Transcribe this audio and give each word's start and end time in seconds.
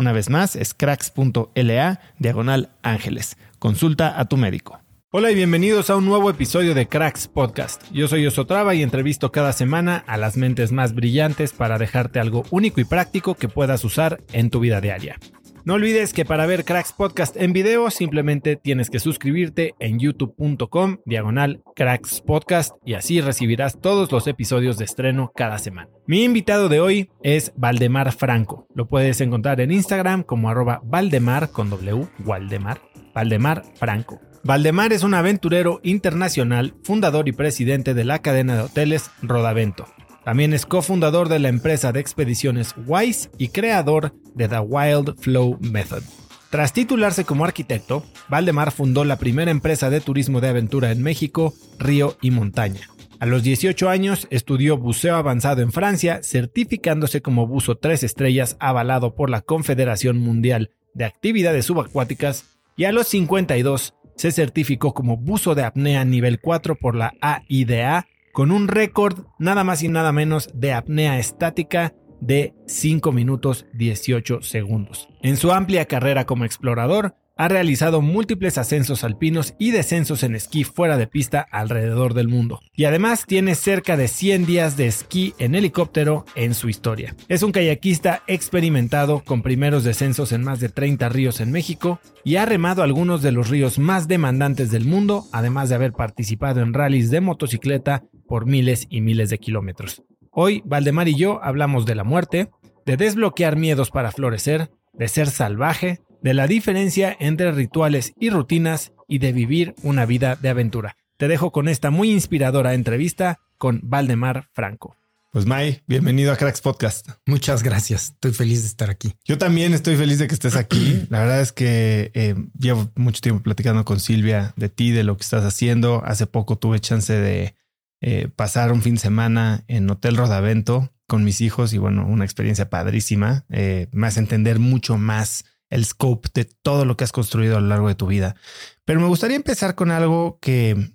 Una 0.00 0.12
vez 0.12 0.30
más, 0.30 0.56
es 0.56 0.72
cracks.la 0.72 2.00
diagonal 2.18 2.70
ángeles. 2.80 3.36
Consulta 3.58 4.18
a 4.18 4.24
tu 4.24 4.38
médico. 4.38 4.80
Hola 5.10 5.30
y 5.30 5.34
bienvenidos 5.34 5.90
a 5.90 5.96
un 5.96 6.06
nuevo 6.06 6.30
episodio 6.30 6.74
de 6.74 6.88
Cracks 6.88 7.28
Podcast. 7.28 7.82
Yo 7.92 8.08
soy 8.08 8.26
Osotrava 8.26 8.74
y 8.74 8.82
entrevisto 8.82 9.30
cada 9.30 9.52
semana 9.52 10.02
a 10.06 10.16
las 10.16 10.38
mentes 10.38 10.72
más 10.72 10.94
brillantes 10.94 11.52
para 11.52 11.76
dejarte 11.76 12.18
algo 12.18 12.44
único 12.50 12.80
y 12.80 12.84
práctico 12.84 13.34
que 13.34 13.48
puedas 13.48 13.84
usar 13.84 14.22
en 14.32 14.48
tu 14.48 14.60
vida 14.60 14.80
diaria. 14.80 15.18
No 15.64 15.74
olvides 15.74 16.14
que 16.14 16.24
para 16.24 16.46
ver 16.46 16.64
Cracks 16.64 16.92
Podcast 16.92 17.36
en 17.36 17.52
video 17.52 17.90
simplemente 17.90 18.56
tienes 18.56 18.88
que 18.88 18.98
suscribirte 18.98 19.74
en 19.78 19.98
youtube.com 19.98 20.98
diagonal 21.04 21.62
Cracks 21.76 22.22
Podcast 22.22 22.74
y 22.82 22.94
así 22.94 23.20
recibirás 23.20 23.78
todos 23.78 24.10
los 24.10 24.26
episodios 24.26 24.78
de 24.78 24.86
estreno 24.86 25.32
cada 25.36 25.58
semana. 25.58 25.90
Mi 26.06 26.24
invitado 26.24 26.70
de 26.70 26.80
hoy 26.80 27.10
es 27.22 27.52
Valdemar 27.56 28.12
Franco. 28.12 28.66
Lo 28.74 28.88
puedes 28.88 29.20
encontrar 29.20 29.60
en 29.60 29.70
Instagram 29.70 30.22
como 30.22 30.48
arroba 30.48 30.80
Valdemar 30.82 31.50
con 31.50 31.68
W, 31.68 32.06
Valdemar, 32.20 32.80
Valdemar 33.14 33.62
Franco. 33.74 34.18
Valdemar 34.42 34.94
es 34.94 35.02
un 35.02 35.12
aventurero 35.12 35.80
internacional, 35.82 36.74
fundador 36.84 37.28
y 37.28 37.32
presidente 37.32 37.92
de 37.92 38.04
la 38.04 38.20
cadena 38.20 38.56
de 38.56 38.62
hoteles 38.62 39.10
Rodavento 39.20 39.86
también 40.30 40.52
es 40.52 40.64
cofundador 40.64 41.28
de 41.28 41.40
la 41.40 41.48
empresa 41.48 41.90
de 41.90 41.98
expediciones 41.98 42.76
WISE 42.86 43.30
y 43.36 43.48
creador 43.48 44.14
de 44.36 44.46
The 44.46 44.60
Wild 44.60 45.18
Flow 45.18 45.58
Method. 45.60 46.04
Tras 46.50 46.72
titularse 46.72 47.24
como 47.24 47.44
arquitecto, 47.44 48.04
Valdemar 48.28 48.70
fundó 48.70 49.02
la 49.02 49.18
primera 49.18 49.50
empresa 49.50 49.90
de 49.90 50.00
turismo 50.00 50.40
de 50.40 50.50
aventura 50.50 50.92
en 50.92 51.02
México, 51.02 51.52
Río 51.80 52.16
y 52.22 52.30
Montaña. 52.30 52.82
A 53.18 53.26
los 53.26 53.42
18 53.42 53.88
años 53.88 54.28
estudió 54.30 54.78
buceo 54.78 55.16
avanzado 55.16 55.62
en 55.62 55.72
Francia, 55.72 56.20
certificándose 56.22 57.22
como 57.22 57.48
buzo 57.48 57.78
3 57.78 58.04
estrellas 58.04 58.56
avalado 58.60 59.16
por 59.16 59.30
la 59.30 59.40
Confederación 59.40 60.18
Mundial 60.18 60.70
de 60.94 61.06
Actividades 61.06 61.64
Subacuáticas 61.64 62.44
y 62.76 62.84
a 62.84 62.92
los 62.92 63.08
52 63.08 63.94
se 64.14 64.30
certificó 64.30 64.94
como 64.94 65.16
buzo 65.16 65.56
de 65.56 65.64
apnea 65.64 66.04
nivel 66.04 66.40
4 66.40 66.76
por 66.76 66.94
la 66.94 67.14
AIDA 67.20 68.06
con 68.32 68.50
un 68.50 68.68
récord 68.68 69.24
nada 69.38 69.64
más 69.64 69.82
y 69.82 69.88
nada 69.88 70.12
menos 70.12 70.50
de 70.54 70.72
apnea 70.72 71.18
estática 71.18 71.94
de 72.20 72.54
5 72.66 73.12
minutos 73.12 73.66
18 73.74 74.42
segundos. 74.42 75.08
En 75.22 75.36
su 75.36 75.52
amplia 75.52 75.86
carrera 75.86 76.26
como 76.26 76.44
explorador, 76.44 77.16
ha 77.40 77.48
realizado 77.48 78.02
múltiples 78.02 78.58
ascensos 78.58 79.02
alpinos 79.02 79.54
y 79.58 79.70
descensos 79.70 80.24
en 80.24 80.34
esquí 80.34 80.62
fuera 80.62 80.98
de 80.98 81.06
pista 81.06 81.40
alrededor 81.50 82.12
del 82.12 82.28
mundo. 82.28 82.60
Y 82.74 82.84
además 82.84 83.24
tiene 83.26 83.54
cerca 83.54 83.96
de 83.96 84.08
100 84.08 84.44
días 84.44 84.76
de 84.76 84.88
esquí 84.88 85.32
en 85.38 85.54
helicóptero 85.54 86.26
en 86.34 86.52
su 86.52 86.68
historia. 86.68 87.16
Es 87.28 87.42
un 87.42 87.52
kayakista 87.52 88.22
experimentado 88.26 89.20
con 89.24 89.40
primeros 89.40 89.84
descensos 89.84 90.32
en 90.32 90.44
más 90.44 90.60
de 90.60 90.68
30 90.68 91.08
ríos 91.08 91.40
en 91.40 91.50
México 91.50 91.98
y 92.24 92.36
ha 92.36 92.44
remado 92.44 92.82
algunos 92.82 93.22
de 93.22 93.32
los 93.32 93.48
ríos 93.48 93.78
más 93.78 94.06
demandantes 94.06 94.70
del 94.70 94.84
mundo, 94.84 95.24
además 95.32 95.70
de 95.70 95.76
haber 95.76 95.94
participado 95.94 96.60
en 96.60 96.74
rallies 96.74 97.10
de 97.10 97.22
motocicleta 97.22 98.04
por 98.28 98.44
miles 98.44 98.86
y 98.90 99.00
miles 99.00 99.30
de 99.30 99.38
kilómetros. 99.38 100.02
Hoy, 100.30 100.60
Valdemar 100.66 101.08
y 101.08 101.14
yo 101.14 101.42
hablamos 101.42 101.86
de 101.86 101.94
la 101.94 102.04
muerte, 102.04 102.50
de 102.84 102.98
desbloquear 102.98 103.56
miedos 103.56 103.90
para 103.90 104.12
florecer, 104.12 104.70
de 104.92 105.08
ser 105.08 105.30
salvaje, 105.30 106.00
de 106.22 106.34
la 106.34 106.46
diferencia 106.46 107.16
entre 107.18 107.52
rituales 107.52 108.12
y 108.18 108.30
rutinas 108.30 108.92
y 109.08 109.18
de 109.18 109.32
vivir 109.32 109.74
una 109.82 110.06
vida 110.06 110.36
de 110.36 110.48
aventura. 110.48 110.96
Te 111.16 111.28
dejo 111.28 111.52
con 111.52 111.68
esta 111.68 111.90
muy 111.90 112.10
inspiradora 112.10 112.74
entrevista 112.74 113.40
con 113.58 113.80
Valdemar 113.82 114.48
Franco. 114.52 114.96
Pues 115.32 115.46
May, 115.46 115.82
bienvenido 115.86 116.32
a 116.32 116.36
Cracks 116.36 116.60
Podcast. 116.60 117.08
Muchas 117.24 117.62
gracias. 117.62 118.06
Estoy 118.14 118.32
feliz 118.32 118.62
de 118.62 118.66
estar 118.66 118.90
aquí. 118.90 119.14
Yo 119.24 119.38
también 119.38 119.74
estoy 119.74 119.96
feliz 119.96 120.18
de 120.18 120.26
que 120.26 120.34
estés 120.34 120.56
aquí. 120.56 121.06
La 121.10 121.20
verdad 121.20 121.40
es 121.40 121.52
que 121.52 122.10
eh, 122.14 122.34
llevo 122.58 122.90
mucho 122.96 123.20
tiempo 123.20 123.42
platicando 123.42 123.84
con 123.84 124.00
Silvia 124.00 124.54
de 124.56 124.68
ti, 124.68 124.90
de 124.90 125.04
lo 125.04 125.16
que 125.16 125.22
estás 125.22 125.44
haciendo. 125.44 126.02
Hace 126.04 126.26
poco 126.26 126.58
tuve 126.58 126.80
chance 126.80 127.12
de 127.12 127.54
eh, 128.00 128.28
pasar 128.34 128.72
un 128.72 128.82
fin 128.82 128.94
de 128.94 129.00
semana 129.00 129.62
en 129.68 129.88
Hotel 129.88 130.16
Rodavento 130.16 130.92
con 131.06 131.22
mis 131.22 131.40
hijos 131.40 131.74
y 131.74 131.78
bueno, 131.78 132.06
una 132.06 132.24
experiencia 132.24 132.70
padrísima. 132.70 133.44
Eh, 133.50 133.88
me 133.92 134.08
hace 134.08 134.20
entender 134.20 134.58
mucho 134.58 134.96
más 134.96 135.44
el 135.70 135.84
scope 135.84 136.28
de 136.34 136.44
todo 136.44 136.84
lo 136.84 136.96
que 136.96 137.04
has 137.04 137.12
construido 137.12 137.56
a 137.56 137.60
lo 137.60 137.68
largo 137.68 137.88
de 137.88 137.94
tu 137.94 138.06
vida. 138.06 138.36
Pero 138.84 139.00
me 139.00 139.06
gustaría 139.06 139.36
empezar 139.36 139.76
con 139.76 139.90
algo 139.90 140.38
que, 140.40 140.92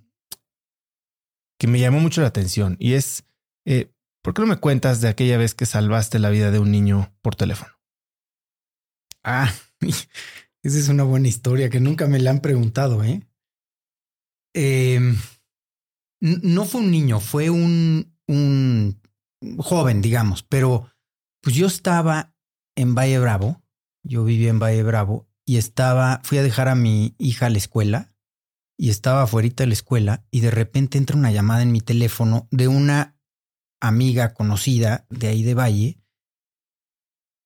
que 1.58 1.68
me 1.68 1.80
llamó 1.80 2.00
mucho 2.00 2.22
la 2.22 2.28
atención 2.28 2.76
y 2.80 2.94
es, 2.94 3.26
eh, 3.66 3.92
¿por 4.22 4.34
qué 4.34 4.42
no 4.42 4.48
me 4.48 4.58
cuentas 4.58 5.02
de 5.02 5.08
aquella 5.08 5.38
vez 5.38 5.56
que 5.56 5.66
salvaste 5.66 6.20
la 6.20 6.30
vida 6.30 6.52
de 6.52 6.60
un 6.60 6.72
niño 6.72 7.16
por 7.22 7.36
teléfono? 7.36 7.72
Ah, 9.24 9.52
esa 9.82 10.78
es 10.78 10.90
una 10.90 11.04
buena 11.04 11.30
historia 11.30 11.70
que 11.70 11.80
nunca 11.80 12.08
me 12.08 12.20
la 12.20 12.32
han 12.32 12.42
preguntado, 12.42 13.04
¿eh? 13.04 13.22
Em, 14.54 15.18
no 16.22 16.66
fue 16.66 16.82
un 16.82 16.92
niño, 16.92 17.20
fue 17.20 17.50
un, 17.50 18.18
un 18.28 19.02
joven, 19.58 20.02
digamos, 20.02 20.44
pero 20.44 20.90
pues 21.42 21.56
yo 21.56 21.68
estaba 21.68 22.34
en 22.76 22.96
Valle 22.96 23.20
Bravo 23.20 23.65
yo 24.06 24.24
vivía 24.24 24.50
en 24.50 24.60
Valle 24.60 24.84
Bravo 24.84 25.28
y 25.46 25.58
estaba, 25.58 26.22
fui 26.24 26.38
a 26.38 26.44
dejar 26.44 26.68
a 26.68 26.76
mi 26.76 27.16
hija 27.18 27.48
a 27.48 27.50
la 27.50 27.58
escuela 27.58 28.14
y 28.78 28.90
estaba 28.90 29.24
afuera 29.24 29.50
de 29.56 29.68
la 29.68 29.74
escuela 29.74 30.26
y 30.32 30.40
de 30.42 30.52
repente 30.52 30.98
entra 30.98 31.18
una 31.18 31.32
llamada 31.32 31.64
en 31.64 31.72
mi 31.72 31.82
teléfono 31.82 32.48
de 32.52 32.68
una 32.68 33.18
amiga 33.82 34.34
conocida 34.34 35.06
de 35.10 35.28
ahí 35.28 35.44
de 35.44 35.54
Valle 35.54 36.02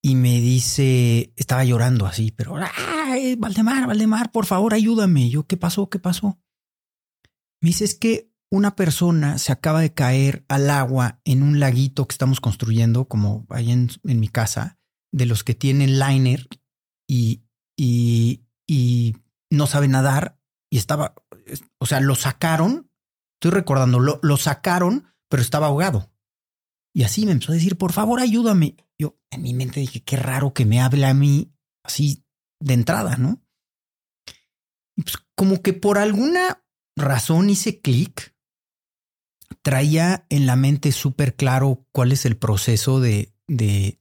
y 0.02 0.16
me 0.16 0.40
dice, 0.40 1.34
estaba 1.36 1.66
llorando 1.66 2.06
así, 2.06 2.32
pero, 2.32 2.56
¡ay, 2.58 3.36
Valdemar, 3.36 3.86
Valdemar, 3.86 4.32
por 4.32 4.46
favor, 4.46 4.74
ayúdame! 4.74 5.30
yo, 5.30 5.46
¿qué 5.46 5.58
pasó? 5.58 5.90
¿Qué 5.90 6.00
pasó? 6.00 6.40
Me 7.62 7.68
dice, 7.68 7.84
es 7.84 7.96
que 7.96 8.32
una 8.50 8.76
persona 8.76 9.38
se 9.38 9.52
acaba 9.52 9.82
de 9.82 9.94
caer 9.94 10.46
al 10.48 10.70
agua 10.70 11.20
en 11.26 11.44
un 11.44 11.60
laguito 11.60 12.08
que 12.08 12.14
estamos 12.14 12.40
construyendo, 12.40 13.10
como 13.10 13.46
ahí 13.50 13.72
en, 13.72 13.90
en 14.06 14.20
mi 14.22 14.30
casa, 14.30 14.79
de 15.12 15.26
los 15.26 15.44
que 15.44 15.56
tienen 15.56 16.00
liner 16.00 16.48
y, 17.08 17.44
y, 17.78 18.46
y 18.68 19.16
no 19.50 19.68
sabe 19.68 19.88
nadar 19.88 20.40
y 20.72 20.78
estaba, 20.78 21.16
o 21.80 21.86
sea, 21.86 22.00
lo 22.00 22.16
sacaron, 22.16 22.92
estoy 23.36 23.52
recordando, 23.52 24.00
lo, 24.00 24.20
lo 24.22 24.38
sacaron, 24.38 25.14
pero 25.30 25.42
estaba 25.42 25.68
ahogado. 25.68 26.12
Y 26.94 27.04
así 27.04 27.26
me 27.26 27.32
empezó 27.32 27.52
a 27.52 27.56
decir, 27.56 27.78
por 27.78 27.94
favor, 27.94 28.20
ayúdame. 28.20 28.76
Yo 29.00 29.18
en 29.32 29.42
mi 29.42 29.54
mente 29.54 29.80
dije, 29.80 30.04
qué 30.04 30.18
raro 30.18 30.54
que 30.54 30.66
me 30.66 30.82
hable 30.82 31.06
a 31.06 31.14
mí 31.14 31.54
así 31.84 32.26
de 32.60 32.74
entrada, 32.74 33.18
¿no? 33.18 33.42
Y 34.96 35.04
pues 35.04 35.18
como 35.36 35.62
que 35.62 35.74
por 35.74 35.98
alguna 35.98 36.64
razón 36.98 37.50
hice 37.50 37.80
clic, 37.80 38.36
traía 39.62 40.26
en 40.30 40.46
la 40.46 40.56
mente 40.56 40.92
súper 40.92 41.36
claro 41.36 41.88
cuál 41.92 42.12
es 42.12 42.26
el 42.26 42.38
proceso 42.38 43.00
de, 43.00 43.34
de, 43.48 43.99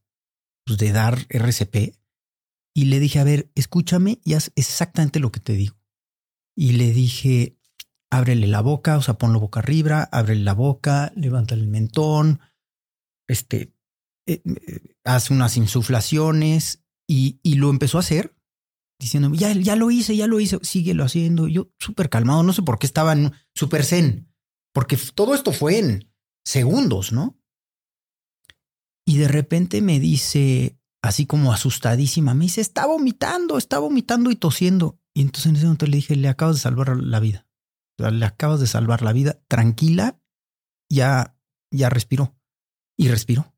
pues 0.68 0.78
de 0.78 0.92
dar 0.92 1.26
RCP. 1.30 1.96
Y 2.74 2.84
le 2.84 3.00
dije, 3.00 3.18
a 3.18 3.24
ver, 3.24 3.50
escúchame 3.54 4.20
y 4.24 4.34
haz 4.34 4.52
exactamente 4.54 5.18
lo 5.18 5.32
que 5.32 5.40
te 5.40 5.54
digo. 5.54 5.76
Y 6.54 6.72
le 6.72 6.92
dije, 6.92 7.58
ábrele 8.10 8.46
la 8.46 8.60
boca, 8.60 8.96
o 8.96 9.02
sea, 9.02 9.14
ponlo 9.14 9.40
boca 9.40 9.60
arriba, 9.60 10.08
ábrele 10.12 10.44
la 10.44 10.54
boca, 10.54 11.12
levántale 11.16 11.62
el 11.62 11.68
mentón, 11.68 12.40
este, 13.28 13.74
eh, 14.26 14.42
eh, 14.44 14.94
unas 15.30 15.56
insuflaciones 15.56 16.84
y, 17.08 17.40
y, 17.42 17.54
lo 17.54 17.70
empezó 17.70 17.96
a 17.96 18.00
hacer 18.00 18.36
diciéndome, 19.00 19.38
ya, 19.38 19.52
ya 19.52 19.76
lo 19.76 19.90
hice, 19.90 20.16
ya 20.16 20.26
lo 20.26 20.40
hice, 20.40 20.58
síguelo 20.62 21.04
haciendo. 21.04 21.48
yo 21.48 21.70
súper 21.78 22.10
calmado, 22.10 22.42
no 22.42 22.52
sé 22.52 22.62
por 22.62 22.78
qué 22.78 22.86
estaba 22.86 23.12
en 23.12 23.32
súper 23.54 23.84
zen, 23.84 24.32
porque 24.72 24.98
todo 25.14 25.34
esto 25.34 25.52
fue 25.52 25.78
en 25.78 26.12
segundos, 26.44 27.12
¿no? 27.12 27.38
Y 29.08 29.16
de 29.16 29.26
repente 29.26 29.80
me 29.80 30.00
dice, 30.00 30.78
así 31.00 31.24
como 31.24 31.50
asustadísima, 31.50 32.34
me 32.34 32.44
dice, 32.44 32.60
está 32.60 32.84
vomitando, 32.84 33.56
está 33.56 33.78
vomitando 33.78 34.30
y 34.30 34.36
tosiendo. 34.36 35.00
Y 35.14 35.22
entonces 35.22 35.46
en 35.48 35.56
ese 35.56 35.64
momento 35.64 35.86
le 35.86 35.96
dije, 35.96 36.14
le 36.14 36.28
acabas 36.28 36.56
de 36.56 36.60
salvar 36.60 36.94
la 36.94 37.18
vida. 37.18 37.46
Le 37.96 38.26
acabas 38.26 38.60
de 38.60 38.66
salvar 38.66 39.00
la 39.00 39.14
vida, 39.14 39.40
tranquila, 39.48 40.20
ya, 40.90 41.34
ya 41.70 41.88
respiró 41.88 42.36
y 42.98 43.08
respiró. 43.08 43.54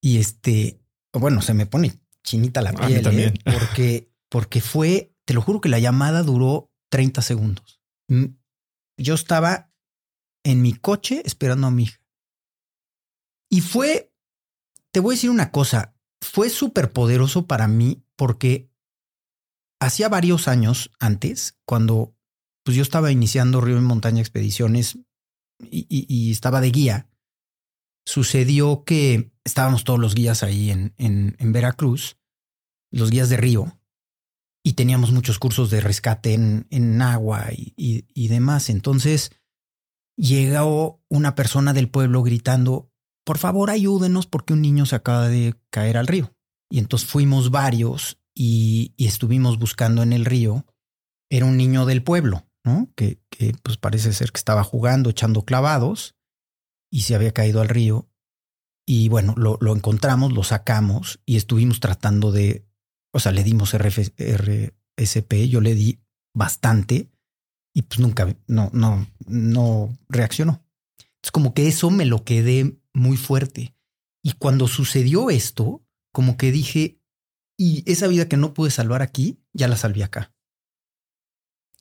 Y 0.00 0.16
este, 0.16 0.80
bueno, 1.12 1.42
se 1.42 1.52
me 1.52 1.66
pone 1.66 2.00
chinita 2.22 2.62
la 2.62 2.72
piel 2.72 3.00
¿eh? 3.00 3.02
también. 3.02 3.34
porque, 3.44 4.10
porque 4.30 4.62
fue, 4.62 5.14
te 5.26 5.34
lo 5.34 5.42
juro 5.42 5.60
que 5.60 5.68
la 5.68 5.80
llamada 5.80 6.22
duró 6.22 6.72
30 6.88 7.20
segundos. 7.20 7.82
Yo 8.96 9.14
estaba 9.14 9.70
en 10.44 10.62
mi 10.62 10.72
coche 10.72 11.20
esperando 11.26 11.66
a 11.66 11.70
mi 11.70 11.82
hija. 11.82 12.00
Y 13.50 13.60
fue, 13.60 14.13
te 14.94 15.00
voy 15.00 15.14
a 15.14 15.16
decir 15.16 15.30
una 15.30 15.50
cosa, 15.50 15.96
fue 16.22 16.48
súper 16.48 16.92
poderoso 16.92 17.48
para 17.48 17.66
mí 17.66 18.04
porque 18.14 18.70
hacía 19.80 20.08
varios 20.08 20.46
años 20.46 20.92
antes, 21.00 21.58
cuando 21.66 22.16
pues 22.64 22.76
yo 22.76 22.82
estaba 22.84 23.10
iniciando 23.10 23.60
Río 23.60 23.76
y 23.76 23.80
Montaña 23.80 24.20
Expediciones 24.20 25.00
y, 25.58 26.30
estaba 26.30 26.60
de 26.60 26.70
guía, 26.70 27.08
sucedió 28.06 28.84
que 28.84 29.32
estábamos 29.42 29.82
todos 29.82 29.98
los 29.98 30.14
guías 30.14 30.44
ahí 30.44 30.70
en, 30.70 30.94
en, 30.96 31.34
en 31.40 31.52
Veracruz, 31.52 32.16
los 32.92 33.10
guías 33.10 33.28
de 33.28 33.36
río, 33.36 33.76
y 34.62 34.74
teníamos 34.74 35.10
muchos 35.10 35.40
cursos 35.40 35.70
de 35.70 35.80
rescate 35.80 36.34
en, 36.34 36.68
en 36.70 37.02
agua 37.02 37.48
y, 37.52 37.74
y, 37.76 38.06
y, 38.14 38.28
demás. 38.28 38.70
Entonces 38.70 39.32
llegó 40.16 41.02
una 41.08 41.34
persona 41.34 41.72
del 41.72 41.90
pueblo 41.90 42.22
gritando, 42.22 42.92
por 43.24 43.38
favor 43.38 43.70
ayúdenos 43.70 44.26
porque 44.26 44.52
un 44.52 44.62
niño 44.62 44.86
se 44.86 44.96
acaba 44.96 45.28
de 45.28 45.54
caer 45.70 45.96
al 45.96 46.06
río. 46.06 46.34
Y 46.70 46.78
entonces 46.78 47.08
fuimos 47.08 47.50
varios 47.50 48.18
y, 48.34 48.94
estuvimos 48.98 49.58
buscando 49.58 50.02
en 50.02 50.12
el 50.12 50.24
río. 50.24 50.66
Era 51.30 51.46
un 51.46 51.56
niño 51.56 51.86
del 51.86 52.02
pueblo, 52.02 52.46
¿no? 52.64 52.90
Que, 52.94 53.18
pues 53.62 53.76
parece 53.76 54.12
ser 54.12 54.30
que 54.30 54.38
estaba 54.38 54.62
jugando, 54.62 55.10
echando 55.10 55.44
clavados 55.44 56.14
y 56.90 57.02
se 57.02 57.14
había 57.14 57.32
caído 57.32 57.60
al 57.60 57.68
río. 57.68 58.08
Y 58.86 59.08
bueno, 59.08 59.34
lo, 59.36 59.56
lo 59.60 59.74
encontramos, 59.74 60.32
lo 60.32 60.42
sacamos 60.42 61.20
y 61.24 61.36
estuvimos 61.36 61.80
tratando 61.80 62.32
de, 62.32 62.66
o 63.12 63.18
sea, 63.18 63.32
le 63.32 63.42
dimos 63.42 63.74
RSP, 63.76 65.32
yo 65.48 65.60
le 65.62 65.74
di 65.74 66.00
bastante 66.34 67.10
y 67.72 67.82
pues 67.82 67.98
nunca, 67.98 68.36
no, 68.46 68.70
no, 68.72 69.06
no 69.26 69.96
reaccionó. 70.08 70.62
Es 71.22 71.30
como 71.30 71.54
que 71.54 71.66
eso 71.66 71.90
me 71.90 72.04
lo 72.04 72.24
quedé 72.24 72.78
muy 72.94 73.16
fuerte. 73.16 73.74
Y 74.22 74.32
cuando 74.32 74.68
sucedió 74.68 75.28
esto, 75.28 75.84
como 76.12 76.36
que 76.36 76.50
dije, 76.50 77.00
y 77.58 77.82
esa 77.90 78.06
vida 78.06 78.28
que 78.28 78.36
no 78.36 78.54
pude 78.54 78.70
salvar 78.70 79.02
aquí, 79.02 79.38
ya 79.52 79.68
la 79.68 79.76
salví 79.76 80.02
acá. 80.02 80.32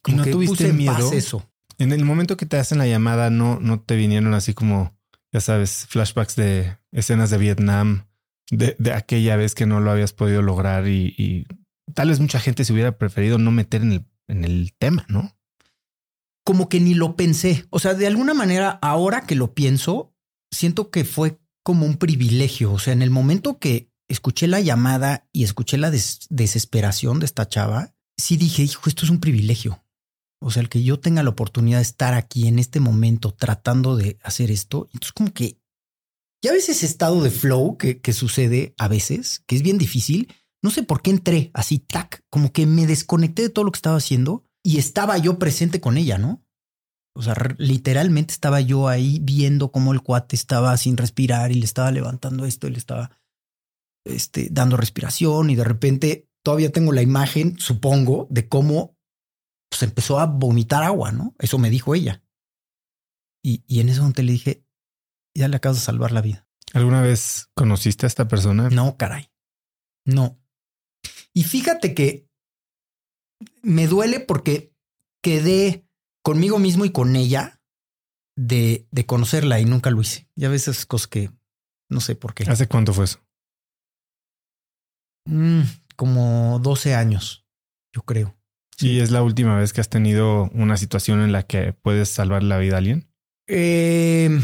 Como 0.01 0.17
no 0.17 0.25
tuviste 0.25 0.73
miedo. 0.73 1.13
eso. 1.13 1.49
En 1.77 1.91
el 1.91 2.03
momento 2.03 2.35
que 2.35 2.45
te 2.45 2.57
hacen 2.57 2.77
la 2.77 2.87
llamada, 2.87 3.29
no, 3.29 3.59
no 3.59 3.79
te 3.79 3.95
vinieron 3.95 4.33
así 4.33 4.53
como, 4.53 4.97
ya 5.31 5.39
sabes, 5.39 5.87
flashbacks 5.87 6.35
de 6.35 6.77
escenas 6.91 7.29
de 7.29 7.37
Vietnam, 7.37 8.07
de, 8.51 8.75
de 8.77 8.93
aquella 8.93 9.35
vez 9.37 9.55
que 9.55 9.65
no 9.65 9.79
lo 9.79 9.91
habías 9.91 10.13
podido 10.13 10.41
lograr 10.41 10.87
y, 10.87 11.15
y, 11.17 11.47
tal 11.93 12.09
vez 12.09 12.19
mucha 12.19 12.39
gente 12.39 12.65
se 12.65 12.73
hubiera 12.73 12.97
preferido 12.97 13.37
no 13.37 13.51
meter 13.51 13.81
en 13.81 13.93
el, 13.93 14.05
en 14.27 14.45
el 14.45 14.73
tema, 14.77 15.05
¿no? 15.07 15.35
Como 16.43 16.69
que 16.69 16.79
ni 16.79 16.93
lo 16.93 17.15
pensé. 17.15 17.65
O 17.69 17.79
sea, 17.79 17.93
de 17.93 18.07
alguna 18.07 18.33
manera, 18.33 18.79
ahora 18.81 19.21
que 19.21 19.35
lo 19.35 19.53
pienso, 19.53 20.12
siento 20.53 20.89
que 20.89 21.03
fue 21.03 21.39
como 21.63 21.85
un 21.85 21.97
privilegio. 21.97 22.71
O 22.71 22.79
sea, 22.79 22.93
en 22.93 23.01
el 23.01 23.09
momento 23.09 23.59
que 23.59 23.91
escuché 24.07 24.47
la 24.47 24.61
llamada 24.61 25.27
y 25.31 25.43
escuché 25.43 25.77
la 25.77 25.91
des 25.91 26.27
desesperación 26.29 27.19
de 27.19 27.25
esta 27.25 27.47
chava, 27.47 27.95
sí 28.17 28.37
dije, 28.37 28.63
hijo, 28.63 28.87
esto 28.87 29.05
es 29.05 29.09
un 29.09 29.19
privilegio. 29.19 29.83
O 30.39 30.51
sea, 30.51 30.61
el 30.61 30.69
que 30.69 30.83
yo 30.83 30.99
tenga 30.99 31.23
la 31.23 31.29
oportunidad 31.29 31.77
de 31.77 31.83
estar 31.83 32.13
aquí 32.13 32.47
en 32.47 32.59
este 32.59 32.79
momento 32.79 33.33
tratando 33.33 33.95
de 33.95 34.17
hacer 34.23 34.51
esto. 34.51 34.89
Entonces, 34.93 35.13
como 35.13 35.33
que 35.33 35.57
ya 36.43 36.51
ves 36.51 36.67
ese 36.67 36.85
estado 36.85 37.23
de 37.23 37.31
flow 37.31 37.77
que, 37.77 38.01
que 38.01 38.11
sucede 38.11 38.75
a 38.77 38.89
veces, 38.89 39.41
que 39.47 39.55
es 39.55 39.61
bien 39.61 39.77
difícil. 39.77 40.33
No 40.61 40.69
sé 40.69 40.83
por 40.83 41.01
qué 41.01 41.11
entré 41.11 41.49
así, 41.53 41.79
tac, 41.79 42.23
como 42.29 42.51
que 42.51 42.65
me 42.65 42.85
desconecté 42.85 43.43
de 43.43 43.49
todo 43.49 43.63
lo 43.63 43.71
que 43.71 43.77
estaba 43.77 43.97
haciendo 43.97 44.43
y 44.61 44.77
estaba 44.77 45.17
yo 45.17 45.39
presente 45.39 45.79
con 45.79 45.97
ella, 45.97 46.17
¿no? 46.17 46.42
O 47.15 47.21
sea, 47.21 47.35
literalmente 47.57 48.33
estaba 48.33 48.59
yo 48.59 48.87
ahí 48.87 49.19
viendo 49.21 49.71
cómo 49.71 49.93
el 49.93 50.01
cuate 50.01 50.35
estaba 50.35 50.75
sin 50.77 50.97
respirar 50.97 51.51
y 51.51 51.55
le 51.55 51.65
estaba 51.65 51.91
levantando 51.91 52.45
esto 52.45 52.67
y 52.67 52.71
le 52.71 52.79
estaba 52.79 53.11
este, 54.05 54.49
dando 54.51 54.77
respiración 54.77 55.49
y 55.49 55.55
de 55.55 55.63
repente 55.63 56.29
todavía 56.43 56.71
tengo 56.71 56.91
la 56.91 57.03
imagen, 57.03 57.57
supongo, 57.59 58.27
de 58.29 58.47
cómo 58.47 58.97
pues 59.69 59.83
empezó 59.83 60.19
a 60.19 60.25
vomitar 60.25 60.83
agua, 60.83 61.11
¿no? 61.11 61.35
Eso 61.39 61.57
me 61.57 61.69
dijo 61.69 61.95
ella. 61.95 62.23
Y, 63.43 63.63
y 63.67 63.79
en 63.79 63.89
ese 63.89 63.99
momento 63.99 64.21
le 64.21 64.31
dije, 64.31 64.65
ya 65.35 65.47
le 65.47 65.57
acabas 65.57 65.77
de 65.77 65.83
salvar 65.83 66.11
la 66.11 66.21
vida. 66.21 66.47
¿Alguna 66.73 67.01
vez 67.01 67.49
conociste 67.55 68.05
a 68.05 68.07
esta 68.07 68.27
persona? 68.27 68.69
No, 68.69 68.97
caray. 68.97 69.31
No. 70.05 70.39
Y 71.33 71.43
fíjate 71.43 71.93
que 71.93 72.29
me 73.61 73.87
duele 73.87 74.19
porque 74.19 74.75
quedé 75.21 75.87
conmigo 76.23 76.57
mismo 76.57 76.85
y 76.85 76.91
con 76.91 77.15
ella 77.15 77.61
de, 78.35 78.87
de 78.89 79.05
conocerla 79.05 79.59
y 79.59 79.65
nunca 79.65 79.91
lo 79.91 80.01
hice. 80.01 80.27
Ya 80.35 80.49
ves 80.49 80.67
esas 80.67 80.85
cosas 80.85 81.07
que 81.07 81.31
no 81.89 82.01
sé 82.01 82.15
por 82.15 82.33
qué. 82.33 82.45
¿Hace 82.49 82.67
cuánto 82.67 82.93
fue 82.93 83.05
eso? 83.05 83.19
Mm, 85.25 85.61
como 85.95 86.59
12 86.59 86.95
años, 86.95 87.45
yo 87.93 88.01
creo. 88.01 88.35
¿Y 88.79 88.99
es 88.99 89.11
la 89.11 89.21
última 89.21 89.57
vez 89.57 89.71
que 89.71 89.81
has 89.81 89.89
tenido 89.89 90.49
una 90.53 90.77
situación 90.77 91.21
en 91.21 91.31
la 91.31 91.43
que 91.43 91.73
puedes 91.73 92.09
salvar 92.09 92.43
la 92.43 92.57
vida 92.57 92.75
a 92.75 92.77
alguien? 92.79 93.07
Eh, 93.47 94.39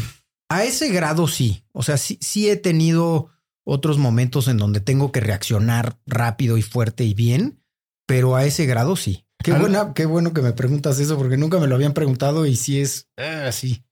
a 0.48 0.64
ese 0.64 0.90
grado 0.90 1.26
sí. 1.26 1.64
O 1.72 1.82
sea, 1.82 1.96
sí, 1.96 2.18
sí 2.20 2.48
he 2.48 2.56
tenido 2.56 3.30
otros 3.64 3.98
momentos 3.98 4.48
en 4.48 4.56
donde 4.56 4.80
tengo 4.80 5.12
que 5.12 5.20
reaccionar 5.20 5.98
rápido 6.06 6.56
y 6.56 6.62
fuerte 6.62 7.04
y 7.04 7.14
bien, 7.14 7.62
pero 8.06 8.36
a 8.36 8.44
ese 8.44 8.66
grado 8.66 8.96
sí. 8.96 9.26
Qué 9.42 9.52
buena, 9.52 9.94
qué 9.94 10.06
bueno 10.06 10.32
que 10.32 10.42
me 10.42 10.52
preguntas 10.52 10.98
eso 10.98 11.16
porque 11.16 11.36
nunca 11.36 11.58
me 11.58 11.66
lo 11.66 11.74
habían 11.74 11.94
preguntado 11.94 12.46
y 12.46 12.56
sí 12.56 12.80
es 12.80 13.08
así. 13.16 13.84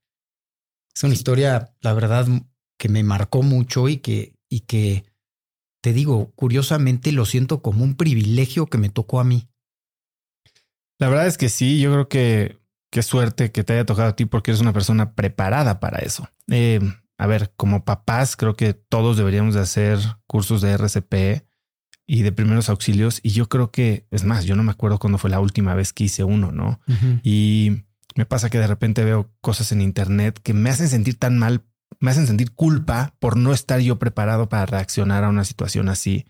Es 0.94 1.02
una 1.04 1.14
historia, 1.14 1.74
la 1.80 1.94
verdad, 1.94 2.26
que 2.78 2.88
me 2.88 3.02
marcó 3.02 3.42
mucho 3.42 3.88
y 3.88 3.98
que, 3.98 4.34
y 4.48 4.60
que 4.60 5.04
te 5.80 5.92
digo, 5.92 6.32
curiosamente 6.34 7.12
lo 7.12 7.24
siento 7.24 7.62
como 7.62 7.84
un 7.84 7.96
privilegio 7.96 8.66
que 8.66 8.78
me 8.78 8.90
tocó 8.90 9.20
a 9.20 9.24
mí. 9.24 9.48
La 10.98 11.08
verdad 11.08 11.26
es 11.26 11.38
que 11.38 11.48
sí, 11.48 11.80
yo 11.80 11.92
creo 11.92 12.08
que 12.08 12.58
qué 12.90 13.02
suerte 13.02 13.52
que 13.52 13.64
te 13.64 13.74
haya 13.74 13.86
tocado 13.86 14.08
a 14.08 14.16
ti 14.16 14.26
porque 14.26 14.50
eres 14.50 14.60
una 14.60 14.72
persona 14.72 15.14
preparada 15.14 15.80
para 15.80 15.98
eso. 15.98 16.28
Eh, 16.50 16.80
a 17.16 17.26
ver, 17.26 17.52
como 17.56 17.84
papás, 17.84 18.36
creo 18.36 18.54
que 18.54 18.74
todos 18.74 19.16
deberíamos 19.16 19.54
de 19.54 19.60
hacer 19.60 19.98
cursos 20.26 20.60
de 20.60 20.72
RCP 20.72 21.47
y 22.10 22.22
de 22.22 22.32
primeros 22.32 22.70
auxilios. 22.70 23.20
Y 23.22 23.30
yo 23.30 23.48
creo 23.48 23.70
que, 23.70 24.06
es 24.10 24.24
más, 24.24 24.46
yo 24.46 24.56
no 24.56 24.62
me 24.64 24.72
acuerdo 24.72 24.98
cuándo 24.98 25.18
fue 25.18 25.28
la 25.28 25.40
última 25.40 25.74
vez 25.74 25.92
que 25.92 26.04
hice 26.04 26.24
uno, 26.24 26.50
¿no? 26.50 26.80
Y 27.22 27.82
me 28.16 28.24
pasa 28.24 28.48
que 28.48 28.58
de 28.58 28.66
repente 28.66 29.04
veo 29.04 29.30
cosas 29.42 29.70
en 29.72 29.82
Internet 29.82 30.40
que 30.42 30.54
me 30.54 30.70
hacen 30.70 30.88
sentir 30.88 31.18
tan 31.18 31.38
mal, 31.38 31.62
me 32.00 32.10
hacen 32.10 32.26
sentir 32.26 32.52
culpa 32.52 33.14
por 33.20 33.36
no 33.36 33.52
estar 33.52 33.80
yo 33.80 33.98
preparado 33.98 34.48
para 34.48 34.64
reaccionar 34.64 35.22
a 35.22 35.28
una 35.28 35.44
situación 35.44 35.90
así. 35.90 36.24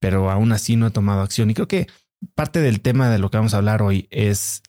Pero 0.00 0.30
aún 0.30 0.52
así 0.52 0.76
no 0.76 0.86
he 0.86 0.90
tomado 0.90 1.22
acción. 1.22 1.48
Y 1.48 1.54
creo 1.54 1.66
que 1.66 1.86
parte 2.34 2.60
del 2.60 2.82
tema 2.82 3.08
de 3.08 3.18
lo 3.18 3.30
que 3.30 3.38
vamos 3.38 3.54
a 3.54 3.56
hablar 3.56 3.80
hoy 3.80 4.06
es 4.10 4.62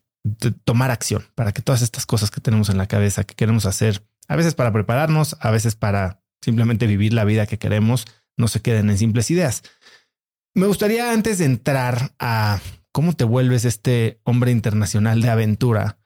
tomar 0.64 0.92
acción 0.92 1.26
para 1.36 1.52
que 1.52 1.62
todas 1.62 1.82
estas 1.82 2.06
cosas 2.06 2.32
que 2.32 2.40
tenemos 2.40 2.70
en 2.70 2.78
la 2.78 2.88
cabeza, 2.88 3.26
que 3.26 3.36
queremos 3.36 3.66
hacer, 3.66 4.02
a 4.30 4.38
veces 4.38 4.56
para 4.56 4.72
prepararnos, 4.72 5.36
a 5.42 5.52
veces 5.52 5.76
para 5.76 6.22
simplemente 6.42 6.88
vivir 6.88 7.12
la 7.12 7.26
vida 7.26 7.48
que 7.48 7.58
queremos, 7.58 8.06
no 8.38 8.48
se 8.48 8.62
queden 8.62 8.90
en 8.90 8.98
simples 8.98 9.30
ideas. 9.30 9.64
Me 10.54 10.68
gustaría 10.68 11.12
antes 11.12 11.38
de 11.38 11.46
entrar 11.46 12.14
a 12.20 12.60
cómo 12.92 13.14
te 13.14 13.24
vuelves 13.24 13.66
este 13.66 14.20
hombre 14.24 14.52
internacional 14.52 15.22
de 15.22 15.30
aventura, 15.30 15.98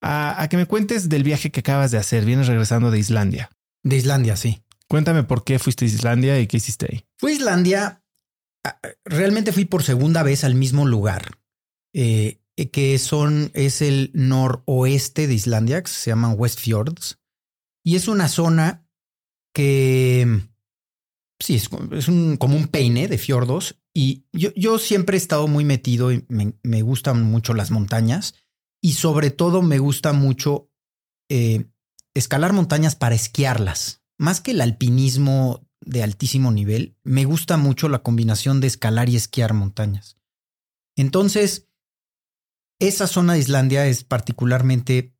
a, 0.00 0.46
que 0.50 0.56
me 0.56 0.66
cuentes 0.66 1.08
del 1.08 1.22
viaje 1.22 1.50
que 1.52 1.60
acabas 1.60 1.92
de 1.92 1.98
hacer. 1.98 2.24
Vienes 2.24 2.48
regresando 2.48 2.90
de 2.90 2.98
Islandia. 2.98 3.50
De 3.84 3.96
Islandia, 3.96 4.36
sí. 4.36 4.62
Cuéntame 4.88 5.22
por 5.22 5.44
qué 5.44 5.58
fuiste 5.58 5.84
a 5.84 5.88
Islandia 5.88 6.40
y 6.40 6.48
qué 6.48 6.56
hiciste 6.56 6.86
ahí. 6.90 7.06
Fui 7.18 7.32
a 7.32 7.36
Islandia. 7.36 8.04
Realmente 9.04 9.52
fui 9.52 9.64
por 9.64 9.84
segunda 9.84 10.22
vez 10.22 10.42
al 10.42 10.56
mismo 10.56 10.86
lugar. 10.86 11.38
Eh, 11.94 12.40
eh, 12.56 12.70
que 12.70 12.98
son, 12.98 13.50
es 13.54 13.80
el 13.80 14.10
noroeste 14.12 15.26
de 15.26 15.34
Islandia, 15.34 15.82
que 15.82 15.90
se 15.90 16.10
llaman 16.10 16.34
West 16.36 16.58
Fjords. 16.58 17.18
Y 17.84 17.96
es 17.96 18.08
una 18.08 18.28
zona 18.28 18.86
que 19.54 20.42
sí, 21.38 21.56
es, 21.56 22.08
un, 22.08 22.36
como 22.36 22.56
un 22.56 22.68
peine 22.68 23.08
de 23.08 23.18
fiordos. 23.18 23.81
Y 23.94 24.24
yo, 24.32 24.50
yo 24.54 24.78
siempre 24.78 25.16
he 25.16 25.18
estado 25.18 25.48
muy 25.48 25.64
metido 25.64 26.12
y 26.12 26.24
me, 26.28 26.82
gustan 26.82 27.22
mucho 27.22 27.54
las 27.54 27.70
montañas. 27.70 28.34
Y 28.80 28.94
sobre 28.94 29.30
todo 29.30 29.62
me 29.62 29.78
gusta 29.78 30.12
mucho 30.12 30.70
eh, 31.28 31.66
escalar 32.14 32.52
montañas 32.52 32.96
para 32.96 33.14
esquiarlas. 33.14 34.02
Más 34.18 34.40
que 34.40 34.52
el 34.52 34.60
alpinismo 34.60 35.66
de 35.80 36.02
altísimo 36.02 36.52
nivel, 36.52 36.96
me 37.02 37.24
gusta 37.24 37.56
mucho 37.56 37.88
la 37.88 38.02
combinación 38.02 38.60
de 38.60 38.68
escalar 38.68 39.08
y 39.08 39.16
esquiar 39.16 39.52
montañas. 39.52 40.16
Entonces, 40.96 41.68
esa 42.78 43.06
zona 43.06 43.34
de 43.34 43.40
Islandia 43.40 43.86
es 43.86 44.04
particularmente 44.04 45.14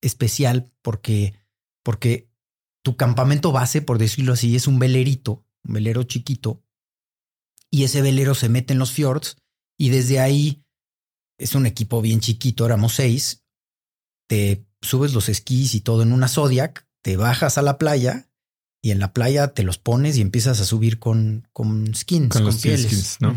especial 0.00 0.72
porque, 0.82 1.34
porque 1.82 2.30
tu 2.82 2.96
campamento 2.96 3.52
base, 3.52 3.82
por 3.82 3.98
decirlo 3.98 4.34
así, 4.34 4.56
es 4.56 4.66
un 4.66 4.78
velerito, 4.78 5.44
un 5.64 5.74
velero 5.74 6.04
chiquito, 6.04 6.62
y 7.70 7.84
ese 7.84 8.02
velero 8.02 8.34
se 8.34 8.48
mete 8.48 8.72
en 8.72 8.78
los 8.78 8.92
fjords 8.92 9.36
y 9.78 9.90
desde 9.90 10.20
ahí 10.20 10.64
es 11.38 11.54
un 11.54 11.66
equipo 11.66 12.00
bien 12.00 12.20
chiquito, 12.20 12.64
éramos 12.64 12.94
seis, 12.94 13.44
te 14.28 14.66
subes 14.80 15.12
los 15.12 15.28
esquís 15.28 15.74
y 15.74 15.80
todo 15.80 16.02
en 16.02 16.12
una 16.12 16.28
Zodiac, 16.28 16.86
te 17.02 17.16
bajas 17.16 17.58
a 17.58 17.62
la 17.62 17.78
playa 17.78 18.30
y 18.82 18.90
en 18.90 18.98
la 18.98 19.12
playa 19.12 19.54
te 19.54 19.62
los 19.62 19.78
pones 19.78 20.16
y 20.16 20.20
empiezas 20.20 20.60
a 20.60 20.64
subir 20.64 20.98
con, 20.98 21.48
con 21.52 21.94
skins, 21.94 22.32
con, 22.32 22.44
los 22.44 22.62
pieles. 22.62 23.18
¿no? 23.20 23.34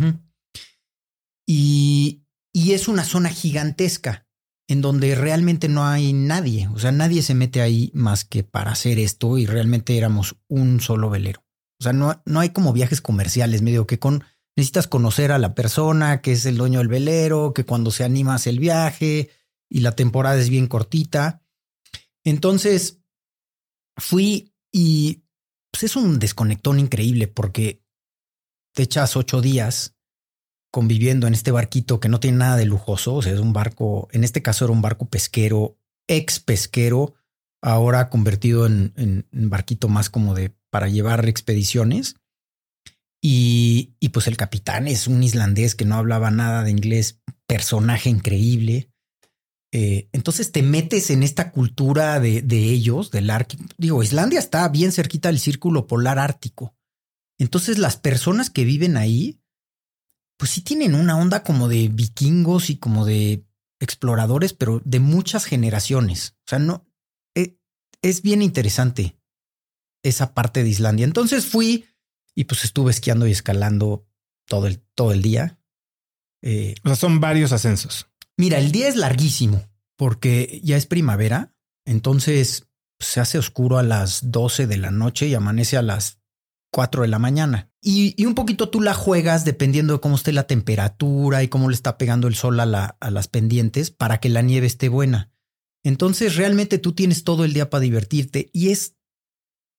Y 1.48 2.24
y 2.54 2.74
es 2.74 2.88
una 2.88 3.04
zona 3.04 3.30
gigantesca 3.30 4.26
en 4.68 4.82
donde 4.82 5.16
realmente 5.16 5.68
no 5.68 5.86
hay 5.86 6.14
nadie. 6.14 6.68
O 6.70 6.80
sea, 6.80 6.92
nadie 6.92 7.22
se 7.22 7.34
mete 7.34 7.62
ahí 7.62 7.92
más 7.94 8.26
que 8.26 8.44
para 8.44 8.72
hacer 8.72 9.00
esto 9.00 9.38
y 9.38 9.46
realmente 9.46 9.98
éramos 9.98 10.36
un 10.48 10.80
solo 10.80 11.10
velero. 11.10 11.44
O 11.80 11.84
sea, 11.84 11.94
no, 11.94 12.22
no 12.26 12.40
hay 12.40 12.50
como 12.50 12.74
viajes 12.74 13.02
comerciales, 13.02 13.62
medio 13.62 13.88
que 13.88 14.00
con 14.00 14.24
necesitas 14.56 14.88
conocer 14.88 15.32
a 15.32 15.38
la 15.38 15.56
persona 15.56 16.22
que 16.22 16.34
es 16.34 16.46
el 16.46 16.58
dueño 16.58 16.80
del 16.80 16.90
velero, 16.90 17.54
que 17.54 17.66
cuando 17.66 17.92
se 17.92 18.04
anima 18.04 18.36
hace 18.36 18.50
el 18.50 18.60
viaje 18.60 19.30
y 19.70 19.80
la 19.80 19.94
temporada 19.94 20.38
es 20.38 20.50
bien 20.50 20.68
cortita. 20.68 21.42
Entonces 22.24 23.00
fui 23.98 24.54
y 24.72 25.24
pues 25.72 25.84
es 25.84 25.96
un 25.96 26.20
desconectón 26.20 26.80
increíble 26.80 27.28
porque 27.28 27.84
te 28.74 28.84
echas 28.84 29.16
ocho 29.16 29.42
días 29.42 29.96
conviviendo 30.72 31.28
en 31.28 31.34
este 31.34 31.52
barquito 31.52 32.00
que 32.00 32.10
no 32.10 32.20
tiene 32.20 32.38
nada 32.40 32.58
de 32.58 32.66
lujoso, 32.66 33.16
o 33.16 33.22
sea, 33.22 33.34
es 33.34 33.40
un 33.40 33.54
barco, 33.54 34.08
en 34.12 34.24
este 34.24 34.42
caso 34.44 34.66
era 34.66 34.72
un 34.72 34.82
barco 34.82 35.10
pesquero, 35.10 35.78
ex 36.08 36.40
pesquero, 36.40 37.16
ahora 37.62 38.10
convertido 38.10 38.68
en, 38.68 39.26
barquito 39.32 39.88
más 39.88 40.10
como 40.10 40.36
de 40.36 40.56
para 40.70 40.88
llevar 40.88 41.28
expediciones. 41.28 42.16
Y, 43.22 43.96
pues 44.14 44.28
el 44.28 44.38
capitán 44.38 44.88
es 44.88 45.08
un 45.08 45.22
islandés 45.24 45.76
que 45.76 45.86
no 45.86 45.96
hablaba 45.96 46.32
nada 46.32 46.64
de 46.64 46.72
inglés, 46.72 47.20
personaje 47.48 48.10
increíble. 48.10 48.92
Eh, 49.72 50.10
entonces 50.14 50.52
te 50.52 50.64
metes 50.64 51.10
en 51.10 51.22
esta 51.22 51.52
cultura 51.52 52.20
de, 52.20 52.42
de 52.42 52.72
ellos, 52.72 53.12
del 53.12 53.30
Ártico. 53.30 53.66
Digo, 53.78 54.02
Islandia 54.02 54.40
está 54.40 54.68
bien 54.70 54.92
cerquita 54.92 55.30
del 55.30 55.40
círculo 55.40 55.86
polar 55.86 56.18
ártico. 56.18 56.76
Entonces 57.38 57.78
las 57.78 57.98
personas 57.98 58.50
que 58.50 58.66
viven 58.66 58.98
ahí 58.98 59.40
pues 60.40 60.52
sí 60.52 60.62
tienen 60.62 60.96
una 60.96 61.18
onda 61.18 61.44
como 61.44 61.68
de 61.68 61.90
vikingos 61.90 62.70
y 62.70 62.78
como 62.78 63.06
de 63.06 63.46
exploradores, 63.82 64.54
pero 64.54 64.82
de 64.86 65.02
muchas 65.02 65.44
generaciones. 65.44 66.38
O 66.46 66.50
sea, 66.50 66.60
no 66.60 66.88
eh, 67.36 67.58
es 68.02 68.22
bien 68.22 68.42
interesante 68.42 69.19
esa 70.04 70.34
parte 70.34 70.64
de 70.64 70.70
Islandia. 70.70 71.06
Entonces 71.06 71.46
fui 71.46 71.86
y 72.36 72.46
pues 72.46 72.64
estuve 72.64 72.92
esquiando 72.92 73.28
y 73.28 73.32
escalando 73.32 74.08
todo 74.48 74.68
el, 74.68 74.80
todo 74.96 75.12
el 75.12 75.22
día. 75.22 75.60
Eh, 76.42 76.76
o 76.84 76.88
sea, 76.88 76.96
son 76.96 77.20
varios 77.20 77.52
ascensos. 77.52 78.08
Mira, 78.38 78.58
el 78.58 78.72
día 78.72 78.88
es 78.88 78.96
larguísimo 78.96 79.70
porque 79.98 80.62
ya 80.64 80.78
es 80.78 80.86
primavera. 80.86 81.54
Entonces 81.86 82.68
se 83.00 83.20
hace 83.20 83.38
oscuro 83.38 83.78
a 83.78 83.84
las 83.84 84.32
12 84.32 84.68
de 84.68 84.78
la 84.78 84.92
noche 84.92 85.28
y 85.28 85.36
amanece 85.36 85.78
a 85.78 85.82
las 85.82 86.20
4 86.72 87.02
de 87.04 87.08
la 87.08 87.20
mañana. 87.20 87.72
Y, 87.82 88.26
un 88.26 88.36
poquito 88.36 88.70
tú 88.70 88.82
la 88.82 88.94
juegas 88.94 89.46
dependiendo 89.46 89.94
de 89.94 90.00
cómo 90.00 90.16
esté 90.16 90.34
la 90.34 90.48
temperatura 90.48 91.44
y 91.44 91.48
cómo 91.48 91.70
le 91.70 91.76
está 91.76 91.98
pegando 91.98 92.28
el 92.28 92.36
sol 92.36 92.60
a, 92.60 92.66
la, 92.66 92.98
a 93.00 93.10
las 93.10 93.28
pendientes 93.28 93.90
para 93.92 94.20
que 94.20 94.30
la 94.30 94.42
nieve 94.42 94.68
esté 94.68 94.90
buena. 94.90 95.32
Entonces 95.84 96.36
realmente 96.36 96.78
tú 96.78 96.94
tienes 96.94 97.24
todo 97.24 97.46
el 97.46 97.54
día 97.54 97.70
para 97.70 97.82
divertirte 97.82 98.50
y 98.54 98.70
es 98.70 98.96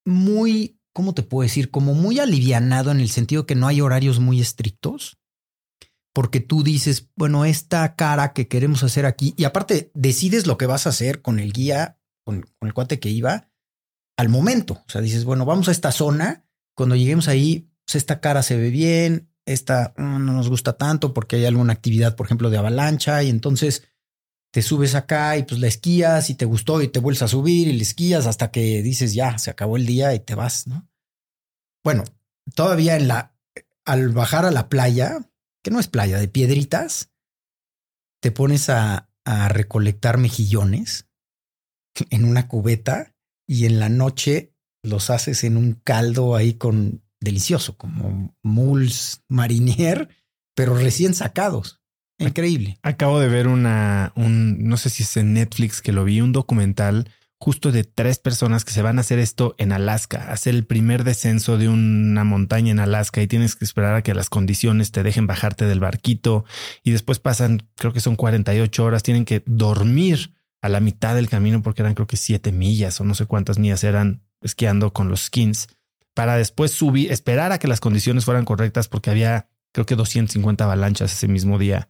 muy, 0.05 0.81
¿cómo 0.93 1.15
te 1.15 1.23
puedo 1.23 1.43
decir? 1.43 1.71
Como 1.71 1.95
muy 1.95 2.19
alivianado 2.19 2.91
en 2.91 3.01
el 3.01 3.09
sentido 3.09 3.47
que 3.47 3.55
no 3.55 3.67
hay 3.67 3.81
horarios 3.81 4.21
muy 4.21 4.41
estrictos. 4.41 5.19
Porque 6.13 6.41
tú 6.41 6.65
dices, 6.65 7.09
bueno, 7.15 7.45
esta 7.45 7.95
cara 7.95 8.33
que 8.33 8.49
queremos 8.49 8.83
hacer 8.83 9.07
aquí, 9.07 9.33
y 9.37 9.45
aparte 9.45 9.93
decides 9.95 10.47
lo 10.49 10.59
que 10.59 10.67
vas 10.67 10.87
a 10.87 10.91
hacer 10.91 11.23
con 11.23 11.39
el 11.39 11.53
guía, 11.53 12.01
con, 12.25 12.43
con 12.59 12.67
el 12.67 12.75
cuate 12.75 12.99
que 12.99 13.11
iba, 13.11 13.51
al 14.17 14.29
momento. 14.29 14.83
O 14.87 14.91
sea, 14.91 15.01
dices, 15.01 15.25
bueno, 15.25 15.45
vamos 15.45 15.69
a 15.69 15.73
esta 15.73 15.93
zona 15.93 16.45
cuando 16.75 16.97
lleguemos 16.97 17.29
ahí, 17.29 17.71
pues 17.87 17.97
esta 17.97 18.21
cara 18.21 18.43
se 18.43 18.57
ve 18.57 18.71
bien, 18.71 19.31
esta 19.47 19.95
mm, 19.97 20.25
no 20.25 20.33
nos 20.33 20.49
gusta 20.49 20.75
tanto 20.75 21.13
porque 21.13 21.37
hay 21.37 21.45
alguna 21.45 21.73
actividad, 21.73 22.17
por 22.17 22.27
ejemplo, 22.27 22.51
de 22.51 22.59
avalancha 22.59 23.23
y 23.23 23.31
entonces 23.31 23.89
te 24.51 24.63
subes 24.63 24.95
acá 24.95 25.37
y 25.37 25.45
pues 25.45 25.61
la 25.61 25.69
esquías 25.69 26.31
y 26.31 26.35
te 26.35 26.45
gustó 26.45 26.83
y 26.83 26.89
te 26.89 27.01
vuelves 27.01 27.23
a 27.23 27.29
subir 27.29 27.69
y 27.69 27.73
le 27.73 27.83
esquías 27.83 28.27
hasta 28.27 28.51
que 28.51 28.83
dices 28.83 29.15
ya, 29.15 29.39
se 29.39 29.51
acabó 29.51 29.77
el 29.77 29.87
día 29.87 30.15
y 30.15 30.21
te 30.21 30.35
vas, 30.35 30.67
¿no? 30.67 30.89
Bueno, 31.85 32.05
todavía 32.55 32.97
en 32.97 33.09
la, 33.09 33.35
al 33.85 34.09
bajar 34.11 34.45
a 34.45 34.51
la 34.51 34.69
playa, 34.69 35.31
que 35.63 35.71
no 35.71 35.79
es 35.79 35.89
playa, 35.89 36.19
de 36.19 36.29
piedritas, 36.29 37.11
te 38.21 38.31
pones 38.31 38.69
a, 38.69 39.07
recolectar 39.51 40.19
mejillones 40.19 41.09
en 42.11 42.25
una 42.25 42.49
cubeta 42.49 43.15
y 43.47 43.67
en 43.67 43.79
la 43.79 43.89
noche 43.89 44.57
los 44.83 45.09
haces 45.09 45.45
en 45.45 45.57
un 45.57 45.75
caldo 45.75 46.35
ahí 46.35 46.55
con 46.55 47.05
delicioso, 47.21 47.77
como 47.77 48.35
muls 48.43 49.23
marinier, 49.29 50.09
pero 50.57 50.75
recién 50.75 51.15
sacados. 51.15 51.80
Increíble. 52.21 52.79
Acabo 52.83 53.19
de 53.19 53.29
ver 53.29 53.49
una, 53.49 54.13
un, 54.15 54.65
no 54.65 54.77
sé 54.77 54.91
si 54.91 55.03
es 55.03 55.17
en 55.17 55.33
Netflix 55.33 55.81
que 55.81 55.93
lo 55.93 56.05
vi, 56.05 56.21
un 56.21 56.33
documental 56.33 57.11
justo 57.41 57.73
de 57.73 57.85
tres 57.85 58.19
personas 58.19 58.67
que 58.67 58.73
se 58.73 58.83
van 58.83 58.99
a 58.99 59.01
hacer 59.01 59.19
esto 59.19 59.55
en 59.57 59.73
Alaska, 59.73 60.31
hacer 60.31 60.55
el 60.55 60.67
primer 60.67 61.05
descenso 61.05 61.57
de 61.57 61.71
una 61.71 62.23
montaña 62.23 62.71
en 62.71 62.81
Alaska 62.81 63.23
y 63.23 63.27
tienes 63.27 63.57
que 63.57 63.65
esperar 63.65 63.95
a 63.95 64.03
que 64.03 64.13
las 64.13 64.29
condiciones 64.29 64.93
te 64.93 65.03
dejen 65.03 65.27
bajarte 65.27 65.65
del 65.65 65.81
barquito 65.81 66.45
y 66.85 66.91
después 66.91 67.19
pasan, 67.19 67.67
creo 67.77 67.95
que 67.95 68.01
son 68.01 68.17
48 68.17 68.85
horas, 68.85 69.03
tienen 69.03 69.25
que 69.25 69.43
dormir 69.47 70.35
a 70.61 70.69
la 70.69 70.81
mitad 70.81 71.15
del 71.15 71.31
camino 71.31 71.63
porque 71.63 71.81
eran 71.81 71.95
creo 71.95 72.07
que 72.07 72.19
siete 72.19 72.53
millas 72.53 73.01
o 73.01 73.05
no 73.05 73.15
sé 73.15 73.25
cuántas 73.25 73.59
millas 73.59 73.85
eran 73.85 74.23
esquiando 74.43 74.93
con 74.93 75.09
los 75.09 75.23
skins 75.23 75.69
para 76.13 76.37
después 76.37 76.73
subir, 76.73 77.11
esperar 77.11 77.53
a 77.53 77.59
que 77.59 77.69
las 77.69 77.81
condiciones 77.81 78.27
fueran 78.27 78.45
correctas 78.45 78.89
porque 78.89 79.09
había 79.09 79.49
creo 79.73 79.87
que 79.87 79.97
250 79.97 80.65
avalanchas 80.65 81.13
ese 81.13 81.29
mismo 81.29 81.59
día 81.59 81.89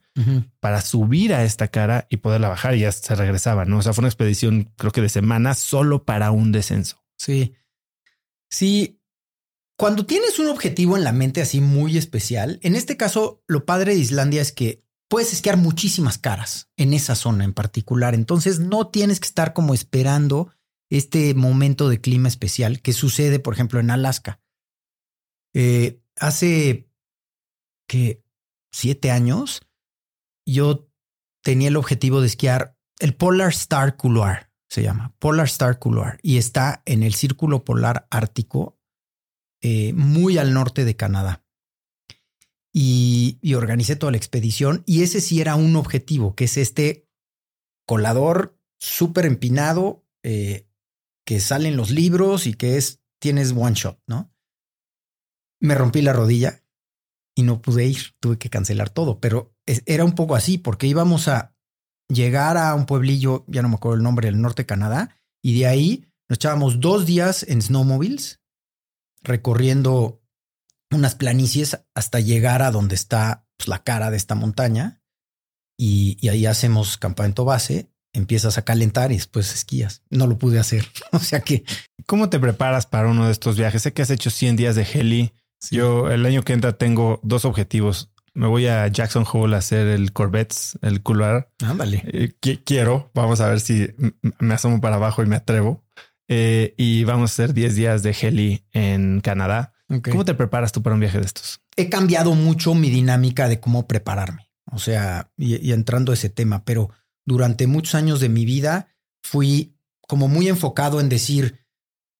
para 0.59 0.81
subir 0.81 1.33
a 1.33 1.43
esta 1.43 1.69
cara 1.69 2.07
y 2.09 2.17
poderla 2.17 2.49
bajar 2.49 2.75
y 2.75 2.81
ya 2.81 2.91
se 2.91 3.15
regresaba, 3.15 3.65
¿no? 3.65 3.79
O 3.79 3.81
sea, 3.81 3.93
fue 3.93 4.03
una 4.03 4.09
expedición 4.09 4.71
creo 4.77 4.91
que 4.91 5.01
de 5.01 5.09
semanas 5.09 5.57
solo 5.57 6.03
para 6.03 6.31
un 6.31 6.51
descenso. 6.51 7.03
Sí. 7.17 7.53
Sí. 8.49 8.99
Cuando 9.77 10.05
tienes 10.05 10.37
un 10.37 10.47
objetivo 10.47 10.95
en 10.95 11.03
la 11.03 11.11
mente 11.11 11.41
así 11.41 11.59
muy 11.59 11.97
especial, 11.97 12.59
en 12.61 12.75
este 12.75 12.97
caso, 12.97 13.43
lo 13.47 13.65
padre 13.65 13.93
de 13.93 13.99
Islandia 13.99 14.41
es 14.41 14.51
que 14.51 14.83
puedes 15.07 15.33
esquiar 15.33 15.57
muchísimas 15.57 16.17
caras 16.17 16.69
en 16.77 16.93
esa 16.93 17.15
zona 17.15 17.43
en 17.43 17.53
particular. 17.53 18.13
Entonces 18.13 18.59
no 18.59 18.87
tienes 18.87 19.19
que 19.19 19.27
estar 19.27 19.53
como 19.53 19.73
esperando 19.73 20.53
este 20.89 21.33
momento 21.33 21.89
de 21.89 21.99
clima 21.99 22.27
especial 22.27 22.81
que 22.81 22.93
sucede, 22.93 23.39
por 23.39 23.53
ejemplo, 23.53 23.79
en 23.79 23.89
Alaska. 23.89 24.39
Eh, 25.53 26.01
hace 26.17 26.90
que 27.91 28.23
siete 28.71 29.11
años 29.11 29.67
yo 30.47 30.89
tenía 31.43 31.67
el 31.67 31.75
objetivo 31.75 32.21
de 32.21 32.27
esquiar 32.27 32.77
el 32.99 33.17
Polar 33.17 33.49
Star 33.49 33.97
Couloir, 33.97 34.49
se 34.69 34.81
llama 34.81 35.13
Polar 35.19 35.47
Star 35.47 35.77
Couloir, 35.77 36.17
y 36.21 36.37
está 36.37 36.83
en 36.85 37.03
el 37.03 37.13
Círculo 37.13 37.65
Polar 37.65 38.07
Ártico, 38.09 38.79
eh, 39.61 39.91
muy 39.91 40.37
al 40.37 40.53
norte 40.53 40.85
de 40.85 40.95
Canadá. 40.95 41.43
Y, 42.71 43.39
y, 43.41 43.55
organicé 43.55 43.97
toda 43.97 44.13
la 44.13 44.17
expedición 44.17 44.83
y 44.85 45.03
ese 45.03 45.19
sí 45.19 45.41
era 45.41 45.57
un 45.57 45.75
objetivo, 45.75 46.33
que 46.33 46.45
es 46.45 46.55
este 46.55 47.09
colador 47.85 48.57
súper 48.79 49.25
empinado 49.25 50.07
eh, 50.23 50.65
que 51.25 51.41
sale 51.41 51.67
en 51.67 51.75
los 51.75 51.91
libros 51.91 52.47
y 52.47 52.53
que 52.53 52.77
es, 52.77 53.01
tienes 53.19 53.51
one 53.51 53.75
shot, 53.75 54.01
¿no? 54.07 54.33
Me 55.59 55.75
rompí 55.75 56.01
la 56.01 56.13
rodilla 56.13 56.60
y 57.35 57.43
no 57.43 57.61
pude 57.61 57.85
ir, 57.85 58.13
tuve 58.19 58.37
que 58.37 58.49
cancelar 58.49 58.89
todo, 58.89 59.19
pero 59.19 59.53
era 59.65 60.03
un 60.03 60.13
poco 60.13 60.35
así 60.35 60.57
porque 60.57 60.87
íbamos 60.87 61.27
a 61.27 61.55
llegar 62.09 62.57
a 62.57 62.75
un 62.75 62.85
pueblillo, 62.85 63.45
ya 63.47 63.61
no 63.61 63.69
me 63.69 63.75
acuerdo 63.75 63.97
el 63.97 64.03
nombre, 64.03 64.27
del 64.27 64.41
norte 64.41 64.63
de 64.63 64.67
Canadá, 64.67 65.17
y 65.41 65.59
de 65.59 65.67
ahí 65.67 66.05
nos 66.29 66.37
echábamos 66.37 66.79
dos 66.79 67.05
días 67.05 67.43
en 67.47 67.61
snowmobiles 67.61 68.39
recorriendo 69.23 70.21
unas 70.91 71.15
planicies 71.15 71.79
hasta 71.95 72.19
llegar 72.19 72.61
a 72.61 72.71
donde 72.71 72.95
está 72.95 73.47
pues, 73.57 73.67
la 73.67 73.83
cara 73.83 74.11
de 74.11 74.17
esta 74.17 74.35
montaña 74.35 75.01
y, 75.77 76.17
y, 76.19 76.29
ahí 76.29 76.45
hacemos 76.45 76.97
campamento 76.97 77.45
base, 77.45 77.91
empiezas 78.13 78.57
a 78.57 78.63
calentar 78.63 79.11
y 79.11 79.15
después 79.15 79.53
esquías. 79.53 80.03
No 80.09 80.27
lo 80.27 80.37
pude 80.37 80.59
hacer. 80.59 80.87
o 81.11 81.19
sea 81.19 81.41
que... 81.41 81.63
¿Cómo 82.05 82.29
te 82.29 82.39
preparas 82.39 82.85
para 82.85 83.07
uno 83.07 83.25
de 83.25 83.31
estos 83.31 83.57
viajes? 83.57 83.81
Sé 83.81 83.93
que 83.93 84.01
has 84.01 84.09
hecho 84.09 84.29
100 84.29 84.57
días 84.57 84.75
de 84.75 84.83
heli. 84.93 85.33
Yo 85.69 86.09
el 86.09 86.25
año 86.25 86.43
que 86.43 86.53
entra 86.53 86.77
tengo 86.77 87.19
dos 87.23 87.45
objetivos. 87.45 88.09
Me 88.33 88.47
voy 88.47 88.67
a 88.67 88.87
Jackson 88.87 89.25
Hole 89.31 89.55
a 89.55 89.59
hacer 89.59 89.87
el 89.87 90.13
Corvettes, 90.13 90.79
el 90.81 91.03
couloir. 91.03 91.49
Ándale. 91.63 92.03
Eh, 92.07 92.33
quiero. 92.63 93.11
Vamos 93.13 93.41
a 93.41 93.49
ver 93.49 93.59
si 93.59 93.89
me 94.39 94.53
asomo 94.53 94.79
para 94.79 94.95
abajo 94.95 95.21
y 95.21 95.25
me 95.25 95.35
atrevo. 95.35 95.83
Eh, 96.27 96.73
y 96.77 97.03
vamos 97.03 97.31
a 97.31 97.33
hacer 97.33 97.53
10 97.53 97.75
días 97.75 98.03
de 98.03 98.15
heli 98.19 98.63
en 98.71 99.19
Canadá. 99.19 99.73
¿Cómo 100.09 100.23
te 100.23 100.33
preparas 100.33 100.71
tú 100.71 100.81
para 100.81 100.93
un 100.93 101.01
viaje 101.01 101.19
de 101.19 101.25
estos? 101.25 101.59
He 101.75 101.89
cambiado 101.89 102.33
mucho 102.33 102.73
mi 102.73 102.89
dinámica 102.89 103.49
de 103.49 103.59
cómo 103.59 103.87
prepararme. 103.87 104.49
O 104.71 104.79
sea, 104.79 105.31
y, 105.37 105.71
entrando 105.73 106.11
a 106.11 106.15
ese 106.15 106.29
tema, 106.29 106.63
pero 106.63 106.89
durante 107.25 107.67
muchos 107.67 107.95
años 107.95 108.21
de 108.21 108.29
mi 108.29 108.45
vida 108.45 108.87
fui 109.21 109.75
como 110.07 110.29
muy 110.29 110.47
enfocado 110.47 111.01
en 111.01 111.09
decir, 111.09 111.65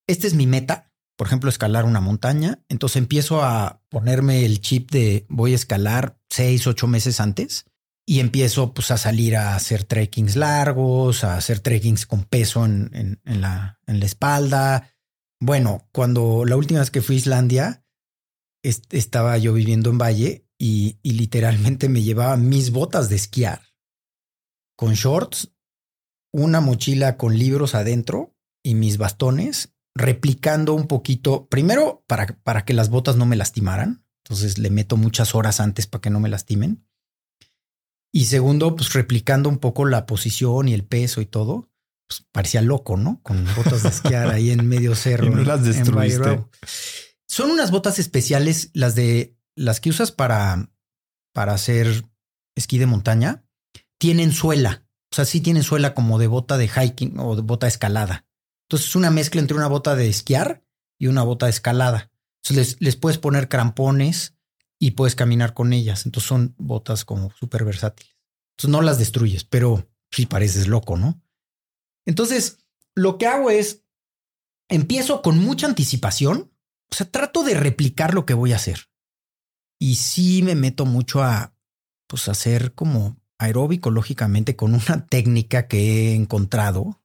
esta 0.07 0.27
es 0.27 0.33
mi 0.33 0.48
meta, 0.48 0.90
por 1.21 1.27
ejemplo, 1.27 1.51
escalar 1.51 1.85
una 1.85 2.01
montaña. 2.01 2.63
Entonces 2.67 2.95
empiezo 2.95 3.43
a 3.43 3.83
ponerme 3.89 4.43
el 4.43 4.59
chip 4.59 4.89
de 4.89 5.27
voy 5.29 5.51
a 5.51 5.55
escalar 5.55 6.17
seis, 6.31 6.65
ocho 6.65 6.87
meses 6.87 7.19
antes 7.19 7.65
y 8.07 8.21
empiezo 8.21 8.73
pues 8.73 8.89
a 8.89 8.97
salir 8.97 9.37
a 9.37 9.55
hacer 9.55 9.83
trekkings 9.83 10.35
largos, 10.35 11.23
a 11.23 11.37
hacer 11.37 11.59
trekkings 11.59 12.07
con 12.07 12.23
peso 12.23 12.65
en, 12.65 13.19
en, 13.23 13.41
la, 13.41 13.79
en 13.85 13.99
la 13.99 14.05
espalda, 14.07 14.91
bueno, 15.41 15.89
cuando 15.91 16.45
la 16.45 16.55
última 16.55 16.81
vez 16.81 16.91
que 16.91 17.01
fui 17.01 17.15
a 17.15 17.19
Islandia, 17.19 17.86
estaba 18.63 19.36
yo 19.39 19.53
viviendo 19.53 19.89
en 19.89 19.97
Valle 19.97 20.47
y, 20.60 20.99
literalmente 21.01 21.89
me 21.89 22.03
llevaba 22.03 22.38
mis 22.38 22.71
botas 22.71 23.10
de 23.10 23.15
esquiar 23.15 23.63
con 24.75 24.93
shorts, 24.93 25.51
una 26.31 26.62
mochila 26.62 27.17
con 27.17 27.38
libros 27.39 27.73
adentro 27.73 28.36
y 28.63 28.75
mis 28.75 28.99
bastones, 28.99 29.70
replicando 29.95 30.73
un 30.73 30.88
poquito, 30.88 31.47
primero 31.47 32.04
para, 32.08 32.27
para 32.43 32.65
que 32.65 32.73
las 32.73 32.89
botas 32.89 33.15
no 33.15 33.25
me 33.25 33.36
lastimaran, 33.36 34.06
entonces 34.23 34.58
le 34.58 34.69
meto 34.69 34.97
muchas 34.97 35.36
horas 35.36 35.60
antes 35.60 35.88
para 35.88 36.01
que 36.01 36.10
no 36.10 36.19
me 36.19 36.30
lastimen. 36.30 36.86
Y 38.13 38.25
segundo, 38.25 38.75
pues 38.75 38.93
replicando 38.93 39.49
un 39.49 39.58
poco 39.58 39.86
la 39.86 40.06
posición 40.06 40.67
y 40.67 40.73
el 40.73 40.84
peso 40.84 41.21
y 41.21 41.25
todo. 41.25 41.69
Pues, 42.08 42.25
parecía 42.32 42.62
loco, 42.62 42.97
¿no? 42.97 43.21
Con 43.23 43.45
botas 43.56 43.84
de 43.84 43.89
esquiar 43.89 44.30
ahí 44.30 44.51
en 44.51 44.67
medio 44.67 44.95
cerro. 44.95 45.30
no 45.36 45.43
las 45.43 45.63
destruiste. 45.63 46.43
Son 47.25 47.49
unas 47.49 47.71
botas 47.71 47.99
especiales, 47.99 48.69
las 48.73 48.95
de 48.95 49.38
las 49.56 49.80
que 49.80 49.89
usas 49.89 50.12
para, 50.12 50.69
para 51.34 51.54
hacer 51.54 52.04
esquí 52.56 52.77
de 52.77 52.86
montaña. 52.86 53.45
Tienen 53.97 54.34
suela. 54.34 54.86
O 55.12 55.15
sea, 55.15 55.23
sí 55.23 55.39
tienen 55.39 55.63
suela 55.63 55.93
como 55.93 56.19
de 56.19 56.27
bota 56.27 56.58
de 56.58 56.67
hiking 56.67 57.17
o 57.17 57.38
de 57.38 57.41
bota 57.43 57.67
escalada. 57.67 58.25
Entonces 58.71 58.88
es 58.88 58.95
una 58.95 59.12
mezcla 59.12 59.41
entre 59.41 59.57
una 59.57 59.67
bota 59.67 59.97
de 59.97 60.07
esquiar 60.07 60.63
y 60.97 61.07
una 61.07 61.23
bota 61.23 61.47
de 61.47 61.49
escalada. 61.49 62.10
Entonces 62.41 62.77
les, 62.79 62.95
puedes 62.95 63.17
poner 63.17 63.49
crampones 63.49 64.38
y 64.79 64.91
puedes 64.91 65.13
caminar 65.13 65.53
con 65.53 65.73
ellas. 65.73 66.05
Entonces 66.05 66.29
son 66.29 66.55
botas 66.57 67.03
como 67.03 67.31
súper 67.31 67.65
versátiles. 67.65 68.15
Entonces 68.51 68.71
no 68.71 68.81
las 68.81 68.97
destruyes, 68.97 69.43
pero 69.43 69.89
sí 70.10 70.25
pareces 70.25 70.69
loco, 70.69 70.95
¿no? 70.95 71.21
Entonces, 72.05 72.60
lo 72.95 73.17
que 73.17 73.27
hago 73.27 73.49
es, 73.49 73.84
empiezo 74.69 75.21
con 75.21 75.38
mucha 75.38 75.67
anticipación, 75.67 76.53
o 76.89 76.95
sea, 76.95 77.12
trato 77.12 77.43
de 77.43 77.55
replicar 77.55 78.13
lo 78.13 78.25
que 78.25 78.36
voy 78.36 78.53
a 78.53 78.55
hacer. 78.55 78.89
Y 79.79 79.95
sí 79.95 80.43
me 80.43 80.55
meto 80.55 80.86
mucho 80.86 81.21
a, 81.21 81.53
pues, 82.07 82.29
hacer 82.29 82.73
como 82.73 83.17
aeróbico, 83.38 83.91
lógicamente, 83.91 84.55
con 84.55 84.75
una 84.75 85.05
técnica 85.10 85.67
que 85.67 86.12
he 86.12 86.15
encontrado. 86.15 87.01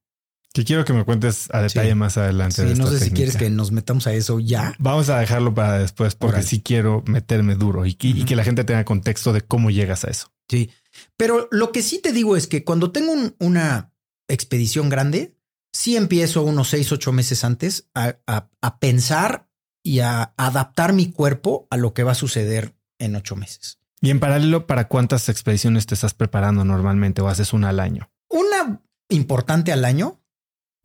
Que 0.57 0.64
quiero 0.64 0.87
que 0.87 0.95
me 0.95 1.05
cuentes 1.05 1.51
a 1.53 1.61
detalle 1.61 1.95
más 1.95 2.16
adelante. 2.16 2.66
Sí, 2.66 2.81
no 2.81 2.87
sé 2.87 2.99
si 2.99 3.11
quieres 3.11 3.37
que 3.37 3.51
nos 3.51 3.73
metamos 3.73 4.07
a 4.07 4.14
eso 4.14 4.40
ya. 4.40 4.75
Vamos 4.79 5.11
a 5.11 5.19
dejarlo 5.19 5.53
para 5.53 5.79
después, 5.79 6.14
porque 6.14 6.42
sí 6.42 6.62
quiero 6.62 7.05
meterme 7.07 7.57
duro 7.57 7.85
y 7.85 7.92
que, 7.92 8.35
la 8.35 8.42
gente 8.42 8.64
tenga 8.64 8.83
contexto 8.87 9.35
de 9.35 9.42
cómo 9.42 9.69
llegas 9.69 10.07
a 10.07 10.11
eso. 10.11 10.33
Sí, 10.49 10.71
pero 11.19 11.47
lo 11.51 11.73
que 11.73 11.83
sí 11.83 12.01
te 12.01 12.11
digo 12.11 12.38
es 12.38 12.47
que 12.47 12.64
cuando 12.64 12.90
tengo 12.90 13.12
una 13.38 13.92
expedición 14.29 14.88
grande, 14.88 15.37
sí 15.75 15.95
empiezo 15.95 16.42
unos 16.42 16.71
seis, 16.71 16.90
ocho 16.90 17.12
meses 17.12 17.45
antes 17.45 17.90
a, 17.95 18.16
a, 18.27 18.79
pensar 18.79 19.51
y 19.83 19.99
a 19.99 20.33
adaptar 20.38 20.95
mi 20.95 21.11
cuerpo 21.11 21.69
a 21.69 21.77
lo 21.77 21.92
que 21.92 22.03
va 22.03 22.12
a 22.12 22.14
suceder 22.14 22.75
en 22.99 23.14
ocho 23.14 23.37
meses. 23.37 23.79
Y 24.01 24.09
en 24.09 24.21
paralelo, 24.21 24.66
¿para 24.66 24.88
cuántas 24.88 25.29
expediciones 25.29 25.85
te 25.85 25.92
estás 25.92 26.14
preparando 26.14 26.64
normalmente 26.64 27.21
o 27.21 27.29
haces 27.29 27.53
una 27.53 27.69
al 27.69 27.79
año? 27.79 28.11
Una 28.31 28.81
importante 29.11 29.71
al 29.71 29.85
año 29.85 30.23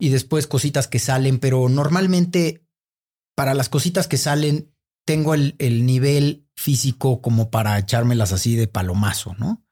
y 0.02 0.08
después 0.08 0.48
cositas 0.48 0.88
que 0.88 0.98
salen, 0.98 1.38
pero 1.38 1.68
normalmente 1.68 2.66
para 3.36 3.54
las 3.54 3.68
cositas 3.68 4.08
que 4.08 4.16
salen 4.16 4.74
tengo 5.06 5.32
el, 5.32 5.54
el 5.60 5.86
nivel 5.86 6.48
físico 6.56 7.22
como 7.22 7.52
para 7.52 7.78
echármelas 7.78 8.32
así 8.32 8.56
de 8.56 8.66
palomazo, 8.66 9.36
¿no? 9.38 9.64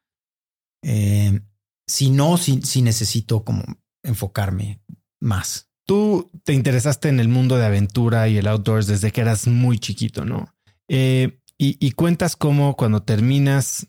Eh, 0.84 1.40
si 1.88 2.10
no, 2.10 2.36
si, 2.36 2.62
si 2.62 2.80
necesito 2.80 3.44
como 3.44 3.64
enfocarme 4.04 4.80
más. 5.20 5.68
Tú 5.84 6.30
te 6.44 6.52
interesaste 6.52 7.08
en 7.08 7.18
el 7.18 7.26
mundo 7.26 7.56
de 7.56 7.66
aventura 7.66 8.28
y 8.28 8.38
el 8.38 8.46
outdoors 8.46 8.86
desde 8.86 9.10
que 9.10 9.22
eras 9.22 9.48
muy 9.48 9.80
chiquito, 9.80 10.24
¿no? 10.24 10.54
Eh, 10.86 11.40
y, 11.58 11.76
y, 11.84 11.90
cuentas 11.90 12.36
cómo 12.36 12.76
cuando 12.76 13.02
terminas 13.02 13.88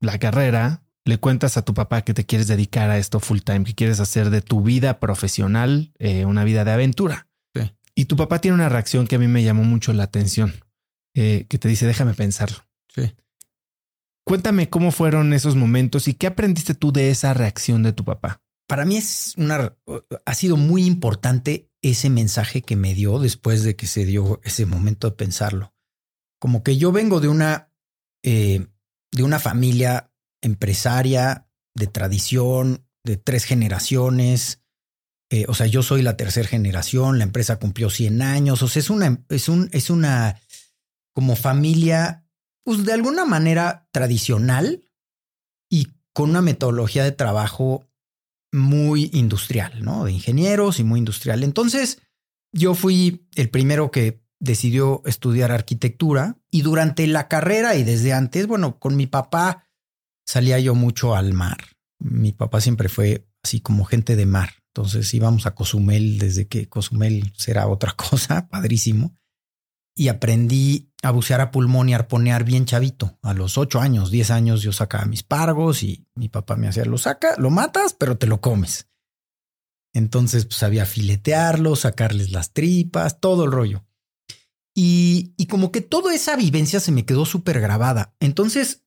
la 0.00 0.18
carrera, 0.18 0.83
le 1.04 1.18
cuentas 1.18 1.56
a 1.56 1.62
tu 1.62 1.74
papá 1.74 2.02
que 2.02 2.14
te 2.14 2.24
quieres 2.24 2.48
dedicar 2.48 2.90
a 2.90 2.98
esto 2.98 3.20
full 3.20 3.40
time, 3.40 3.64
que 3.64 3.74
quieres 3.74 4.00
hacer 4.00 4.30
de 4.30 4.40
tu 4.40 4.62
vida 4.62 5.00
profesional 5.00 5.92
eh, 5.98 6.24
una 6.24 6.44
vida 6.44 6.64
de 6.64 6.72
aventura. 6.72 7.28
Sí. 7.54 7.72
Y 7.94 8.06
tu 8.06 8.16
papá 8.16 8.40
tiene 8.40 8.54
una 8.54 8.68
reacción 8.68 9.06
que 9.06 9.16
a 9.16 9.18
mí 9.18 9.28
me 9.28 9.42
llamó 9.42 9.64
mucho 9.64 9.92
la 9.92 10.04
atención, 10.04 10.54
eh, 11.14 11.46
que 11.48 11.58
te 11.58 11.68
dice, 11.68 11.86
déjame 11.86 12.14
pensarlo. 12.14 12.66
Sí. 12.88 13.12
Cuéntame 14.24 14.70
cómo 14.70 14.90
fueron 14.90 15.34
esos 15.34 15.54
momentos 15.54 16.08
y 16.08 16.14
qué 16.14 16.26
aprendiste 16.26 16.74
tú 16.74 16.92
de 16.92 17.10
esa 17.10 17.34
reacción 17.34 17.82
de 17.82 17.92
tu 17.92 18.04
papá. 18.04 18.40
Para 18.66 18.86
mí 18.86 18.96
es 18.96 19.34
una, 19.36 19.76
ha 20.24 20.34
sido 20.34 20.56
muy 20.56 20.86
importante 20.86 21.70
ese 21.82 22.08
mensaje 22.08 22.62
que 22.62 22.76
me 22.76 22.94
dio 22.94 23.18
después 23.18 23.62
de 23.62 23.76
que 23.76 23.86
se 23.86 24.06
dio 24.06 24.40
ese 24.42 24.64
momento 24.64 25.10
de 25.10 25.16
pensarlo. 25.16 25.74
Como 26.38 26.62
que 26.62 26.78
yo 26.78 26.90
vengo 26.90 27.20
de 27.20 27.28
una, 27.28 27.70
eh, 28.22 28.66
de 29.12 29.22
una 29.22 29.38
familia 29.38 30.13
empresaria 30.44 31.48
de 31.74 31.86
tradición, 31.86 32.86
de 33.04 33.16
tres 33.16 33.44
generaciones. 33.44 34.60
Eh, 35.30 35.46
o 35.48 35.54
sea, 35.54 35.66
yo 35.66 35.82
soy 35.82 36.02
la 36.02 36.16
tercera 36.16 36.48
generación, 36.48 37.18
la 37.18 37.24
empresa 37.24 37.58
cumplió 37.58 37.90
100 37.90 38.22
años. 38.22 38.62
O 38.62 38.68
sea, 38.68 38.80
es 38.80 38.90
una, 38.90 39.24
es 39.28 39.48
un, 39.48 39.68
es 39.72 39.90
una 39.90 40.40
como 41.14 41.36
familia 41.36 42.24
pues 42.64 42.84
de 42.84 42.92
alguna 42.92 43.24
manera 43.26 43.88
tradicional 43.92 44.88
y 45.70 45.88
con 46.12 46.30
una 46.30 46.40
metodología 46.40 47.04
de 47.04 47.12
trabajo 47.12 47.86
muy 48.52 49.10
industrial, 49.12 49.82
¿no? 49.82 50.04
De 50.04 50.12
ingenieros 50.12 50.80
y 50.80 50.84
muy 50.84 50.98
industrial. 50.98 51.42
Entonces, 51.42 52.00
yo 52.52 52.74
fui 52.74 53.26
el 53.34 53.50
primero 53.50 53.90
que 53.90 54.22
decidió 54.40 55.02
estudiar 55.04 55.52
arquitectura 55.52 56.38
y 56.50 56.62
durante 56.62 57.06
la 57.06 57.28
carrera 57.28 57.74
y 57.74 57.84
desde 57.84 58.12
antes, 58.12 58.46
bueno, 58.46 58.78
con 58.78 58.96
mi 58.96 59.06
papá 59.06 59.63
salía 60.26 60.58
yo 60.58 60.74
mucho 60.74 61.14
al 61.14 61.32
mar. 61.32 61.58
Mi 61.98 62.32
papá 62.32 62.60
siempre 62.60 62.88
fue 62.88 63.26
así 63.42 63.60
como 63.60 63.84
gente 63.84 64.16
de 64.16 64.26
mar. 64.26 64.50
Entonces 64.74 65.12
íbamos 65.14 65.46
a 65.46 65.54
Cozumel 65.54 66.18
desde 66.18 66.48
que 66.48 66.68
Cozumel 66.68 67.32
será 67.36 67.68
otra 67.68 67.92
cosa, 67.96 68.48
padrísimo. 68.48 69.14
Y 69.96 70.08
aprendí 70.08 70.90
a 71.02 71.12
bucear 71.12 71.40
a 71.40 71.52
pulmón 71.52 71.88
y 71.88 71.94
arponear 71.94 72.42
bien 72.42 72.64
chavito. 72.64 73.16
A 73.22 73.32
los 73.32 73.56
ocho 73.58 73.80
años, 73.80 74.10
diez 74.10 74.32
años 74.32 74.62
yo 74.62 74.72
sacaba 74.72 75.04
mis 75.04 75.22
pargos 75.22 75.84
y 75.84 76.08
mi 76.16 76.28
papá 76.28 76.56
me 76.56 76.66
hacía 76.66 76.84
lo 76.84 76.98
saca, 76.98 77.36
lo 77.38 77.50
matas, 77.50 77.94
pero 77.94 78.18
te 78.18 78.26
lo 78.26 78.40
comes. 78.40 78.88
Entonces, 79.92 80.46
pues 80.46 80.60
había 80.64 80.86
filetearlos, 80.86 81.80
sacarles 81.80 82.32
las 82.32 82.52
tripas, 82.52 83.20
todo 83.20 83.44
el 83.44 83.52
rollo. 83.52 83.86
Y, 84.74 85.34
y 85.36 85.46
como 85.46 85.70
que 85.70 85.80
toda 85.80 86.12
esa 86.12 86.34
vivencia 86.34 86.80
se 86.80 86.90
me 86.90 87.06
quedó 87.06 87.24
súper 87.24 87.60
grabada. 87.60 88.16
Entonces, 88.18 88.83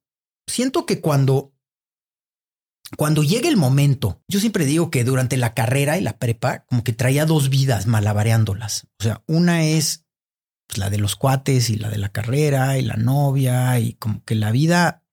siento 0.48 0.86
que 0.86 1.02
cuando, 1.02 1.54
cuando 2.98 3.24
llegue 3.24 3.50
el 3.50 3.58
momento, 3.58 4.24
yo 4.28 4.40
siempre 4.40 4.66
digo 4.66 4.90
que 4.90 5.04
durante 5.04 5.38
la 5.38 5.54
carrera 5.54 5.98
y 5.98 6.02
la 6.02 6.18
prepa, 6.18 6.66
como 6.66 6.84
que 6.84 6.94
traía 6.94 7.26
dos 7.26 7.50
vidas 7.50 7.86
malabareándolas. 7.86 8.88
O 9.00 9.04
sea, 9.04 9.24
una 9.28 9.66
es 9.66 10.06
pues, 10.68 10.80
la 10.80 10.90
de 10.90 10.98
los 10.98 11.16
cuates 11.16 11.70
y 11.70 11.76
la 11.76 11.90
de 11.90 11.98
la 11.98 12.10
carrera 12.10 12.78
y 12.78 12.82
la 12.82 12.96
novia 12.96 13.80
y 13.80 13.94
como 13.94 14.24
que 14.24 14.36
la 14.36 14.52
vida 14.52 15.04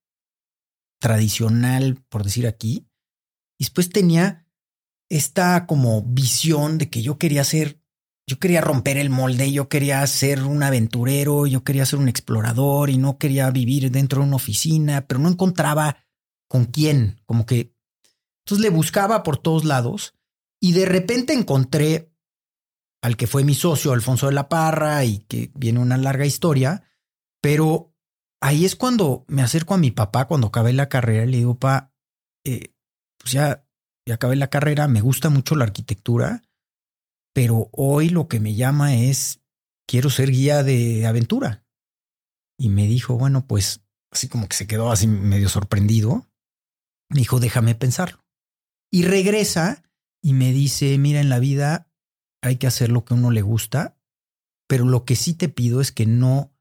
tradicional, 0.99 2.03
por 2.09 2.23
decir 2.23 2.47
aquí. 2.47 2.87
Y 3.57 3.65
después 3.65 3.89
tenía 3.89 4.47
esta 5.09 5.65
como 5.67 6.01
visión 6.01 6.77
de 6.77 6.89
que 6.89 7.01
yo 7.01 7.17
quería 7.17 7.43
ser, 7.43 7.79
yo 8.27 8.39
quería 8.39 8.61
romper 8.61 8.97
el 8.97 9.09
molde, 9.09 9.51
yo 9.51 9.69
quería 9.69 10.05
ser 10.07 10.43
un 10.43 10.63
aventurero, 10.63 11.45
yo 11.45 11.63
quería 11.63 11.85
ser 11.85 11.99
un 11.99 12.09
explorador 12.09 12.89
y 12.89 12.97
no 12.97 13.17
quería 13.17 13.49
vivir 13.51 13.91
dentro 13.91 14.21
de 14.21 14.27
una 14.27 14.37
oficina, 14.37 15.05
pero 15.07 15.19
no 15.19 15.29
encontraba 15.29 15.97
con 16.47 16.65
quién, 16.65 17.21
como 17.25 17.45
que 17.45 17.75
entonces 18.45 18.63
le 18.63 18.69
buscaba 18.69 19.23
por 19.23 19.37
todos 19.37 19.65
lados 19.65 20.13
y 20.59 20.73
de 20.73 20.85
repente 20.85 21.33
encontré 21.33 22.11
al 23.01 23.17
que 23.17 23.27
fue 23.27 23.43
mi 23.43 23.53
socio, 23.53 23.91
Alfonso 23.91 24.27
de 24.27 24.33
la 24.33 24.49
Parra, 24.49 25.03
y 25.05 25.19
que 25.19 25.51
viene 25.53 25.79
una 25.79 25.97
larga 25.97 26.25
historia, 26.25 26.83
pero 27.41 27.93
ahí 28.41 28.65
es 28.65 28.75
cuando 28.75 29.25
me 29.27 29.43
acerco 29.43 29.75
a 29.75 29.77
mi 29.77 29.91
papá 29.91 30.25
cuando 30.25 30.47
acabé 30.47 30.73
la 30.73 30.89
carrera 30.89 31.25
y 31.25 31.31
le 31.31 31.37
digo, 31.37 31.59
pa, 31.59 31.93
eh, 32.43 32.73
pues 33.19 33.33
ya 33.33 33.65
y 34.07 34.11
acabé 34.11 34.35
la 34.35 34.49
carrera, 34.49 34.87
me 34.87 35.01
gusta 35.01 35.29
mucho 35.29 35.55
la 35.55 35.65
arquitectura, 35.65 36.43
pero 37.35 37.69
hoy 37.73 38.07
lo 38.07 38.29
que 38.29 38.39
me 38.39 38.55
llama 38.55 38.95
es, 38.95 39.41
quiero 39.85 40.09
ser 40.09 40.31
guía 40.31 40.63
de 40.63 41.05
aventura. 41.05 41.65
Y 42.57 42.69
me 42.69 42.87
dijo, 42.87 43.17
bueno, 43.17 43.45
pues 43.45 43.85
así 44.09 44.29
como 44.29 44.47
que 44.47 44.55
se 44.55 44.67
quedó 44.67 44.89
así 44.89 45.05
medio 45.05 45.49
sorprendido. 45.49 46.31
Me 47.09 47.19
dijo, 47.19 47.41
déjame 47.41 47.75
pensarlo. 47.75 48.25
Y 48.89 49.03
regresa 49.03 49.83
y 50.23 50.31
me 50.31 50.53
dice, 50.53 50.97
mira, 50.97 51.19
en 51.19 51.27
la 51.27 51.39
vida 51.39 51.91
hay 52.41 52.55
que 52.55 52.67
hacer 52.67 52.89
lo 52.89 53.03
que 53.03 53.13
a 53.13 53.17
uno 53.17 53.31
le 53.31 53.41
gusta, 53.41 53.97
pero 54.65 54.85
lo 54.85 55.03
que 55.03 55.17
sí 55.17 55.33
te 55.33 55.49
pido 55.49 55.81
es 55.81 55.91
que 55.91 56.05
no, 56.05 56.55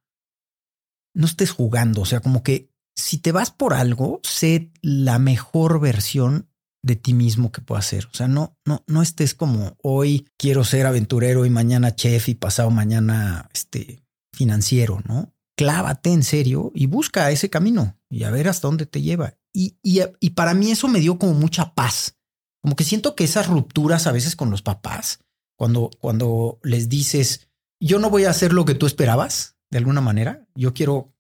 no 1.15 1.27
estés 1.27 1.53
jugando. 1.53 2.01
O 2.01 2.05
sea, 2.05 2.19
como 2.19 2.43
que 2.43 2.75
si 2.97 3.19
te 3.19 3.31
vas 3.31 3.53
por 3.53 3.75
algo, 3.75 4.19
sé 4.25 4.73
la 4.83 5.21
mejor 5.21 5.79
versión 5.79 6.51
de 6.85 6.97
ti 6.97 7.14
mismo 7.14 7.51
que 7.51 7.62
puedas 7.62 7.87
ser. 7.87 8.07
O 8.07 8.14
sea, 8.14 8.29
no, 8.29 8.59
no, 8.66 8.85
no 8.87 9.01
estés 9.01 9.35
como 9.35 9.79
hoy 9.83 10.29
quiero 10.37 10.64
ser 10.64 10.85
aventurero 10.87 11.47
y 11.47 11.51
mañana 11.51 11.97
chef 11.97 12.29
y 12.29 12.35
pasado 12.35 12.70
mañana 12.70 13.49
este 13.55 14.05
financiero, 14.35 15.01
¿no? 15.09 15.33
Clávate 15.57 16.12
en 16.12 16.23
serio 16.23 16.73
y 16.75 16.87
busca 16.87 17.31
ese 17.31 17.49
camino 17.49 17.99
y 18.11 18.25
a 18.25 18.31
ver 18.31 18.49
hasta 18.49 18.68
dónde 18.68 18.85
te 18.85 19.01
lleva. 19.01 19.38
Y, 19.55 19.79
y, 19.83 20.01
y 20.20 20.31
para 20.31 20.53
mí 20.53 20.70
eso 20.70 20.87
me 20.88 21.01
dio 21.01 21.18
como 21.18 21.33
mucha 21.33 21.75
paz. 21.75 22.18
Como 22.61 22.77
que 22.77 22.85
siento 22.85 23.14
que 23.14 23.25
esas 23.25 23.47
rupturas 23.47 24.07
a 24.07 24.12
veces 24.12 24.37
con 24.37 24.51
los 24.51 24.61
papás, 24.61 25.20
cuando, 25.57 25.90
cuando 26.01 26.59
les 26.62 26.90
dices, 26.90 27.49
yo 27.81 27.99
no 27.99 28.11
voy 28.11 28.25
a 28.25 28.31
hacer 28.31 28.53
lo 28.53 28.66
que 28.66 28.75
tú 28.75 28.85
esperabas, 28.85 29.57
de 29.70 29.79
alguna 29.79 30.03
manera, 30.03 30.47
yo 30.55 30.75
quiero, 30.75 31.14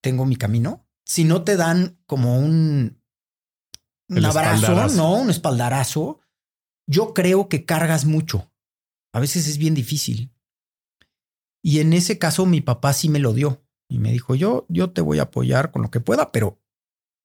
tengo 0.00 0.26
mi 0.26 0.36
camino, 0.36 0.86
si 1.04 1.24
no 1.24 1.42
te 1.42 1.56
dan 1.56 1.98
como 2.06 2.38
un, 2.38 3.01
un 4.18 4.24
abrazo, 4.24 4.88
no, 4.96 5.14
un 5.14 5.30
espaldarazo, 5.30 6.20
yo 6.86 7.14
creo 7.14 7.48
que 7.48 7.64
cargas 7.64 8.04
mucho. 8.04 8.50
A 9.12 9.20
veces 9.20 9.46
es 9.46 9.58
bien 9.58 9.74
difícil. 9.74 10.32
Y 11.62 11.80
en 11.80 11.92
ese 11.92 12.18
caso 12.18 12.46
mi 12.46 12.60
papá 12.60 12.92
sí 12.92 13.08
me 13.08 13.20
lo 13.20 13.32
dio 13.32 13.62
y 13.88 13.98
me 13.98 14.10
dijo, 14.10 14.34
yo, 14.34 14.66
yo 14.68 14.90
te 14.90 15.00
voy 15.00 15.18
a 15.18 15.24
apoyar 15.24 15.70
con 15.70 15.82
lo 15.82 15.90
que 15.90 16.00
pueda, 16.00 16.32
pero, 16.32 16.58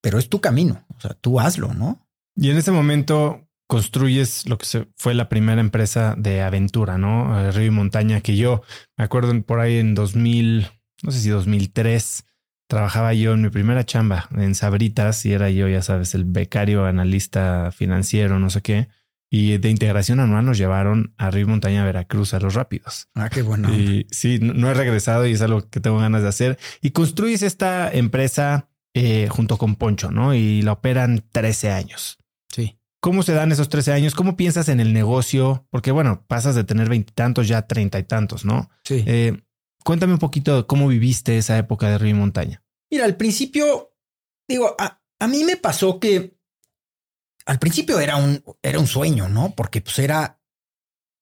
pero 0.01 0.19
es 0.19 0.29
tu 0.29 0.41
camino. 0.41 0.85
O 0.95 0.99
sea, 0.99 1.13
tú 1.13 1.39
hazlo, 1.39 1.73
¿no? 1.73 2.07
Y 2.35 2.49
en 2.49 2.57
ese 2.57 2.71
momento 2.71 3.47
construyes 3.67 4.47
lo 4.47 4.57
que 4.57 4.87
fue 4.95 5.13
la 5.13 5.29
primera 5.29 5.59
empresa 5.59 6.15
de 6.17 6.41
aventura, 6.41 6.97
¿no? 6.97 7.51
Río 7.51 7.67
y 7.67 7.71
Montaña, 7.71 8.21
que 8.21 8.37
yo 8.37 8.61
me 8.95 9.03
acuerdo 9.03 9.41
por 9.43 9.59
ahí 9.59 9.77
en 9.77 9.95
2000, 9.95 10.67
no 11.03 11.11
sé 11.11 11.19
si 11.19 11.29
2003, 11.29 12.25
trabajaba 12.67 13.13
yo 13.13 13.33
en 13.33 13.41
mi 13.41 13.49
primera 13.49 13.85
chamba 13.85 14.27
en 14.35 14.53
Sabritas 14.55 15.25
y 15.25 15.33
era 15.33 15.49
yo, 15.49 15.67
ya 15.67 15.81
sabes, 15.81 16.13
el 16.15 16.25
becario 16.25 16.85
analista 16.85 17.71
financiero, 17.71 18.39
no 18.39 18.49
sé 18.49 18.61
qué. 18.61 18.87
Y 19.29 19.57
de 19.57 19.69
integración 19.69 20.21
anual 20.21 20.45
nos 20.45 20.57
llevaron 20.57 21.13
a 21.17 21.31
Río 21.31 21.47
Montaña, 21.47 21.83
Veracruz, 21.83 22.33
a 22.33 22.39
los 22.39 22.53
rápidos. 22.53 23.09
Ah, 23.13 23.29
qué 23.29 23.41
bueno. 23.41 23.73
Y 23.73 24.07
sí, 24.09 24.39
no 24.39 24.69
he 24.69 24.73
regresado 24.73 25.27
y 25.27 25.33
es 25.33 25.41
algo 25.41 25.69
que 25.69 25.81
tengo 25.81 25.97
ganas 25.97 26.21
de 26.21 26.29
hacer. 26.29 26.57
Y 26.81 26.91
construyes 26.91 27.41
esta 27.41 27.91
empresa 27.91 28.69
eh, 28.93 29.27
junto 29.29 29.57
con 29.57 29.75
Poncho, 29.75 30.11
¿no? 30.11 30.33
Y 30.33 30.61
la 30.61 30.73
operan 30.73 31.25
13 31.31 31.71
años. 31.71 32.17
Sí. 32.49 32.79
¿Cómo 33.01 33.21
se 33.21 33.33
dan 33.33 33.51
esos 33.51 33.67
13 33.67 33.91
años? 33.91 34.15
¿Cómo 34.15 34.37
piensas 34.37 34.69
en 34.69 34.79
el 34.79 34.93
negocio? 34.93 35.67
Porque 35.71 35.91
bueno, 35.91 36.23
pasas 36.27 36.55
de 36.55 36.63
tener 36.63 36.87
veintitantos 36.87 37.49
ya 37.49 37.63
treinta 37.63 37.99
y 37.99 38.03
tantos, 38.03 38.45
¿no? 38.45 38.69
Sí. 38.85 39.03
Eh, 39.05 39.41
Cuéntame 39.87 40.11
un 40.11 40.19
poquito 40.19 40.57
de 40.57 40.67
cómo 40.67 40.89
viviste 40.89 41.37
esa 41.37 41.57
época 41.57 41.89
de 41.89 41.97
río 41.97 42.11
y 42.11 42.13
montaña. 42.13 42.61
Mira, 42.91 43.05
al 43.05 43.15
principio, 43.15 43.95
digo, 44.45 44.75
a, 44.77 45.01
a, 45.17 45.27
mí 45.29 45.45
me 45.45 45.55
pasó 45.55 46.01
que 46.01 46.37
al 47.45 47.57
principio 47.57 47.97
era 48.01 48.17
un, 48.17 48.43
era 48.61 48.79
un 48.79 48.87
sueño, 48.87 49.29
¿no? 49.29 49.55
Porque 49.55 49.79
pues 49.79 49.97
era 49.99 50.41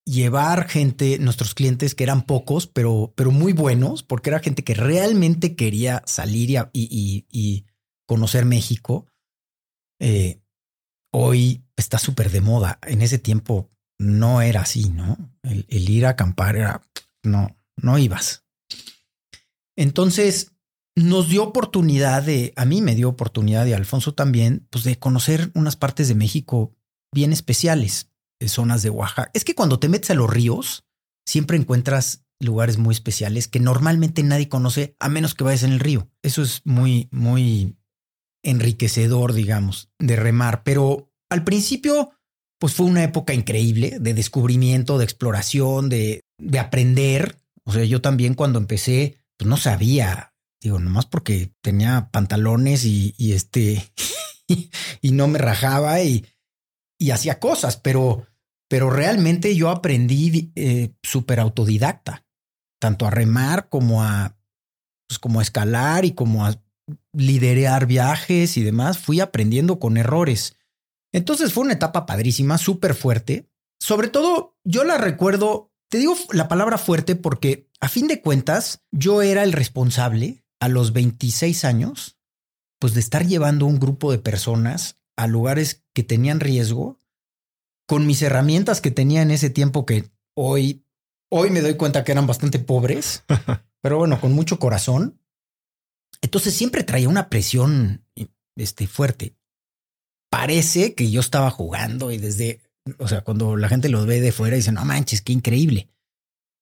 llevar 0.03 0.67
gente, 0.67 1.19
nuestros 1.19 1.53
clientes 1.53 1.93
que 1.93 2.05
eran 2.05 2.23
pocos, 2.23 2.65
pero, 2.65 3.13
pero 3.15 3.29
muy 3.29 3.53
buenos, 3.53 4.01
porque 4.01 4.31
era 4.31 4.39
gente 4.39 4.63
que 4.63 4.73
realmente 4.73 5.55
quería 5.55 6.01
salir 6.07 6.49
y, 6.49 6.57
y, 6.73 7.27
y 7.29 7.67
conocer 8.07 8.45
México. 8.45 9.05
Eh, 9.99 10.41
hoy 11.13 11.63
está 11.77 11.99
súper 11.99 12.31
de 12.31 12.41
moda. 12.41 12.79
En 12.81 13.03
ese 13.03 13.19
tiempo 13.19 13.69
no 13.99 14.41
era 14.41 14.61
así, 14.61 14.89
¿no? 14.89 15.17
El, 15.43 15.67
el 15.69 15.87
ir 15.87 16.07
a 16.07 16.09
acampar 16.09 16.55
era, 16.55 16.81
no, 17.21 17.55
no 17.77 17.99
ibas. 17.99 18.44
Entonces 19.75 20.51
nos 20.95 21.27
dio 21.27 21.43
oportunidad 21.43 22.23
de, 22.23 22.53
a 22.55 22.65
mí 22.65 22.81
me 22.81 22.95
dio 22.95 23.09
oportunidad 23.09 23.65
y 23.65 23.73
a 23.73 23.77
Alfonso 23.77 24.13
también, 24.13 24.65
pues 24.69 24.83
de 24.85 24.97
conocer 24.97 25.51
unas 25.53 25.75
partes 25.75 26.07
de 26.07 26.15
México 26.15 26.73
bien 27.13 27.33
especiales, 27.33 28.11
de 28.39 28.47
zonas 28.47 28.81
de 28.81 28.89
Oaxaca. 28.89 29.29
Es 29.33 29.43
que 29.43 29.55
cuando 29.55 29.79
te 29.79 29.89
metes 29.89 30.11
a 30.11 30.15
los 30.15 30.29
ríos, 30.29 30.85
siempre 31.25 31.57
encuentras 31.57 32.25
lugares 32.39 32.77
muy 32.77 32.93
especiales 32.93 33.47
que 33.47 33.59
normalmente 33.59 34.23
nadie 34.23 34.49
conoce 34.49 34.95
a 34.99 35.09
menos 35.09 35.33
que 35.33 35.43
vayas 35.43 35.63
en 35.63 35.73
el 35.73 35.79
río. 35.79 36.09
Eso 36.21 36.41
es 36.41 36.61
muy, 36.65 37.09
muy 37.11 37.75
enriquecedor, 38.43 39.33
digamos, 39.33 39.89
de 39.99 40.15
remar. 40.15 40.63
Pero 40.63 41.11
al 41.29 41.43
principio, 41.43 42.11
pues 42.59 42.73
fue 42.73 42.85
una 42.85 43.03
época 43.03 43.33
increíble 43.33 43.97
de 43.99 44.13
descubrimiento, 44.13 44.97
de 44.97 45.05
exploración, 45.05 45.89
de, 45.89 46.21
de 46.37 46.59
aprender. 46.59 47.37
O 47.63 47.73
sea, 47.73 47.83
yo 47.83 48.01
también 48.01 48.33
cuando 48.33 48.59
empecé, 48.59 49.17
pues 49.37 49.47
no 49.47 49.57
sabía, 49.57 50.33
digo, 50.61 50.79
nomás 50.79 51.05
porque 51.05 51.53
tenía 51.61 52.09
pantalones 52.11 52.85
y, 52.85 53.13
este, 53.33 53.91
y 55.01 55.11
no 55.11 55.27
me 55.27 55.39
rajaba 55.39 56.01
y, 56.01 56.25
y 56.97 57.11
hacía 57.11 57.39
cosas, 57.39 57.77
pero, 57.77 58.27
pero 58.67 58.89
realmente 58.89 59.55
yo 59.55 59.69
aprendí 59.69 60.51
eh, 60.55 60.93
súper 61.03 61.39
autodidacta, 61.39 62.25
tanto 62.79 63.05
a 63.05 63.11
remar 63.11 63.69
como 63.69 64.03
a, 64.03 64.37
pues 65.07 65.19
como 65.19 65.39
a 65.39 65.43
escalar 65.43 66.05
y 66.05 66.13
como 66.13 66.45
a 66.45 66.61
liderar 67.13 67.85
viajes 67.85 68.57
y 68.57 68.63
demás. 68.63 68.97
Fui 68.97 69.19
aprendiendo 69.19 69.79
con 69.79 69.97
errores. 69.97 70.57
Entonces 71.11 71.53
fue 71.53 71.63
una 71.63 71.73
etapa 71.73 72.05
padrísima, 72.05 72.57
súper 72.57 72.95
fuerte. 72.95 73.49
Sobre 73.79 74.07
todo, 74.07 74.57
yo 74.63 74.83
la 74.83 74.97
recuerdo, 74.97 75.71
te 75.95 75.99
digo 75.99 76.17
la 76.33 76.49
palabra 76.49 76.77
fuerte 76.77 77.15
porque 77.15 77.69
a 77.79 77.87
fin 77.87 78.07
de 78.07 78.19
cuentas, 78.19 78.83
yo 78.91 79.21
era 79.21 79.43
el 79.43 79.53
responsable 79.53 80.43
a 80.59 80.67
los 80.67 80.91
26 80.91 81.63
años, 81.63 82.17
pues 82.79 82.93
de 82.95 82.99
estar 82.99 83.25
llevando 83.25 83.65
un 83.65 83.79
grupo 83.79 84.11
de 84.11 84.17
personas 84.17 84.99
a 85.15 85.25
lugares 85.25 85.85
que 85.93 86.03
tenían 86.03 86.41
riesgo, 86.41 86.99
con 87.87 88.05
mis 88.05 88.21
herramientas 88.21 88.81
que 88.81 88.91
tenía 88.91 89.21
en 89.21 89.31
ese 89.31 89.49
tiempo 89.49 89.85
que 89.85 90.11
hoy, 90.33 90.85
hoy 91.29 91.49
me 91.49 91.61
doy 91.61 91.75
cuenta 91.75 92.03
que 92.03 92.11
eran 92.11 92.27
bastante 92.27 92.59
pobres, 92.59 93.23
pero 93.81 93.97
bueno, 93.97 94.19
con 94.19 94.33
mucho 94.33 94.59
corazón. 94.59 95.21
Entonces 96.21 96.53
siempre 96.53 96.83
traía 96.83 97.07
una 97.07 97.29
presión 97.29 98.05
este, 98.57 98.85
fuerte. 98.87 99.37
Parece 100.29 100.93
que 100.93 101.09
yo 101.09 101.21
estaba 101.21 101.51
jugando 101.51 102.11
y 102.11 102.17
desde, 102.17 102.59
o 102.99 103.07
sea, 103.07 103.21
cuando 103.21 103.55
la 103.55 103.69
gente 103.69 103.89
lo 103.89 104.05
ve 104.05 104.21
de 104.21 104.31
fuera 104.31 104.55
dice, 104.55 104.71
no 104.71 104.85
manches, 104.85 105.21
qué 105.21 105.33
increíble. 105.33 105.89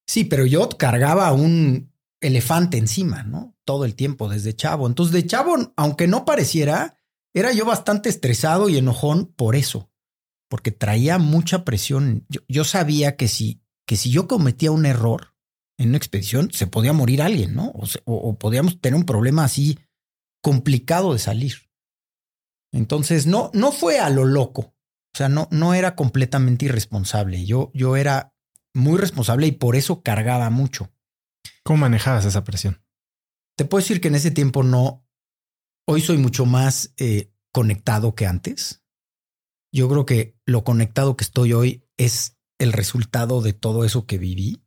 Sí, 0.07 0.23
pero 0.25 0.45
yo 0.45 0.69
cargaba 0.69 1.31
un 1.33 1.91
elefante 2.21 2.77
encima, 2.77 3.23
¿no? 3.23 3.55
Todo 3.65 3.85
el 3.85 3.95
tiempo 3.95 4.29
desde 4.29 4.55
chavo. 4.55 4.87
Entonces, 4.87 5.13
de 5.13 5.25
chavo, 5.25 5.73
aunque 5.75 6.07
no 6.07 6.25
pareciera, 6.25 6.97
era 7.33 7.51
yo 7.51 7.65
bastante 7.65 8.09
estresado 8.09 8.69
y 8.69 8.77
enojón 8.77 9.27
por 9.27 9.55
eso, 9.55 9.91
porque 10.49 10.71
traía 10.71 11.17
mucha 11.17 11.65
presión. 11.65 12.25
Yo, 12.47 12.63
sabía 12.63 13.15
que 13.15 13.27
si, 13.27 13.61
que 13.85 13.95
si 13.95 14.09
yo 14.09 14.27
cometía 14.27 14.71
un 14.71 14.85
error 14.85 15.35
en 15.77 15.89
una 15.89 15.97
expedición, 15.97 16.51
se 16.53 16.67
podía 16.67 16.93
morir 16.93 17.21
alguien, 17.21 17.55
¿no? 17.55 17.67
O, 17.69 17.87
o 18.05 18.37
podíamos 18.37 18.79
tener 18.79 18.95
un 18.95 19.05
problema 19.05 19.43
así 19.43 19.79
complicado 20.41 21.13
de 21.13 21.19
salir. 21.19 21.53
Entonces, 22.71 23.27
no, 23.27 23.51
no 23.53 23.71
fue 23.71 23.99
a 23.99 24.09
lo 24.09 24.25
loco. 24.25 24.72
O 25.13 25.17
sea, 25.17 25.29
no, 25.29 25.47
no 25.51 25.73
era 25.73 25.95
completamente 25.95 26.65
irresponsable. 26.65 27.45
Yo, 27.45 27.71
yo 27.73 27.95
era 27.95 28.33
muy 28.73 28.97
responsable 28.97 29.47
y 29.47 29.51
por 29.51 29.75
eso 29.75 30.01
cargaba 30.01 30.49
mucho. 30.49 30.91
¿Cómo 31.63 31.77
manejabas 31.77 32.25
esa 32.25 32.43
presión? 32.43 32.83
Te 33.55 33.65
puedo 33.65 33.81
decir 33.81 34.01
que 34.01 34.07
en 34.07 34.15
ese 34.15 34.31
tiempo 34.31 34.63
no. 34.63 35.05
Hoy 35.87 36.01
soy 36.01 36.17
mucho 36.17 36.45
más 36.45 36.93
eh, 36.97 37.31
conectado 37.51 38.15
que 38.15 38.25
antes. 38.25 38.83
Yo 39.71 39.87
creo 39.89 40.05
que 40.05 40.37
lo 40.45 40.63
conectado 40.63 41.15
que 41.15 41.23
estoy 41.23 41.53
hoy 41.53 41.87
es 41.97 42.37
el 42.59 42.73
resultado 42.73 43.41
de 43.41 43.53
todo 43.53 43.83
eso 43.83 44.05
que 44.05 44.17
viví. 44.17 44.65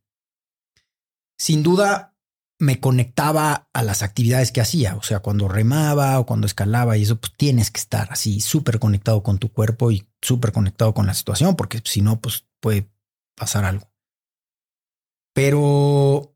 Sin 1.38 1.62
duda, 1.62 2.15
me 2.58 2.80
conectaba 2.80 3.68
a 3.72 3.82
las 3.82 4.02
actividades 4.02 4.52
que 4.52 4.60
hacía. 4.60 4.96
O 4.96 5.02
sea, 5.02 5.20
cuando 5.20 5.48
remaba 5.48 6.18
o 6.18 6.26
cuando 6.26 6.46
escalaba 6.46 6.96
y 6.96 7.02
eso, 7.02 7.20
pues 7.20 7.32
tienes 7.36 7.70
que 7.70 7.80
estar 7.80 8.08
así 8.10 8.40
súper 8.40 8.78
conectado 8.78 9.22
con 9.22 9.38
tu 9.38 9.52
cuerpo 9.52 9.90
y 9.90 10.06
súper 10.22 10.52
conectado 10.52 10.94
con 10.94 11.06
la 11.06 11.14
situación, 11.14 11.56
porque 11.56 11.80
si 11.84 12.00
no, 12.00 12.20
pues 12.20 12.46
puede 12.60 12.90
pasar 13.36 13.64
algo. 13.64 13.90
Pero 15.34 16.34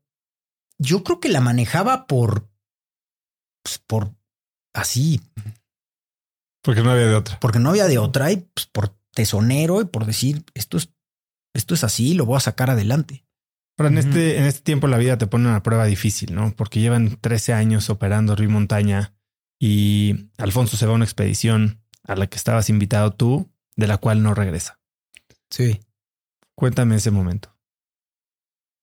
yo 0.77 1.03
creo 1.03 1.19
que 1.19 1.29
la 1.29 1.41
manejaba 1.41 2.05
por, 2.05 2.49
pues, 3.63 3.79
por 3.79 4.15
así. 4.73 5.21
Porque 6.63 6.83
no 6.83 6.91
había 6.91 7.07
de 7.07 7.15
otra. 7.15 7.39
Porque 7.39 7.59
no 7.59 7.69
había 7.69 7.87
de 7.87 7.97
otra 7.97 8.31
y 8.31 8.37
pues, 8.37 8.67
por 8.67 8.95
tesonero 9.13 9.81
y 9.81 9.85
por 9.85 10.05
decir 10.05 10.45
esto 10.53 10.77
es, 10.77 10.93
esto 11.53 11.73
es 11.73 11.83
así, 11.83 12.13
lo 12.13 12.25
voy 12.25 12.37
a 12.37 12.41
sacar 12.41 12.69
adelante. 12.69 13.25
Pero 13.81 13.93
en, 13.93 13.97
este, 13.97 14.37
en 14.37 14.43
este 14.43 14.61
tiempo 14.61 14.87
la 14.87 14.99
vida 14.99 15.17
te 15.17 15.25
pone 15.25 15.47
una 15.47 15.63
prueba 15.63 15.85
difícil, 15.85 16.35
¿no? 16.35 16.53
Porque 16.55 16.79
llevan 16.79 17.17
13 17.19 17.53
años 17.53 17.89
operando 17.89 18.35
Río 18.35 18.49
Montaña 18.49 19.15
y 19.59 20.29
Alfonso 20.37 20.77
se 20.77 20.85
va 20.85 20.91
a 20.91 20.95
una 20.95 21.05
expedición 21.05 21.81
a 22.03 22.15
la 22.15 22.27
que 22.27 22.37
estabas 22.37 22.69
invitado 22.69 23.11
tú, 23.11 23.51
de 23.75 23.87
la 23.87 23.97
cual 23.97 24.21
no 24.21 24.35
regresa. 24.35 24.79
Sí. 25.49 25.79
Cuéntame 26.53 26.95
ese 26.95 27.09
momento. 27.09 27.57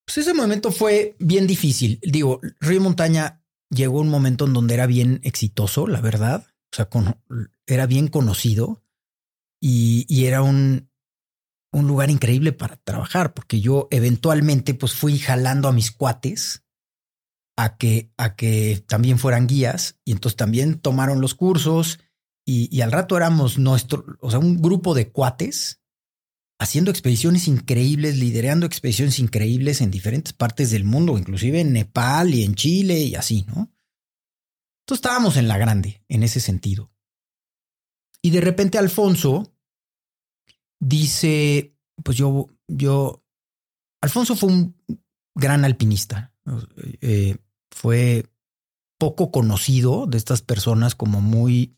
Pues 0.04 0.18
ese 0.18 0.34
momento 0.34 0.72
fue 0.72 1.14
bien 1.20 1.46
difícil. 1.46 2.00
Digo, 2.02 2.40
Río 2.58 2.80
Montaña 2.80 3.44
llegó 3.70 4.00
un 4.00 4.08
momento 4.08 4.46
en 4.46 4.52
donde 4.52 4.74
era 4.74 4.86
bien 4.86 5.20
exitoso, 5.22 5.86
la 5.86 6.00
verdad. 6.00 6.44
O 6.72 6.76
sea, 6.76 6.88
era 7.66 7.86
bien 7.86 8.08
conocido 8.08 8.82
y, 9.60 10.06
y 10.08 10.26
era 10.26 10.42
un, 10.42 10.87
un 11.72 11.86
lugar 11.86 12.10
increíble 12.10 12.52
para 12.52 12.76
trabajar, 12.76 13.34
porque 13.34 13.60
yo 13.60 13.88
eventualmente 13.90 14.74
pues 14.74 14.94
fui 14.94 15.18
jalando 15.18 15.68
a 15.68 15.72
mis 15.72 15.90
cuates 15.90 16.64
a 17.56 17.76
que, 17.76 18.12
a 18.16 18.36
que 18.36 18.84
también 18.86 19.18
fueran 19.18 19.46
guías 19.46 19.98
y 20.04 20.12
entonces 20.12 20.36
también 20.36 20.78
tomaron 20.78 21.20
los 21.20 21.34
cursos 21.34 21.98
y, 22.50 22.80
al 22.80 22.92
rato 22.92 23.14
éramos 23.14 23.58
nuestro, 23.58 24.06
o 24.20 24.30
sea, 24.30 24.38
un 24.38 24.62
grupo 24.62 24.94
de 24.94 25.10
cuates 25.12 25.82
haciendo 26.58 26.90
expediciones 26.90 27.46
increíbles, 27.46 28.16
liderando 28.16 28.64
expediciones 28.64 29.18
increíbles 29.18 29.82
en 29.82 29.90
diferentes 29.90 30.32
partes 30.32 30.70
del 30.70 30.84
mundo, 30.84 31.18
inclusive 31.18 31.60
en 31.60 31.74
Nepal 31.74 32.32
y 32.32 32.44
en 32.44 32.54
Chile 32.54 33.00
y 33.00 33.16
así, 33.16 33.44
¿no? 33.48 33.70
Entonces 34.80 35.04
estábamos 35.04 35.36
en 35.36 35.46
la 35.46 35.58
grande 35.58 36.02
en 36.08 36.22
ese 36.22 36.40
sentido. 36.40 36.90
Y 38.22 38.30
de 38.30 38.40
repente 38.40 38.78
Alfonso, 38.78 39.52
dice, 40.80 41.74
pues 42.02 42.16
yo, 42.16 42.48
yo, 42.66 43.24
Alfonso 44.00 44.36
fue 44.36 44.50
un 44.50 44.76
gran 45.34 45.64
alpinista, 45.64 46.32
eh, 47.00 47.36
fue 47.70 48.26
poco 48.98 49.30
conocido 49.30 50.06
de 50.06 50.18
estas 50.18 50.42
personas 50.42 50.94
como 50.94 51.20
muy, 51.20 51.76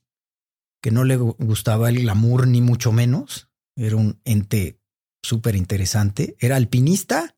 que 0.82 0.90
no 0.90 1.04
le 1.04 1.16
gustaba 1.16 1.90
el 1.90 2.00
glamour 2.00 2.46
ni 2.46 2.60
mucho 2.60 2.92
menos, 2.92 3.50
era 3.76 3.96
un 3.96 4.20
ente 4.24 4.80
súper 5.22 5.56
interesante, 5.56 6.36
era 6.40 6.56
alpinista 6.56 7.36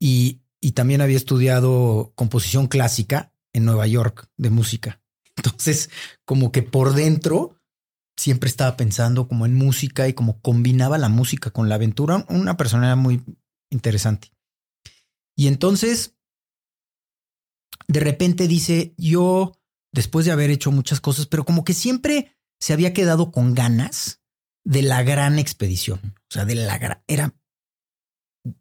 y, 0.00 0.42
y 0.60 0.72
también 0.72 1.00
había 1.00 1.16
estudiado 1.16 2.12
composición 2.16 2.66
clásica 2.66 3.32
en 3.52 3.64
Nueva 3.64 3.86
York 3.86 4.28
de 4.36 4.50
música. 4.50 5.00
Entonces, 5.36 5.90
como 6.24 6.52
que 6.52 6.62
por 6.62 6.94
dentro 6.94 7.59
siempre 8.20 8.50
estaba 8.50 8.76
pensando 8.76 9.26
como 9.26 9.46
en 9.46 9.54
música 9.54 10.06
y 10.06 10.12
como 10.12 10.42
combinaba 10.42 10.98
la 10.98 11.08
música 11.08 11.50
con 11.50 11.70
la 11.70 11.76
aventura. 11.76 12.26
Una 12.28 12.58
persona 12.58 12.94
muy 12.94 13.24
interesante. 13.70 14.30
Y 15.34 15.46
entonces, 15.46 16.16
de 17.88 18.00
repente 18.00 18.46
dice, 18.46 18.92
yo, 18.98 19.56
después 19.90 20.26
de 20.26 20.32
haber 20.32 20.50
hecho 20.50 20.70
muchas 20.70 21.00
cosas, 21.00 21.26
pero 21.26 21.46
como 21.46 21.64
que 21.64 21.72
siempre 21.72 22.36
se 22.60 22.74
había 22.74 22.92
quedado 22.92 23.32
con 23.32 23.54
ganas 23.54 24.20
de 24.64 24.82
la 24.82 25.02
gran 25.02 25.38
expedición. 25.38 26.14
O 26.14 26.32
sea, 26.32 26.44
de 26.44 26.56
la 26.56 26.76
gran... 26.76 27.02
Era 27.06 27.34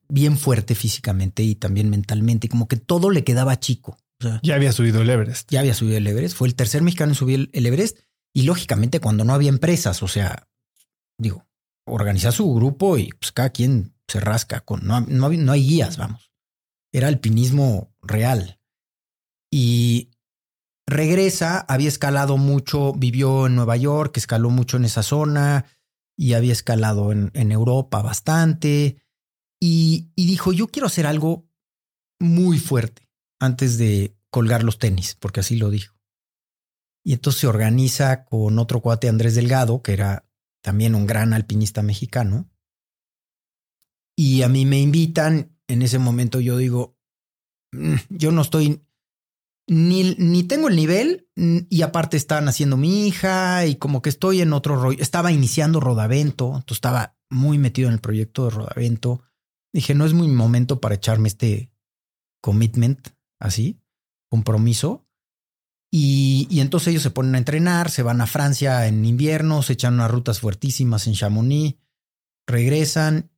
bien 0.07 0.37
fuerte 0.37 0.73
físicamente 0.73 1.43
y 1.43 1.55
también 1.55 1.89
mentalmente, 1.89 2.47
y 2.47 2.49
como 2.49 2.69
que 2.69 2.77
todo 2.77 3.09
le 3.09 3.25
quedaba 3.25 3.59
chico. 3.59 3.97
ya 4.41 4.55
había 4.55 4.71
subido 4.71 5.01
el 5.01 5.09
Everest. 5.09 5.51
Ya 5.51 5.59
había 5.59 5.73
subido 5.73 5.97
el 5.97 6.07
Everest. 6.07 6.37
Fue 6.37 6.47
el 6.47 6.55
tercer 6.55 6.81
mexicano 6.81 7.11
en 7.11 7.15
subir 7.15 7.49
el 7.51 7.65
Everest 7.65 7.97
y 8.33 8.43
lógicamente 8.43 8.99
cuando 8.99 9.23
no 9.23 9.33
había 9.33 9.49
empresas, 9.49 10.03
o 10.03 10.07
sea, 10.07 10.47
digo, 11.17 11.47
organizar 11.85 12.31
su 12.31 12.53
grupo 12.53 12.97
y 12.97 13.09
pues 13.19 13.31
cada 13.31 13.49
quien 13.49 13.95
se 14.07 14.19
rasca, 14.19 14.61
con, 14.61 14.85
no, 14.85 15.01
no, 15.01 15.29
no 15.29 15.51
hay 15.51 15.67
guías, 15.67 15.97
vamos. 15.97 16.31
Era 16.91 17.07
alpinismo 17.07 17.93
real. 18.01 18.59
Y 19.51 20.11
regresa, 20.87 21.59
había 21.59 21.87
escalado 21.87 22.37
mucho, 22.37 22.93
vivió 22.93 23.47
en 23.47 23.55
Nueva 23.55 23.77
York, 23.77 24.17
escaló 24.17 24.49
mucho 24.49 24.77
en 24.77 24.85
esa 24.85 25.03
zona 25.03 25.65
y 26.17 26.33
había 26.33 26.53
escalado 26.53 27.11
en, 27.11 27.31
en 27.33 27.51
Europa 27.51 28.01
bastante. 28.01 29.01
Y, 29.59 30.11
y, 30.15 30.25
dijo, 30.25 30.53
yo 30.53 30.67
quiero 30.67 30.87
hacer 30.87 31.05
algo 31.05 31.47
muy 32.19 32.59
fuerte 32.59 33.09
antes 33.39 33.77
de 33.77 34.15
colgar 34.29 34.63
los 34.63 34.79
tenis, 34.79 35.15
porque 35.19 35.41
así 35.41 35.57
lo 35.57 35.69
dijo. 35.69 35.98
Y 37.09 37.13
entonces 37.13 37.41
se 37.41 37.47
organiza 37.47 38.23
con 38.23 38.59
otro 38.59 38.81
cuate 38.81 39.09
Andrés 39.09 39.33
Delgado, 39.33 39.81
que 39.81 39.93
era 39.93 40.29
también 40.61 40.93
un 40.93 41.07
gran 41.07 41.33
alpinista 41.33 41.81
mexicano. 41.81 42.47
Y 44.15 44.43
a 44.43 44.47
mí 44.47 44.67
me 44.67 44.79
invitan, 44.79 45.57
en 45.67 45.81
ese 45.81 45.97
momento 45.97 46.39
yo 46.39 46.55
digo, 46.55 46.99
mm, 47.71 47.95
yo 48.09 48.31
no 48.31 48.43
estoy, 48.43 48.85
ni, 49.65 50.13
ni 50.19 50.43
tengo 50.43 50.67
el 50.67 50.75
nivel, 50.75 51.27
y 51.35 51.81
aparte 51.81 52.15
están 52.15 52.47
haciendo 52.47 52.77
mi 52.77 53.07
hija, 53.07 53.65
y 53.65 53.77
como 53.77 54.03
que 54.03 54.09
estoy 54.09 54.41
en 54.41 54.53
otro 54.53 54.79
rollo. 54.79 55.01
Estaba 55.01 55.31
iniciando 55.31 55.79
Rodavento, 55.79 56.49
entonces 56.57 56.77
estaba 56.77 57.17
muy 57.31 57.57
metido 57.57 57.87
en 57.87 57.95
el 57.95 58.01
proyecto 58.01 58.43
de 58.43 58.51
Rodavento. 58.51 59.23
Dije, 59.73 59.95
no 59.95 60.05
es 60.05 60.13
muy 60.13 60.27
momento 60.27 60.79
para 60.79 60.93
echarme 60.93 61.29
este 61.29 61.71
commitment 62.39 63.09
así, 63.39 63.81
compromiso. 64.29 65.08
Y, 65.91 66.59
entonces 66.59 66.89
ellos 66.89 67.03
se 67.03 67.09
ponen 67.09 67.35
a 67.35 67.39
entrenar, 67.39 67.89
se 67.89 68.03
van 68.03 68.21
a 68.21 68.27
Francia 68.27 68.85
en 68.87 69.05
invierno, 69.05 69.63
se 69.63 69.73
echan 69.73 69.95
unas 69.95 70.11
rutas 70.11 70.39
fuertísimas 70.39 71.07
en 71.07 71.13
Chamonix, 71.13 71.77
regresan 72.47 73.31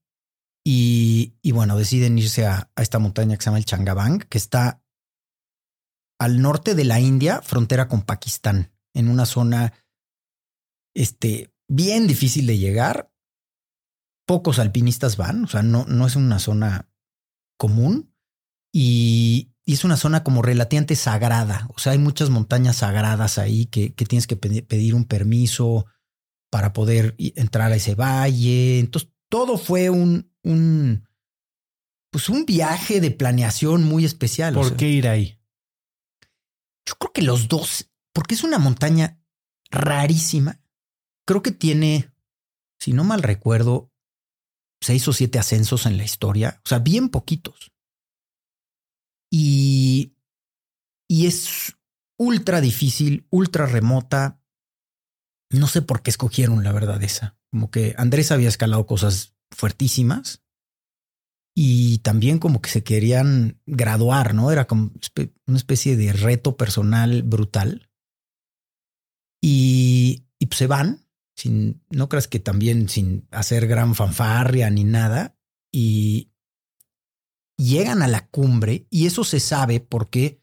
y, 0.63 1.33
bueno, 1.51 1.77
deciden 1.77 2.17
irse 2.17 2.45
a, 2.45 2.69
esta 2.75 2.99
montaña 2.99 3.37
que 3.37 3.43
se 3.43 3.45
llama 3.45 3.57
el 3.57 3.65
Changabang, 3.65 4.19
que 4.19 4.37
está 4.37 4.83
al 6.19 6.41
norte 6.41 6.75
de 6.75 6.83
la 6.83 6.99
India, 6.99 7.41
frontera 7.41 7.87
con 7.87 8.01
Pakistán, 8.01 8.71
en 8.93 9.07
una 9.07 9.25
zona 9.25 9.73
este, 10.93 11.53
bien 11.67 12.05
difícil 12.05 12.45
de 12.45 12.57
llegar. 12.57 13.11
Pocos 14.27 14.59
alpinistas 14.59 15.17
van, 15.17 15.45
o 15.45 15.47
sea, 15.47 15.63
no, 15.63 15.85
no 15.85 16.05
es 16.05 16.15
una 16.15 16.37
zona 16.37 16.89
común. 17.57 18.13
Y, 18.73 19.50
y 19.71 19.75
es 19.75 19.85
una 19.85 19.95
zona 19.95 20.21
como 20.21 20.41
relativamente 20.41 20.97
sagrada. 20.97 21.69
O 21.73 21.79
sea, 21.79 21.93
hay 21.93 21.97
muchas 21.97 22.29
montañas 22.29 22.75
sagradas 22.75 23.37
ahí 23.37 23.67
que, 23.67 23.93
que 23.93 24.03
tienes 24.03 24.27
que 24.27 24.35
pedir 24.35 24.93
un 24.93 25.05
permiso 25.05 25.85
para 26.49 26.73
poder 26.73 27.15
entrar 27.17 27.71
a 27.71 27.77
ese 27.77 27.95
valle. 27.95 28.79
Entonces, 28.79 29.09
todo 29.29 29.57
fue 29.57 29.89
un, 29.89 30.29
un, 30.43 31.07
pues 32.11 32.27
un 32.27 32.45
viaje 32.45 32.99
de 32.99 33.11
planeación 33.11 33.85
muy 33.85 34.03
especial. 34.03 34.55
¿Por 34.55 34.75
qué 34.75 34.89
ir 34.89 35.07
ahí? 35.07 35.39
Yo 36.85 36.95
creo 36.95 37.13
que 37.13 37.21
los 37.21 37.47
dos, 37.47 37.89
porque 38.11 38.35
es 38.35 38.43
una 38.43 38.59
montaña 38.59 39.23
rarísima. 39.69 40.59
Creo 41.25 41.41
que 41.41 41.53
tiene, 41.53 42.11
si 42.77 42.91
no 42.91 43.05
mal 43.05 43.23
recuerdo, 43.23 43.89
seis 44.81 45.07
o 45.07 45.13
siete 45.13 45.39
ascensos 45.39 45.85
en 45.85 45.95
la 45.95 46.03
historia, 46.03 46.59
o 46.65 46.67
sea, 46.67 46.79
bien 46.79 47.07
poquitos. 47.07 47.71
Y, 49.31 50.13
y 51.07 51.27
es 51.27 51.75
ultra 52.17 52.61
difícil, 52.61 53.25
ultra 53.29 53.65
remota. 53.65 54.41
No 55.49 55.67
sé 55.67 55.81
por 55.81 56.01
qué 56.01 56.09
escogieron 56.09 56.63
la 56.63 56.71
verdad 56.71 57.01
esa. 57.03 57.37
Como 57.49 57.71
que 57.71 57.95
Andrés 57.97 58.31
había 58.31 58.49
escalado 58.49 58.85
cosas 58.85 59.33
fuertísimas 59.51 60.43
y 61.55 61.99
también 61.99 62.39
como 62.39 62.61
que 62.61 62.69
se 62.69 62.83
querían 62.83 63.61
graduar, 63.65 64.33
¿no? 64.33 64.51
Era 64.51 64.67
como 64.67 64.91
una 65.47 65.57
especie 65.57 65.97
de 65.97 66.13
reto 66.13 66.55
personal 66.55 67.23
brutal. 67.23 67.89
Y, 69.41 70.27
y 70.39 70.45
pues 70.45 70.59
se 70.59 70.67
van 70.67 71.05
sin, 71.35 71.83
no 71.89 72.09
creas 72.09 72.27
que 72.27 72.39
también 72.39 72.87
sin 72.89 73.27
hacer 73.31 73.67
gran 73.67 73.95
fanfarria 73.95 74.69
ni 74.69 74.83
nada, 74.83 75.35
y 75.71 76.30
llegan 77.57 78.01
a 78.01 78.07
la 78.07 78.27
cumbre, 78.27 78.87
y 78.89 79.05
eso 79.05 79.23
se 79.23 79.39
sabe 79.39 79.79
porque 79.79 80.41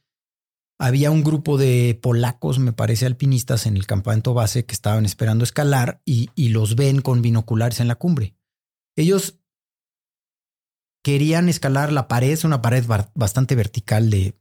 había 0.79 1.11
un 1.11 1.25
grupo 1.25 1.59
de 1.59 1.99
polacos, 2.01 2.59
me 2.59 2.73
parece, 2.73 3.07
alpinistas 3.07 3.67
en 3.67 3.77
el 3.77 3.87
campamento 3.87 4.33
base 4.33 4.65
que 4.65 4.75
estaban 4.75 5.05
esperando 5.05 5.43
escalar 5.43 6.01
y, 6.05 6.31
los 6.51 6.77
ven 6.77 7.03
con 7.03 7.21
binoculares 7.21 7.81
en 7.81 7.89
la 7.89 7.97
cumbre. 7.97 8.37
Ellos 8.97 9.41
querían 11.03 11.49
escalar 11.49 11.93
la 11.93 12.07
pared, 12.07 12.39
una 12.45 12.63
pared 12.63 12.85
bastante 13.15 13.57
vertical 13.57 14.11
de, 14.11 14.39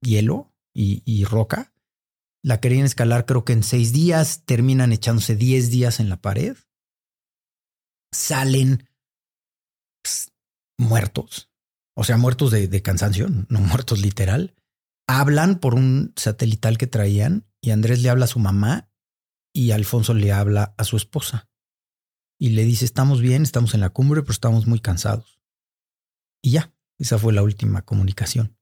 hielo 0.00 0.52
y, 0.74 1.02
y, 1.04 1.24
roca, 1.24 1.72
la 2.42 2.60
querían 2.60 2.84
escalar 2.84 3.24
creo 3.24 3.44
que 3.44 3.52
en 3.52 3.62
seis 3.62 3.92
días, 3.92 4.44
terminan 4.44 4.92
echándose 4.92 5.36
diez 5.36 5.70
días 5.70 6.00
en 6.00 6.08
la 6.08 6.20
pared, 6.20 6.56
salen 8.12 8.88
pues, 10.02 10.32
muertos, 10.78 11.50
o 11.96 12.04
sea, 12.04 12.18
muertos 12.18 12.50
de, 12.50 12.68
de 12.68 12.82
cansancio, 12.82 13.28
no 13.48 13.60
muertos 13.60 14.00
literal, 14.00 14.54
hablan 15.06 15.58
por 15.58 15.74
un 15.74 16.12
satelital 16.16 16.78
que 16.78 16.86
traían 16.86 17.46
y 17.60 17.70
Andrés 17.70 18.02
le 18.02 18.10
habla 18.10 18.26
a 18.26 18.28
su 18.28 18.38
mamá 18.38 18.90
y 19.52 19.70
Alfonso 19.70 20.12
le 20.12 20.32
habla 20.32 20.74
a 20.76 20.84
su 20.84 20.96
esposa 20.96 21.48
y 22.38 22.50
le 22.50 22.64
dice, 22.64 22.84
estamos 22.84 23.20
bien, 23.20 23.42
estamos 23.42 23.74
en 23.74 23.80
la 23.80 23.90
cumbre, 23.90 24.20
pero 24.20 24.32
estamos 24.32 24.66
muy 24.66 24.80
cansados. 24.80 25.40
Y 26.42 26.50
ya, 26.50 26.74
esa 26.98 27.18
fue 27.18 27.32
la 27.32 27.42
última 27.42 27.82
comunicación. 27.82 28.58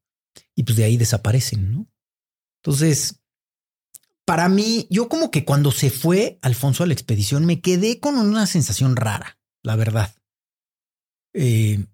Y 0.54 0.62
pues 0.62 0.76
de 0.76 0.84
ahí 0.84 0.96
desaparecen, 0.96 1.72
¿no? 1.72 1.88
Entonces, 2.62 3.20
para 4.24 4.48
mí, 4.48 4.86
yo 4.90 5.08
como 5.08 5.30
que 5.30 5.44
cuando 5.44 5.72
se 5.72 5.90
fue 5.90 6.38
Alfonso 6.40 6.84
a 6.84 6.86
la 6.86 6.94
expedición, 6.94 7.44
me 7.44 7.60
quedé 7.60 8.00
con 8.00 8.16
una 8.16 8.46
sensación 8.46 8.96
rara, 8.96 9.38
la 9.62 9.76
verdad. 9.76 10.14
Eh, 11.34 11.84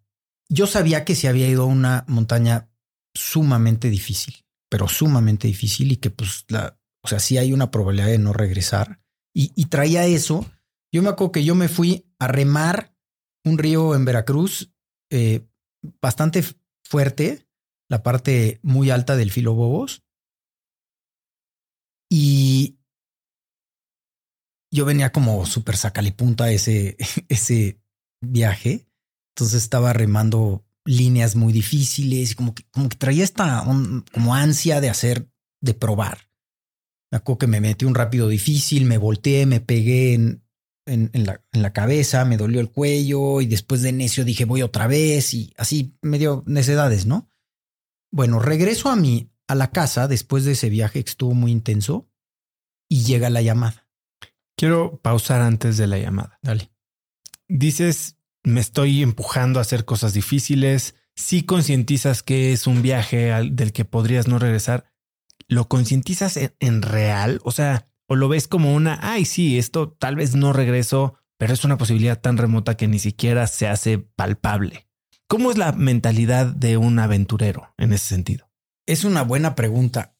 yo 0.50 0.66
sabía 0.66 1.04
que 1.04 1.14
se 1.14 1.28
había 1.28 1.48
ido 1.48 1.62
a 1.62 1.66
una 1.66 2.04
montaña 2.08 2.68
sumamente 3.14 3.88
difícil, 3.88 4.44
pero 4.68 4.88
sumamente 4.88 5.48
difícil 5.48 5.92
y 5.92 5.96
que 5.96 6.10
pues 6.10 6.44
la, 6.48 6.78
o 7.02 7.08
sea, 7.08 7.20
sí 7.20 7.38
hay 7.38 7.52
una 7.52 7.70
probabilidad 7.70 8.08
de 8.08 8.18
no 8.18 8.32
regresar. 8.32 9.00
Y, 9.32 9.66
traía 9.66 10.06
eso. 10.06 10.44
Yo 10.92 11.02
me 11.02 11.08
acuerdo 11.08 11.32
que 11.32 11.44
yo 11.44 11.54
me 11.54 11.68
fui 11.68 12.12
a 12.18 12.26
remar 12.26 12.94
un 13.44 13.58
río 13.58 13.94
en 13.94 14.04
Veracruz 14.04 14.72
eh, 15.10 15.46
bastante 16.02 16.44
fuerte, 16.84 17.46
la 17.88 18.02
parte 18.02 18.58
muy 18.62 18.90
alta 18.90 19.16
del 19.16 19.30
filo 19.30 19.54
Bobos 19.54 20.02
y 22.10 22.76
yo 24.72 24.84
venía 24.84 25.12
como 25.12 25.46
súper 25.46 25.76
sacalipunta 25.76 26.50
ese, 26.50 26.96
ese 27.28 27.80
viaje. 28.20 28.89
Entonces 29.34 29.62
estaba 29.62 29.92
remando 29.92 30.64
líneas 30.84 31.36
muy 31.36 31.52
difíciles 31.52 32.32
y 32.32 32.34
como 32.34 32.54
que, 32.54 32.64
como 32.70 32.88
que 32.88 32.96
traía 32.96 33.24
esta 33.24 33.64
como 34.12 34.34
ansia 34.34 34.80
de 34.80 34.90
hacer, 34.90 35.30
de 35.60 35.74
probar. 35.74 36.30
Me 37.10 37.18
acuerdo 37.18 37.38
que 37.38 37.46
me 37.46 37.60
metí 37.60 37.84
un 37.84 37.94
rápido 37.94 38.28
difícil, 38.28 38.84
me 38.84 38.98
volteé, 38.98 39.46
me 39.46 39.60
pegué 39.60 40.14
en, 40.14 40.42
en, 40.86 41.10
la, 41.26 41.42
en 41.52 41.62
la 41.62 41.72
cabeza, 41.72 42.24
me 42.24 42.36
dolió 42.36 42.60
el 42.60 42.70
cuello 42.70 43.40
y 43.40 43.46
después 43.46 43.82
de 43.82 43.92
necio 43.92 44.24
dije 44.24 44.44
voy 44.44 44.62
otra 44.62 44.86
vez 44.86 45.34
y 45.34 45.52
así 45.56 45.96
medio 46.02 46.42
necedades, 46.46 47.06
¿no? 47.06 47.28
Bueno, 48.12 48.38
regreso 48.40 48.90
a 48.90 48.96
mi, 48.96 49.30
a 49.46 49.54
la 49.54 49.70
casa 49.70 50.08
después 50.08 50.44
de 50.44 50.52
ese 50.52 50.68
viaje 50.68 51.02
que 51.04 51.10
estuvo 51.10 51.34
muy 51.34 51.52
intenso 51.52 52.08
y 52.88 53.04
llega 53.04 53.30
la 53.30 53.42
llamada. 53.42 53.88
Quiero 54.56 55.00
pausar 55.00 55.40
antes 55.40 55.76
de 55.76 55.86
la 55.86 55.98
llamada. 55.98 56.38
Dale. 56.42 56.70
Dices, 57.48 58.16
me 58.44 58.60
estoy 58.60 59.02
empujando 59.02 59.58
a 59.58 59.62
hacer 59.62 59.84
cosas 59.84 60.12
difíciles. 60.14 60.94
Si 61.14 61.42
concientizas 61.42 62.22
que 62.22 62.52
es 62.52 62.66
un 62.66 62.82
viaje 62.82 63.32
del 63.50 63.72
que 63.72 63.84
podrías 63.84 64.28
no 64.28 64.38
regresar, 64.38 64.84
¿lo 65.48 65.68
concientizas 65.68 66.38
en, 66.58 66.82
real? 66.82 67.40
O 67.44 67.52
sea, 67.52 67.88
o 68.06 68.16
lo 68.16 68.28
ves 68.28 68.48
como 68.48 68.74
una, 68.74 68.98
ay, 69.02 69.24
sí, 69.24 69.58
esto 69.58 69.90
tal 69.92 70.16
vez 70.16 70.34
no 70.34 70.52
regreso, 70.52 71.18
pero 71.38 71.52
es 71.52 71.64
una 71.64 71.78
posibilidad 71.78 72.20
tan 72.20 72.36
remota 72.36 72.76
que 72.76 72.88
ni 72.88 72.98
siquiera 72.98 73.46
se 73.46 73.68
hace 73.68 73.98
palpable. 73.98 74.88
¿Cómo 75.28 75.50
es 75.50 75.58
la 75.58 75.72
mentalidad 75.72 76.46
de 76.46 76.76
un 76.76 76.98
aventurero 76.98 77.74
en 77.78 77.92
ese 77.92 78.06
sentido? 78.06 78.50
Es 78.86 79.04
una 79.04 79.22
buena 79.22 79.54
pregunta. 79.54 80.16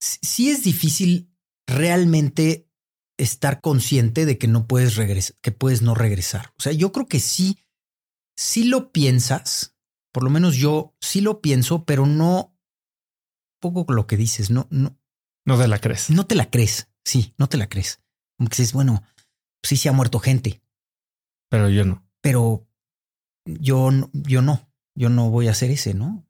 Sí 0.00 0.50
es 0.50 0.62
difícil 0.62 1.32
realmente 1.66 2.68
estar 3.22 3.60
consciente 3.60 4.26
de 4.26 4.38
que 4.38 4.48
no 4.48 4.66
puedes 4.66 4.96
regresar, 4.96 5.36
que 5.40 5.52
puedes 5.52 5.82
no 5.82 5.94
regresar. 5.94 6.52
O 6.58 6.62
sea, 6.62 6.72
yo 6.72 6.92
creo 6.92 7.06
que 7.06 7.20
sí, 7.20 7.58
sí 8.36 8.64
lo 8.64 8.92
piensas, 8.92 9.76
por 10.12 10.24
lo 10.24 10.30
menos 10.30 10.56
yo 10.56 10.94
sí 11.00 11.20
lo 11.20 11.40
pienso, 11.40 11.84
pero 11.84 12.06
no 12.06 12.56
poco 13.60 13.92
lo 13.92 14.06
que 14.06 14.16
dices, 14.16 14.50
no, 14.50 14.66
no. 14.70 14.98
No 15.44 15.58
te 15.58 15.68
la 15.68 15.78
crees. 15.78 16.10
No 16.10 16.26
te 16.26 16.34
la 16.34 16.50
crees. 16.50 16.88
Sí, 17.04 17.34
no 17.38 17.48
te 17.48 17.56
la 17.56 17.68
crees. 17.68 18.00
Como 18.36 18.48
que 18.50 18.56
dices, 18.56 18.72
bueno, 18.72 19.02
sí 19.62 19.76
se 19.76 19.88
ha 19.88 19.92
muerto 19.92 20.18
gente. 20.18 20.62
Pero 21.48 21.68
yo 21.68 21.84
no. 21.84 22.04
Pero 22.20 22.68
yo, 23.44 23.90
yo 24.12 24.42
no, 24.42 24.68
yo 24.94 25.08
no 25.08 25.30
voy 25.30 25.48
a 25.48 25.52
hacer 25.52 25.70
ese, 25.70 25.94
¿no? 25.94 26.26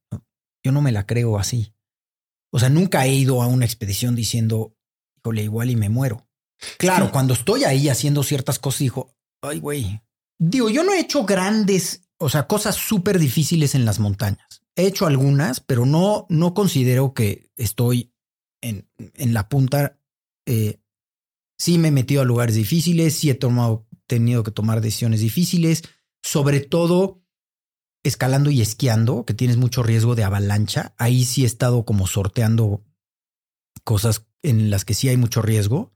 Yo 0.65 0.73
no 0.73 0.83
me 0.83 0.93
la 0.93 1.07
creo 1.07 1.39
así. 1.39 1.75
O 2.53 2.59
sea, 2.59 2.69
nunca 2.69 3.05
he 3.07 3.15
ido 3.15 3.43
a 3.43 3.47
una 3.47 3.65
expedición 3.65 4.15
diciendo, 4.15 4.77
híjole, 5.19 5.43
igual 5.43 5.71
y 5.71 5.77
me 5.77 5.89
muero. 5.89 6.29
Claro, 6.79 7.11
cuando 7.11 7.35
estoy 7.35 7.65
ahí 7.65 7.89
haciendo 7.89 8.23
ciertas 8.23 8.59
cosas, 8.59 8.81
dijo, 8.81 9.15
ay, 9.43 9.61
güey. 9.61 10.01
Digo, 10.39 10.69
yo 10.71 10.83
no 10.83 10.93
he 10.93 11.01
hecho 11.01 11.25
grandes, 11.25 12.09
o 12.19 12.29
sea, 12.29 12.47
cosas 12.47 12.77
súper 12.77 13.19
difíciles 13.19 13.75
en 13.75 13.85
las 13.85 13.99
montañas. 13.99 14.63
He 14.75 14.87
hecho 14.87 15.07
algunas, 15.07 15.61
pero 15.61 15.87
no, 15.87 16.27
no 16.29 16.55
considero 16.55 17.15
que 17.15 17.51
estoy 17.57 18.13
en, 18.61 18.89
en 18.99 19.35
la 19.35 19.49
punta. 19.49 19.99
Eh, 20.47 20.81
sí 21.59 21.79
me 21.79 21.89
he 21.89 21.93
metido 21.93 22.23
a 22.23 22.25
lugares 22.25 22.55
difíciles, 22.55 23.15
sí 23.15 23.31
he 23.31 23.35
tomado, 23.35 23.87
tenido 24.07 24.43
que 24.43 24.51
tomar 24.51 24.81
decisiones 24.81 25.21
difíciles, 25.21 25.83
sobre 26.23 26.61
todo 26.61 27.23
escalando 28.03 28.51
y 28.51 28.61
esquiando, 28.61 29.25
que 29.25 29.35
tienes 29.35 29.57
mucho 29.57 29.83
riesgo 29.83 30.15
de 30.15 30.25
avalancha. 30.25 30.95
Ahí 30.99 31.25
sí 31.25 31.45
he 31.45 31.47
estado 31.47 31.85
como 31.85 32.07
sorteando 32.07 32.85
cosas 33.85 34.27
en 34.43 34.71
las 34.71 34.85
que 34.85 34.95
sí 34.95 35.09
hay 35.09 35.17
mucho 35.17 35.41
riesgo, 35.43 35.93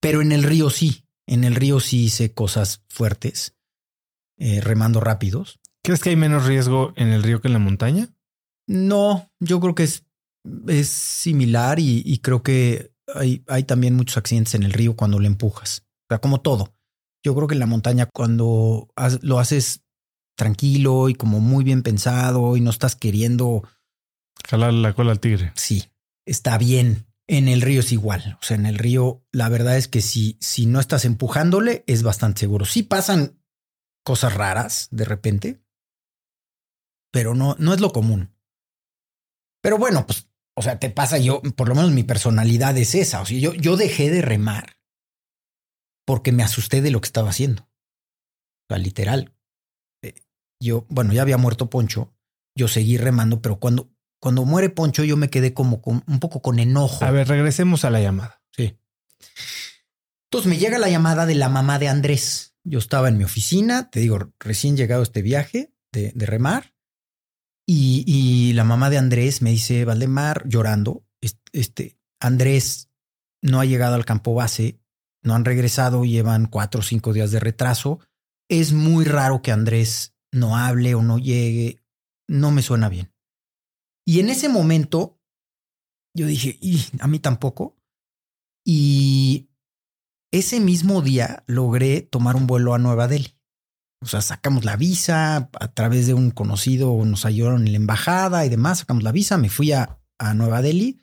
pero 0.00 0.22
en 0.22 0.32
el 0.32 0.42
río 0.42 0.70
sí. 0.70 1.04
En 1.26 1.44
el 1.44 1.54
río 1.54 1.80
sí 1.80 2.04
hice 2.04 2.32
cosas 2.32 2.82
fuertes, 2.88 3.54
eh, 4.38 4.60
remando 4.60 5.00
rápidos. 5.00 5.60
¿Crees 5.82 6.00
que 6.00 6.10
hay 6.10 6.16
menos 6.16 6.46
riesgo 6.46 6.92
en 6.96 7.08
el 7.08 7.22
río 7.22 7.40
que 7.40 7.48
en 7.48 7.52
la 7.52 7.58
montaña? 7.58 8.08
No, 8.66 9.30
yo 9.38 9.60
creo 9.60 9.74
que 9.74 9.84
es, 9.84 10.04
es 10.66 10.88
similar 10.88 11.78
y, 11.80 12.18
creo 12.18 12.42
que 12.42 12.92
hay, 13.14 13.42
hay, 13.46 13.64
también 13.64 13.94
muchos 13.94 14.16
accidentes 14.16 14.54
en 14.54 14.62
el 14.62 14.72
río 14.72 14.96
cuando 14.96 15.18
le 15.18 15.26
empujas. 15.26 15.86
O 16.04 16.14
sea, 16.14 16.18
como 16.18 16.40
todo. 16.40 16.74
Yo 17.22 17.34
creo 17.34 17.48
que 17.48 17.54
en 17.54 17.60
la 17.60 17.66
montaña 17.66 18.06
cuando 18.06 18.88
lo 19.22 19.38
haces 19.38 19.82
tranquilo 20.36 21.08
y 21.08 21.14
como 21.14 21.40
muy 21.40 21.64
bien 21.64 21.82
pensado 21.82 22.56
y 22.56 22.60
no 22.60 22.70
estás 22.70 22.96
queriendo... 22.96 23.68
Jalar 24.48 24.72
la 24.72 24.94
cola 24.94 25.10
al 25.10 25.20
tigre. 25.20 25.52
Sí, 25.56 25.90
está 26.24 26.56
bien. 26.56 27.07
En 27.28 27.46
el 27.46 27.60
río 27.60 27.80
es 27.80 27.92
igual. 27.92 28.38
O 28.40 28.42
sea, 28.42 28.56
en 28.56 28.66
el 28.66 28.78
río, 28.78 29.24
la 29.32 29.48
verdad 29.50 29.76
es 29.76 29.86
que 29.86 30.00
si, 30.00 30.38
si 30.40 30.66
no 30.66 30.80
estás 30.80 31.04
empujándole, 31.04 31.84
es 31.86 32.02
bastante 32.02 32.40
seguro. 32.40 32.64
Sí 32.64 32.82
pasan 32.82 33.38
cosas 34.02 34.34
raras 34.34 34.88
de 34.90 35.04
repente, 35.04 35.62
pero 37.12 37.34
no, 37.34 37.54
no 37.58 37.74
es 37.74 37.80
lo 37.80 37.92
común. 37.92 38.34
Pero 39.62 39.76
bueno, 39.76 40.06
pues, 40.06 40.30
o 40.56 40.62
sea, 40.62 40.78
te 40.78 40.88
pasa 40.88 41.18
yo, 41.18 41.42
por 41.42 41.68
lo 41.68 41.74
menos 41.74 41.90
mi 41.90 42.02
personalidad 42.02 42.76
es 42.78 42.94
esa. 42.94 43.20
O 43.20 43.26
sea, 43.26 43.38
yo, 43.38 43.52
yo 43.52 43.76
dejé 43.76 44.10
de 44.10 44.22
remar 44.22 44.78
porque 46.06 46.32
me 46.32 46.42
asusté 46.42 46.80
de 46.80 46.90
lo 46.90 47.02
que 47.02 47.06
estaba 47.06 47.28
haciendo. 47.28 47.64
O 47.64 48.74
sea, 48.74 48.78
literal. 48.78 49.34
Eh, 50.02 50.14
yo, 50.62 50.86
bueno, 50.88 51.12
ya 51.12 51.20
había 51.20 51.36
muerto 51.36 51.68
Poncho, 51.68 52.14
yo 52.56 52.68
seguí 52.68 52.96
remando, 52.96 53.42
pero 53.42 53.60
cuando, 53.60 53.90
cuando 54.20 54.44
muere 54.44 54.70
Poncho, 54.70 55.04
yo 55.04 55.16
me 55.16 55.30
quedé 55.30 55.54
como 55.54 55.80
con, 55.80 56.02
un 56.06 56.20
poco 56.20 56.42
con 56.42 56.58
enojo. 56.58 57.04
A 57.04 57.10
ver, 57.10 57.28
regresemos 57.28 57.84
a 57.84 57.90
la 57.90 58.00
llamada. 58.00 58.42
Sí. 58.50 58.76
Entonces 60.24 60.50
me 60.50 60.58
llega 60.58 60.78
la 60.78 60.90
llamada 60.90 61.24
de 61.26 61.34
la 61.34 61.48
mamá 61.48 61.78
de 61.78 61.88
Andrés. 61.88 62.54
Yo 62.64 62.78
estaba 62.78 63.08
en 63.08 63.16
mi 63.16 63.24
oficina, 63.24 63.90
te 63.90 64.00
digo, 64.00 64.32
recién 64.38 64.76
llegado 64.76 65.02
este 65.02 65.22
viaje 65.22 65.72
de, 65.92 66.12
remar. 66.26 66.74
Y, 67.66 68.52
la 68.54 68.64
mamá 68.64 68.90
de 68.90 68.98
Andrés 68.98 69.42
me 69.42 69.50
dice, 69.50 69.84
Valdemar, 69.84 70.46
llorando, 70.48 71.04
este, 71.52 71.98
Andrés 72.20 72.90
no 73.40 73.60
ha 73.60 73.64
llegado 73.64 73.94
al 73.94 74.04
campo 74.04 74.34
base, 74.34 74.80
no 75.22 75.34
han 75.34 75.44
regresado, 75.44 76.04
llevan 76.04 76.46
cuatro 76.46 76.80
o 76.80 76.84
cinco 76.84 77.12
días 77.12 77.30
de 77.30 77.40
retraso. 77.40 78.00
Es 78.48 78.72
muy 78.72 79.04
raro 79.04 79.42
que 79.42 79.52
Andrés 79.52 80.14
no 80.32 80.56
hable 80.56 80.94
o 80.94 81.02
no 81.02 81.18
llegue. 81.18 81.82
No 82.26 82.50
me 82.50 82.62
suena 82.62 82.88
bien. 82.88 83.12
Y 84.08 84.20
en 84.20 84.30
ese 84.30 84.48
momento 84.48 85.20
yo 86.16 86.24
dije, 86.24 86.56
y 86.62 86.82
a 86.98 87.06
mí 87.08 87.18
tampoco. 87.18 87.76
Y 88.64 89.50
ese 90.32 90.60
mismo 90.60 91.02
día 91.02 91.44
logré 91.46 92.00
tomar 92.00 92.34
un 92.34 92.46
vuelo 92.46 92.72
a 92.72 92.78
Nueva 92.78 93.06
Delhi. 93.06 93.38
O 94.00 94.06
sea, 94.06 94.22
sacamos 94.22 94.64
la 94.64 94.76
visa 94.76 95.50
a 95.52 95.74
través 95.74 96.06
de 96.06 96.14
un 96.14 96.30
conocido, 96.30 97.04
nos 97.04 97.26
ayudaron 97.26 97.66
en 97.66 97.72
la 97.72 97.76
embajada 97.76 98.46
y 98.46 98.48
demás, 98.48 98.78
sacamos 98.78 99.02
la 99.02 99.12
visa, 99.12 99.36
me 99.36 99.50
fui 99.50 99.72
a, 99.72 100.00
a 100.18 100.32
Nueva 100.32 100.62
Delhi 100.62 101.02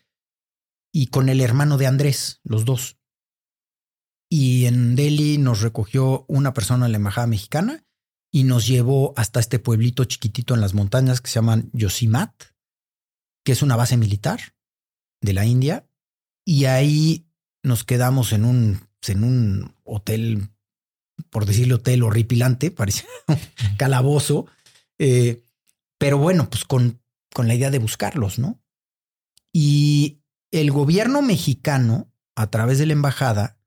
y 0.91 1.05
con 1.07 1.29
el 1.29 1.41
hermano 1.41 1.77
de 1.77 1.85
Andrés, 1.85 2.41
los 2.43 2.65
dos. 2.65 2.97
Y 4.31 4.65
en 4.65 4.95
Delhi 4.95 5.37
nos 5.37 5.61
recogió 5.61 6.25
una 6.27 6.55
persona 6.55 6.87
de 6.87 6.91
la 6.93 6.97
embajada 6.97 7.27
mexicana 7.27 7.85
y 8.33 8.45
nos 8.45 8.65
llevó 8.65 9.13
hasta 9.15 9.39
este 9.39 9.59
pueblito 9.59 10.05
chiquitito 10.05 10.55
en 10.55 10.61
las 10.61 10.73
montañas 10.73 11.21
que 11.21 11.29
se 11.29 11.35
llaman 11.35 11.69
Yosimat, 11.71 12.54
que 13.45 13.53
es 13.53 13.61
una 13.61 13.77
base 13.77 13.95
militar 13.95 14.41
de 15.21 15.31
la 15.31 15.45
India. 15.45 15.87
Y 16.43 16.65
ahí 16.65 17.25
nos 17.63 17.85
quedamos 17.85 18.33
en 18.33 18.43
un 18.43 18.85
en 19.09 19.23
un 19.23 19.75
hotel, 19.83 20.49
por 21.29 21.45
decirlo 21.45 21.75
hotel 21.75 22.03
horripilante, 22.03 22.71
parecía 22.71 23.07
un 23.27 23.75
calabozo. 23.77 24.47
Eh, 24.99 25.43
pero 25.97 26.17
bueno, 26.17 26.49
pues 26.49 26.65
con, 26.65 27.01
con 27.33 27.47
la 27.47 27.55
idea 27.55 27.71
de 27.71 27.79
buscarlos, 27.79 28.39
¿no? 28.39 28.59
Y 29.53 30.19
el 30.51 30.71
gobierno 30.71 31.21
mexicano, 31.21 32.11
a 32.35 32.49
través 32.49 32.79
de 32.79 32.85
la 32.85 32.93
embajada, 32.93 33.57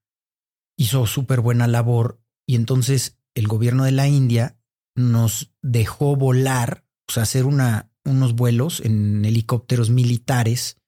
hizo 0.77 1.07
súper 1.07 1.41
buena 1.41 1.67
labor 1.67 2.21
y 2.47 2.55
entonces 2.55 3.19
el 3.35 3.49
gobierno 3.49 3.85
de 3.85 3.93
la 3.93 4.09
India 4.09 4.59
nos 4.95 5.53
dejó 5.63 6.17
volar, 6.17 6.85
o 7.09 7.13
sea, 7.13 7.23
hacer 7.23 7.47
una, 7.47 7.91
unos 8.09 8.35
vuelos 8.35 8.81
en 8.81 9.25
helicópteros 9.25 9.91
militares 9.91 10.79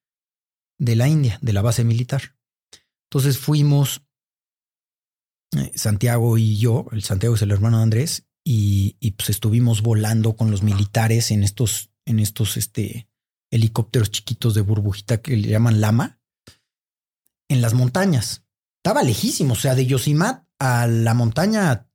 de 0.78 0.96
la 0.96 1.08
India, 1.08 1.38
de 1.42 1.52
la 1.52 1.62
base 1.62 1.84
militar. 1.84 2.36
Entonces 3.10 3.38
fuimos 3.38 4.02
eh, 5.56 5.72
Santiago 5.74 6.38
y 6.38 6.58
yo, 6.58 6.86
el 6.92 7.02
Santiago 7.02 7.34
es 7.34 7.42
el 7.42 7.50
hermano 7.50 7.78
de 7.78 7.82
Andrés, 7.84 8.26
y, 8.42 9.10
pues 9.12 9.30
estuvimos 9.30 9.82
volando 9.82 10.34
con 10.34 10.50
los 10.50 10.62
militares 10.62 11.30
en 11.30 11.44
estos, 11.44 11.90
en 12.06 12.18
estos 12.18 12.56
este, 12.56 13.08
helicópteros 13.50 14.10
chiquitos 14.10 14.54
de 14.54 14.62
burbujita 14.62 15.20
que 15.20 15.36
le 15.36 15.48
llaman 15.48 15.80
Lama, 15.80 16.20
en 17.48 17.60
las 17.60 17.74
montañas. 17.74 18.44
Estaba 18.78 19.02
lejísimo, 19.02 19.52
o 19.52 19.56
sea, 19.56 19.74
de 19.74 19.86
Yosimat 19.86 20.46
a 20.58 20.86
la 20.86 21.14
montaña, 21.14 21.90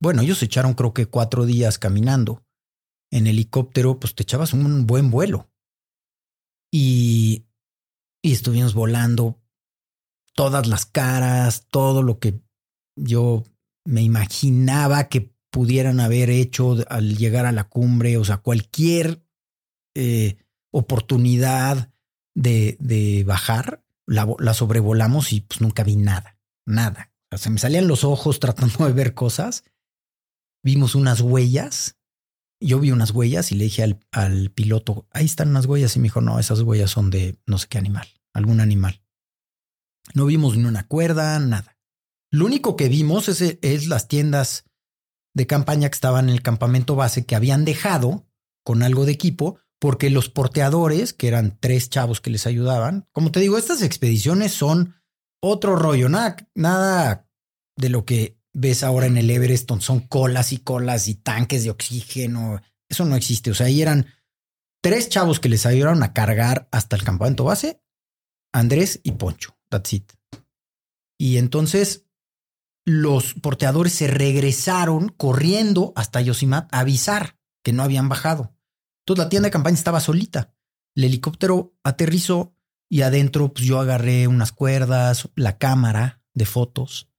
bueno, 0.00 0.22
ellos 0.22 0.42
echaron 0.42 0.72
creo 0.72 0.94
que 0.94 1.06
cuatro 1.06 1.44
días 1.44 1.78
caminando. 1.78 2.42
En 3.10 3.26
helicóptero, 3.26 3.98
pues 3.98 4.14
te 4.14 4.22
echabas 4.22 4.52
un 4.52 4.86
buen 4.86 5.10
vuelo. 5.10 5.50
Y, 6.72 7.46
y 8.22 8.32
estuvimos 8.32 8.74
volando 8.74 9.40
todas 10.34 10.66
las 10.68 10.86
caras, 10.86 11.66
todo 11.70 12.02
lo 12.02 12.18
que 12.18 12.40
yo 12.96 13.44
me 13.84 14.02
imaginaba 14.02 15.08
que 15.08 15.34
pudieran 15.50 16.00
haber 16.00 16.30
hecho 16.30 16.76
al 16.88 17.16
llegar 17.16 17.46
a 17.46 17.52
la 17.52 17.64
cumbre, 17.64 18.16
o 18.16 18.24
sea, 18.24 18.38
cualquier 18.38 19.24
eh, 19.94 20.36
oportunidad 20.72 21.92
de, 22.34 22.76
de 22.78 23.24
bajar, 23.24 23.84
la, 24.06 24.54
sobrevolamos 24.54 25.32
y 25.32 25.40
pues 25.42 25.60
nunca 25.60 25.84
vi 25.84 25.96
nada, 25.96 26.38
nada. 26.66 27.12
O 27.26 27.36
sea, 27.36 27.38
se 27.38 27.50
me 27.50 27.58
salían 27.58 27.88
los 27.88 28.04
ojos 28.04 28.40
tratando 28.40 28.86
de 28.86 28.92
ver 28.92 29.14
cosas. 29.14 29.64
Vimos 30.62 30.94
unas 30.94 31.20
huellas. 31.20 31.96
Yo 32.60 32.78
vi 32.78 32.90
unas 32.90 33.10
huellas 33.10 33.52
y 33.52 33.54
le 33.54 33.64
dije 33.64 33.82
al, 33.82 34.00
al 34.12 34.50
piloto, 34.50 35.08
ahí 35.10 35.24
están 35.24 35.48
unas 35.48 35.66
huellas. 35.66 35.96
Y 35.96 35.98
me 35.98 36.04
dijo, 36.04 36.20
no, 36.20 36.38
esas 36.38 36.60
huellas 36.60 36.90
son 36.90 37.10
de 37.10 37.40
no 37.46 37.58
sé 37.58 37.66
qué 37.68 37.78
animal, 37.78 38.06
algún 38.34 38.60
animal. 38.60 39.02
No 40.14 40.26
vimos 40.26 40.56
ni 40.56 40.64
una 40.64 40.86
cuerda, 40.86 41.38
nada. 41.38 41.76
Lo 42.30 42.46
único 42.46 42.76
que 42.76 42.88
vimos 42.88 43.28
es, 43.28 43.86
las 43.86 44.08
tiendas 44.08 44.64
de 45.34 45.46
campaña 45.46 45.88
que 45.88 45.94
estaban 45.94 46.28
en 46.28 46.34
el 46.34 46.42
campamento 46.42 46.96
base 46.96 47.26
que 47.26 47.34
habían 47.34 47.64
dejado 47.64 48.26
con 48.64 48.82
algo 48.82 49.04
de 49.04 49.12
equipo 49.12 49.58
porque 49.80 50.10
los 50.10 50.28
porteadores, 50.28 51.12
que 51.12 51.28
eran 51.28 51.58
tres 51.58 51.88
chavos 51.88 52.20
que 52.20 52.30
les 52.30 52.46
ayudaban, 52.46 53.08
como 53.12 53.32
te 53.32 53.40
digo, 53.40 53.56
estas 53.56 53.82
expediciones 53.82 54.52
son 54.52 54.94
otro 55.40 55.74
rollo, 55.74 56.08
nada, 56.08 56.36
nada 56.54 57.28
de 57.76 57.88
lo 57.88 58.04
que 58.04 58.38
ves 58.52 58.82
ahora 58.82 59.06
en 59.06 59.16
el 59.16 59.30
Everest, 59.30 59.70
son 59.80 60.00
colas 60.00 60.52
y 60.52 60.58
colas 60.58 61.08
y 61.08 61.14
tanques 61.14 61.64
de 61.64 61.70
oxígeno, 61.70 62.60
eso 62.88 63.04
no 63.04 63.16
existe, 63.16 63.50
o 63.50 63.54
sea, 63.54 63.66
ahí 63.66 63.80
eran 63.82 64.06
tres 64.82 65.08
chavos 65.08 65.40
que 65.40 65.48
les 65.48 65.66
ayudaron 65.66 66.02
a 66.02 66.12
cargar 66.12 66.68
hasta 66.72 66.96
el 66.96 67.04
campamento 67.04 67.44
base, 67.44 67.82
Andrés 68.52 69.00
y 69.04 69.12
Poncho. 69.12 69.56
That's 69.68 69.92
it. 69.92 70.12
Y 71.18 71.36
entonces 71.36 72.06
los 72.84 73.34
porteadores 73.34 73.92
se 73.92 74.08
regresaron 74.08 75.10
corriendo 75.10 75.92
hasta 75.94 76.20
Yosimat 76.20 76.72
a 76.74 76.80
avisar 76.80 77.38
que 77.62 77.72
no 77.72 77.82
habían 77.82 78.08
bajado. 78.08 78.56
Entonces 79.02 79.24
la 79.24 79.28
tienda 79.28 79.46
de 79.46 79.52
campaña 79.52 79.76
estaba 79.76 80.00
solita. 80.00 80.54
El 80.96 81.04
helicóptero 81.04 81.76
aterrizó 81.84 82.56
y 82.88 83.02
adentro 83.02 83.52
pues, 83.52 83.66
yo 83.66 83.78
agarré 83.78 84.26
unas 84.26 84.50
cuerdas, 84.50 85.28
la 85.36 85.58
cámara 85.58 86.22
de 86.34 86.46
fotos 86.46 87.09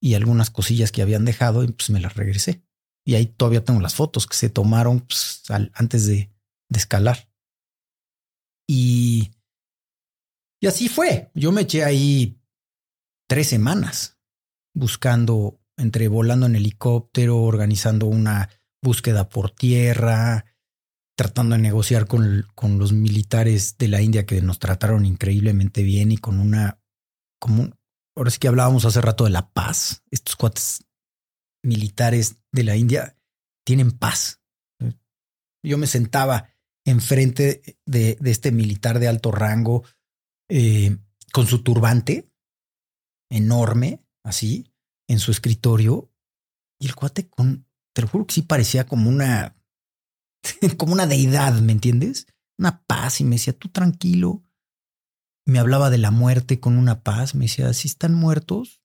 y 0.00 0.14
algunas 0.14 0.50
cosillas 0.50 0.92
que 0.92 1.02
habían 1.02 1.24
dejado 1.24 1.62
y 1.62 1.68
pues 1.68 1.90
me 1.90 2.00
las 2.00 2.14
regresé. 2.14 2.62
Y 3.04 3.14
ahí 3.14 3.26
todavía 3.26 3.64
tengo 3.64 3.80
las 3.80 3.94
fotos 3.94 4.26
que 4.26 4.36
se 4.36 4.50
tomaron 4.50 5.00
pues, 5.00 5.42
antes 5.74 6.06
de, 6.06 6.30
de 6.68 6.78
escalar. 6.78 7.28
Y 8.66 9.30
y 10.60 10.66
así 10.66 10.88
fue. 10.88 11.30
Yo 11.34 11.52
me 11.52 11.62
eché 11.62 11.84
ahí 11.84 12.38
tres 13.28 13.48
semanas 13.48 14.18
buscando, 14.74 15.60
entre 15.76 16.08
volando 16.08 16.46
en 16.46 16.56
helicóptero, 16.56 17.42
organizando 17.42 18.06
una 18.06 18.50
búsqueda 18.82 19.28
por 19.28 19.50
tierra, 19.50 20.44
tratando 21.16 21.56
de 21.56 21.62
negociar 21.62 22.06
con, 22.06 22.46
con 22.54 22.78
los 22.78 22.92
militares 22.92 23.76
de 23.78 23.88
la 23.88 24.02
India 24.02 24.26
que 24.26 24.42
nos 24.42 24.58
trataron 24.58 25.06
increíblemente 25.06 25.82
bien 25.82 26.12
y 26.12 26.18
con 26.18 26.38
una, 26.38 26.82
como, 27.40 27.70
ahora 28.20 28.30
sí 28.30 28.38
que 28.38 28.48
hablábamos 28.48 28.84
hace 28.84 29.00
rato 29.00 29.24
de 29.24 29.30
la 29.30 29.50
paz. 29.50 30.04
Estos 30.10 30.36
cuates 30.36 30.84
militares 31.64 32.36
de 32.52 32.64
la 32.64 32.76
India 32.76 33.16
tienen 33.64 33.92
paz. 33.92 34.42
Yo 35.62 35.78
me 35.78 35.86
sentaba 35.86 36.50
enfrente 36.84 37.78
de, 37.86 38.18
este 38.24 38.52
militar 38.52 38.98
de 38.98 39.08
alto 39.08 39.32
rango 39.32 39.84
eh, 40.50 40.98
con 41.32 41.46
su 41.46 41.62
turbante 41.62 42.30
enorme, 43.30 44.04
así, 44.22 44.70
en 45.08 45.18
su 45.18 45.30
escritorio. 45.30 46.12
Y 46.78 46.88
el 46.88 46.94
cuate 46.94 47.26
con, 47.26 47.66
te 47.94 48.02
lo 48.02 48.08
juro 48.08 48.26
que 48.26 48.34
sí 48.34 48.42
parecía 48.42 48.84
como 48.84 49.08
una, 49.08 49.56
como 50.76 50.92
una 50.92 51.06
deidad, 51.06 51.58
¿me 51.62 51.72
entiendes? 51.72 52.26
Una 52.58 52.84
paz 52.84 53.22
y 53.22 53.24
me 53.24 53.36
decía, 53.36 53.54
tú 53.54 53.70
tranquilo. 53.70 54.42
Me 55.46 55.58
hablaba 55.58 55.90
de 55.90 55.98
la 55.98 56.10
muerte 56.10 56.60
con 56.60 56.76
una 56.76 57.02
paz. 57.02 57.34
Me 57.34 57.46
decía, 57.46 57.72
si 57.72 57.88
están 57.88 58.14
muertos, 58.14 58.80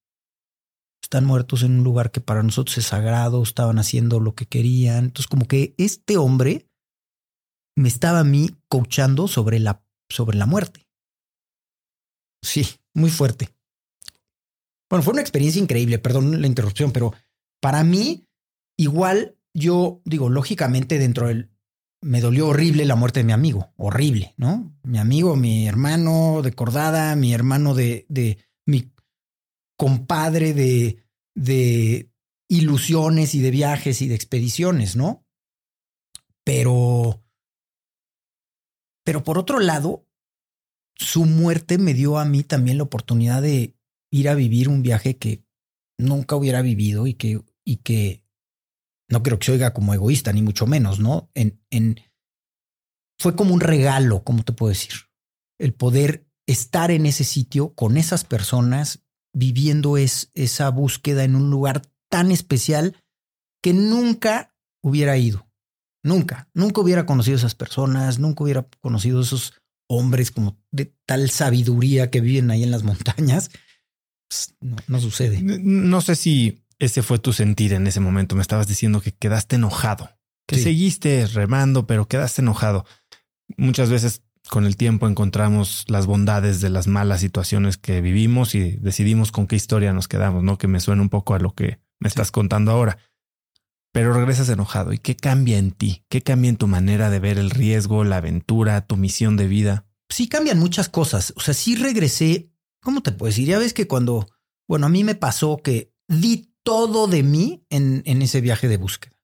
están 1.02 1.26
muertos 1.26 1.64
en 1.64 1.80
un 1.80 1.84
lugar 1.84 2.12
que 2.12 2.22
para 2.22 2.44
nosotros 2.44 2.78
es 2.78 2.86
sagrado, 2.86 3.44
estaban 3.44 3.80
haciendo 3.80 4.20
lo 4.20 4.36
que 4.36 4.48
querían. 4.48 5.06
Entonces, 5.06 5.28
como 5.28 5.48
que 5.48 5.76
este 5.78 6.18
hombre 6.18 6.68
me 7.76 7.88
estaba 7.88 8.20
a 8.20 8.24
mí 8.24 8.50
coachando 8.68 9.28
sobre 9.28 9.60
la, 9.60 9.84
sobre 10.10 10.38
la 10.38 10.46
muerte. 10.46 10.88
Sí, 12.42 12.66
muy 12.94 13.10
fuerte. 13.10 13.50
Bueno, 14.90 15.04
fue 15.04 15.14
una 15.14 15.22
experiencia 15.22 15.62
increíble, 15.62 16.00
perdón 16.00 16.42
la 16.42 16.48
interrupción, 16.48 16.92
pero 16.92 17.14
para 17.60 17.84
mí, 17.84 18.28
igual 18.78 19.38
yo 19.54 20.02
digo, 20.06 20.30
lógicamente 20.30 21.00
dentro 21.00 21.28
del 21.28 21.55
me 22.06 22.22
dolió 22.22 22.50
horrible 22.50 22.86
la 22.86 22.96
muerte 22.96 23.22
de 23.22 23.24
mi 23.24 23.32
amigo, 23.32 23.74
horrible, 23.78 24.36
¿no? 24.38 24.78
Mi 24.84 25.00
amigo, 25.00 25.36
mi 25.36 25.68
hermano 25.68 26.44
de 26.44 26.54
cordada, 26.54 27.16
mi 27.16 27.34
hermano 27.34 27.74
de, 27.74 28.06
de 28.10 28.38
mi 28.68 28.94
compadre 29.76 30.54
de, 30.54 31.04
de 31.34 32.12
ilusiones 32.48 33.34
y 33.34 33.42
de 33.42 33.50
viajes 33.50 34.04
y 34.04 34.08
de 34.08 34.14
expediciones, 34.14 34.96
¿no? 34.96 35.26
Pero, 36.44 37.24
pero 39.04 39.24
por 39.24 39.40
otro 39.40 39.60
lado, 39.60 40.08
su 40.96 41.26
muerte 41.26 41.80
me 41.80 41.96
dio 41.96 42.20
a 42.20 42.26
mí 42.26 42.44
también 42.44 42.78
la 42.78 42.84
oportunidad 42.84 43.42
de 43.42 43.76
ir 44.12 44.30
a 44.30 44.36
vivir 44.36 44.70
un 44.70 44.84
viaje 44.84 45.18
que 45.18 45.44
nunca 45.98 46.36
hubiera 46.36 46.62
vivido 46.62 47.08
y 47.08 47.16
que, 47.16 47.42
y 47.64 47.78
que 47.78 48.25
no 49.10 49.24
creo 49.24 49.40
que 49.40 49.46
se 49.46 49.52
oiga 49.52 49.74
como 49.74 49.94
egoísta, 49.94 50.34
ni 50.34 50.42
mucho 50.42 50.66
menos, 50.68 51.00
¿no? 51.00 51.30
En, 51.34 51.62
en, 51.70 52.00
fue 53.20 53.36
como 53.36 53.54
un 53.54 53.62
regalo, 53.62 54.24
¿cómo 54.24 54.44
te 54.44 54.54
puedo 54.54 54.70
decir? 54.70 54.94
El 55.60 55.74
poder 55.74 56.28
estar 56.48 56.92
en 56.92 57.06
ese 57.06 57.24
sitio 57.24 57.74
con 57.74 57.98
esas 57.98 58.24
personas, 58.24 59.04
viviendo 59.34 59.98
es, 59.98 60.32
esa 60.34 60.70
búsqueda 60.70 61.24
en 61.24 61.36
un 61.36 61.50
lugar 61.50 61.82
tan 62.10 62.32
especial 62.32 62.96
que 63.62 63.74
nunca 63.74 64.56
hubiera 64.84 65.18
ido. 65.18 65.48
Nunca, 66.04 66.50
nunca 66.54 66.82
hubiera 66.82 67.06
conocido 67.06 67.38
esas 67.38 67.56
personas, 67.56 68.20
nunca 68.20 68.44
hubiera 68.44 68.68
conocido 68.82 69.22
esos 69.22 69.54
hombres 69.88 70.32
como 70.32 70.58
de 70.72 70.94
tal 71.06 71.30
sabiduría 71.30 72.12
que 72.12 72.22
viven 72.22 72.52
ahí 72.52 72.64
en 72.64 72.72
las 72.72 72.84
montañas. 72.84 73.50
Pues, 74.30 74.56
no 74.88 75.00
sucede. 75.00 75.42
No 75.42 76.02
sé 76.02 76.16
si 76.16 76.65
ese 76.80 77.02
fue 77.04 77.20
tu 77.20 77.34
sentir 77.34 77.74
en 77.74 77.88
ese 77.88 78.00
momento. 78.00 78.36
Me 78.36 78.42
estabas 78.42 78.68
diciendo 78.68 79.02
que 79.02 79.12
quedaste 79.14 79.56
enojado, 79.56 80.10
que 80.48 80.56
Sí. 80.58 80.64
seguiste 80.64 81.26
remando, 81.28 81.88
pero 81.88 82.08
quedaste 82.08 82.42
enojado. 82.42 82.86
Muchas 83.58 83.90
veces 83.90 84.24
con 84.50 84.66
el 84.66 84.78
tiempo 84.78 85.08
encontramos 85.08 85.86
las 85.88 86.06
bondades 86.06 86.62
de 86.62 86.70
las 86.70 86.88
malas 86.88 87.22
situaciones 87.22 87.78
que 87.78 88.02
vivimos 88.02 88.54
y 88.56 88.72
decidimos 88.78 89.32
con 89.32 89.48
qué 89.48 89.56
historia 89.56 89.94
nos 89.94 90.08
quedamos, 90.08 90.44
¿no? 90.44 90.58
Que 90.58 90.68
me 90.68 90.80
suena 90.80 91.02
un 91.02 91.10
poco 91.10 91.34
a 91.34 91.40
lo 91.40 91.54
que 91.56 91.80
me 92.00 92.08
estás 92.08 92.32
contando 92.32 92.72
ahora. 92.72 92.98
Pero 93.92 94.14
regresas 94.14 94.50
enojado. 94.50 94.92
¿Y 94.94 94.98
qué 95.00 95.16
cambia 95.16 95.58
en 95.58 95.72
ti? 95.72 96.04
¿Qué 96.10 96.22
cambia 96.22 96.50
en 96.50 96.58
tu 96.58 96.68
manera 96.68 97.10
de 97.10 97.20
ver 97.20 97.38
el 97.38 97.50
riesgo, 97.50 98.04
la 98.04 98.18
aventura, 98.18 98.86
tu 98.86 98.98
misión 98.98 99.38
de 99.38 99.48
vida? 99.48 99.86
sí 100.08 100.28
cambian 100.30 100.60
muchas 100.60 100.88
cosas. 100.88 101.34
O 101.36 101.40
sea, 101.42 101.54
sí 101.54 101.76
regresé. 101.76 102.52
¿Cómo 102.82 103.02
te 103.02 103.12
puedo 103.12 103.30
decir? 103.32 103.48
Ya 103.48 103.58
ves 103.58 103.74
que 103.74 103.88
cuando, 103.88 104.28
bueno, 104.68 104.86
a 104.86 104.90
mí 104.90 105.04
me 105.04 105.16
pasó 105.16 105.58
que 105.58 105.92
di 106.08 106.54
todo 106.66 107.08
de 107.08 107.24
mí 107.24 107.66
en, 107.70 108.02
en 108.06 108.22
ese 108.22 108.42
viaje 108.42 108.68
de 108.68 108.78
búsqueda. 108.78 109.16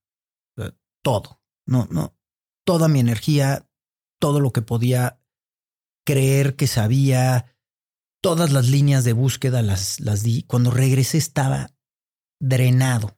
Todo. 1.04 1.42
No, 1.66 1.88
no. 1.92 2.16
Toda 2.64 2.88
mi 2.88 3.00
energía, 3.00 3.68
todo 4.20 4.39
lo 4.39 4.54
que 4.54 4.62
podía 4.62 5.20
creer 6.06 6.56
que 6.56 6.68
sabía, 6.68 7.58
todas 8.22 8.52
las 8.52 8.70
líneas 8.70 9.04
de 9.04 9.14
búsqueda 9.14 9.64
las, 9.64 10.00
las 10.00 10.22
di. 10.22 10.44
Cuando 10.44 10.70
regresé 10.70 11.18
estaba 11.18 11.72
drenado. 12.39 13.18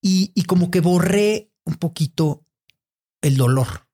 Y, 0.00 0.30
y 0.36 0.44
como 0.44 0.70
que 0.70 0.80
borré 0.80 1.52
un 1.64 1.74
poquito 1.74 2.46
el 3.20 3.36
dolor. 3.36 3.88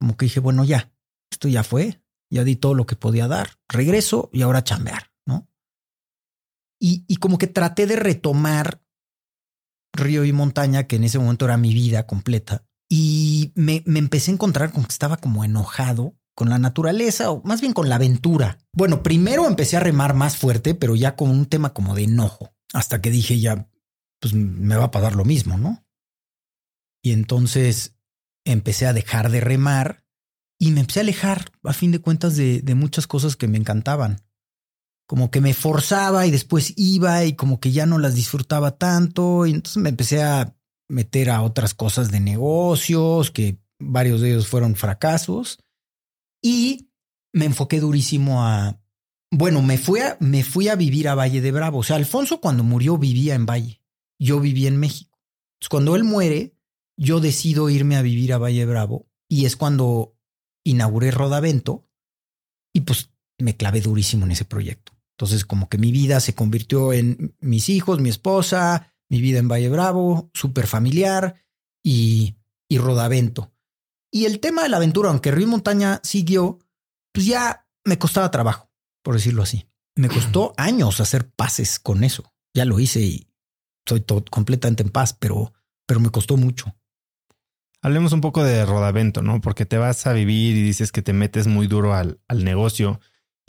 Como 0.00 0.16
que 0.16 0.26
dije, 0.26 0.40
bueno, 0.40 0.64
ya, 0.64 0.92
esto 1.30 1.46
ya 1.46 1.62
fue, 1.62 2.02
ya 2.28 2.42
di 2.42 2.56
todo 2.56 2.74
lo 2.74 2.86
que 2.86 2.96
podía 2.96 3.28
dar, 3.28 3.60
regreso 3.68 4.30
y 4.32 4.42
ahora 4.42 4.64
chambear. 4.64 5.09
Y, 6.82 7.16
como 7.16 7.36
que 7.36 7.46
traté 7.46 7.86
de 7.86 7.96
retomar 7.96 8.82
río 9.92 10.24
y 10.24 10.32
montaña, 10.32 10.84
que 10.84 10.96
en 10.96 11.04
ese 11.04 11.18
momento 11.18 11.44
era 11.44 11.58
mi 11.58 11.74
vida 11.74 12.06
completa, 12.06 12.64
y 12.88 13.52
me, 13.54 13.82
me 13.86 13.98
empecé 13.98 14.30
a 14.30 14.34
encontrar 14.34 14.72
con 14.72 14.84
que 14.84 14.92
estaba 14.92 15.18
como 15.18 15.44
enojado 15.44 16.16
con 16.34 16.48
la 16.48 16.58
naturaleza 16.58 17.30
o 17.30 17.42
más 17.44 17.60
bien 17.60 17.74
con 17.74 17.90
la 17.90 17.96
aventura. 17.96 18.58
Bueno, 18.72 19.02
primero 19.02 19.46
empecé 19.46 19.76
a 19.76 19.80
remar 19.80 20.14
más 20.14 20.38
fuerte, 20.38 20.74
pero 20.74 20.96
ya 20.96 21.14
con 21.14 21.28
un 21.28 21.44
tema 21.44 21.74
como 21.74 21.94
de 21.94 22.04
enojo, 22.04 22.54
hasta 22.72 23.02
que 23.02 23.10
dije 23.10 23.38
ya, 23.38 23.68
pues 24.20 24.32
me 24.32 24.76
va 24.76 24.84
a 24.84 24.90
pasar 24.90 25.16
lo 25.16 25.26
mismo, 25.26 25.58
¿no? 25.58 25.84
Y 27.02 27.12
entonces 27.12 27.98
empecé 28.44 28.86
a 28.86 28.92
dejar 28.92 29.30
de 29.30 29.40
remar 29.40 30.04
y 30.58 30.70
me 30.70 30.80
empecé 30.80 31.00
a 31.00 31.02
alejar, 31.02 31.52
a 31.64 31.72
fin 31.72 31.90
de 31.92 32.00
cuentas, 32.00 32.36
de, 32.36 32.60
de 32.60 32.74
muchas 32.74 33.06
cosas 33.06 33.36
que 33.36 33.48
me 33.48 33.58
encantaban. 33.58 34.22
Como 35.10 35.32
que 35.32 35.40
me 35.40 35.54
forzaba 35.54 36.24
y 36.28 36.30
después 36.30 36.72
iba 36.76 37.24
y 37.24 37.34
como 37.34 37.58
que 37.58 37.72
ya 37.72 37.84
no 37.84 37.98
las 37.98 38.14
disfrutaba 38.14 38.78
tanto. 38.78 39.44
Y 39.44 39.50
entonces 39.50 39.82
me 39.82 39.88
empecé 39.88 40.22
a 40.22 40.56
meter 40.88 41.30
a 41.30 41.42
otras 41.42 41.74
cosas 41.74 42.12
de 42.12 42.20
negocios, 42.20 43.32
que 43.32 43.58
varios 43.80 44.20
de 44.20 44.30
ellos 44.30 44.46
fueron 44.46 44.76
fracasos. 44.76 45.58
Y 46.40 46.92
me 47.32 47.46
enfoqué 47.46 47.80
durísimo 47.80 48.44
a... 48.44 48.80
Bueno, 49.32 49.62
me 49.62 49.78
fui 49.78 49.98
a, 49.98 50.16
me 50.20 50.44
fui 50.44 50.68
a 50.68 50.76
vivir 50.76 51.08
a 51.08 51.16
Valle 51.16 51.40
de 51.40 51.50
Bravo. 51.50 51.78
O 51.78 51.82
sea, 51.82 51.96
Alfonso 51.96 52.40
cuando 52.40 52.62
murió 52.62 52.96
vivía 52.96 53.34
en 53.34 53.46
Valle. 53.46 53.82
Yo 54.16 54.38
vivía 54.38 54.68
en 54.68 54.76
México. 54.76 55.18
Entonces, 55.54 55.70
cuando 55.70 55.96
él 55.96 56.04
muere, 56.04 56.54
yo 56.96 57.18
decido 57.18 57.68
irme 57.68 57.96
a 57.96 58.02
vivir 58.02 58.32
a 58.32 58.38
Valle 58.38 58.64
Bravo 58.64 59.08
y 59.28 59.46
es 59.46 59.56
cuando 59.56 60.16
inauguré 60.62 61.10
Rodavento 61.10 61.88
y 62.72 62.82
pues 62.82 63.10
me 63.38 63.56
clavé 63.56 63.80
durísimo 63.80 64.24
en 64.24 64.30
ese 64.30 64.44
proyecto. 64.44 64.99
Entonces 65.20 65.44
como 65.44 65.68
que 65.68 65.76
mi 65.76 65.92
vida 65.92 66.18
se 66.18 66.34
convirtió 66.34 66.94
en 66.94 67.36
mis 67.40 67.68
hijos, 67.68 68.00
mi 68.00 68.08
esposa, 68.08 68.94
mi 69.10 69.20
vida 69.20 69.38
en 69.38 69.48
Valle 69.48 69.68
Bravo, 69.68 70.30
súper 70.32 70.66
familiar 70.66 71.34
y, 71.84 72.38
y 72.70 72.78
Rodavento. 72.78 73.52
Y 74.10 74.24
el 74.24 74.40
tema 74.40 74.62
de 74.62 74.70
la 74.70 74.78
aventura, 74.78 75.10
aunque 75.10 75.30
Río 75.30 75.46
Montaña 75.46 76.00
siguió, 76.02 76.58
pues 77.12 77.26
ya 77.26 77.68
me 77.84 77.98
costaba 77.98 78.30
trabajo, 78.30 78.70
por 79.02 79.14
decirlo 79.14 79.42
así. 79.42 79.68
Me 79.94 80.08
costó 80.08 80.54
años 80.56 81.00
hacer 81.00 81.28
paces 81.28 81.78
con 81.78 82.02
eso. 82.02 82.32
Ya 82.54 82.64
lo 82.64 82.80
hice 82.80 83.00
y 83.02 83.28
soy 83.86 84.02
completamente 84.30 84.82
en 84.82 84.88
paz, 84.88 85.12
pero, 85.12 85.52
pero 85.84 86.00
me 86.00 86.08
costó 86.08 86.38
mucho. 86.38 86.74
Hablemos 87.82 88.14
un 88.14 88.22
poco 88.22 88.42
de 88.42 88.64
Rodavento, 88.64 89.20
¿no? 89.20 89.42
Porque 89.42 89.66
te 89.66 89.76
vas 89.76 90.06
a 90.06 90.14
vivir 90.14 90.56
y 90.56 90.62
dices 90.62 90.92
que 90.92 91.02
te 91.02 91.12
metes 91.12 91.46
muy 91.46 91.66
duro 91.66 91.92
al, 91.92 92.22
al 92.26 92.42
negocio. 92.42 93.00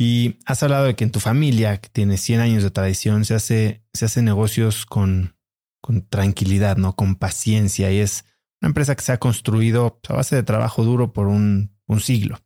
Y 0.02 0.40
has 0.48 0.64
hablado 0.64 0.86
de 0.86 0.96
que 0.96 1.04
en 1.04 1.12
tu 1.12 1.20
familia, 1.20 1.78
que 1.78 1.88
tiene 1.88 2.18
100 2.18 2.40
años 2.40 2.64
de 2.64 2.72
tradición, 2.72 3.24
se 3.24 3.36
hace, 3.36 3.84
se 3.94 4.06
hace 4.06 4.24
negocios 4.24 4.88
con, 4.88 5.36
con 5.80 6.02
tranquilidad, 6.02 6.78
¿no? 6.78 6.96
Con 6.96 7.14
paciencia. 7.14 7.92
Y 7.92 8.00
es 8.00 8.26
una 8.62 8.70
empresa 8.70 8.96
que 8.96 9.04
se 9.04 9.12
ha 9.12 9.20
construido 9.20 10.02
a 10.10 10.14
base 10.14 10.36
de 10.36 10.42
trabajo 10.42 10.84
duro 10.84 11.14
por 11.14 11.28
un, 11.28 11.78
un 11.86 12.00
siglo. 12.00 12.40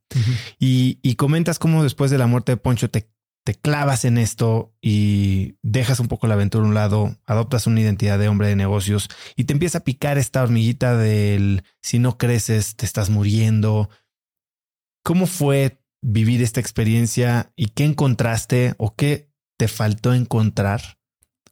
Y, 0.60 1.00
y 1.02 1.16
comentas 1.16 1.58
cómo 1.58 1.82
después 1.82 2.12
de 2.12 2.18
la 2.18 2.28
muerte 2.28 2.52
de 2.52 2.58
Poncho 2.58 2.90
te, 2.90 3.10
te 3.46 3.56
clavas 3.56 4.04
en 4.04 4.18
esto 4.18 4.76
y 4.82 5.56
dejas 5.62 6.02
un 6.02 6.10
poco 6.10 6.28
la 6.28 6.34
aventura 6.34 6.66
a 6.66 6.68
un 6.68 6.74
lado, 6.74 7.16
adoptas 7.26 7.68
una 7.68 7.80
identidad 7.80 8.20
de 8.20 8.28
hombre 8.28 8.50
de 8.50 8.58
negocios 8.58 9.08
y 9.38 9.46
te 9.46 9.54
empieza 9.54 9.78
a 9.78 9.84
picar 9.86 10.18
esta 10.18 10.44
hormiguita 10.44 10.98
del 10.98 11.64
si 11.82 12.00
no 12.00 12.18
creces, 12.18 12.76
te 12.76 12.86
estás 12.86 13.10
muriendo. 13.10 13.90
¿Cómo 15.06 15.26
fue 15.26 15.85
vivir 16.08 16.44
esta 16.44 16.60
experiencia 16.60 17.52
y 17.56 17.68
qué 17.68 17.84
encontraste 17.84 18.76
o 18.78 18.96
qué 18.96 19.32
te 19.58 19.68
faltó 19.68 20.14
encontrar 20.14 21.00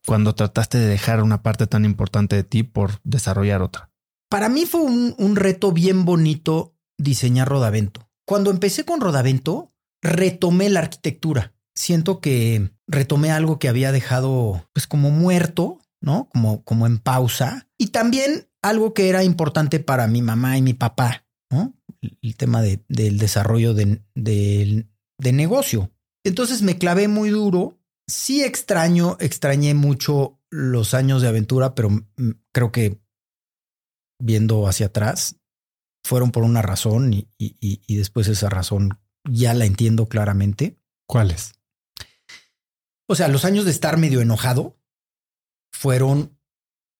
cuando 0.05 0.35
trataste 0.35 0.77
de 0.77 0.87
dejar 0.87 1.23
una 1.23 1.41
parte 1.41 1.65
tan 1.65 1.85
importante 1.85 2.35
de 2.35 2.43
ti 2.43 2.63
por 2.63 2.99
desarrollar 3.03 3.61
otra? 3.61 3.89
Para 4.29 4.49
mí 4.49 4.65
fue 4.65 4.81
un, 4.81 5.15
un 5.17 5.35
reto 5.35 5.71
bien 5.71 6.05
bonito 6.05 6.75
diseñar 6.97 7.47
Rodavento. 7.47 8.09
Cuando 8.25 8.51
empecé 8.51 8.85
con 8.85 9.01
Rodavento, 9.01 9.73
retomé 10.01 10.69
la 10.69 10.81
arquitectura. 10.81 11.53
Siento 11.75 12.19
que 12.19 12.71
retomé 12.87 13.31
algo 13.31 13.57
que 13.57 13.69
había 13.69 13.91
dejado 13.91 14.67
pues 14.73 14.85
como 14.85 15.09
muerto, 15.09 15.79
¿no? 15.99 16.29
Como, 16.31 16.63
como 16.63 16.85
en 16.85 16.99
pausa. 16.99 17.67
Y 17.77 17.87
también 17.87 18.47
algo 18.61 18.93
que 18.93 19.09
era 19.09 19.23
importante 19.23 19.79
para 19.79 20.07
mi 20.07 20.21
mamá 20.21 20.57
y 20.57 20.61
mi 20.61 20.73
papá, 20.73 21.25
¿no? 21.49 21.73
El, 22.21 22.35
tema 22.35 22.61
de, 22.61 22.83
del 22.87 23.17
desarrollo 23.17 23.73
de, 23.73 24.03
de, 24.15 24.87
de 25.17 25.31
negocio. 25.31 25.91
Entonces 26.25 26.61
me 26.61 26.77
clavé 26.77 27.07
muy 27.07 27.29
duro. 27.29 27.79
Sí 28.07 28.43
extraño, 28.43 29.17
extrañé 29.19 29.73
mucho 29.73 30.41
los 30.49 30.93
años 30.93 31.21
de 31.21 31.29
aventura, 31.29 31.73
pero 31.75 31.89
mm, 31.89 32.31
creo 32.51 32.71
que 32.71 33.01
viendo 34.21 34.67
hacia 34.67 34.87
atrás, 34.87 35.37
fueron 36.05 36.31
por 36.31 36.43
una 36.43 36.61
razón 36.61 37.13
y, 37.13 37.29
y- 37.37 37.55
y- 37.87 37.95
después 37.97 38.27
esa 38.27 38.49
razón 38.49 38.99
ya 39.29 39.53
la 39.53 39.65
entiendo 39.65 40.07
claramente. 40.07 40.77
¿Cuáles? 41.07 41.53
O 43.07 43.15
sea, 43.15 43.27
los 43.27 43.45
años 43.45 43.65
de 43.65 43.71
estar 43.71 43.97
medio 43.97 44.21
enojado 44.21 44.77
fueron 45.71 46.37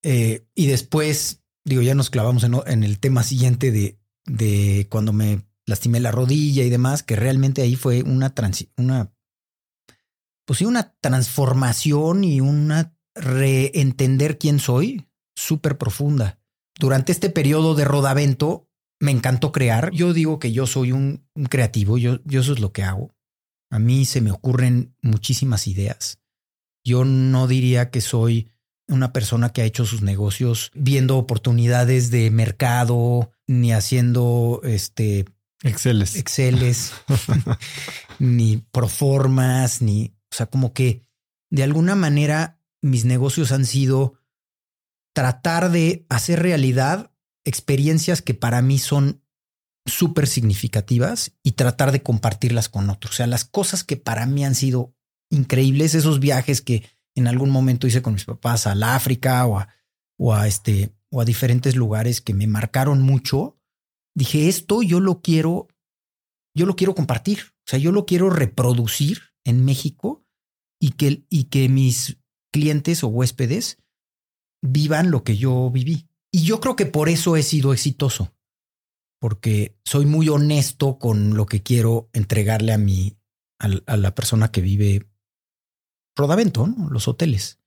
eh, 0.04 0.46
y 0.56 0.68
después, 0.68 1.44
digo, 1.66 1.82
ya 1.82 1.96
nos 1.96 2.10
clavamos 2.10 2.44
en, 2.44 2.56
en 2.66 2.84
el 2.84 3.00
tema 3.00 3.24
siguiente 3.24 3.72
de, 3.72 4.00
de 4.26 4.88
cuando 4.90 5.14
me 5.14 5.42
lastimé 5.66 6.00
la 6.00 6.12
rodilla 6.12 6.64
y 6.64 6.70
demás, 6.70 7.04
que 7.04 7.16
realmente 7.16 7.62
ahí 7.62 7.76
fue 7.76 8.04
una 8.04 8.34
transi 8.34 8.70
una, 8.78 9.14
pues 10.46 10.60
sí, 10.60 10.66
una 10.66 10.94
transformación 11.00 12.24
y 12.24 12.42
una 12.42 12.96
reentender 13.16 14.38
quién 14.38 14.60
soy 14.60 15.08
súper 15.36 15.78
profunda. 15.78 16.40
Durante 16.80 17.12
este 17.12 17.30
periodo 17.30 17.76
de 17.76 17.86
rodavento 17.86 18.68
me 19.00 19.12
encantó 19.12 19.52
crear. 19.52 19.92
Yo 19.92 20.14
digo 20.14 20.40
que 20.40 20.52
yo 20.52 20.66
soy 20.66 20.92
un, 20.92 21.28
creativo, 21.50 21.98
yo, 21.98 22.20
yo 22.26 22.42
eso 22.42 22.54
es 22.54 22.60
lo 22.60 22.72
que 22.72 22.84
hago. 22.84 23.14
A 23.70 23.80
mí 23.80 24.06
se 24.06 24.22
me 24.22 24.32
ocurren 24.32 24.96
muchísimas 25.02 25.68
ideas. 25.68 26.20
Yo 26.84 27.06
no 27.06 27.48
diría 27.48 27.90
que 27.90 28.02
soy 28.02 28.50
una 28.88 29.14
persona 29.14 29.50
que 29.50 29.62
ha 29.62 29.66
hecho 29.66 29.86
sus 29.86 30.02
negocios 30.02 30.72
viendo 30.74 31.18
oportunidades 31.18 32.12
de 32.12 32.30
mercado, 32.32 33.32
ni 33.48 33.74
haciendo 33.74 34.62
este 34.64 35.26
Exceles. 35.64 36.16
Exceles, 36.18 36.94
ni 38.20 38.58
proformas, 38.58 39.82
ni, 39.82 40.14
o 40.32 40.36
sea, 40.36 40.46
como 40.46 40.74
que 40.74 41.08
de 41.50 41.64
alguna 41.64 41.96
manera 41.96 42.60
mis 42.82 43.06
negocios 43.06 43.54
han 43.54 43.66
sido 43.66 44.16
tratar 45.14 45.72
de 45.72 46.06
hacer 46.10 46.42
realidad 46.42 47.12
experiencias 47.46 48.22
que 48.22 48.34
para 48.34 48.62
mí 48.62 48.78
son 48.78 49.24
súper 49.86 50.28
significativas 50.28 51.32
y 51.44 51.54
tratar 51.54 51.94
de 51.94 52.04
compartirlas 52.04 52.68
con 52.68 52.90
otros. 52.90 53.14
O 53.14 53.16
sea, 53.16 53.28
las 53.28 53.46
cosas 53.46 53.86
que 53.86 53.96
para 53.96 54.26
mí 54.26 54.44
han 54.44 54.56
sido 54.56 54.94
increíbles, 55.30 55.96
esos 55.96 56.20
viajes 56.20 56.62
que 56.62 56.84
en 57.16 57.28
algún 57.28 57.52
momento 57.52 57.88
hice 57.88 58.02
con 58.02 58.14
mis 58.14 58.26
papás 58.26 58.68
al 58.68 58.84
África 58.84 59.46
o 59.46 59.60
a, 59.60 59.70
o 60.18 60.34
a 60.34 60.48
este 60.48 60.94
o 61.14 61.22
a 61.22 61.26
diferentes 61.26 61.76
lugares 61.76 62.22
que 62.22 62.34
me 62.34 62.48
marcaron 62.48 63.04
mucho, 63.04 63.56
dije, 64.16 64.50
esto 64.50 64.82
yo 64.82 65.00
lo 65.00 65.22
quiero, 65.22 65.68
yo 66.56 66.66
lo 66.66 66.76
quiero 66.76 66.96
compartir. 66.96 67.54
O 67.60 67.70
sea, 67.70 67.78
yo 67.78 67.92
lo 67.92 68.08
quiero 68.08 68.32
reproducir 68.32 69.22
en 69.46 69.64
México 69.64 70.26
y 70.82 70.94
que, 70.94 71.24
y 71.30 71.46
que 71.46 71.70
mis 71.70 72.18
clientes 72.52 73.04
o 73.04 73.10
huéspedes 73.10 73.78
vivan 74.64 75.12
lo 75.12 75.24
que 75.24 75.38
yo 75.38 75.70
viví. 75.70 76.10
Y 76.32 76.46
yo 76.46 76.60
creo 76.60 76.76
que 76.76 76.88
por 76.88 77.10
eso 77.10 77.38
he 77.38 77.44
sido 77.44 77.74
exitoso, 77.74 78.34
porque 79.20 79.78
soy 79.86 80.08
muy 80.08 80.30
honesto 80.30 80.98
con 80.98 81.36
lo 81.36 81.46
que 81.46 81.62
quiero 81.62 82.10
entregarle 82.14 82.74
a 82.74 82.80
mi, 82.80 83.20
a, 83.60 83.98
la 83.98 84.16
persona 84.16 84.52
que 84.52 84.62
vive 84.62 85.08
Rodavento, 86.16 86.68
los 86.90 87.08
hoteles. 87.08 87.60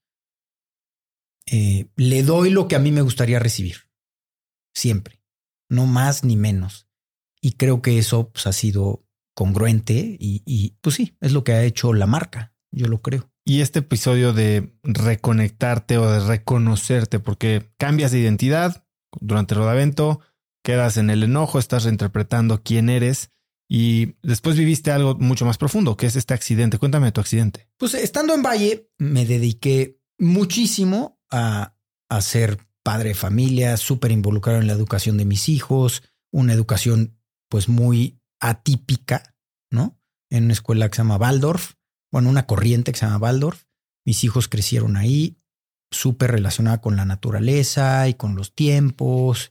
Eh, 1.50 1.86
le 1.96 2.22
doy 2.22 2.50
lo 2.50 2.68
que 2.68 2.76
a 2.76 2.80
mí 2.80 2.92
me 2.92 3.02
gustaría 3.02 3.38
recibir, 3.38 3.76
siempre, 4.74 5.22
no 5.68 5.86
más 5.86 6.24
ni 6.24 6.36
menos. 6.36 6.88
Y 7.40 7.52
creo 7.52 7.82
que 7.82 7.98
eso 7.98 8.30
pues, 8.30 8.46
ha 8.46 8.52
sido 8.52 9.06
congruente 9.34 10.16
y, 10.18 10.42
y 10.44 10.76
pues 10.80 10.96
sí, 10.96 11.16
es 11.20 11.32
lo 11.32 11.44
que 11.44 11.52
ha 11.52 11.62
hecho 11.62 11.92
la 11.92 12.06
marca, 12.06 12.54
yo 12.72 12.88
lo 12.88 13.02
creo. 13.02 13.30
Y 13.44 13.60
este 13.60 13.78
episodio 13.78 14.32
de 14.32 14.76
reconectarte 14.82 15.98
o 15.98 16.10
de 16.10 16.20
reconocerte, 16.20 17.20
porque 17.20 17.70
cambias 17.76 18.10
de 18.10 18.18
identidad 18.18 18.84
durante 19.20 19.54
el 19.54 19.60
rodavento, 19.60 20.20
quedas 20.64 20.96
en 20.96 21.10
el 21.10 21.22
enojo, 21.22 21.60
estás 21.60 21.84
reinterpretando 21.84 22.62
quién 22.64 22.88
eres 22.88 23.30
y 23.68 24.16
después 24.22 24.56
viviste 24.56 24.90
algo 24.90 25.14
mucho 25.14 25.44
más 25.44 25.58
profundo, 25.58 25.96
que 25.96 26.06
es 26.06 26.16
este 26.16 26.34
accidente. 26.34 26.78
Cuéntame 26.78 27.06
de 27.06 27.12
tu 27.12 27.20
accidente. 27.20 27.68
Pues 27.76 27.94
estando 27.94 28.34
en 28.34 28.42
Valle, 28.42 28.90
me 28.98 29.26
dediqué 29.26 30.00
muchísimo 30.18 31.15
a, 31.30 31.72
ser 32.20 32.58
padre 32.82 33.10
de 33.10 33.14
familia, 33.14 33.76
súper 33.76 34.12
involucrado 34.12 34.60
en 34.60 34.66
la 34.66 34.72
educación 34.72 35.16
de 35.16 35.24
mis 35.24 35.48
hijos, 35.48 36.02
una 36.32 36.52
educación 36.52 37.18
pues 37.48 37.68
muy 37.68 38.20
atípica, 38.40 39.36
¿no? 39.70 39.98
En 40.30 40.44
una 40.44 40.52
escuela 40.52 40.88
que 40.88 40.96
se 40.96 41.02
llama 41.02 41.16
Waldorf, 41.16 41.74
bueno, 42.12 42.30
una 42.30 42.46
corriente 42.46 42.92
que 42.92 42.98
se 42.98 43.06
llama 43.06 43.18
Waldorf. 43.18 43.64
Mis 44.04 44.22
hijos 44.24 44.48
crecieron 44.48 44.96
ahí, 44.96 45.38
súper 45.90 46.30
relacionada 46.30 46.80
con 46.80 46.96
la 46.96 47.04
naturaleza 47.04 48.08
y 48.08 48.14
con 48.14 48.36
los 48.36 48.54
tiempos. 48.54 49.50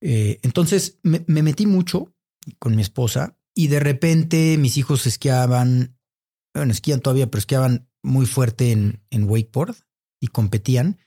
Eh, 0.00 0.40
entonces 0.42 0.98
me, 1.02 1.24
metí 1.26 1.66
mucho 1.66 2.14
con 2.58 2.74
mi 2.76 2.82
esposa 2.82 3.38
y 3.54 3.68
de 3.68 3.80
repente 3.80 4.56
mis 4.58 4.76
hijos 4.76 5.06
esquiaban, 5.06 5.98
bueno, 6.54 6.72
esquían 6.72 7.00
todavía, 7.00 7.30
pero 7.30 7.38
esquiaban 7.38 7.88
muy 8.02 8.26
fuerte 8.26 8.72
en, 8.72 9.02
en 9.10 9.28
wakeboard 9.28 9.76
y 10.24 10.28
competían. 10.28 10.98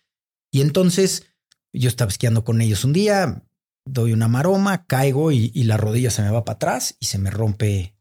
Y 0.51 0.61
entonces 0.61 1.25
yo 1.73 1.89
estaba 1.89 2.09
esquiando 2.09 2.43
con 2.43 2.61
ellos 2.61 2.85
un 2.85 2.93
día, 2.93 3.43
doy 3.83 4.13
una 4.13 4.27
maroma, 4.27 4.85
caigo 4.85 5.31
y, 5.31 5.49
la 5.63 5.75
rodilla 5.75 6.11
se 6.11 6.21
me 6.21 6.29
va 6.29 6.45
para 6.45 6.57
atrás 6.57 6.95
y 6.99 7.07
se 7.07 7.17
me 7.17 7.31
rompe 7.31 7.97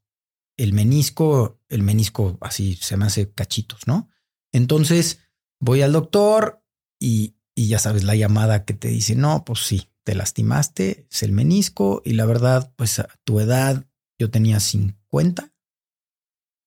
el 0.59 0.75
menisco, 0.75 1.62
el 1.71 1.83
menisco 1.83 2.37
así 2.43 2.77
se 2.77 2.99
me 2.99 3.07
hace 3.07 3.33
cachitos, 3.33 3.87
¿no? 3.87 4.11
Entonces 4.53 5.21
voy 5.59 5.81
al 5.81 5.93
doctor 5.93 6.62
y, 7.01 7.37
y 7.55 7.69
ya 7.69 7.79
sabes 7.79 8.05
la 8.05 8.14
llamada 8.14 8.67
que 8.67 8.75
te 8.75 8.89
dice, 8.89 9.17
no, 9.17 9.45
pues 9.45 9.61
sí, 9.61 9.91
te 10.05 10.14
lastimaste, 10.14 11.07
es 11.11 11.23
el 11.23 11.33
menisco 11.33 12.03
y 12.05 12.12
la 12.12 12.27
verdad, 12.27 12.75
pues 12.77 12.99
a 12.99 13.09
tu 13.25 13.41
edad, 13.41 13.87
yo 14.19 14.31
tenía 14.31 14.61
50, 14.61 15.51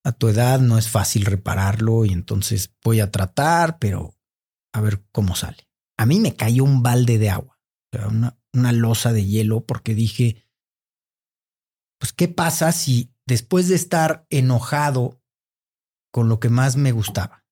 a 0.03 0.11
tu 0.11 0.27
edad 0.27 0.59
no 0.59 0.79
es 0.79 0.89
fácil 0.89 1.25
repararlo 1.25 2.05
y 2.05 2.13
entonces 2.13 2.73
voy 2.83 2.99
a 2.99 3.11
tratar, 3.11 3.77
pero 3.79 4.18
a 4.73 4.81
ver 4.81 5.03
cómo 5.11 5.35
sale. 5.35 5.69
A 5.97 6.05
mí 6.05 6.19
me 6.19 6.35
cayó 6.35 6.63
un 6.63 6.83
balde 6.83 7.17
de 7.17 7.29
agua, 7.29 7.59
una, 8.07 8.37
una 8.53 8.71
losa 8.71 9.13
de 9.13 9.25
hielo 9.25 9.65
porque 9.65 9.95
dije, 9.95 10.45
pues, 11.99 12.13
¿qué 12.13 12.27
pasa 12.27 12.71
si 12.71 13.13
después 13.25 13.67
de 13.67 13.75
estar 13.75 14.25
enojado 14.29 15.19
con 16.11 16.29
lo 16.29 16.39
que 16.39 16.49
más 16.49 16.75
me 16.75 16.91
gustaba. 16.91 17.45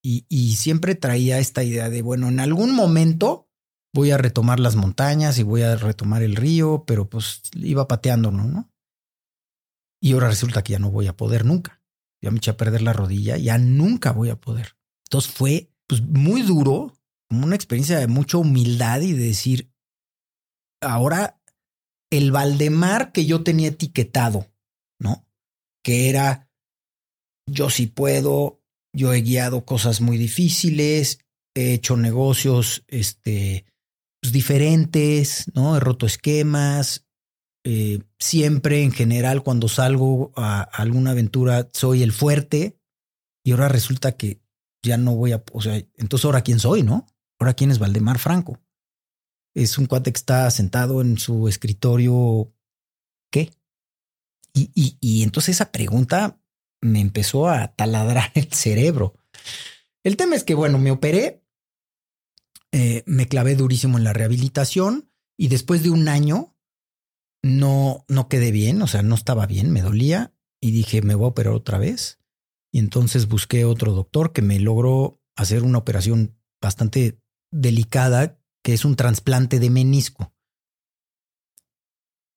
Y, 0.00 0.56
siempre 0.56 0.94
traía 0.94 1.38
esta 1.38 1.62
idea 1.62 1.90
de, 1.90 2.00
bueno, 2.00 2.28
en 2.28 2.40
algún 2.40 2.74
momento 2.74 3.50
voy 3.92 4.10
a 4.10 4.16
retomar 4.16 4.58
las 4.58 4.74
montañas 4.74 5.38
y 5.38 5.42
voy 5.42 5.62
a 5.62 5.76
retomar 5.76 6.22
el 6.22 6.34
río, 6.34 6.84
pero 6.86 7.10
pues 7.10 7.42
iba 7.54 7.88
pateando, 7.88 8.30
¿no? 8.30 8.72
Y 10.00 10.12
ahora 10.12 10.28
resulta 10.28 10.62
que 10.62 10.72
ya 10.72 10.78
no 10.78 10.90
voy 10.90 11.08
a 11.08 11.16
poder 11.16 11.44
nunca. 11.44 11.82
Ya 12.22 12.30
me 12.30 12.38
eché 12.38 12.52
a 12.52 12.56
perder 12.56 12.80
la 12.80 12.94
rodilla, 12.94 13.36
ya 13.36 13.58
nunca 13.58 14.12
voy 14.12 14.30
a 14.30 14.40
poder. 14.40 14.78
Entonces 15.06 15.30
fue 15.30 15.74
pues, 15.88 16.02
muy 16.02 16.42
duro, 16.42 16.94
como 17.28 17.46
una 17.46 17.56
experiencia 17.56 17.98
de 17.98 18.06
mucha 18.06 18.38
humildad 18.38 19.00
y 19.00 19.12
de 19.12 19.24
decir, 19.24 19.72
ahora 20.80 21.40
el 22.10 22.30
Valdemar 22.30 23.12
que 23.12 23.26
yo 23.26 23.42
tenía 23.42 23.68
etiquetado 23.68 24.46
¿no? 24.98 25.26
Que 25.82 26.08
era, 26.08 26.50
yo 27.46 27.70
sí 27.70 27.86
puedo, 27.86 28.62
yo 28.94 29.12
he 29.12 29.22
guiado 29.22 29.64
cosas 29.64 30.00
muy 30.00 30.18
difíciles, 30.18 31.20
he 31.54 31.72
hecho 31.74 31.96
negocios 31.96 32.84
este, 32.88 33.64
pues, 34.20 34.32
diferentes, 34.32 35.50
¿no? 35.54 35.76
He 35.76 35.80
roto 35.80 36.06
esquemas. 36.06 37.04
Eh, 37.64 38.00
siempre, 38.18 38.82
en 38.82 38.92
general, 38.92 39.42
cuando 39.42 39.68
salgo 39.68 40.32
a, 40.36 40.62
alguna 40.62 41.10
aventura, 41.10 41.68
soy 41.72 42.02
el 42.02 42.12
fuerte. 42.12 42.78
Y 43.44 43.52
ahora 43.52 43.68
resulta 43.68 44.12
que 44.12 44.40
ya 44.82 44.96
no 44.96 45.14
voy 45.14 45.32
a. 45.32 45.42
O 45.52 45.60
sea, 45.60 45.76
entonces, 45.96 46.24
¿ahora 46.24 46.42
quién 46.42 46.58
soy, 46.58 46.82
no? 46.82 47.06
¿Ahora 47.38 47.54
quién 47.54 47.70
es 47.70 47.78
Valdemar 47.78 48.18
Franco? 48.18 48.60
Es 49.54 49.78
un 49.78 49.86
cuate 49.86 50.12
que 50.12 50.18
está 50.18 50.50
sentado 50.50 51.00
en 51.00 51.18
su 51.18 51.48
escritorio. 51.48 52.52
¿Qué? 53.30 53.50
Y, 54.54 55.22
entonces 55.22 55.56
esa 55.56 55.70
pregunta 55.70 56.40
me 56.80 57.00
empezó 57.00 57.48
a 57.48 57.68
taladrar 57.68 58.32
el 58.34 58.52
cerebro. 58.52 59.14
El 60.02 60.16
tema 60.16 60.36
es 60.36 60.44
que, 60.44 60.54
bueno, 60.54 60.78
me 60.78 60.90
operé, 60.90 61.44
eh, 62.72 63.02
me 63.06 63.28
clavé 63.28 63.54
durísimo 63.54 63.98
en 63.98 64.04
la 64.04 64.12
rehabilitación 64.12 65.10
y 65.36 65.48
después 65.48 65.82
de 65.82 65.90
un 65.90 66.08
año 66.08 66.56
no, 67.42 68.04
no 68.08 68.28
quedé 68.28 68.50
bien, 68.50 68.82
o 68.82 68.86
sea, 68.86 69.02
no 69.02 69.14
estaba 69.14 69.46
bien, 69.46 69.70
me 69.70 69.82
dolía 69.82 70.32
y 70.60 70.72
dije, 70.72 71.02
me 71.02 71.14
voy 71.14 71.26
a 71.26 71.28
operar 71.28 71.52
otra 71.52 71.78
vez. 71.78 72.17
Entonces 72.78 73.28
busqué 73.28 73.64
otro 73.64 73.92
doctor 73.92 74.32
que 74.32 74.42
me 74.42 74.58
logró 74.58 75.20
hacer 75.36 75.62
una 75.62 75.78
operación 75.78 76.36
bastante 76.60 77.20
delicada, 77.50 78.40
que 78.62 78.72
es 78.72 78.84
un 78.84 78.96
trasplante 78.96 79.58
de 79.58 79.70
menisco. 79.70 80.34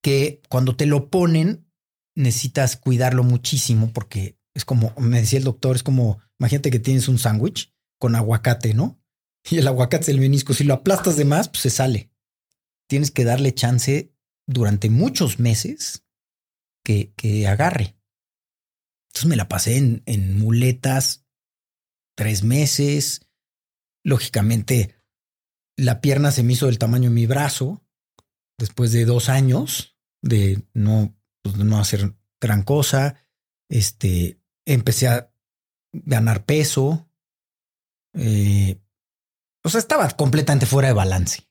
Que 0.04 0.42
cuando 0.50 0.76
te 0.76 0.86
lo 0.86 1.10
ponen, 1.10 1.72
necesitas 2.16 2.78
cuidarlo 2.78 3.24
muchísimo 3.24 3.92
porque 3.94 4.40
es 4.54 4.66
como, 4.66 4.94
me 4.98 5.22
decía 5.22 5.40
el 5.40 5.46
doctor, 5.46 5.76
es 5.76 5.84
como, 5.84 6.20
imagínate 6.40 6.72
que 6.72 6.80
tienes 6.80 7.08
un 7.08 7.18
sándwich 7.18 7.74
con 8.00 8.16
aguacate, 8.16 8.74
¿no? 8.74 9.02
Y 9.50 9.58
el 9.58 9.68
aguacate 9.68 10.04
es 10.04 10.10
el 10.10 10.20
menisco, 10.20 10.54
si 10.54 10.64
lo 10.64 10.74
aplastas 10.74 11.16
de 11.16 11.26
más, 11.26 11.50
pues 11.50 11.62
se 11.62 11.70
sale. 11.70 12.12
Tienes 12.88 13.12
que 13.12 13.24
darle 13.24 13.54
chance 13.54 14.14
durante 14.48 14.90
muchos 14.90 15.40
meses 15.40 16.06
que, 16.84 17.14
que 17.16 17.48
agarre. 17.48 17.96
Entonces 19.12 19.30
me 19.30 19.36
la 19.36 19.50
pasé 19.50 19.78
en, 19.78 20.40
muletas 20.40 21.26
tres 22.16 22.44
meses. 22.44 23.28
Lógicamente, 24.06 24.96
la 25.78 26.00
pierna 26.00 26.32
se 26.32 26.44
me 26.44 26.54
hizo 26.54 26.68
del 26.68 26.80
tamaño 26.80 27.10
de 27.10 27.16
mi 27.16 27.26
brazo 27.26 27.86
después 28.58 28.94
de 28.94 29.06
dos 29.06 29.28
años 29.28 29.98
de 30.22 30.64
no 30.74 31.14
pues, 31.44 31.58
no 31.58 31.78
hacer 31.78 32.16
gran 32.40 32.64
cosa. 32.64 33.16
Este, 33.70 34.42
empecé 34.66 35.10
a 35.10 35.34
ganar 35.92 36.46
peso. 36.46 37.12
Eh, 38.14 38.82
o 39.64 39.70
sea, 39.70 39.80
estaba 39.80 40.10
completamente 40.12 40.66
fuera 40.66 40.88
de 40.88 40.94
balance. 40.94 41.50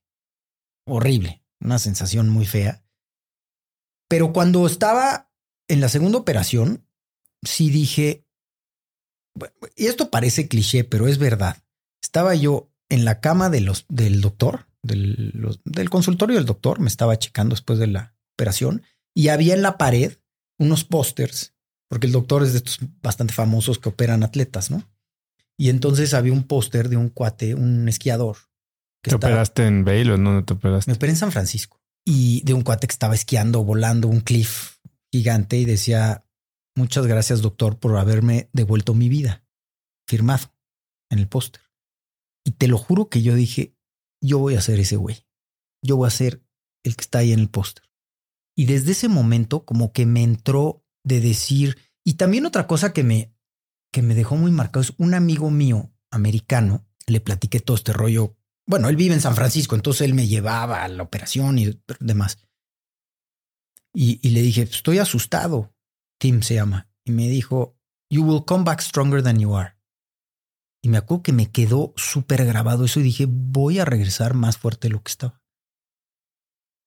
Horrible, 0.86 1.44
una 1.60 1.78
sensación 1.78 2.30
muy 2.30 2.46
fea. 2.46 2.82
Pero 4.08 4.32
cuando 4.32 4.66
estaba 4.66 5.30
en 5.68 5.80
la 5.80 5.88
segunda 5.90 6.18
operación, 6.18 6.89
sí 7.44 7.70
dije, 7.70 8.26
y 9.76 9.86
esto 9.86 10.10
parece 10.10 10.48
cliché, 10.48 10.84
pero 10.84 11.08
es 11.08 11.18
verdad. 11.18 11.62
Estaba 12.02 12.34
yo 12.34 12.70
en 12.88 13.04
la 13.04 13.20
cama 13.20 13.50
de 13.50 13.60
los, 13.60 13.86
del 13.88 14.20
doctor, 14.20 14.66
del, 14.82 15.32
del 15.64 15.90
consultorio 15.90 16.36
del 16.36 16.46
doctor, 16.46 16.80
me 16.80 16.88
estaba 16.88 17.18
checando 17.18 17.54
después 17.54 17.78
de 17.78 17.86
la 17.86 18.14
operación 18.34 18.82
y 19.14 19.28
había 19.28 19.54
en 19.54 19.62
la 19.62 19.78
pared 19.78 20.18
unos 20.58 20.84
pósters, 20.84 21.54
porque 21.88 22.06
el 22.06 22.12
doctor 22.12 22.42
es 22.42 22.52
de 22.52 22.58
estos 22.58 22.78
bastante 23.02 23.32
famosos 23.32 23.78
que 23.78 23.88
operan 23.88 24.22
atletas, 24.22 24.70
¿no? 24.70 24.88
Y 25.58 25.68
entonces 25.68 26.14
había 26.14 26.32
un 26.32 26.44
póster 26.44 26.88
de 26.88 26.96
un 26.96 27.10
cuate, 27.10 27.54
un 27.54 27.88
esquiador. 27.88 28.36
¿Te 29.02 29.14
operaste 29.14 29.66
en 29.66 29.84
Bale 29.84 30.12
o 30.12 30.16
no 30.16 30.44
te 30.44 30.54
operaste? 30.54 30.90
Me 30.90 30.96
operé 30.96 31.12
en 31.12 31.18
San 31.18 31.32
Francisco 31.32 31.80
y 32.04 32.42
de 32.44 32.54
un 32.54 32.62
cuate 32.62 32.86
que 32.86 32.92
estaba 32.92 33.14
esquiando, 33.14 33.64
volando 33.64 34.08
un 34.08 34.20
cliff 34.20 34.78
gigante 35.12 35.58
y 35.58 35.64
decía, 35.64 36.24
muchas 36.80 37.06
gracias 37.06 37.42
doctor 37.42 37.78
por 37.78 37.96
haberme 37.98 38.48
devuelto 38.54 38.94
mi 38.94 39.10
vida, 39.10 39.44
firmado 40.08 40.54
en 41.10 41.18
el 41.18 41.28
póster. 41.28 41.60
Y 42.42 42.52
te 42.52 42.68
lo 42.68 42.78
juro 42.78 43.10
que 43.10 43.20
yo 43.20 43.34
dije, 43.34 43.76
yo 44.22 44.38
voy 44.38 44.54
a 44.54 44.62
ser 44.62 44.80
ese 44.80 44.96
güey, 44.96 45.26
yo 45.82 45.96
voy 45.96 46.06
a 46.06 46.10
ser 46.10 46.42
el 46.82 46.96
que 46.96 47.02
está 47.02 47.18
ahí 47.18 47.32
en 47.32 47.40
el 47.40 47.50
póster. 47.50 47.84
Y 48.56 48.64
desde 48.64 48.92
ese 48.92 49.08
momento 49.08 49.66
como 49.66 49.92
que 49.92 50.06
me 50.06 50.22
entró 50.22 50.82
de 51.04 51.20
decir, 51.20 51.76
y 52.02 52.14
también 52.14 52.46
otra 52.46 52.66
cosa 52.66 52.94
que 52.94 53.04
me, 53.04 53.34
que 53.92 54.00
me 54.00 54.14
dejó 54.14 54.36
muy 54.36 54.50
marcado 54.50 54.80
es 54.80 54.94
un 54.96 55.12
amigo 55.12 55.50
mío 55.50 55.92
americano, 56.10 56.86
le 57.06 57.20
platiqué 57.20 57.60
todo 57.60 57.76
este 57.76 57.92
rollo. 57.92 58.36
Bueno, 58.66 58.88
él 58.88 58.96
vive 58.96 59.14
en 59.14 59.20
San 59.20 59.34
Francisco, 59.34 59.74
entonces 59.74 60.02
él 60.02 60.14
me 60.14 60.26
llevaba 60.26 60.82
a 60.82 60.88
la 60.88 61.02
operación 61.02 61.58
y 61.58 61.78
demás. 61.98 62.38
Y, 63.92 64.18
y 64.26 64.30
le 64.30 64.40
dije, 64.40 64.62
estoy 64.62 64.98
asustado. 64.98 65.74
Tim 66.20 66.42
se 66.42 66.54
llama. 66.54 66.88
Y 67.04 67.12
me 67.12 67.28
dijo, 67.28 67.76
You 68.10 68.22
will 68.24 68.44
come 68.44 68.64
back 68.64 68.80
stronger 68.80 69.22
than 69.22 69.40
you 69.40 69.56
are. 69.56 69.76
Y 70.82 70.88
me 70.88 70.98
acuerdo 70.98 71.22
que 71.22 71.32
me 71.32 71.50
quedó 71.50 71.92
súper 71.96 72.44
grabado 72.44 72.84
eso 72.84 73.00
y 73.00 73.04
dije, 73.04 73.26
voy 73.28 73.78
a 73.78 73.84
regresar 73.84 74.34
más 74.34 74.56
fuerte 74.56 74.88
de 74.88 74.92
lo 74.92 75.02
que 75.02 75.10
estaba. 75.10 75.42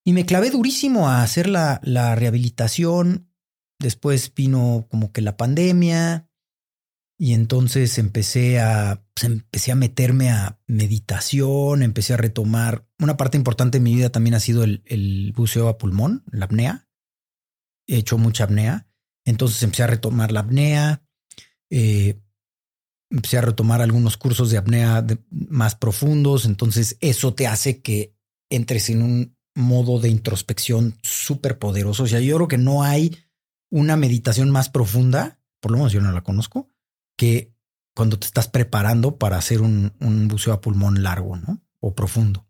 Y 0.06 0.14
me 0.14 0.26
clavé 0.26 0.50
durísimo 0.50 1.08
a 1.08 1.24
hacer 1.24 1.48
la, 1.48 1.80
la 1.84 2.16
rehabilitación. 2.16 3.30
Después 3.80 4.34
vino 4.34 4.88
como 4.90 5.12
que 5.12 5.22
la 5.22 5.38
pandemia. 5.38 6.30
Y 7.18 7.34
entonces 7.34 7.98
empecé 8.00 8.60
a, 8.60 9.06
pues, 9.14 9.26
empecé 9.26 9.72
a 9.72 9.76
meterme 9.76 10.32
a 10.32 10.60
meditación, 10.68 11.84
empecé 11.84 12.16
a 12.16 12.18
retomar. 12.18 12.86
Una 13.00 13.16
parte 13.16 13.38
importante 13.38 13.78
de 13.78 13.84
mi 13.84 13.96
vida 13.96 14.10
también 14.10 14.34
ha 14.34 14.40
sido 14.40 14.64
el, 14.64 14.84
el 14.86 15.32
buceo 15.34 15.70
a 15.70 15.78
pulmón, 15.78 16.24
la 16.32 16.46
apnea. 16.46 16.90
He 17.88 17.98
hecho 17.98 18.18
mucha 18.18 18.46
apnea. 18.46 18.90
Entonces 19.26 19.62
empecé 19.64 19.84
a 19.84 19.88
retomar 19.88 20.32
la 20.32 20.42
apnea. 20.42 21.04
Eh, 21.70 22.20
empecé 23.10 23.38
a 23.38 23.42
retomar 23.42 23.82
algunos 23.82 24.18
cursos 24.18 24.50
de 24.50 24.58
apnea 24.58 25.06
más 25.30 25.76
profundos. 25.76 26.46
Entonces 26.46 26.98
eso 27.00 27.34
te 27.34 27.48
hace 27.48 27.82
que 27.82 28.16
entres 28.50 28.90
en 28.90 29.02
un 29.02 29.38
modo 29.56 30.00
de 30.00 30.10
introspección 30.10 30.98
súper 31.04 31.60
poderoso. 31.60 32.04
O 32.04 32.08
sea, 32.08 32.20
yo 32.20 32.36
creo 32.36 32.48
que 32.48 32.58
no 32.58 32.84
hay 32.84 33.18
una 33.70 33.98
meditación 33.98 34.50
más 34.50 34.70
profunda, 34.70 35.40
por 35.60 35.72
lo 35.72 35.78
menos 35.78 35.94
yo 35.94 36.02
no 36.02 36.12
la 36.12 36.24
conozco, 36.24 36.70
que 37.18 37.54
cuando 37.96 38.18
te 38.18 38.26
estás 38.26 38.48
preparando 38.48 39.18
para 39.18 39.38
hacer 39.38 39.62
un, 39.62 39.94
un 40.00 40.28
buceo 40.28 40.54
a 40.54 40.62
pulmón 40.62 41.04
largo, 41.04 41.38
¿no? 41.38 41.62
O 41.80 41.94
profundo. 41.94 42.48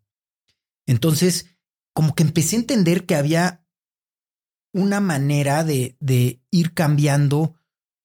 Entonces, 0.85 1.47
como 1.93 2.15
que 2.15 2.23
empecé 2.23 2.55
a 2.55 2.59
entender 2.59 3.05
que 3.05 3.15
había 3.15 3.62
una 4.73 4.99
manera 4.99 5.63
de, 5.63 5.95
ir 6.51 6.73
cambiando 6.73 7.55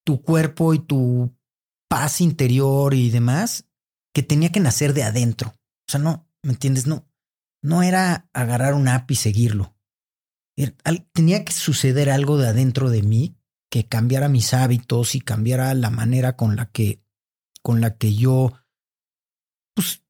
tu 0.05 0.23
cuerpo 0.23 0.75
y 0.75 0.79
tu 0.79 1.35
paz 1.89 2.21
interior 2.21 2.95
y 2.95 3.11
demás 3.11 3.67
que 4.15 4.23
tenía 4.23 4.53
que 4.53 4.61
nacer 4.61 4.95
de 4.95 5.03
adentro. 5.03 5.49
O 5.49 5.91
sea, 5.91 6.01
no, 6.01 6.29
¿me 6.43 6.53
entiendes? 6.53 6.87
No, 6.87 7.09
no 7.63 7.83
era 7.83 8.29
agarrar 8.33 8.75
un 8.75 8.89
app 8.89 9.11
y 9.11 9.17
seguirlo. 9.17 9.75
Tenía 11.13 11.45
que 11.45 11.53
suceder 11.53 12.11
algo 12.11 12.37
de 12.37 12.49
adentro 12.49 12.91
de 12.91 13.03
mí 13.03 13.37
que 13.71 13.87
cambiara 13.87 14.29
mis 14.29 14.55
hábitos 14.55 15.15
y 15.15 15.21
cambiara 15.21 15.73
la 15.75 15.91
manera 15.91 16.37
con 16.37 16.57
la 16.57 16.71
que, 16.71 17.03
con 17.63 17.81
la 17.81 17.97
que 17.97 18.15
yo, 18.15 18.53
pues, 19.75 20.03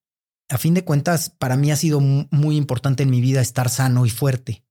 a 0.49 0.59
fin 0.59 0.75
de 0.75 0.85
cuentas, 0.85 1.31
para 1.31 1.57
mí 1.57 1.71
ha 1.71 1.77
sido 1.77 2.01
muy 2.01 2.57
importante 2.57 3.03
en 3.03 3.11
mi 3.11 3.21
vida 3.21 3.41
estar 3.41 3.69
sano 3.69 4.07
y 4.07 4.11
fuerte. 4.11 4.65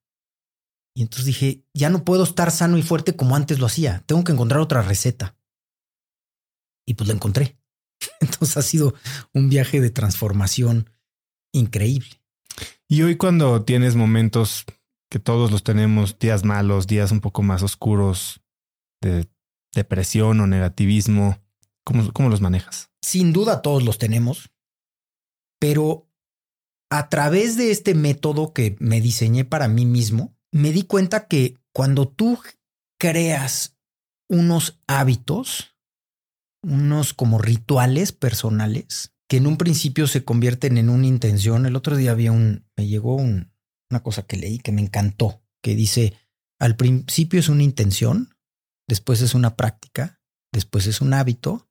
Y 0.97 1.03
entonces 1.03 1.25
dije, 1.25 1.63
ya 1.75 1.91
no 1.91 2.03
puedo 2.03 2.23
estar 2.23 2.49
sano 2.49 2.75
y 2.75 2.81
fuerte 2.81 3.15
como 3.15 3.35
antes 3.35 3.59
lo 3.59 3.67
hacía. 3.67 4.03
Tengo 4.07 4.23
que 4.23 4.31
encontrar 4.31 4.61
otra 4.61 4.81
receta. 4.81 5.37
Y 6.87 6.95
pues 6.95 7.07
la 7.07 7.13
encontré. 7.13 7.59
Entonces 8.19 8.57
ha 8.57 8.63
sido 8.63 8.95
un 9.31 9.47
viaje 9.47 9.79
de 9.79 9.91
transformación 9.91 10.89
increíble. 11.53 12.19
Y 12.87 13.03
hoy 13.03 13.15
cuando 13.15 13.63
tienes 13.63 13.95
momentos 13.95 14.65
que 15.07 15.19
todos 15.19 15.51
los 15.51 15.63
tenemos, 15.63 16.17
días 16.17 16.43
malos, 16.43 16.87
días 16.87 17.11
un 17.11 17.21
poco 17.21 17.43
más 17.43 17.61
oscuros, 17.61 18.41
de 18.99 19.29
depresión 19.75 20.39
o 20.39 20.47
negativismo, 20.47 21.39
¿cómo, 21.83 22.11
cómo 22.11 22.29
los 22.29 22.41
manejas? 22.41 22.89
Sin 23.03 23.33
duda 23.33 23.61
todos 23.61 23.83
los 23.83 23.99
tenemos, 23.99 24.49
pero 25.59 26.09
a 26.89 27.07
través 27.09 27.55
de 27.55 27.69
este 27.69 27.93
método 27.93 28.51
que 28.51 28.75
me 28.79 28.99
diseñé 28.99 29.45
para 29.45 29.67
mí 29.67 29.85
mismo, 29.85 30.36
me 30.51 30.71
di 30.71 30.83
cuenta 30.83 31.27
que 31.27 31.57
cuando 31.73 32.07
tú 32.07 32.39
creas 32.99 33.77
unos 34.29 34.81
hábitos, 34.87 35.75
unos 36.63 37.13
como 37.13 37.37
rituales 37.37 38.11
personales, 38.11 39.13
que 39.27 39.37
en 39.37 39.47
un 39.47 39.57
principio 39.57 40.07
se 40.07 40.23
convierten 40.23 40.77
en 40.77 40.89
una 40.89 41.05
intención. 41.05 41.65
El 41.65 41.75
otro 41.75 41.95
día 41.95 42.11
había 42.11 42.31
un, 42.31 42.65
me 42.75 42.87
llegó 42.87 43.15
un, 43.15 43.51
una 43.89 44.01
cosa 44.01 44.23
que 44.23 44.37
leí 44.37 44.59
que 44.59 44.71
me 44.71 44.81
encantó, 44.81 45.43
que 45.61 45.75
dice, 45.75 46.13
al 46.59 46.75
principio 46.75 47.39
es 47.39 47.49
una 47.49 47.63
intención, 47.63 48.35
después 48.87 49.21
es 49.21 49.35
una 49.35 49.55
práctica, 49.55 50.21
después 50.51 50.87
es 50.87 51.01
un 51.01 51.13
hábito 51.13 51.69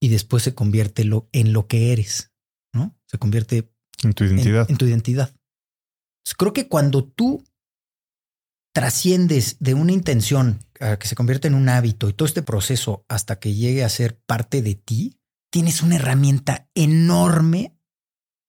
y 0.00 0.08
después 0.08 0.42
se 0.42 0.54
convierte 0.54 1.04
lo, 1.04 1.28
en 1.32 1.52
lo 1.52 1.66
que 1.66 1.92
eres, 1.92 2.32
¿no? 2.72 2.98
Se 3.06 3.18
convierte 3.18 3.72
en 4.02 4.14
tu 4.14 4.24
identidad. 4.24 4.70
En, 4.70 4.76
tu 4.76 4.86
identidad. 4.86 5.34
creo 6.36 6.52
que 6.52 6.68
cuando 6.68 7.04
tú 7.04 7.44
trasciendes 8.72 9.56
de 9.58 9.74
una 9.74 9.92
intención 9.92 10.60
a 10.78 10.98
que 10.98 11.08
se 11.08 11.16
convierte 11.16 11.48
en 11.48 11.54
un 11.54 11.68
hábito 11.68 12.08
y 12.08 12.12
todo 12.12 12.26
este 12.26 12.42
proceso 12.42 13.04
hasta 13.08 13.38
que 13.38 13.54
llegue 13.54 13.84
a 13.84 13.88
ser 13.88 14.18
parte 14.18 14.62
de 14.62 14.74
ti, 14.74 15.18
tienes 15.50 15.82
una 15.82 15.96
herramienta 15.96 16.68
enorme 16.74 17.76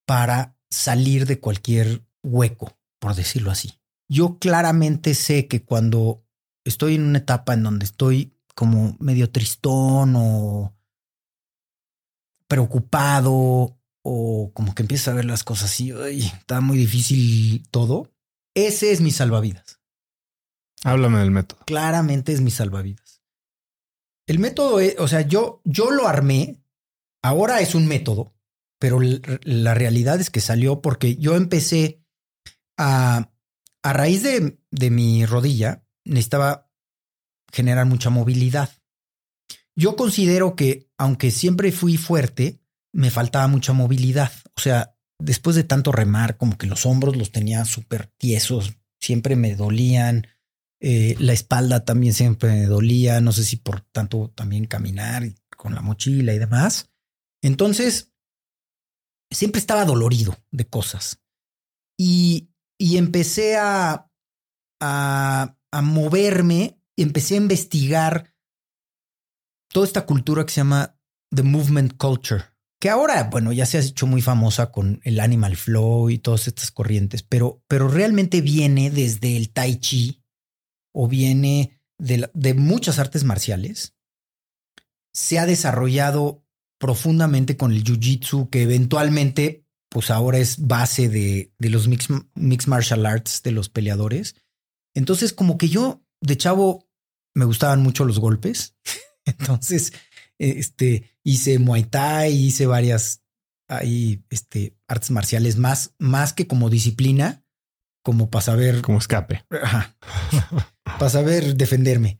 para 0.05 0.55
salir 0.69 1.25
de 1.25 1.39
cualquier 1.39 2.05
hueco, 2.23 2.77
por 2.99 3.15
decirlo 3.15 3.51
así. 3.51 3.79
Yo 4.07 4.37
claramente 4.39 5.13
sé 5.15 5.47
que 5.47 5.63
cuando 5.63 6.23
estoy 6.63 6.95
en 6.95 7.03
una 7.03 7.19
etapa 7.19 7.53
en 7.53 7.63
donde 7.63 7.85
estoy 7.85 8.33
como 8.55 8.95
medio 8.99 9.31
tristón 9.31 10.13
o 10.15 10.75
preocupado 12.47 13.79
o 14.03 14.51
como 14.53 14.75
que 14.75 14.83
empiezo 14.83 15.11
a 15.11 15.13
ver 15.13 15.25
las 15.25 15.43
cosas 15.43 15.71
así, 15.71 15.91
está 15.91 16.61
muy 16.61 16.77
difícil 16.77 17.67
todo, 17.71 18.11
ese 18.53 18.91
es 18.91 19.01
mi 19.01 19.11
salvavidas. 19.11 19.80
Háblame 20.83 21.19
del 21.19 21.31
método. 21.31 21.59
Claramente 21.65 22.33
es 22.33 22.41
mi 22.41 22.51
salvavidas. 22.51 23.21
El 24.27 24.39
método, 24.39 24.79
es, 24.79 24.95
o 24.99 25.07
sea, 25.07 25.21
yo, 25.21 25.61
yo 25.65 25.91
lo 25.91 26.07
armé 26.07 26.61
Ahora 27.21 27.61
es 27.61 27.75
un 27.75 27.87
método, 27.87 28.33
pero 28.79 28.99
la 28.99 29.73
realidad 29.73 30.19
es 30.19 30.29
que 30.29 30.41
salió 30.41 30.81
porque 30.81 31.17
yo 31.17 31.35
empecé 31.35 32.03
a, 32.77 33.31
a 33.83 33.93
raíz 33.93 34.23
de, 34.23 34.59
de 34.71 34.89
mi 34.89 35.25
rodilla, 35.25 35.85
necesitaba 36.03 36.71
generar 37.51 37.85
mucha 37.85 38.09
movilidad. 38.09 38.69
Yo 39.75 39.95
considero 39.95 40.55
que, 40.55 40.89
aunque 40.97 41.29
siempre 41.31 41.71
fui 41.71 41.97
fuerte, 41.97 42.59
me 42.91 43.11
faltaba 43.11 43.47
mucha 43.47 43.71
movilidad. 43.71 44.31
O 44.55 44.59
sea, 44.59 44.95
después 45.19 45.55
de 45.55 45.63
tanto 45.63 45.91
remar, 45.91 46.37
como 46.37 46.57
que 46.57 46.67
los 46.67 46.85
hombros 46.85 47.15
los 47.15 47.31
tenía 47.31 47.65
súper 47.65 48.07
tiesos, 48.17 48.73
siempre 48.99 49.35
me 49.35 49.55
dolían, 49.55 50.27
eh, 50.83 51.15
la 51.19 51.33
espalda 51.33 51.85
también 51.85 52.13
siempre 52.13 52.65
dolía, 52.65 53.21
no 53.21 53.31
sé 53.31 53.43
si 53.43 53.55
por 53.55 53.81
tanto 53.81 54.31
también 54.33 54.65
caminar 54.65 55.23
con 55.55 55.75
la 55.75 55.81
mochila 55.81 56.33
y 56.33 56.39
demás. 56.39 56.89
Entonces, 57.43 58.11
siempre 59.29 59.59
estaba 59.59 59.85
dolorido 59.85 60.35
de 60.49 60.67
cosas. 60.67 61.21
Y, 61.99 62.49
y 62.79 62.97
empecé 62.97 63.57
a, 63.57 64.09
a, 64.79 65.55
moverme, 65.83 66.81
empecé 66.97 67.35
a 67.35 67.37
investigar 67.37 68.33
toda 69.71 69.85
esta 69.85 70.07
cultura 70.07 70.45
que 70.45 70.51
se 70.51 70.61
llama 70.61 70.99
The 71.29 71.43
Movement 71.43 71.97
Culture, 71.97 72.43
que 72.79 72.89
ahora, 72.89 73.29
bueno, 73.31 73.53
ya 73.53 73.67
se 73.67 73.77
ha 73.77 73.81
hecho 73.81 74.07
muy 74.07 74.23
famosa 74.23 74.71
con 74.71 74.99
el 75.03 75.19
Animal 75.19 75.55
Flow 75.57 76.09
y 76.09 76.17
todas 76.17 76.47
estas 76.47 76.71
corrientes, 76.71 77.21
pero, 77.21 77.63
pero 77.67 77.87
realmente 77.87 78.41
viene 78.41 78.89
desde 78.89 79.37
el 79.37 79.53
Tai 79.53 79.79
Chi 79.79 80.20
o 80.91 81.07
viene 81.07 81.79
de, 81.97 82.29
de 82.33 82.53
muchas 82.53 82.99
artes 82.99 83.23
marciales. 83.23 83.95
Se 85.13 85.39
ha 85.39 85.45
desarrollado 85.45 86.43
profundamente 86.81 87.57
con 87.57 87.71
el 87.71 87.83
jiu-jitsu, 87.83 88.49
que 88.49 88.63
eventualmente, 88.63 89.65
pues 89.87 90.09
ahora 90.09 90.39
es 90.39 90.67
base 90.67 91.09
de, 91.09 91.53
de 91.59 91.69
los 91.69 91.87
mixed, 91.87 92.67
martial 92.67 93.05
arts 93.05 93.43
de 93.43 93.51
los 93.51 93.69
peleadores. 93.69 94.35
Entonces, 94.95 95.31
como 95.31 95.59
que 95.59 95.69
yo 95.69 96.03
de 96.21 96.37
chavo 96.37 96.89
me 97.35 97.45
gustaban 97.45 97.83
mucho 97.83 98.03
los 98.03 98.19
golpes. 98.19 98.75
Entonces, 99.25 99.93
este, 100.39 101.11
hice 101.23 101.59
Muay 101.59 101.83
Thai, 101.83 102.33
hice 102.33 102.65
varias 102.65 103.21
ahí, 103.67 104.25
este, 104.31 104.75
artes 104.87 105.11
marciales 105.11 105.57
más, 105.57 105.93
más 105.99 106.33
que 106.33 106.47
como 106.47 106.71
disciplina, 106.71 107.45
como 108.03 108.31
para 108.31 108.41
saber. 108.41 108.81
Como 108.81 108.97
escape. 108.97 109.45
Ajá, 109.61 109.95
para 110.83 111.09
saber 111.09 111.55
defenderme. 111.55 112.19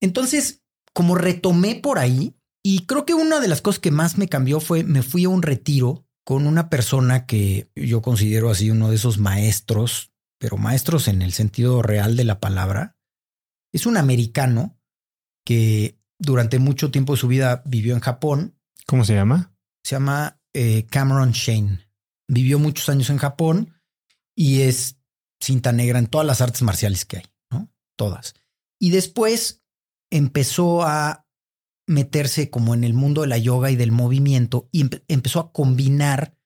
Entonces, 0.00 0.62
como 0.92 1.14
retomé 1.14 1.76
por 1.76 1.98
ahí, 1.98 2.34
y 2.62 2.86
creo 2.86 3.04
que 3.06 3.14
una 3.14 3.40
de 3.40 3.48
las 3.48 3.62
cosas 3.62 3.80
que 3.80 3.90
más 3.90 4.18
me 4.18 4.28
cambió 4.28 4.60
fue 4.60 4.84
me 4.84 5.02
fui 5.02 5.24
a 5.24 5.28
un 5.28 5.42
retiro 5.42 6.06
con 6.24 6.46
una 6.46 6.68
persona 6.68 7.24
que 7.24 7.70
yo 7.74 8.02
considero 8.02 8.50
así 8.50 8.70
uno 8.70 8.90
de 8.90 8.96
esos 8.96 9.18
maestros, 9.18 10.12
pero 10.38 10.58
maestros 10.58 11.08
en 11.08 11.22
el 11.22 11.32
sentido 11.32 11.82
real 11.82 12.16
de 12.16 12.24
la 12.24 12.40
palabra. 12.40 12.98
Es 13.72 13.86
un 13.86 13.96
americano 13.96 14.78
que 15.44 15.98
durante 16.18 16.58
mucho 16.58 16.90
tiempo 16.90 17.14
de 17.14 17.20
su 17.20 17.28
vida 17.28 17.62
vivió 17.64 17.94
en 17.94 18.00
Japón. 18.00 18.58
¿Cómo 18.86 19.04
se 19.06 19.14
llama? 19.14 19.54
Se 19.82 19.96
llama 19.96 20.38
eh, 20.52 20.84
Cameron 20.90 21.32
Shane. 21.32 21.88
Vivió 22.28 22.58
muchos 22.58 22.88
años 22.90 23.08
en 23.08 23.16
Japón 23.16 23.80
y 24.34 24.60
es 24.60 24.98
cinta 25.40 25.72
negra 25.72 25.98
en 25.98 26.08
todas 26.08 26.26
las 26.26 26.42
artes 26.42 26.60
marciales 26.60 27.06
que 27.06 27.18
hay. 27.18 27.24
Todas. 27.98 28.34
Y 28.80 28.90
después 28.90 29.64
empezó 30.08 30.84
a 30.84 31.26
meterse 31.88 32.48
como 32.48 32.74
en 32.74 32.84
el 32.84 32.94
mundo 32.94 33.22
de 33.22 33.26
la 33.26 33.38
yoga 33.38 33.72
y 33.72 33.76
del 33.76 33.90
movimiento 33.90 34.68
y 34.70 34.88
empezó 35.08 35.40
a 35.40 35.52
combinar 35.52 36.38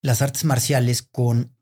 las 0.00 0.22
artes 0.22 0.44
marciales 0.44 1.02
con, 1.02 1.56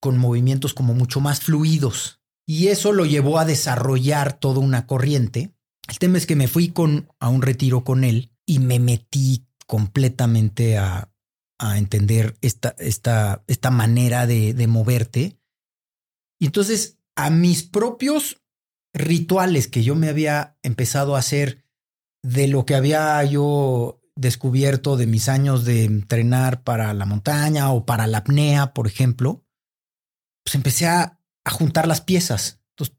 con 0.00 0.16
movimientos 0.16 0.72
como 0.72 0.94
mucho 0.94 1.20
más 1.20 1.40
fluidos. 1.40 2.22
Y 2.46 2.68
eso 2.68 2.92
lo 2.92 3.04
llevó 3.04 3.38
a 3.38 3.44
desarrollar 3.44 4.32
toda 4.38 4.60
una 4.60 4.86
corriente. 4.86 5.54
El 5.86 5.98
tema 5.98 6.16
es 6.16 6.26
que 6.26 6.36
me 6.36 6.48
fui 6.48 6.70
con, 6.70 7.12
a 7.18 7.28
un 7.28 7.42
retiro 7.42 7.84
con 7.84 8.04
él 8.04 8.32
y 8.46 8.58
me 8.58 8.78
metí 8.78 9.46
completamente 9.66 10.78
a, 10.78 11.12
a 11.58 11.76
entender 11.76 12.38
esta, 12.40 12.74
esta, 12.78 13.44
esta 13.48 13.70
manera 13.70 14.26
de, 14.26 14.54
de 14.54 14.66
moverte. 14.66 15.36
Y 16.38 16.46
entonces 16.46 16.99
a 17.24 17.30
mis 17.30 17.62
propios 17.62 18.42
rituales 18.92 19.68
que 19.68 19.82
yo 19.82 19.94
me 19.94 20.08
había 20.08 20.58
empezado 20.62 21.16
a 21.16 21.20
hacer 21.20 21.64
de 22.22 22.48
lo 22.48 22.66
que 22.66 22.74
había 22.74 23.22
yo 23.24 24.00
descubierto 24.16 24.96
de 24.96 25.06
mis 25.06 25.28
años 25.28 25.64
de 25.64 25.84
entrenar 25.84 26.62
para 26.62 26.92
la 26.92 27.06
montaña 27.06 27.72
o 27.72 27.86
para 27.86 28.06
la 28.06 28.18
apnea, 28.18 28.74
por 28.74 28.86
ejemplo, 28.86 29.44
pues 30.44 30.54
empecé 30.54 30.86
a, 30.86 31.20
a 31.44 31.50
juntar 31.50 31.86
las 31.86 32.00
piezas. 32.00 32.60
Entonces, 32.70 32.96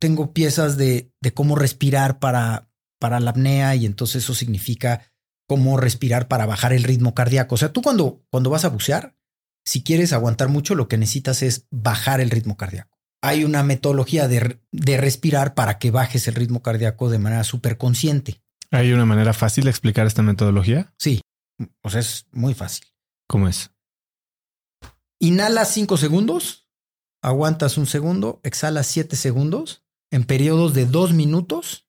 tengo 0.00 0.32
piezas 0.32 0.76
de, 0.76 1.12
de 1.20 1.34
cómo 1.34 1.56
respirar 1.56 2.18
para, 2.18 2.70
para 3.00 3.18
la 3.18 3.30
apnea 3.30 3.74
y 3.74 3.86
entonces 3.86 4.22
eso 4.22 4.34
significa 4.34 5.12
cómo 5.48 5.76
respirar 5.76 6.28
para 6.28 6.46
bajar 6.46 6.72
el 6.72 6.84
ritmo 6.84 7.14
cardíaco. 7.14 7.54
O 7.54 7.58
sea, 7.58 7.72
tú 7.72 7.82
cuando, 7.82 8.24
cuando 8.30 8.50
vas 8.50 8.64
a 8.64 8.68
bucear, 8.68 9.16
si 9.64 9.82
quieres 9.82 10.12
aguantar 10.12 10.48
mucho, 10.48 10.74
lo 10.74 10.86
que 10.88 10.98
necesitas 10.98 11.42
es 11.42 11.66
bajar 11.70 12.20
el 12.20 12.30
ritmo 12.30 12.56
cardíaco. 12.56 12.95
Hay 13.26 13.44
una 13.44 13.62
metodología 13.62 14.28
de, 14.28 14.60
de 14.70 14.96
respirar 14.98 15.54
para 15.54 15.78
que 15.78 15.90
bajes 15.90 16.28
el 16.28 16.34
ritmo 16.34 16.62
cardíaco 16.62 17.10
de 17.10 17.18
manera 17.18 17.42
súper 17.42 17.76
consciente. 17.76 18.40
¿Hay 18.70 18.92
una 18.92 19.04
manera 19.04 19.32
fácil 19.32 19.64
de 19.64 19.70
explicar 19.70 20.06
esta 20.06 20.22
metodología? 20.22 20.92
Sí, 20.98 21.20
o 21.82 21.90
sea, 21.90 22.00
es 22.00 22.26
muy 22.32 22.54
fácil. 22.54 22.86
¿Cómo 23.28 23.48
es? 23.48 23.70
Inhalas 25.18 25.72
cinco 25.72 25.96
segundos, 25.96 26.68
aguantas 27.22 27.78
un 27.78 27.86
segundo, 27.86 28.40
exhalas 28.44 28.86
siete 28.86 29.16
segundos 29.16 29.82
en 30.10 30.24
periodos 30.24 30.74
de 30.74 30.86
dos 30.86 31.12
minutos 31.12 31.88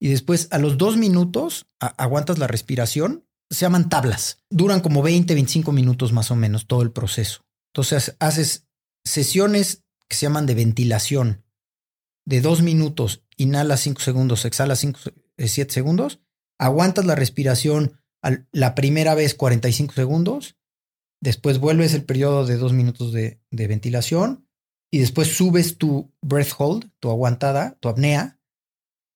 y 0.00 0.08
después 0.08 0.48
a 0.52 0.58
los 0.58 0.78
dos 0.78 0.96
minutos 0.96 1.66
aguantas 1.80 2.38
la 2.38 2.46
respiración. 2.46 3.24
Se 3.50 3.60
llaman 3.60 3.88
tablas. 3.88 4.44
Duran 4.50 4.80
como 4.80 5.02
20, 5.02 5.34
25 5.34 5.72
minutos 5.72 6.12
más 6.12 6.30
o 6.30 6.36
menos 6.36 6.66
todo 6.66 6.82
el 6.82 6.92
proceso. 6.92 7.46
Entonces 7.72 8.14
haces 8.20 8.68
sesiones 9.04 9.84
que 10.08 10.16
se 10.16 10.26
llaman 10.26 10.46
de 10.46 10.54
ventilación 10.54 11.44
de 12.24 12.40
dos 12.40 12.62
minutos, 12.62 13.24
inhalas 13.36 13.80
cinco 13.80 14.00
segundos, 14.00 14.44
exhalas 14.44 14.80
cinco, 14.80 15.00
eh, 15.36 15.48
siete 15.48 15.72
segundos, 15.72 16.20
aguantas 16.58 17.06
la 17.06 17.14
respiración 17.14 17.98
la 18.52 18.74
primera 18.74 19.14
vez 19.14 19.34
45 19.34 19.94
segundos, 19.94 20.56
después 21.20 21.58
vuelves 21.58 21.94
el 21.94 22.04
periodo 22.04 22.46
de 22.46 22.56
dos 22.56 22.72
minutos 22.72 23.12
de, 23.12 23.40
de 23.50 23.66
ventilación 23.66 24.48
y 24.90 24.98
después 24.98 25.36
subes 25.36 25.78
tu 25.78 26.12
breath 26.20 26.52
hold, 26.58 26.90
tu 27.00 27.10
aguantada, 27.10 27.76
tu 27.80 27.88
apnea, 27.88 28.40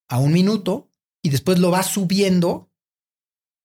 a 0.09 0.19
un 0.19 0.33
minuto 0.33 0.91
y 1.23 1.29
después 1.29 1.59
lo 1.59 1.71
vas 1.71 1.87
subiendo 1.87 2.71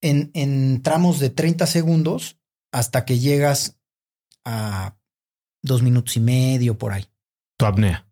en, 0.01 0.31
en 0.35 0.83
tramos 0.83 1.19
de 1.19 1.31
30 1.31 1.67
segundos 1.67 2.41
hasta 2.73 3.05
que 3.05 3.19
llegas 3.19 3.79
a 4.45 4.99
dos 5.63 5.83
minutos 5.83 6.17
y 6.17 6.21
medio 6.21 6.79
por 6.79 6.93
ahí. 6.93 7.07
Tu 7.59 7.67
apnea. 7.67 8.09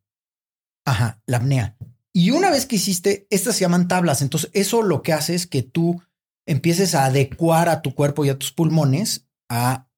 Ajá, 0.84 1.22
la 1.26 1.38
apnea. 1.38 1.76
Y 2.12 2.30
una 2.30 2.50
vez 2.50 2.66
que 2.66 2.76
hiciste, 2.76 3.26
estas 3.30 3.56
se 3.56 3.60
llaman 3.62 3.88
tablas. 3.88 4.22
Entonces, 4.22 4.50
eso 4.54 4.82
lo 4.82 5.02
que 5.02 5.12
hace 5.12 5.34
es 5.34 5.46
que 5.46 5.62
tú 5.62 6.02
empieces 6.46 6.94
a 6.94 7.04
adecuar 7.04 7.68
a 7.68 7.82
tu 7.82 7.94
cuerpo 7.94 8.24
y 8.24 8.28
a 8.28 8.38
tus 8.38 8.52
pulmones 8.52 9.26
a, 9.48 9.88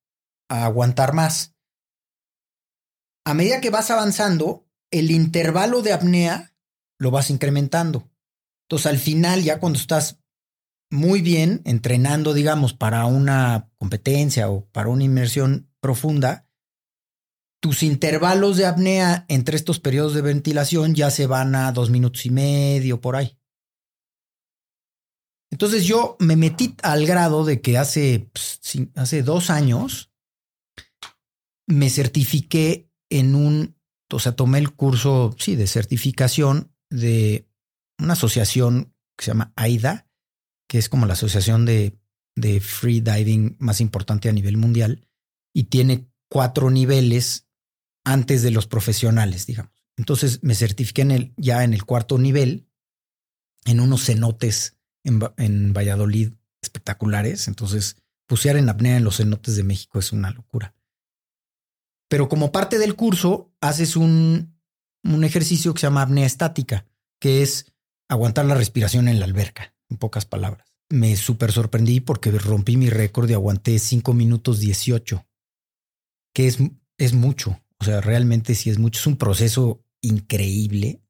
a 0.49 0.64
aguantar 0.64 1.12
más. 1.14 1.55
A 3.24 3.34
medida 3.34 3.61
que 3.61 3.70
vas 3.70 3.90
avanzando, 3.90 4.66
el 4.90 5.11
intervalo 5.11 5.82
de 5.82 5.92
apnea 5.92 6.55
lo 6.99 7.11
vas 7.11 7.30
incrementando. 7.30 8.11
Entonces, 8.66 8.86
al 8.86 8.99
final, 8.99 9.42
ya 9.42 9.61
cuando 9.61 9.78
estás 9.78 10.20
muy 10.90 11.22
bien 11.22 11.62
entrenando, 11.64 12.34
digamos, 12.34 12.74
para 12.74 13.07
una 13.07 13.70
competencia 13.76 14.51
o 14.51 14.66
para 14.66 14.88
una 14.88 15.05
inmersión 15.05 15.70
profunda, 15.80 16.47
tus 17.61 17.82
intervalos 17.82 18.56
de 18.56 18.66
apnea 18.66 19.24
entre 19.28 19.56
estos 19.56 19.80
periodos 19.80 20.14
de 20.14 20.22
ventilación 20.22 20.94
ya 20.94 21.11
se 21.11 21.26
van 21.26 21.54
a 21.54 21.72
dos 21.72 21.90
minutos 21.90 22.24
y 22.26 22.30
medio 22.30 23.00
por 23.00 23.16
ahí. 23.16 23.36
Entonces 25.50 25.84
yo 25.84 26.16
me 26.20 26.36
metí 26.36 26.76
al 26.82 27.06
grado 27.06 27.44
de 27.44 27.61
que 27.61 27.78
hace, 27.78 28.30
pues, 28.32 28.61
hace 28.94 29.22
dos 29.22 29.50
años 29.50 30.12
me 31.66 31.90
certifiqué 31.90 32.90
en 33.11 33.34
un, 33.34 33.76
o 34.12 34.18
sea, 34.18 34.32
tomé 34.32 34.59
el 34.59 34.74
curso, 34.74 35.34
sí, 35.38 35.56
de 35.56 35.66
certificación 35.66 36.72
de 36.90 37.48
una 37.98 38.12
asociación 38.12 38.94
que 39.16 39.24
se 39.24 39.30
llama 39.30 39.52
AIDA, 39.56 40.06
que 40.68 40.78
es 40.78 40.88
como 40.88 41.06
la 41.06 41.14
asociación 41.14 41.64
de, 41.64 41.98
de 42.36 42.61
free 42.61 43.00
diving 43.00 43.56
más 43.59 43.80
importante 43.80 44.28
a 44.28 44.32
nivel 44.32 44.59
mundial 44.59 45.09
y 45.54 45.64
tiene 45.64 46.09
cuatro 46.30 46.70
niveles 46.70 47.47
antes 48.05 48.42
de 48.42 48.51
los 48.51 48.66
profesionales, 48.66 49.46
digamos. 49.46 49.72
Entonces 49.96 50.40
me 50.42 50.55
certifiqué 50.55 51.03
en 51.03 51.11
el, 51.11 51.34
ya 51.36 51.64
en 51.64 51.74
el 51.74 51.84
cuarto 51.84 52.18
nivel, 52.18 52.68
en 53.64 53.80
unos 53.80 54.05
cenotes 54.05 54.76
en, 55.05 55.72
Valladolid 55.72 56.32
espectaculares. 56.62 57.49
Entonces, 57.49 57.96
pusear 58.26 58.57
en 58.57 58.68
apnea 58.68 58.96
en 58.96 59.05
los 59.05 59.16
cenotes 59.16 59.57
de 59.57 59.64
México 59.64 59.99
es 59.99 60.12
una 60.12 60.30
locura. 60.30 60.74
Pero 62.09 62.28
como 62.28 62.53
parte 62.53 62.78
del 62.78 62.94
curso, 62.94 63.53
haces 63.61 63.96
un, 63.96 64.59
un 65.05 65.24
ejercicio 65.24 65.74
que 65.74 65.80
se 65.80 65.86
llama 65.86 66.03
apnea 66.03 66.26
estática, 66.26 66.86
que 67.20 67.42
es 67.42 67.72
aguantar 68.09 68.46
la 68.46 68.55
respiración 68.55 69.09
en 69.09 69.18
la 69.18 69.26
alberca, 69.26 69.74
en 69.88 69.99
pocas 69.99 70.24
palabras. 70.24 70.66
Me 70.88 71.16
súper 71.16 71.53
sorprendí 71.53 72.01
porque 72.01 72.30
rompí 72.30 72.76
mi 72.76 72.88
récord 72.88 73.28
y 73.28 73.34
aguanté 73.34 73.78
5 73.78 74.14
minutos 74.14 74.59
18, 74.59 75.26
que 76.32 76.46
es, 76.46 76.59
es 76.96 77.12
mucho. 77.12 77.61
O 77.80 77.84
sea, 77.84 78.00
realmente 78.00 78.54
sí 78.54 78.70
es 78.70 78.78
mucho. 78.78 79.00
Es 79.00 79.06
un 79.06 79.16
proceso 79.16 79.84
increíble. 80.00 81.02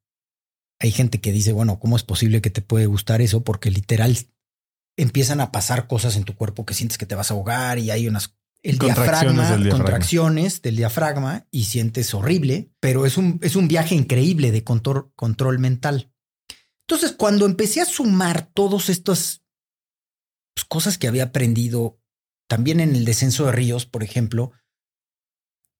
Hay 0.80 0.92
gente 0.92 1.20
que 1.20 1.32
dice, 1.32 1.52
bueno, 1.52 1.78
¿cómo 1.78 1.96
es 1.96 2.02
posible 2.02 2.40
que 2.40 2.50
te 2.50 2.62
puede 2.62 2.86
gustar 2.86 3.20
eso? 3.20 3.42
Porque 3.42 3.70
literal 3.70 4.16
empiezan 4.96 5.40
a 5.40 5.52
pasar 5.52 5.86
cosas 5.86 6.16
en 6.16 6.24
tu 6.24 6.34
cuerpo 6.34 6.66
que 6.66 6.74
sientes 6.74 6.98
que 6.98 7.06
te 7.06 7.14
vas 7.14 7.30
a 7.30 7.34
ahogar 7.34 7.78
y 7.78 7.90
hay 7.90 8.08
unas 8.08 8.34
el 8.62 8.78
diafragma, 8.78 9.50
del 9.50 9.62
diafragma, 9.62 9.70
contracciones 9.70 10.62
del 10.62 10.76
diafragma 10.76 11.46
y 11.50 11.64
sientes 11.64 12.12
horrible, 12.12 12.72
pero 12.80 13.06
es 13.06 13.16
un, 13.16 13.38
es 13.42 13.54
un 13.54 13.68
viaje 13.68 13.94
increíble 13.94 14.50
de 14.50 14.64
control, 14.64 15.12
control 15.14 15.58
mental. 15.60 16.12
Entonces, 16.88 17.12
cuando 17.12 17.46
empecé 17.46 17.80
a 17.80 17.84
sumar 17.84 18.50
todas 18.52 18.88
estas 18.88 19.42
pues, 20.54 20.64
cosas 20.64 20.98
que 20.98 21.06
había 21.06 21.24
aprendido 21.24 22.00
también 22.48 22.80
en 22.80 22.96
el 22.96 23.04
descenso 23.04 23.46
de 23.46 23.52
ríos, 23.52 23.86
por 23.86 24.02
ejemplo, 24.02 24.52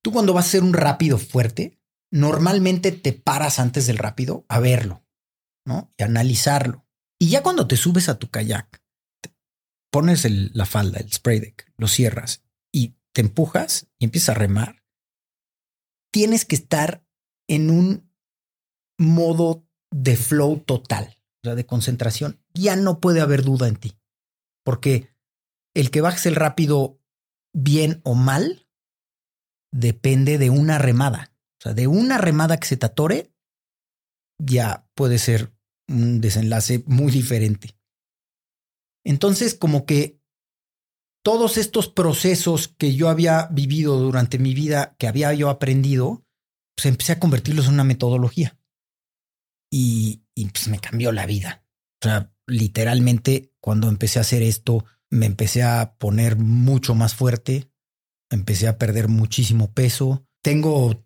Tú 0.09 0.13
cuando 0.13 0.33
vas 0.33 0.47
a 0.47 0.53
ser 0.53 0.63
un 0.63 0.73
rápido 0.73 1.19
fuerte, 1.19 1.79
normalmente 2.11 2.93
te 2.93 3.13
paras 3.13 3.59
antes 3.59 3.87
del 3.87 3.99
rápido 3.99 4.47
a 4.49 4.59
verlo, 4.59 5.05
¿no? 5.67 5.93
Y 5.99 6.03
analizarlo. 6.03 6.87
Y 7.21 7.29
ya 7.29 7.43
cuando 7.43 7.69
te 7.69 7.77
subes 7.77 8.09
a 8.09 8.19
tu 8.19 8.31
kayak, 8.31 8.83
pones 9.93 10.27
la 10.31 10.65
falda, 10.65 10.99
el 10.99 11.13
spray 11.13 11.41
deck, 11.41 11.71
lo 11.77 11.89
cierras 11.89 12.43
y 12.73 12.97
te 13.13 13.21
empujas 13.21 13.91
y 13.99 14.07
empiezas 14.07 14.31
a 14.31 14.39
remar, 14.39 14.83
tienes 16.11 16.47
que 16.47 16.57
estar 16.57 17.05
en 17.47 17.69
un 17.69 18.11
modo 18.99 19.69
de 19.91 20.17
flow 20.17 20.61
total, 20.61 21.19
o 21.43 21.49
sea, 21.49 21.55
de 21.55 21.67
concentración. 21.67 22.43
Ya 22.55 22.77
no 22.77 22.99
puede 22.99 23.21
haber 23.21 23.43
duda 23.43 23.69
en 23.69 23.77
ti, 23.77 24.01
porque 24.65 25.15
el 25.75 25.91
que 25.91 26.01
bajes 26.01 26.25
el 26.25 26.35
rápido 26.35 26.99
bien 27.53 28.01
o 28.05 28.15
mal 28.15 28.65
depende 29.73 30.39
de 30.39 30.51
una 30.51 30.79
remada. 30.79 31.33
O 31.59 31.63
sea, 31.63 31.75
de 31.75 31.87
una 31.87 32.19
remada 32.19 32.59
que 32.59 32.67
se 32.67 32.77
te 32.77 32.87
atore, 32.87 33.33
ya 34.39 34.89
puede 34.95 35.19
ser 35.19 35.53
un 35.89 36.21
desenlace 36.21 36.85
muy 36.87 37.11
diferente. 37.11 37.77
Entonces, 39.05 39.55
como 39.55 39.87
que 39.87 40.21
todos 41.25 41.59
estos 41.59 41.89
procesos 41.89 42.69
que 42.69 42.95
yo 42.95 43.09
había 43.09 43.49
vivido 43.51 43.99
durante 43.99 44.39
mi 44.39 44.55
vida, 44.55 44.95
que 44.99 45.09
había 45.09 45.33
yo 45.35 45.51
aprendido, 45.51 46.25
pues 46.77 46.87
empecé 46.87 47.13
a 47.13 47.21
convertirlos 47.21 47.67
en 47.67 47.75
una 47.75 47.85
metodología. 47.85 48.59
Y, 49.71 50.23
y 50.35 50.47
pues 50.47 50.69
me 50.69 50.79
cambió 50.79 51.13
la 51.13 51.27
vida. 51.27 51.67
O 52.01 52.07
sea, 52.07 52.33
literalmente, 52.47 53.53
cuando 53.61 53.89
empecé 53.89 54.19
a 54.19 54.23
hacer 54.23 54.43
esto, 54.43 54.85
me 55.11 55.27
empecé 55.27 55.63
a 55.63 55.97
poner 55.99 56.37
mucho 56.37 56.95
más 56.95 57.15
fuerte, 57.15 57.71
empecé 58.31 58.69
a 58.69 58.79
perder 58.79 59.09
muchísimo 59.09 59.73
peso. 59.73 60.25
Tengo 60.43 61.05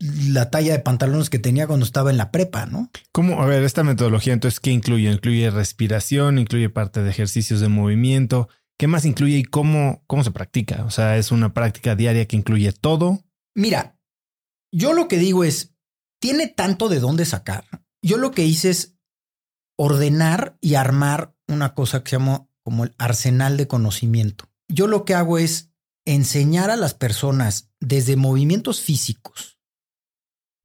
la 0.00 0.50
talla 0.50 0.72
de 0.72 0.78
pantalones 0.78 1.30
que 1.30 1.38
tenía 1.38 1.66
cuando 1.66 1.84
estaba 1.84 2.10
en 2.10 2.16
la 2.16 2.30
prepa, 2.30 2.66
¿no? 2.66 2.90
¿Cómo? 3.12 3.42
A 3.42 3.46
ver, 3.46 3.64
esta 3.64 3.82
metodología, 3.82 4.32
entonces, 4.32 4.60
¿qué 4.60 4.70
incluye? 4.70 5.10
¿Incluye 5.10 5.50
respiración? 5.50 6.38
¿Incluye 6.38 6.70
parte 6.70 7.02
de 7.02 7.10
ejercicios 7.10 7.60
de 7.60 7.68
movimiento? 7.68 8.48
¿Qué 8.78 8.86
más 8.86 9.04
incluye 9.04 9.38
y 9.38 9.44
cómo, 9.44 10.04
cómo 10.06 10.22
se 10.22 10.30
practica? 10.30 10.84
O 10.84 10.90
sea, 10.90 11.16
¿es 11.16 11.32
una 11.32 11.52
práctica 11.52 11.96
diaria 11.96 12.28
que 12.28 12.36
incluye 12.36 12.72
todo? 12.72 13.24
Mira, 13.56 13.98
yo 14.72 14.92
lo 14.92 15.08
que 15.08 15.18
digo 15.18 15.42
es, 15.42 15.74
tiene 16.20 16.46
tanto 16.46 16.88
de 16.88 17.00
dónde 17.00 17.24
sacar. 17.24 17.64
Yo 18.02 18.18
lo 18.18 18.30
que 18.30 18.44
hice 18.44 18.70
es 18.70 18.96
ordenar 19.76 20.56
y 20.60 20.76
armar 20.76 21.34
una 21.48 21.74
cosa 21.74 22.04
que 22.04 22.10
se 22.10 22.16
llama 22.16 22.48
como 22.62 22.84
el 22.84 22.94
arsenal 22.98 23.56
de 23.56 23.66
conocimiento. 23.66 24.48
Yo 24.68 24.86
lo 24.86 25.04
que 25.04 25.14
hago 25.14 25.38
es 25.38 25.72
enseñar 26.14 26.70
a 26.70 26.76
las 26.76 26.94
personas 26.94 27.70
desde 27.80 28.16
movimientos 28.16 28.80
físicos, 28.80 29.58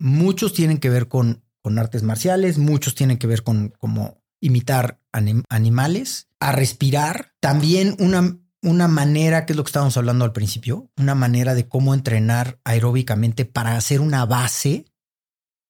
Muchos 0.04 0.52
tienen 0.52 0.80
que 0.80 0.90
ver 0.90 1.08
con, 1.08 1.46
con 1.62 1.80
artes 1.80 2.04
marciales, 2.04 2.58
muchos 2.58 2.94
tienen 2.94 3.18
que 3.18 3.26
ver 3.26 3.42
con 3.42 3.70
cómo 3.70 4.22
imitar 4.42 5.00
animales, 5.14 6.28
a 6.42 6.52
respirar. 6.52 7.34
También 7.40 7.96
una, 8.00 8.38
una 8.62 8.90
manera, 8.90 9.46
que 9.46 9.54
es 9.54 9.58
lo 9.58 9.64
que 9.64 9.70
estábamos 9.70 9.96
hablando 9.96 10.26
al 10.26 10.34
principio, 10.34 10.92
una 10.98 11.16
manera 11.16 11.54
de 11.54 11.70
cómo 11.70 11.94
entrenar 11.94 12.60
aeróbicamente 12.66 13.46
para 13.46 13.78
hacer 13.78 14.02
una 14.02 14.26
base 14.26 14.86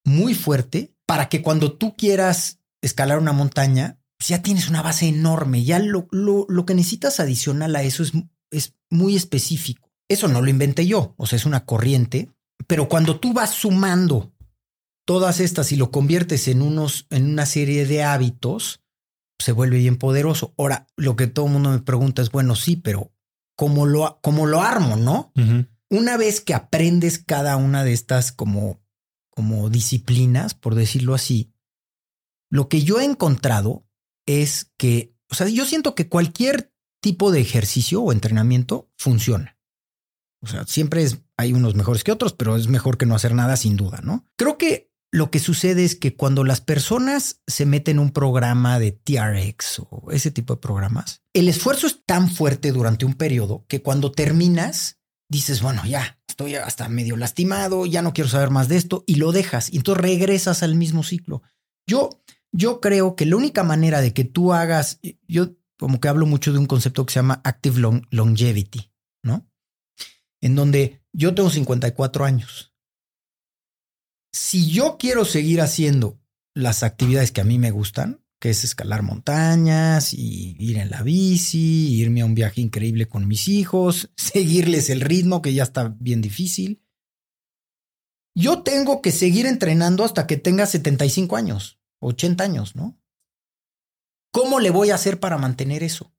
muy 0.04 0.34
fuerte 0.34 0.96
para 1.06 1.30
que 1.30 1.44
cuando 1.44 1.74
tú 1.74 1.96
quieras 1.96 2.60
escalar 2.82 3.20
una 3.20 3.34
montaña, 3.34 4.00
pues 4.18 4.30
ya 4.30 4.42
tienes 4.42 4.68
una 4.68 4.82
base 4.82 5.08
enorme. 5.08 5.64
Ya 5.64 5.78
lo, 5.78 6.08
lo, 6.10 6.48
lo 6.50 6.66
que 6.66 6.74
necesitas 6.74 7.20
adicional 7.20 7.76
a 7.76 7.84
eso 7.84 8.02
es, 8.02 8.14
es 8.54 8.76
muy 8.90 9.16
específico. 9.16 9.92
Eso 10.08 10.28
no 10.28 10.42
lo 10.42 10.50
inventé 10.50 10.86
yo, 10.86 11.16
o 11.18 11.26
sea, 11.26 11.38
es 11.38 11.46
una 11.46 11.66
corriente 11.66 12.30
pero 12.68 12.88
cuando 12.88 13.20
tú 13.20 13.34
vas 13.34 13.52
sumando 13.52 14.34
todas 15.06 15.40
estas 15.40 15.72
y 15.72 15.76
lo 15.76 15.92
conviertes 15.92 16.48
en 16.48 16.62
unos, 16.62 17.08
en 17.10 17.30
una 17.30 17.46
serie 17.46 17.86
de 17.86 18.04
hábitos, 18.04 18.82
se 19.40 19.52
vuelve 19.52 19.78
bien 19.78 19.98
poderoso. 19.98 20.54
Ahora, 20.58 20.88
lo 20.96 21.16
que 21.16 21.28
todo 21.28 21.48
el 21.48 21.52
mundo 21.52 21.72
me 21.72 21.80
pregunta 21.80 22.22
es, 22.22 22.32
bueno, 22.32 22.56
sí, 22.56 22.76
pero 22.78 23.12
¿cómo 23.56 23.86
lo, 23.86 24.20
cómo 24.22 24.46
lo 24.46 24.62
armo, 24.62 24.96
no? 24.96 25.32
Una 25.90 26.18
vez 26.18 26.42
que 26.42 26.54
aprendes 26.54 27.20
cada 27.20 27.58
una 27.58 27.84
de 27.84 27.94
estas 27.94 28.32
como, 28.32 28.82
como 29.30 29.70
disciplinas, 29.70 30.54
por 30.54 30.76
decirlo 30.76 31.14
así, 31.14 31.52
lo 32.50 32.70
que 32.70 32.84
yo 32.84 33.00
he 33.00 33.04
encontrado 33.04 33.86
es 34.26 34.72
que, 34.78 35.14
o 35.30 35.36
sea, 35.36 35.48
yo 35.50 35.66
siento 35.66 35.96
que 35.96 36.08
cualquier 36.08 36.73
tipo 37.04 37.32
de 37.32 37.42
ejercicio 37.42 38.02
o 38.02 38.14
entrenamiento 38.14 38.90
funciona. 38.98 39.60
O 40.42 40.48
sea, 40.48 40.66
siempre 40.66 41.04
es, 41.04 41.20
hay 41.38 41.54
unos 41.54 41.76
mejores 41.76 42.04
que 42.04 42.14
otros, 42.14 42.34
pero 42.34 42.56
es 42.56 42.68
mejor 42.68 42.98
que 42.98 43.06
no 43.06 43.14
hacer 43.14 43.36
nada 43.36 43.58
sin 43.58 43.76
duda, 43.76 44.00
¿no? 44.02 44.26
Creo 44.38 44.58
que 44.58 44.90
lo 45.12 45.30
que 45.30 45.40
sucede 45.40 45.84
es 45.84 45.96
que 45.96 46.16
cuando 46.16 46.44
las 46.44 46.62
personas 46.62 47.42
se 47.46 47.66
meten 47.66 47.98
en 47.98 48.00
un 48.00 48.12
programa 48.12 48.80
de 48.80 48.94
TRX 48.94 49.82
o 49.90 50.12
ese 50.12 50.32
tipo 50.32 50.56
de 50.56 50.62
programas, 50.62 51.22
el 51.34 51.50
esfuerzo 51.50 51.88
es 51.88 52.04
tan 52.06 52.32
fuerte 52.32 52.72
durante 52.72 53.06
un 53.06 53.14
periodo 53.14 53.66
que 53.68 53.82
cuando 53.82 54.12
terminas 54.12 54.98
dices, 55.30 55.62
bueno, 55.62 55.86
ya 55.86 56.20
estoy 56.28 56.56
hasta 56.56 56.88
medio 56.88 57.18
lastimado, 57.18 57.86
ya 57.86 58.02
no 58.02 58.14
quiero 58.14 58.30
saber 58.30 58.50
más 58.50 58.70
de 58.70 58.78
esto 58.78 59.04
y 59.06 59.16
lo 59.16 59.34
dejas 59.34 59.72
y 59.72 59.78
entonces 59.78 60.02
regresas 60.02 60.64
al 60.64 60.76
mismo 60.76 61.04
ciclo. 61.04 61.44
Yo, 61.86 62.24
yo 62.54 62.80
creo 62.80 63.16
que 63.16 63.26
la 63.26 63.36
única 63.36 63.64
manera 63.64 64.00
de 64.00 64.14
que 64.14 64.24
tú 64.24 64.54
hagas, 64.54 65.00
yo 65.28 65.52
como 65.84 66.00
que 66.00 66.08
hablo 66.08 66.26
mucho 66.26 66.54
de 66.54 66.60
un 66.60 66.66
concepto 66.66 67.06
que 67.06 67.12
se 67.12 67.20
llama 67.20 67.42
active 67.44 67.82
longevity, 68.10 68.90
¿no? 69.22 69.46
en 70.40 70.56
donde 70.56 71.02
yo 71.12 71.36
tengo 71.36 71.50
54 71.50 72.24
años. 72.24 72.74
Si 74.32 74.72
yo 74.72 74.96
quiero 74.98 75.26
seguir 75.26 75.60
haciendo 75.60 76.22
las 76.56 76.84
actividades 76.84 77.34
que 77.34 77.42
a 77.42 77.44
mí 77.44 77.60
me 77.60 77.72
gustan, 77.72 78.24
que 78.40 78.50
es 78.50 78.64
escalar 78.64 79.02
montañas 79.04 80.14
y 80.14 80.56
ir 80.58 80.78
en 80.78 80.90
la 80.90 81.04
bici, 81.04 81.94
irme 82.00 82.22
a 82.22 82.28
un 82.28 82.34
viaje 82.34 82.62
increíble 82.62 83.10
con 83.10 83.28
mis 83.28 83.50
hijos, 83.50 84.10
seguirles 84.16 84.90
el 84.90 85.02
ritmo 85.02 85.42
que 85.42 85.54
ya 85.54 85.64
está 85.64 85.98
bien 86.00 86.22
difícil. 86.22 86.82
Yo 88.34 88.64
tengo 88.64 89.02
que 89.02 89.12
seguir 89.12 89.48
entrenando 89.48 90.06
hasta 90.06 90.28
que 90.28 90.38
tenga 90.38 90.66
75 90.66 91.36
años, 91.36 91.78
80 92.00 92.42
años, 92.42 92.78
¿no? 92.78 92.98
¿Cómo 94.34 94.60
le 94.60 94.72
voy 94.72 94.90
a 94.90 94.96
hacer 94.96 95.22
para 95.22 95.38
mantener 95.38 95.84
eso? 95.84 96.14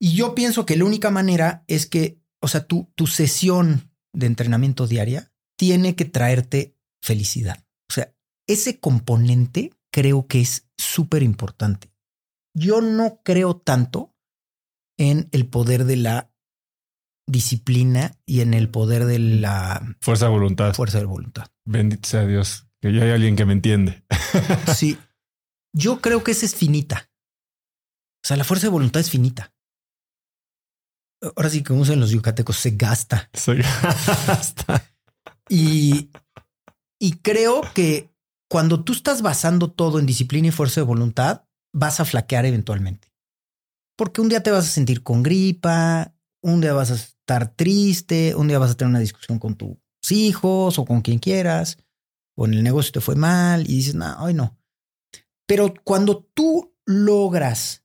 Y 0.00 0.16
yo 0.16 0.34
pienso 0.34 0.66
que 0.66 0.76
la 0.76 0.84
única 0.84 1.10
manera 1.10 1.64
es 1.68 1.86
que 1.86 2.24
o 2.44 2.48
sea, 2.48 2.66
tu, 2.66 2.92
tu 2.94 3.06
sesión 3.06 3.90
de 4.12 4.26
entrenamiento 4.26 4.86
diaria 4.86 5.32
tiene 5.56 5.96
que 5.96 6.04
traerte 6.04 6.76
felicidad. 7.02 7.64
O 7.88 7.94
sea, 7.94 8.14
ese 8.46 8.80
componente 8.80 9.72
creo 9.90 10.26
que 10.26 10.42
es 10.42 10.68
súper 10.76 11.22
importante. 11.22 11.90
Yo 12.54 12.82
no 12.82 13.22
creo 13.24 13.56
tanto 13.56 14.14
en 14.98 15.30
el 15.32 15.46
poder 15.46 15.86
de 15.86 15.96
la 15.96 16.30
disciplina 17.26 18.12
y 18.26 18.42
en 18.42 18.52
el 18.52 18.68
poder 18.68 19.06
de 19.06 19.18
la 19.20 19.96
fuerza 20.02 20.26
de 20.26 20.32
voluntad. 20.32 20.74
Fuerza 20.74 20.98
de 20.98 21.06
voluntad. 21.06 21.46
Bendito 21.64 22.06
sea 22.06 22.26
Dios, 22.26 22.66
que 22.82 22.92
ya 22.92 23.04
hay 23.04 23.12
alguien 23.12 23.36
que 23.36 23.46
me 23.46 23.54
entiende. 23.54 24.04
sí. 24.76 24.98
Yo 25.74 26.00
creo 26.00 26.24
que 26.24 26.30
esa 26.30 26.46
es 26.46 26.54
finita. 26.54 27.10
O 28.22 28.26
sea, 28.26 28.38
la 28.38 28.44
fuerza 28.44 28.68
de 28.68 28.72
voluntad 28.72 29.00
es 29.00 29.10
finita 29.10 29.54
ahora 31.36 31.50
sí, 31.50 31.62
como 31.62 31.80
usan 31.80 32.00
los 32.00 32.10
yucatecos, 32.10 32.56
se 32.56 32.72
gasta. 32.72 33.30
Se 33.32 33.56
gasta. 34.26 34.90
Y, 35.48 36.10
y 36.98 37.12
creo 37.18 37.62
que 37.74 38.10
cuando 38.48 38.84
tú 38.84 38.92
estás 38.92 39.22
basando 39.22 39.70
todo 39.70 39.98
en 39.98 40.06
disciplina 40.06 40.48
y 40.48 40.52
fuerza 40.52 40.80
de 40.80 40.86
voluntad, 40.86 41.44
vas 41.72 42.00
a 42.00 42.04
flaquear 42.04 42.46
eventualmente. 42.46 43.12
Porque 43.96 44.20
un 44.20 44.28
día 44.28 44.42
te 44.42 44.50
vas 44.50 44.64
a 44.66 44.70
sentir 44.70 45.02
con 45.02 45.22
gripa, 45.22 46.14
un 46.42 46.60
día 46.60 46.72
vas 46.72 46.90
a 46.90 46.94
estar 46.94 47.54
triste, 47.54 48.34
un 48.34 48.48
día 48.48 48.58
vas 48.58 48.72
a 48.72 48.76
tener 48.76 48.90
una 48.90 49.00
discusión 49.00 49.38
con 49.38 49.54
tus 49.54 49.76
hijos 50.10 50.78
o 50.78 50.84
con 50.84 51.00
quien 51.00 51.18
quieras, 51.18 51.78
o 52.36 52.46
en 52.46 52.54
el 52.54 52.62
negocio 52.62 52.92
te 52.92 53.00
fue 53.00 53.14
mal 53.14 53.62
y 53.68 53.76
dices, 53.76 53.94
no, 53.94 54.16
hoy 54.22 54.34
no. 54.34 54.58
Pero 55.46 55.74
cuando 55.84 56.24
tú 56.34 56.74
logras, 56.86 57.84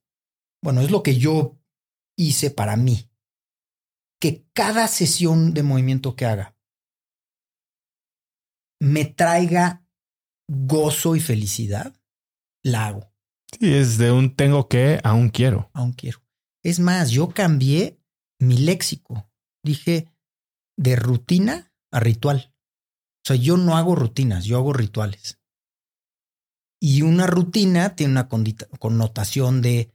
bueno, 0.63 0.81
es 0.81 0.91
lo 0.91 1.03
que 1.03 1.17
yo 1.17 1.57
hice 2.17 2.51
para 2.51 2.75
mí, 2.75 3.09
que 4.19 4.45
cada 4.53 4.87
sesión 4.87 5.53
de 5.53 5.63
movimiento 5.63 6.15
que 6.15 6.25
haga 6.25 6.55
me 8.81 9.05
traiga 9.05 9.85
gozo 10.47 11.15
y 11.15 11.19
felicidad, 11.19 11.95
la 12.63 12.87
hago. 12.87 13.13
Sí, 13.59 13.73
es 13.73 13.97
de 13.97 14.11
un 14.11 14.35
tengo 14.35 14.67
que 14.67 14.99
a 15.03 15.13
un 15.13 15.29
quiero. 15.29 15.69
Aún 15.73 15.93
quiero. 15.93 16.21
Es 16.63 16.79
más, 16.79 17.11
yo 17.11 17.29
cambié 17.29 18.01
mi 18.39 18.57
léxico. 18.57 19.29
Dije 19.63 20.09
de 20.77 20.95
rutina 20.95 21.73
a 21.91 21.99
ritual. 21.99 22.53
O 23.23 23.27
sea, 23.27 23.35
yo 23.35 23.57
no 23.57 23.75
hago 23.75 23.95
rutinas, 23.95 24.45
yo 24.45 24.57
hago 24.57 24.73
rituales. 24.73 25.38
Y 26.81 27.01
una 27.01 27.27
rutina 27.27 27.95
tiene 27.95 28.11
una 28.13 28.29
connotación 28.29 29.61
de 29.61 29.91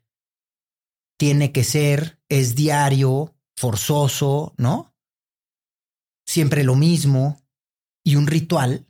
tiene 1.18 1.52
que 1.52 1.64
ser, 1.64 2.20
es 2.28 2.54
diario, 2.54 3.34
forzoso, 3.56 4.54
¿no? 4.58 4.94
Siempre 6.26 6.64
lo 6.64 6.74
mismo. 6.74 7.40
Y 8.04 8.16
un 8.16 8.26
ritual, 8.26 8.86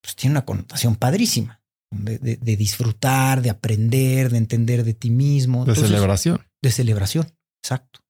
pues 0.00 0.14
tiene 0.14 0.34
una 0.34 0.44
connotación 0.44 0.96
padrísima. 0.96 1.60
De, 1.90 2.18
de, 2.18 2.56
disfrutar, 2.56 3.42
de 3.42 3.50
aprender, 3.50 4.30
de 4.30 4.38
entender 4.38 4.82
de 4.82 4.94
ti 4.94 5.10
mismo. 5.10 5.66
De 5.66 5.74
celebración. 5.74 6.40
De 6.62 6.70
celebración, 6.70 7.26
exacto. 7.62 8.00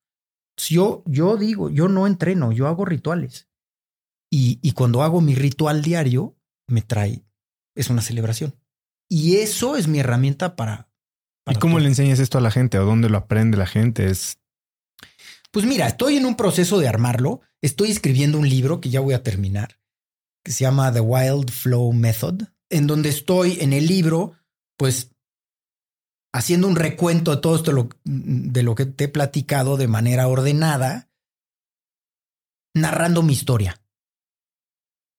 Yo, 0.57 1.03
yo 1.05 1.37
digo, 1.37 1.68
yo 1.68 1.89
no 1.89 2.07
entreno, 2.07 2.53
yo 2.53 2.68
hago 2.68 2.85
rituales. 2.85 3.49
Y, 4.30 4.61
y 4.62 4.72
cuando 4.72 5.03
hago 5.03 5.20
mi 5.20 5.35
ritual 5.35 5.83
diario, 5.83 6.37
me 6.68 6.83
trae, 6.83 7.24
es 7.74 7.91
una 7.91 8.03
celebración. 8.03 8.55
Y 9.15 9.37
eso 9.37 9.77
es 9.77 9.89
mi 9.89 9.99
herramienta 9.99 10.57
para... 10.57 10.89
¿Y 11.47 11.57
cómo 11.57 11.79
le 11.79 11.87
enseñas 11.87 12.19
esto 12.19 12.39
a 12.39 12.41
la 12.41 12.51
gente? 12.51 12.79
¿O 12.79 12.87
dónde 12.87 13.11
lo 13.11 13.19
aprende 13.19 13.59
la 13.59 13.67
gente? 13.67 14.07
Es... 14.07 14.39
Pues 15.51 15.67
mira, 15.67 15.87
estoy 15.87 16.17
en 16.17 16.25
un 16.25 16.35
proceso 16.35 16.79
de 16.79 16.89
armarlo. 16.89 17.43
Estoy 17.61 17.91
escribiendo 17.91 18.39
un 18.39 18.49
libro 18.49 18.81
que 18.81 18.89
ya 18.89 19.01
voy 19.01 19.13
a 19.13 19.23
terminar, 19.23 19.79
que 20.43 20.51
se 20.51 20.65
llama 20.65 20.91
The 20.95 21.01
Wild 21.01 21.51
Flow 21.51 21.93
Method, 21.93 22.45
en 22.71 22.87
donde 22.87 23.11
estoy 23.11 23.59
en 23.61 23.75
el 23.75 23.87
libro, 23.87 24.33
pues 24.79 25.15
haciendo 26.33 26.67
un 26.67 26.77
recuento 26.77 27.33
de 27.33 27.43
todo 27.43 27.57
esto 27.57 27.91
de 28.05 28.63
lo 28.63 28.75
que 28.75 28.87
te 28.87 29.05
he 29.05 29.09
platicado 29.09 29.77
de 29.77 29.89
manera 29.89 30.27
ordenada, 30.27 31.11
narrando 32.75 33.23
mi 33.23 33.35
historia. 33.35 33.79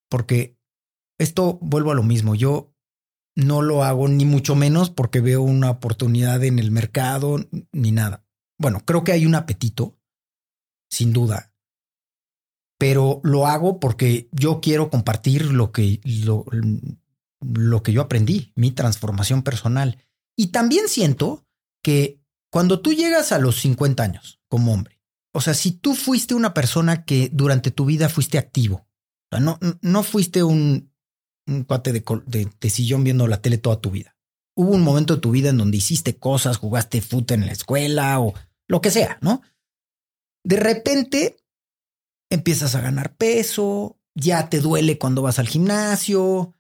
Porque 0.10 0.58
esto 1.20 1.60
vuelvo 1.62 1.91
a 1.91 1.96
lo 1.96 2.02
mismo, 2.02 2.34
yo 2.34 2.72
no 3.36 3.62
lo 3.62 3.84
hago 3.84 4.08
ni 4.08 4.26
mucho 4.26 4.56
menos 4.56 4.90
porque 4.90 5.22
veo 5.22 5.42
una 5.42 5.72
oportunidad 5.72 6.44
en 6.44 6.60
el 6.60 6.72
mercado 6.72 7.38
ni 7.72 7.92
nada. 7.92 8.26
Bueno, 8.58 8.82
creo 8.86 9.04
que 9.04 9.12
hay 9.12 9.26
un 9.26 9.36
apetito, 9.36 9.98
sin 10.90 11.14
duda, 11.14 11.54
pero 12.78 13.22
lo 13.24 13.48
hago 13.48 13.80
porque 13.80 14.30
yo 14.32 14.62
quiero 14.62 14.90
compartir 14.90 15.52
lo 15.52 15.72
que, 15.72 16.00
lo, 16.04 16.46
lo 17.42 17.84
que 17.84 17.94
yo 17.94 18.02
aprendí, 18.02 18.52
mi 18.56 18.72
transformación 18.72 19.42
personal. 19.42 19.98
Y 20.36 20.48
también 20.48 20.88
siento 20.88 21.46
que 21.82 22.22
cuando 22.52 22.82
tú 22.82 22.94
llegas 22.94 23.32
a 23.32 23.40
los 23.40 23.60
50 23.62 24.04
años 24.04 24.40
como 24.48 24.74
hombre, 24.74 25.02
o 25.34 25.42
sea, 25.42 25.56
si 25.56 25.72
tú 25.72 25.96
fuiste 25.96 26.36
una 26.36 26.54
persona 26.54 27.06
que 27.06 27.30
durante 27.34 27.72
tu 27.72 27.86
vida 27.86 28.10
fuiste 28.10 28.38
activo, 28.38 28.88
o 29.32 29.36
sea, 29.36 29.40
no, 29.40 29.58
no 29.82 30.04
fuiste 30.04 30.44
un, 30.44 30.93
un 31.48 31.64
cuate 31.64 31.91
de, 31.91 32.70
sillón 32.70 33.04
viendo 33.04 33.28
la 33.28 33.41
tele 33.41 33.58
toda 33.58 33.82
tu 33.82 33.91
vida. 33.91 34.16
Hubo 34.56 34.72
un 34.72 34.84
momento 34.84 35.16
de 35.16 35.22
tu 35.22 35.32
vida 35.32 35.50
en 35.50 35.58
donde 35.58 35.78
hiciste 35.78 36.18
cosas, 36.18 36.58
jugaste 36.58 37.02
fútbol 37.02 37.39
en 37.39 37.48
la 37.48 37.54
escuela 37.54 38.20
o 38.20 38.34
lo 38.68 38.82
que 38.82 38.91
sea, 38.91 39.18
¿no? 39.22 39.41
De 40.44 40.58
repente 40.58 41.38
empiezas 42.30 42.76
a 42.76 42.82
ganar 42.82 43.16
peso, 43.16 44.00
ya 44.16 44.50
te 44.50 44.60
duele 44.60 44.98
cuando 44.98 45.22
vas 45.22 45.39
al 45.39 45.48
gimnasio, 45.48 46.54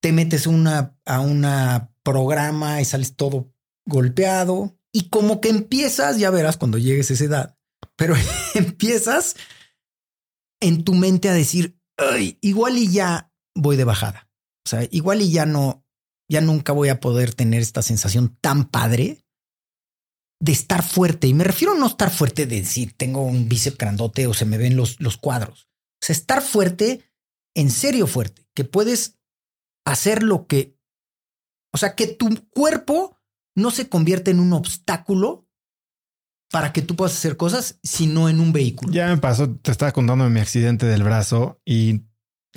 te 0.00 0.12
metes 0.12 0.46
una, 0.46 0.96
a 1.04 1.20
una 1.20 1.92
programa 2.02 2.80
y 2.80 2.84
sales 2.84 3.16
todo 3.16 3.52
golpeado 3.84 4.76
y 4.92 5.08
como 5.08 5.40
que 5.40 5.48
empiezas, 5.48 6.18
ya 6.18 6.30
verás 6.30 6.56
cuando 6.56 6.78
llegues 6.78 7.10
a 7.10 7.14
esa 7.14 7.24
edad, 7.24 7.58
pero 7.96 8.14
empiezas 8.54 9.36
en 10.60 10.84
tu 10.84 10.94
mente 10.94 11.28
a 11.28 11.34
decir, 11.34 11.78
igual 12.40 12.78
y 12.78 12.90
ya 12.90 13.30
voy 13.54 13.76
de 13.76 13.84
bajada. 13.84 14.25
O 14.66 14.68
sea, 14.68 14.86
igual 14.90 15.22
y 15.22 15.30
ya 15.30 15.46
no, 15.46 15.84
ya 16.28 16.40
nunca 16.40 16.72
voy 16.72 16.88
a 16.88 17.00
poder 17.00 17.34
tener 17.34 17.62
esta 17.62 17.82
sensación 17.82 18.36
tan 18.40 18.68
padre 18.68 19.24
de 20.40 20.52
estar 20.52 20.82
fuerte. 20.82 21.28
Y 21.28 21.34
me 21.34 21.44
refiero 21.44 21.74
a 21.74 21.78
no 21.78 21.86
estar 21.86 22.10
fuerte 22.10 22.46
de 22.46 22.60
decir 22.60 22.94
tengo 22.96 23.22
un 23.22 23.48
bíceps 23.48 23.78
grandote 23.78 24.26
o 24.26 24.34
se 24.34 24.44
me 24.44 24.58
ven 24.58 24.76
los, 24.76 25.00
los 25.00 25.16
cuadros. 25.16 25.68
O 26.02 26.06
sea, 26.06 26.14
estar 26.14 26.42
fuerte, 26.42 27.04
en 27.54 27.70
serio 27.70 28.06
fuerte, 28.06 28.46
que 28.54 28.64
puedes 28.64 29.18
hacer 29.84 30.22
lo 30.22 30.46
que 30.46 30.76
o 31.76 31.78
sea, 31.78 31.94
que 31.94 32.06
tu 32.06 32.48
cuerpo 32.48 33.20
no 33.54 33.70
se 33.70 33.90
convierte 33.90 34.30
en 34.30 34.40
un 34.40 34.54
obstáculo 34.54 35.46
para 36.50 36.72
que 36.72 36.80
tú 36.80 36.96
puedas 36.96 37.12
hacer 37.12 37.36
cosas, 37.36 37.78
sino 37.82 38.30
en 38.30 38.40
un 38.40 38.54
vehículo. 38.54 38.94
Ya 38.94 39.08
me 39.08 39.18
pasó, 39.18 39.54
te 39.56 39.72
estaba 39.72 39.92
contando 39.92 40.26
mi 40.30 40.40
accidente 40.40 40.86
del 40.86 41.02
brazo 41.02 41.60
y, 41.66 42.06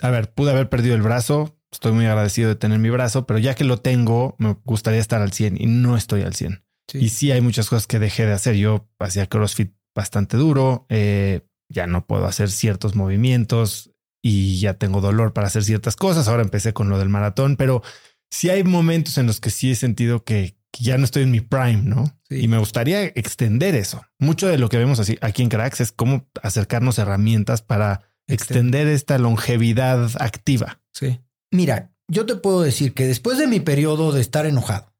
a 0.01 0.09
ver, 0.09 0.33
pude 0.33 0.51
haber 0.51 0.69
perdido 0.69 0.95
el 0.95 1.01
brazo. 1.01 1.58
Estoy 1.71 1.91
muy 1.91 2.05
agradecido 2.05 2.49
de 2.49 2.55
tener 2.55 2.79
mi 2.79 2.89
brazo, 2.89 3.25
pero 3.25 3.39
ya 3.39 3.53
que 3.55 3.63
lo 3.63 3.77
tengo, 3.77 4.35
me 4.39 4.57
gustaría 4.65 4.99
estar 4.99 5.21
al 5.21 5.31
100 5.31 5.61
y 5.61 5.65
no 5.67 5.95
estoy 5.95 6.23
al 6.23 6.33
100. 6.33 6.63
Y 6.93 7.09
sí 7.09 7.31
hay 7.31 7.41
muchas 7.41 7.69
cosas 7.69 7.85
que 7.85 7.99
dejé 7.99 8.25
de 8.25 8.33
hacer. 8.33 8.55
Yo 8.55 8.89
hacía 8.97 9.27
CrossFit 9.27 9.73
bastante 9.95 10.37
duro, 10.37 10.85
eh, 10.89 11.41
ya 11.69 11.85
no 11.85 12.07
puedo 12.07 12.25
hacer 12.25 12.49
ciertos 12.49 12.95
movimientos 12.95 13.91
y 14.23 14.59
ya 14.59 14.73
tengo 14.73 15.01
dolor 15.01 15.33
para 15.33 15.47
hacer 15.47 15.63
ciertas 15.63 15.95
cosas. 15.95 16.27
Ahora 16.27 16.41
empecé 16.41 16.73
con 16.73 16.89
lo 16.89 16.97
del 16.97 17.09
maratón, 17.09 17.57
pero 17.57 17.83
sí 18.31 18.49
hay 18.49 18.63
momentos 18.63 19.17
en 19.17 19.27
los 19.27 19.39
que 19.39 19.49
sí 19.49 19.71
he 19.71 19.75
sentido 19.75 20.23
que, 20.23 20.57
ya 20.79 20.99
no 20.99 21.03
estoy 21.03 21.23
en 21.23 21.31
mi 21.31 21.41
prime, 21.41 21.81
¿no? 21.83 22.15
Y 22.29 22.47
me 22.47 22.59
gustaría 22.59 23.03
extender 23.03 23.73
eso. 23.73 24.05
Mucho 24.19 24.47
de 24.47 24.59
lo 24.59 24.69
que 24.69 24.77
vemos 24.77 24.99
así 24.99 25.17
aquí 25.19 25.41
en 25.41 25.49
Cracks 25.49 25.81
es 25.81 25.91
cómo 25.91 26.29
acercarnos 26.43 26.99
herramientas 26.99 27.63
para 27.63 28.01
extender 28.27 28.87
esta 28.87 29.17
longevidad 29.17 30.11
activa. 30.19 30.79
Sí. 30.93 31.19
Mira, 31.51 31.93
yo 32.07 32.25
te 32.25 32.35
puedo 32.35 32.61
decir 32.61 32.93
que 32.93 33.07
después 33.07 33.37
de 33.37 33.47
mi 33.47 33.59
periodo 33.59 34.11
de 34.11 34.21
estar 34.21 34.45
enojado, 34.45 34.93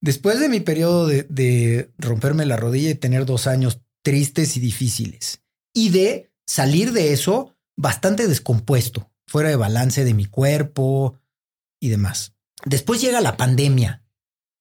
después 0.00 0.38
de 0.40 0.48
mi 0.48 0.60
periodo 0.60 1.06
de, 1.06 1.90
romperme 1.98 2.46
la 2.46 2.56
rodilla 2.56 2.90
y 2.90 2.94
tener 2.94 3.26
dos 3.26 3.46
años 3.46 3.80
tristes 4.02 4.56
y 4.56 4.60
difíciles, 4.60 5.42
y 5.74 5.90
de 5.90 6.32
salir 6.46 6.92
de 6.92 7.12
eso 7.12 7.56
bastante 7.76 8.28
descompuesto, 8.28 9.10
fuera 9.26 9.48
de 9.48 9.56
balance 9.56 10.04
de 10.04 10.14
mi 10.14 10.26
cuerpo, 10.26 11.18
y 11.80 11.88
demás. 11.88 12.34
Después 12.64 13.00
llega 13.00 13.20
la 13.20 13.36
pandemia, 13.36 14.04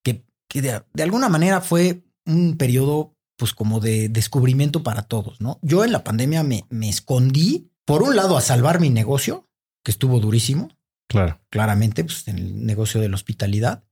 que, 0.04 0.26
que 0.50 0.62
de, 0.62 1.04
alguna 1.04 1.30
manera 1.30 1.62
fue 1.62 2.04
un 2.26 2.58
periodo 2.58 3.16
pues 3.38 3.54
como 3.54 3.80
de 3.80 4.10
descubrimiento 4.10 4.82
para 4.84 5.04
todos, 5.04 5.42
¿no? 5.42 5.60
Yo 5.62 5.84
en 5.84 5.92
la 5.92 6.04
pandemia 6.04 6.44
me, 6.44 6.66
me 6.70 6.90
escondí, 6.90 7.70
por 7.84 8.02
un 8.02 8.16
lado, 8.16 8.38
a 8.38 8.42
salvar 8.42 8.80
mi 8.80 8.90
negocio, 8.90 9.45
que 9.86 9.92
estuvo 9.92 10.20
durísimo. 10.20 10.70
Claro. 11.08 11.40
Claramente, 11.50 12.04
pues 12.04 12.28
en 12.28 12.40
el 12.40 12.66
negocio 12.66 13.00
de 13.00 13.08
la 13.08 13.16
hospitalidad. 13.16 13.86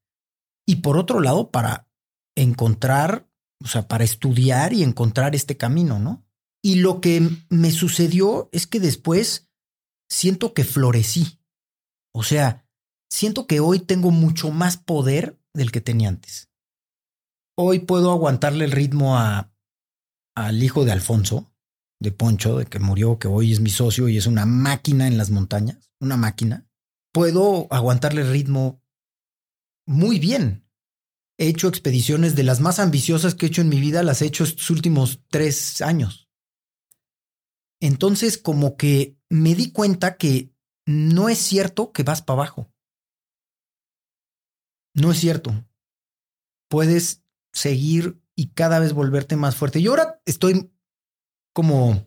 Y 0.67 0.77
por 0.77 0.97
otro 0.97 1.21
lado, 1.21 1.51
para 1.51 1.87
encontrar, 2.35 3.29
o 3.63 3.67
sea, 3.67 3.87
para 3.87 4.03
estudiar 4.03 4.73
y 4.73 4.83
encontrar 4.83 5.35
este 5.35 5.55
camino, 5.55 5.99
¿no? 5.99 6.25
Y 6.61 6.75
lo 6.75 6.99
que 6.99 7.29
me 7.49 7.71
sucedió 7.71 8.49
es 8.51 8.65
que 8.67 8.79
después 8.79 9.49
siento 10.09 10.53
que 10.53 10.63
florecí. 10.63 11.39
O 12.13 12.23
sea, 12.23 12.65
siento 13.09 13.45
que 13.45 13.59
hoy 13.59 13.79
tengo 13.79 14.11
mucho 14.11 14.49
más 14.49 14.77
poder 14.77 15.39
del 15.53 15.71
que 15.71 15.81
tenía 15.81 16.09
antes. 16.09 16.49
Hoy 17.55 17.79
puedo 17.79 18.11
aguantarle 18.11 18.65
el 18.65 18.71
ritmo 18.71 19.17
a, 19.17 19.53
al 20.35 20.63
hijo 20.63 20.85
de 20.85 20.91
Alfonso, 20.91 21.52
de 22.03 22.11
Poncho, 22.11 22.57
de 22.57 22.65
que 22.65 22.79
murió, 22.79 23.17
que 23.17 23.29
hoy 23.29 23.53
es 23.53 23.61
mi 23.61 23.69
socio 23.69 24.09
y 24.09 24.17
es 24.17 24.27
una 24.27 24.45
máquina 24.45 25.07
en 25.07 25.17
las 25.17 25.31
montañas, 25.31 25.89
una 25.99 26.17
máquina. 26.17 26.67
Puedo 27.13 27.67
aguantarle 27.71 28.21
el 28.21 28.29
ritmo 28.29 28.83
muy 29.87 30.19
bien. 30.19 30.67
He 31.37 31.47
hecho 31.47 31.69
expediciones 31.69 32.35
de 32.35 32.43
las 32.43 32.59
más 32.59 32.79
ambiciosas 32.79 33.35
que 33.35 33.45
he 33.45 33.49
hecho 33.49 33.61
en 33.61 33.69
mi 33.69 33.79
vida, 33.79 34.03
las 34.03 34.21
he 34.21 34.25
hecho 34.25 34.43
estos 34.43 34.69
últimos 34.69 35.21
tres 35.29 35.81
años. 35.81 36.29
Entonces, 37.79 38.37
como 38.37 38.75
que 38.75 39.17
me 39.29 39.55
di 39.55 39.71
cuenta 39.71 40.17
que 40.17 40.53
no 40.85 41.29
es 41.29 41.37
cierto 41.37 41.93
que 41.93 42.03
vas 42.03 42.21
para 42.21 42.41
abajo. 42.41 42.69
No 44.93 45.11
es 45.11 45.19
cierto. 45.19 45.65
Puedes 46.69 47.23
seguir 47.53 48.21
y 48.35 48.49
cada 48.49 48.79
vez 48.79 48.91
volverte 48.91 49.37
más 49.37 49.55
fuerte. 49.55 49.81
Yo 49.81 49.91
ahora 49.91 50.21
estoy 50.25 50.72
como... 51.53 52.05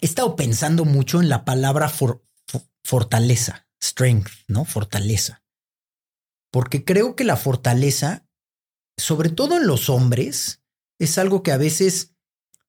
He 0.00 0.06
estado 0.06 0.36
pensando 0.36 0.84
mucho 0.84 1.20
en 1.20 1.28
la 1.28 1.44
palabra 1.44 1.90
fortaleza, 2.84 3.66
strength, 3.82 4.30
¿no? 4.48 4.64
Fortaleza. 4.64 5.42
Porque 6.50 6.84
creo 6.84 7.16
que 7.16 7.24
la 7.24 7.36
fortaleza, 7.36 8.26
sobre 8.98 9.30
todo 9.30 9.56
en 9.56 9.66
los 9.66 9.88
hombres, 9.88 10.62
es 10.98 11.16
algo 11.18 11.42
que 11.42 11.52
a 11.52 11.56
veces, 11.56 12.14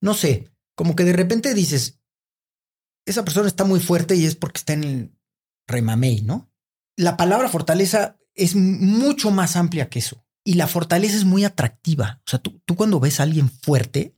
no 0.02 0.14
sé, 0.14 0.52
como 0.76 0.96
que 0.96 1.04
de 1.04 1.14
repente 1.14 1.54
dices, 1.54 2.00
esa 3.06 3.24
persona 3.24 3.48
está 3.48 3.64
muy 3.64 3.80
fuerte 3.80 4.16
y 4.16 4.26
es 4.26 4.36
porque 4.36 4.60
está 4.60 4.74
en 4.74 4.84
el 4.84 5.18
remamey, 5.68 6.22
¿no? 6.22 6.52
La 6.98 7.18
palabra 7.18 7.50
fortaleza 7.50 8.18
es 8.34 8.56
mucho 8.56 9.32
más 9.32 9.56
amplia 9.56 9.90
que 9.90 10.00
eso. 10.00 10.26
Y 10.44 10.56
la 10.56 10.68
fortaleza 10.68 11.16
es 11.16 11.26
muy 11.26 11.44
atractiva. 11.44 12.22
O 12.26 12.30
sea, 12.30 12.40
tú, 12.40 12.62
tú 12.66 12.76
cuando 12.76 13.00
ves 13.00 13.20
a 13.20 13.24
alguien 13.24 13.50
fuerte, 13.50 14.16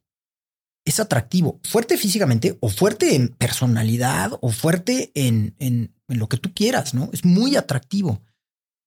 es 0.88 0.99
atractivo. 0.99 1.59
Fuerte 1.64 1.97
físicamente 1.97 2.57
o 2.61 2.69
fuerte 2.69 3.15
en 3.15 3.30
personalidad 3.30 4.31
o 4.41 4.51
fuerte 4.51 5.11
en, 5.15 5.55
en, 5.59 5.93
lo 6.07 6.30
que 6.30 6.38
tú 6.38 6.53
quieras, 6.53 6.93
¿no? 6.93 7.09
Es 7.11 7.26
muy 7.26 7.57
atractivo. 7.57 8.23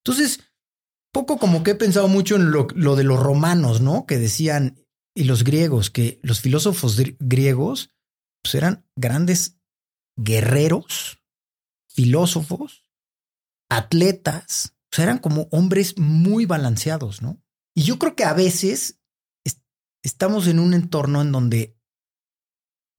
Entonces, 0.02 0.40
poco 1.12 1.38
como 1.38 1.62
que 1.62 1.72
he 1.72 1.74
pensado 1.74 2.08
mucho 2.08 2.36
en 2.36 2.50
lo, 2.50 2.68
lo 2.74 2.96
de 2.96 3.04
los 3.04 3.20
romanos, 3.20 3.82
¿no? 3.82 4.06
Que 4.06 4.16
decían, 4.18 4.82
y 5.14 5.24
los 5.24 5.44
griegos, 5.44 5.90
que 5.90 6.18
los 6.22 6.40
filósofos 6.40 6.96
griegos 7.18 7.90
pues 8.42 8.54
eran 8.54 8.86
grandes 8.96 9.58
guerreros 10.16 11.18
filósofos, 11.92 12.84
atletas, 13.68 14.74
o 14.90 14.96
sea, 14.96 15.04
eran 15.04 15.18
como 15.18 15.48
hombres 15.50 15.98
muy 15.98 16.46
balanceados, 16.46 17.20
¿no? 17.20 17.42
Y 17.74 17.82
yo 17.82 17.98
creo 17.98 18.16
que 18.16 18.24
a 18.24 18.32
veces 18.32 19.00
estamos 20.02 20.46
en 20.46 20.58
un 20.58 20.72
entorno 20.72 21.20
en 21.20 21.32
donde 21.32 21.76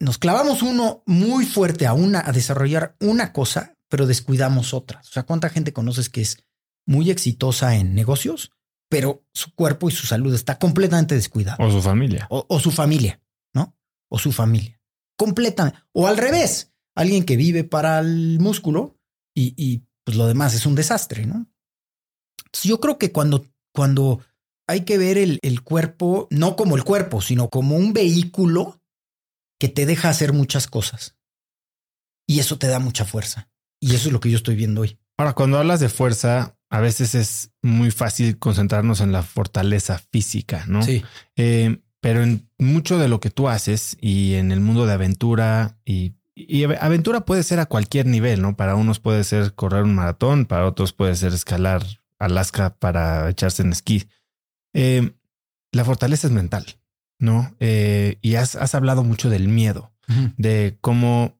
nos 0.02 0.18
clavamos 0.18 0.64
uno 0.64 1.04
muy 1.06 1.46
fuerte 1.46 1.86
a 1.86 1.94
una, 1.94 2.24
a 2.26 2.32
desarrollar 2.32 2.96
una 3.00 3.32
cosa, 3.32 3.78
pero 3.88 4.08
descuidamos 4.08 4.74
otras. 4.74 5.08
O 5.08 5.12
sea, 5.12 5.24
¿cuánta 5.24 5.50
gente 5.50 5.74
conoces 5.74 6.10
que 6.10 6.22
es 6.22 6.44
muy 6.88 7.12
exitosa 7.12 7.76
en 7.76 7.94
negocios, 7.94 8.52
pero 8.90 9.24
su 9.32 9.54
cuerpo 9.54 9.90
y 9.90 9.92
su 9.92 10.08
salud 10.08 10.34
está 10.34 10.58
completamente 10.58 11.14
descuidado? 11.14 11.64
O 11.64 11.70
su 11.70 11.82
familia. 11.82 12.28
O, 12.30 12.60
su 12.60 12.72
familia, 12.72 13.22
¿no? 13.54 13.78
O 14.10 14.18
su 14.18 14.32
familia. 14.32 14.82
Completamente. 15.16 15.80
O 15.94 16.08
al 16.08 16.18
revés, 16.18 16.74
alguien 16.96 17.24
que 17.24 17.38
vive 17.38 17.64
para 17.64 18.00
el 18.00 18.40
músculo 18.40 19.00
y, 19.36 19.54
y 19.56 19.86
pues 20.04 20.18
lo 20.18 20.26
demás 20.26 20.56
es 20.56 20.66
un 20.66 20.76
desastre, 20.76 21.28
¿no? 21.28 21.48
yo 22.64 22.82
creo 22.82 22.98
que 22.98 23.14
cuando, 23.14 23.46
cuando 23.74 24.20
hay 24.68 24.82
que 24.82 24.98
ver 24.98 25.18
el, 25.18 25.40
el 25.42 25.62
cuerpo, 25.62 26.28
no 26.32 26.56
como 26.56 26.76
el 26.76 26.84
cuerpo, 26.84 27.22
sino 27.22 27.50
como 27.50 27.78
un 27.78 27.94
vehículo 27.94 28.81
que 29.62 29.70
te 29.70 29.86
deja 29.86 30.10
hacer 30.10 30.34
muchas 30.34 30.66
cosas. 30.66 31.16
Y 32.26 32.40
eso 32.40 32.58
te 32.58 32.66
da 32.66 32.80
mucha 32.80 33.06
fuerza. 33.06 33.48
Y 33.80 33.94
eso 33.94 34.10
es 34.10 34.12
lo 34.12 34.20
que 34.20 34.32
yo 34.32 34.38
estoy 34.38 34.56
viendo 34.56 34.82
hoy. 34.82 34.98
Ahora, 35.18 35.34
cuando 35.34 35.60
hablas 35.60 35.80
de 35.80 35.88
fuerza, 35.88 36.58
a 36.72 36.80
veces 36.80 37.14
es 37.14 37.52
muy 37.62 37.92
fácil 37.92 38.40
concentrarnos 38.40 39.02
en 39.02 39.12
la 39.12 39.22
fortaleza 39.22 40.02
física, 40.12 40.66
¿no? 40.68 40.82
Sí. 40.82 41.04
Eh, 41.36 41.78
pero 42.00 42.24
en 42.24 42.50
mucho 42.58 42.98
de 42.98 43.08
lo 43.08 43.20
que 43.20 43.30
tú 43.30 43.50
haces 43.50 43.98
y 44.02 44.34
en 44.34 44.52
el 44.52 44.62
mundo 44.62 44.88
de 44.88 44.94
aventura 44.94 45.78
y, 45.86 46.16
y, 46.34 46.64
aventura 46.64 47.22
puede 47.22 47.44
ser 47.44 47.60
a 47.60 47.68
cualquier 47.68 48.08
nivel, 48.08 48.42
¿no? 48.42 48.56
Para 48.56 48.74
unos 48.74 49.00
puede 49.00 49.24
ser 49.24 49.54
correr 49.54 49.84
un 49.84 49.94
maratón, 49.94 50.48
para 50.48 50.66
otros 50.66 50.92
puede 50.92 51.16
ser 51.16 51.34
escalar 51.34 51.86
Alaska 52.18 52.74
para 52.80 53.30
echarse 53.30 53.62
en 53.62 53.74
esquí. 53.74 54.08
Eh, 54.74 55.12
la 55.72 55.86
fortaleza 55.86 56.26
es 56.26 56.34
mental. 56.34 56.81
¿No? 57.22 57.56
Eh, 57.60 58.18
y 58.22 58.36
has, 58.36 58.56
has, 58.56 58.76
hablado 58.76 59.04
mucho 59.04 59.30
del 59.30 59.48
miedo, 59.48 59.94
de 60.38 60.78
cómo 60.82 61.40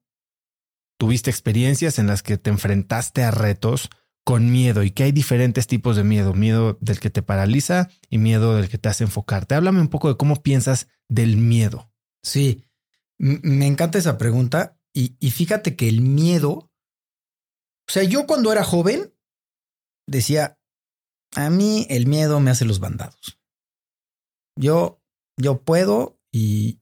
tuviste 0.98 1.30
experiencias 1.30 2.00
en 2.00 2.08
las 2.08 2.24
que 2.24 2.38
te 2.38 2.52
enfrentaste 2.52 3.24
a 3.24 3.32
retos 3.32 3.90
con 4.24 4.50
miedo 4.50 4.84
y 4.84 4.92
que 4.92 5.04
hay 5.04 5.12
diferentes 5.12 5.68
tipos 5.68 5.98
de 5.98 6.04
miedo, 6.04 6.34
miedo 6.34 6.78
del 6.80 7.00
que 7.00 7.10
te 7.10 7.24
paraliza 7.24 7.90
y 8.10 8.20
miedo 8.20 8.56
del 8.56 8.70
que 8.70 8.78
te 8.78 8.88
hace 8.88 9.04
enfocarte. 9.04 9.56
Háblame 9.56 9.82
un 9.82 9.90
poco 9.90 10.08
de 10.08 10.16
cómo 10.16 10.42
piensas 10.42 10.88
del 11.10 11.36
miedo. 11.36 11.92
Sí, 12.24 12.64
me 13.18 13.66
encanta 13.66 13.98
esa 13.98 14.18
pregunta 14.18 14.78
y, 14.94 15.18
y 15.20 15.32
fíjate 15.32 15.76
que 15.76 15.90
el 15.90 16.02
miedo, 16.02 16.52
o 16.52 17.92
sea, 17.92 18.04
yo 18.04 18.28
cuando 18.28 18.52
era 18.52 18.64
joven 18.64 19.14
decía, 20.08 20.60
a 21.36 21.50
mí 21.50 21.88
el 21.90 22.06
miedo 22.06 22.40
me 22.40 22.52
hace 22.52 22.66
los 22.66 22.80
bandados. 22.80 23.40
Yo 24.56 25.01
yo 25.42 25.64
puedo 25.64 26.20
y 26.32 26.80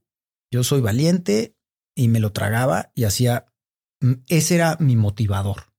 yo 0.52 0.64
soy 0.64 0.82
valiente 0.82 1.56
y 1.96 2.08
me 2.08 2.20
lo 2.20 2.32
tragaba 2.32 2.92
y 2.96 3.04
hacía, 3.04 3.46
mm, 4.02 4.14
ese 4.28 4.56
era 4.56 4.78
mi 4.80 4.96
motivador. 4.96 5.74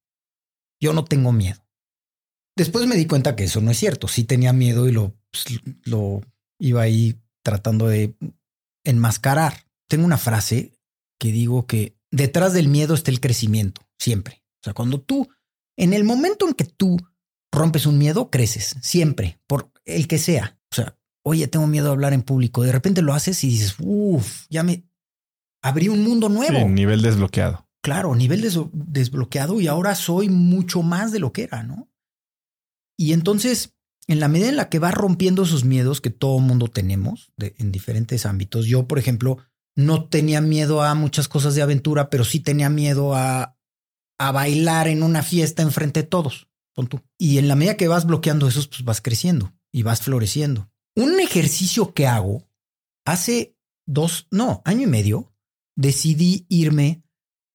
Yo 0.81 0.93
no 0.93 1.05
tengo 1.05 1.33
miedo. 1.33 1.67
Después 2.57 2.87
me 2.87 2.97
di 2.97 3.07
cuenta 3.07 3.37
que 3.37 3.45
eso 3.45 3.61
no 3.61 3.71
es 3.71 3.79
cierto. 3.79 4.09
Sí 4.09 4.25
tenía 4.25 4.53
miedo 4.53 4.89
y 4.89 4.93
lo, 4.93 5.17
pues, 5.31 5.61
lo 5.85 6.21
iba 6.59 6.83
ahí 6.83 7.21
tratando 7.43 7.87
de 7.87 8.17
enmascarar. 8.85 9.67
Tengo 9.89 10.05
una 10.05 10.19
frase 10.19 10.79
que 11.19 11.33
digo 11.33 11.67
que 11.67 11.97
detrás 12.11 12.53
del 12.53 12.69
miedo 12.69 12.95
está 12.95 13.11
el 13.11 13.21
crecimiento, 13.21 13.83
siempre. 13.99 14.43
O 14.61 14.65
sea, 14.65 14.75
cuando 14.75 15.01
tú, 15.01 15.29
en 15.77 15.93
el 15.93 16.05
momento 16.05 16.47
en 16.47 16.55
que 16.55 16.65
tú 16.65 16.99
rompes 17.53 17.87
un 17.87 17.99
miedo, 17.99 18.31
creces, 18.31 18.77
siempre, 18.83 19.41
por 19.47 19.73
el 19.85 20.07
que 20.07 20.19
sea. 20.19 20.60
Oye, 21.23 21.49
tengo 21.49 21.67
miedo 21.67 21.89
a 21.89 21.93
hablar 21.93 22.13
en 22.13 22.23
público. 22.23 22.63
De 22.63 22.73
repente 22.73 23.03
lo 23.03 23.15
haces 23.15 23.43
y 23.45 23.49
dices, 23.49 23.77
uff, 23.79 24.47
ya 24.49 24.63
me 24.63 24.85
abrí 25.63 25.89
un 25.89 26.03
mundo 26.03 26.29
nuevo. 26.29 26.59
Sí, 26.59 26.65
nivel 26.65 27.03
desbloqueado. 27.03 27.69
Claro, 27.83 28.15
nivel 28.15 28.47
desbloqueado 28.73 29.61
y 29.61 29.67
ahora 29.67 29.95
soy 29.95 30.29
mucho 30.29 30.83
más 30.83 31.13
de 31.13 31.19
lo 31.19 31.33
que 31.33 31.45
era, 31.45 31.63
¿no? 31.63 31.91
Y 32.99 33.15
entonces, 33.15 33.75
en 34.07 34.21
la 34.21 34.29
medida 34.29 34.51
en 34.51 34.57
la 34.57 34.69
que 34.69 34.79
vas 34.79 34.93
rompiendo 34.93 35.45
esos 35.45 35.65
miedos 35.65 36.03
que 36.03 36.11
todo 36.11 36.39
mundo 36.41 36.69
tenemos 36.69 37.33
en 37.39 37.73
diferentes 37.73 38.27
ámbitos, 38.27 38.67
yo, 38.67 38.87
por 38.87 38.99
ejemplo, 38.99 39.39
no 39.75 40.05
tenía 40.09 40.43
miedo 40.43 40.83
a 40.83 40.95
muchas 40.95 41.29
cosas 41.29 41.55
de 41.55 41.63
aventura, 41.63 42.11
pero 42.11 42.25
sí 42.25 42.41
tenía 42.41 42.69
miedo 42.69 43.15
a, 43.15 43.57
a 44.19 44.33
bailar 44.33 44.89
en 44.89 45.03
una 45.03 45.23
fiesta 45.23 45.63
enfrente 45.63 46.03
de 46.03 46.09
todos. 46.09 46.49
tú. 46.75 47.01
Y 47.19 47.39
en 47.39 47.49
la 47.49 47.57
medida 47.57 47.77
que 47.77 47.89
vas 47.89 48.05
bloqueando 48.07 48.49
esos, 48.49 48.69
pues 48.69 48.85
vas 48.85 49.01
creciendo 49.01 49.55
y 49.73 49.83
vas 49.83 50.03
floreciendo. 50.03 50.70
Un 51.01 51.19
ejercicio 51.19 51.95
que 51.95 52.07
hago 52.07 52.47
hace 53.07 53.57
dos, 53.87 54.27
no, 54.31 54.61
año 54.67 54.83
y 54.83 54.87
medio, 54.87 55.33
decidí 55.75 56.45
irme 56.51 57.03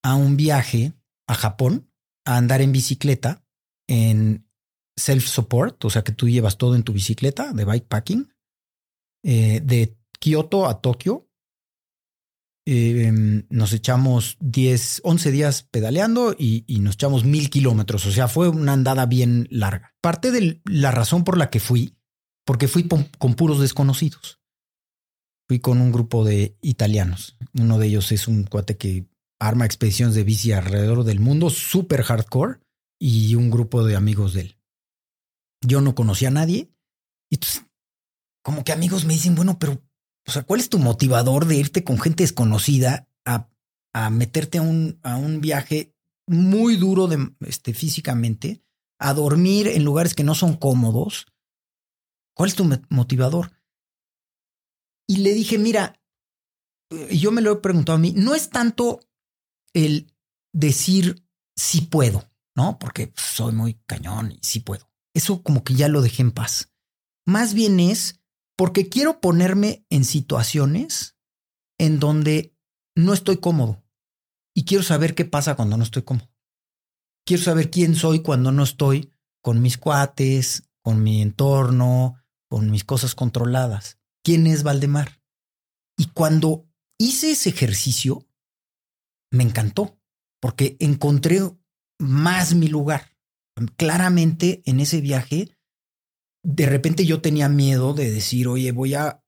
a 0.04 0.16
un 0.16 0.36
viaje 0.36 0.94
a 1.28 1.36
Japón 1.36 1.92
a 2.26 2.38
andar 2.38 2.62
en 2.62 2.72
bicicleta 2.72 3.46
en 3.88 4.50
self-support, 5.00 5.86
o 5.86 5.92
sea 5.92 6.04
que 6.04 6.12
tú 6.12 6.28
llevas 6.28 6.58
todo 6.58 6.76
en 6.76 6.82
tu 6.82 6.92
bicicleta 6.92 7.54
de 7.54 7.66
bikepacking, 7.66 8.34
eh, 9.24 9.62
de 9.64 9.96
Kioto 10.20 10.66
a 10.66 10.82
Tokio. 10.82 11.30
Em, 12.66 13.46
nos 13.52 13.74
echamos 13.74 14.38
10, 14.40 15.02
11 15.04 15.32
días 15.32 15.62
pedaleando 15.70 16.36
y, 16.36 16.64
y, 16.66 16.80
nos 16.80 16.96
echamos 16.96 17.26
mil 17.26 17.52
kilómetros. 17.52 18.08
O 18.08 18.12
sea, 18.12 18.28
fue 18.28 18.50
una 18.50 18.74
andada 18.74 19.06
bien 19.06 19.48
larga. 19.52 19.94
Parte 20.02 20.32
de 20.32 20.64
la 20.66 20.90
razón 20.90 21.24
por 21.24 21.38
la 21.38 21.52
que 21.52 21.60
fui 21.60 21.95
porque 22.46 22.68
fui 22.68 22.88
con 22.88 23.36
puros 23.36 23.60
desconocidos. 23.60 24.40
Fui 25.48 25.60
con 25.60 25.80
un 25.80 25.92
grupo 25.92 26.24
de 26.24 26.58
italianos. 26.62 27.38
Uno 27.54 27.78
de 27.78 27.88
ellos 27.88 28.12
es 28.12 28.28
un 28.28 28.44
cuate 28.46 28.78
que 28.78 29.08
arma 29.40 29.66
expediciones 29.66 30.16
de 30.16 30.24
bici 30.24 30.52
alrededor 30.52 31.04
del 31.04 31.20
mundo, 31.20 31.50
súper 31.50 32.04
hardcore, 32.04 32.60
y 33.00 33.36
un 33.36 33.52
grupo 33.52 33.84
de 33.84 33.96
amigos 33.96 34.34
de 34.34 34.42
él. 34.42 34.58
Yo 35.62 35.82
no 35.82 35.96
conocía 35.96 36.30
a 36.30 36.32
nadie. 36.32 36.72
Y 37.30 37.40
como 38.44 38.64
que 38.64 38.72
amigos 38.72 39.06
me 39.06 39.14
dicen, 39.14 39.36
bueno, 39.36 39.60
pero, 39.60 39.84
o 40.28 40.32
sea, 40.32 40.44
¿cuál 40.44 40.60
es 40.60 40.70
tu 40.70 40.80
motivador 40.80 41.46
de 41.46 41.58
irte 41.58 41.84
con 41.84 42.00
gente 42.00 42.24
desconocida 42.24 43.08
a, 43.26 43.50
a 43.94 44.10
meterte 44.10 44.60
a 44.60 44.62
un, 44.62 45.00
a 45.04 45.18
un 45.18 45.42
viaje 45.42 45.94
muy 46.28 46.78
duro 46.78 47.08
de, 47.08 47.34
este, 47.42 47.74
físicamente, 47.74 48.64
a 49.00 49.14
dormir 49.14 49.68
en 49.68 49.84
lugares 49.84 50.14
que 50.16 50.24
no 50.24 50.36
son 50.36 50.56
cómodos? 50.56 51.28
¿Cuál 52.36 52.50
es 52.50 52.56
tu 52.56 52.70
motivador? 52.90 53.52
Y 55.08 55.18
le 55.18 55.34
dije, 55.34 55.58
mira, 55.58 56.02
y 57.10 57.18
yo 57.18 57.32
me 57.32 57.42
lo 57.42 57.54
he 57.54 57.56
preguntado 57.58 57.96
a 57.96 58.02
mí, 58.02 58.14
no 58.16 58.36
es 58.36 58.50
tanto 58.50 59.00
el 59.74 60.14
decir 60.54 61.26
si 61.56 61.82
puedo, 61.82 62.30
¿no? 62.56 62.78
Porque 62.78 63.14
soy 63.16 63.54
muy 63.54 63.76
cañón 63.86 64.34
y 64.34 64.40
sí 64.42 64.60
puedo. 64.60 64.92
Eso 65.14 65.42
como 65.44 65.64
que 65.64 65.76
ya 65.76 65.88
lo 65.88 66.02
dejé 66.02 66.22
en 66.22 66.32
paz. 66.32 66.74
Más 67.26 67.54
bien 67.54 67.80
es 67.80 68.20
porque 68.58 68.90
quiero 68.90 69.22
ponerme 69.22 69.86
en 69.90 70.04
situaciones 70.04 71.18
en 71.78 72.00
donde 72.00 72.56
no 72.96 73.14
estoy 73.14 73.38
cómodo 73.38 73.84
y 74.54 74.66
quiero 74.66 74.84
saber 74.84 75.16
qué 75.16 75.26
pasa 75.26 75.56
cuando 75.56 75.78
no 75.78 75.84
estoy 75.84 76.04
cómodo. 76.04 76.30
Quiero 77.26 77.44
saber 77.44 77.72
quién 77.72 77.96
soy 77.96 78.22
cuando 78.22 78.52
no 78.52 78.64
estoy 78.64 79.12
con 79.42 79.62
mis 79.62 79.78
cuates, 79.78 80.70
con 80.82 81.02
mi 81.04 81.22
entorno, 81.22 82.24
con 82.56 82.72
mis 82.72 82.86
cosas 82.86 83.16
controladas. 83.16 84.00
¿Quién 84.24 84.48
es 84.48 84.64
Valdemar? 84.64 85.22
Y 85.98 86.06
cuando 86.14 86.66
hice 86.98 87.32
ese 87.32 87.50
ejercicio, 87.50 88.26
me 89.30 89.44
encantó, 89.44 90.00
porque 90.40 90.78
encontré 90.80 91.42
más 92.00 92.56
mi 92.56 92.70
lugar. 92.70 93.12
Claramente 93.76 94.62
en 94.64 94.80
ese 94.80 95.02
viaje, 95.02 95.50
de 96.46 96.66
repente 96.66 97.06
yo 97.06 97.20
tenía 97.20 97.50
miedo 97.50 97.94
de 97.94 98.10
decir, 98.10 98.48
oye, 98.48 98.72
voy 98.72 98.94
a... 98.94 99.22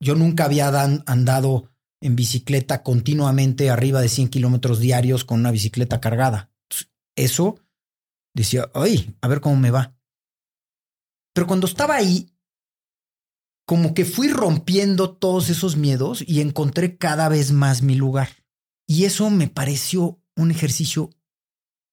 Yo 0.00 0.14
nunca 0.14 0.44
había 0.44 0.68
andado 0.68 1.72
en 2.00 2.14
bicicleta 2.14 2.84
continuamente 2.84 3.70
arriba 3.70 4.00
de 4.00 4.08
100 4.08 4.28
kilómetros 4.28 4.78
diarios 4.78 5.24
con 5.24 5.40
una 5.40 5.50
bicicleta 5.50 6.00
cargada. 6.00 6.52
Eso 7.16 7.58
decía, 8.36 8.70
ay, 8.72 9.16
a 9.20 9.26
ver 9.26 9.40
cómo 9.40 9.56
me 9.56 9.72
va. 9.72 9.98
Pero 11.34 11.48
cuando 11.48 11.66
estaba 11.66 11.96
ahí, 11.96 12.32
como 13.68 13.92
que 13.92 14.06
fui 14.06 14.28
rompiendo 14.28 15.10
todos 15.10 15.50
esos 15.50 15.76
miedos 15.76 16.24
y 16.26 16.40
encontré 16.40 16.96
cada 16.96 17.28
vez 17.28 17.52
más 17.52 17.82
mi 17.82 17.96
lugar. 17.96 18.30
Y 18.86 19.04
eso 19.04 19.28
me 19.28 19.46
pareció 19.46 20.22
un 20.36 20.50
ejercicio 20.50 21.10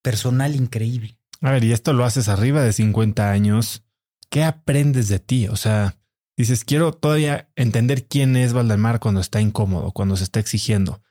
personal 0.02 0.56
increíble. 0.56 1.20
A 1.42 1.52
ver, 1.52 1.66
y 1.66 1.74
esto 1.74 1.92
lo 1.92 2.06
haces 2.06 2.30
arriba 2.30 2.62
de 2.62 2.72
50 2.72 3.30
años. 3.30 3.84
¿Qué 4.30 4.46
aprendes 4.46 5.10
de 5.10 5.20
ti? 5.20 5.50
O 5.50 5.58
sea, 5.58 5.98
dices, 6.38 6.64
quiero 6.64 6.94
todavía 6.94 7.52
entender 7.58 8.08
quién 8.08 8.38
es 8.38 8.54
Valdemar 8.54 9.02
cuando 9.02 9.20
está 9.20 9.42
incómodo, 9.42 9.92
cuando 9.92 10.16
se 10.16 10.24
está 10.24 10.40
exigiendo. 10.40 11.02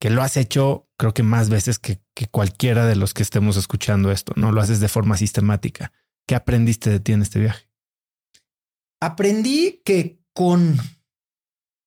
que 0.00 0.08
lo 0.08 0.22
has 0.22 0.38
hecho, 0.38 0.88
creo 0.96 1.12
que 1.12 1.24
más 1.24 1.50
veces 1.50 1.78
que, 1.78 2.00
que 2.14 2.26
cualquiera 2.26 2.86
de 2.86 2.96
los 2.96 3.12
que 3.12 3.22
estemos 3.22 3.58
escuchando 3.58 4.10
esto, 4.10 4.32
¿no? 4.34 4.50
Lo 4.50 4.62
haces 4.62 4.80
de 4.80 4.88
forma 4.88 5.18
sistemática. 5.18 5.92
¿Qué 6.26 6.34
aprendiste 6.34 6.88
de 6.88 7.00
ti 7.00 7.12
en 7.12 7.20
este 7.20 7.38
viaje? 7.38 7.65
Aprendí 9.00 9.82
que 9.84 10.20
con, 10.32 10.78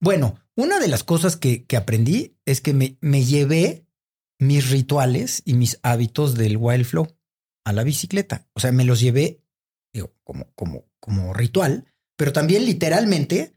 bueno, 0.01 0.39
una 0.55 0.79
de 0.79 0.87
las 0.87 1.03
cosas 1.03 1.37
que, 1.37 1.65
que 1.65 1.77
aprendí 1.77 2.37
es 2.45 2.61
que 2.61 2.73
me, 2.73 2.97
me 3.01 3.23
llevé 3.23 3.87
mis 4.39 4.69
rituales 4.69 5.41
y 5.45 5.53
mis 5.53 5.79
hábitos 5.83 6.35
del 6.35 6.57
wild 6.57 6.85
flow 6.85 7.07
a 7.65 7.73
la 7.73 7.83
bicicleta. 7.83 8.47
O 8.53 8.59
sea, 8.59 8.71
me 8.71 8.85
los 8.85 8.99
llevé 8.99 9.43
digo, 9.93 10.13
como, 10.23 10.51
como, 10.55 10.85
como 10.99 11.33
ritual, 11.33 11.85
pero 12.15 12.33
también 12.33 12.65
literalmente 12.65 13.55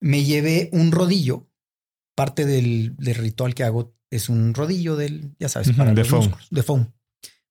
me 0.00 0.24
llevé 0.24 0.68
un 0.72 0.92
rodillo. 0.92 1.46
Parte 2.16 2.44
del, 2.44 2.96
del 2.96 3.14
ritual 3.14 3.54
que 3.54 3.64
hago 3.64 3.94
es 4.10 4.28
un 4.28 4.52
rodillo 4.52 4.96
del, 4.96 5.34
ya 5.38 5.48
sabes, 5.48 5.72
para 5.72 5.92
de 5.92 5.96
los 5.96 6.08
foam. 6.08 6.24
músculos, 6.24 6.48
de 6.50 6.62
foam. 6.62 6.92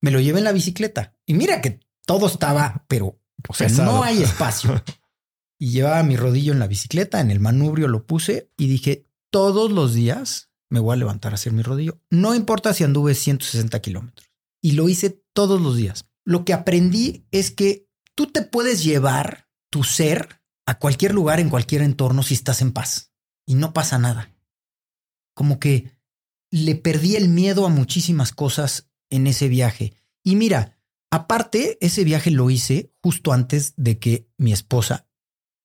Me 0.01 0.11
lo 0.11 0.19
llevé 0.19 0.39
en 0.39 0.43
la 0.45 0.51
bicicleta 0.51 1.17
y 1.25 1.33
mira 1.33 1.61
que 1.61 1.79
todo 2.05 2.27
estaba, 2.27 2.85
pero 2.87 3.19
o 3.47 3.53
sea, 3.53 3.67
Pesado. 3.67 3.93
no 3.93 4.03
hay 4.03 4.21
espacio. 4.21 4.83
y 5.59 5.71
llevaba 5.71 6.01
mi 6.03 6.15
rodillo 6.15 6.53
en 6.53 6.59
la 6.59 6.67
bicicleta, 6.67 7.19
en 7.19 7.31
el 7.31 7.41
manubrio 7.41 7.89
lo 7.89 8.07
puse 8.07 8.49
y 8.57 8.67
dije, 8.67 9.05
todos 9.29 9.71
los 9.71 9.93
días 9.93 10.49
me 10.69 10.79
voy 10.79 10.93
a 10.93 10.97
levantar 10.97 11.33
a 11.33 11.35
hacer 11.35 11.51
mi 11.51 11.61
rodillo. 11.61 11.99
No 12.09 12.33
importa 12.33 12.73
si 12.73 12.83
anduve 12.83 13.13
160 13.13 13.79
kilómetros. 13.81 14.31
Y 14.61 14.73
lo 14.73 14.87
hice 14.87 15.21
todos 15.33 15.59
los 15.61 15.75
días. 15.75 16.05
Lo 16.25 16.45
que 16.45 16.53
aprendí 16.53 17.25
es 17.31 17.51
que 17.51 17.87
tú 18.15 18.27
te 18.27 18.41
puedes 18.41 18.83
llevar 18.83 19.49
tu 19.69 19.83
ser 19.83 20.41
a 20.65 20.79
cualquier 20.79 21.13
lugar, 21.13 21.39
en 21.39 21.49
cualquier 21.49 21.81
entorno, 21.81 22.23
si 22.23 22.35
estás 22.35 22.61
en 22.61 22.71
paz. 22.71 23.11
Y 23.45 23.55
no 23.55 23.73
pasa 23.73 23.97
nada. 23.97 24.31
Como 25.33 25.59
que 25.59 25.91
le 26.51 26.75
perdí 26.75 27.15
el 27.15 27.29
miedo 27.29 27.65
a 27.65 27.69
muchísimas 27.69 28.31
cosas 28.31 28.89
en 29.09 29.27
ese 29.27 29.47
viaje. 29.47 29.93
Y 30.23 30.35
mira, 30.35 30.77
aparte, 31.09 31.77
ese 31.81 32.03
viaje 32.03 32.31
lo 32.31 32.49
hice 32.49 32.93
justo 33.01 33.33
antes 33.33 33.73
de 33.75 33.97
que 33.97 34.29
mi 34.37 34.53
esposa 34.53 35.08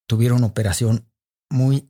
tuviera 0.06 0.34
una 0.34 0.46
operación 0.46 1.06
muy 1.50 1.88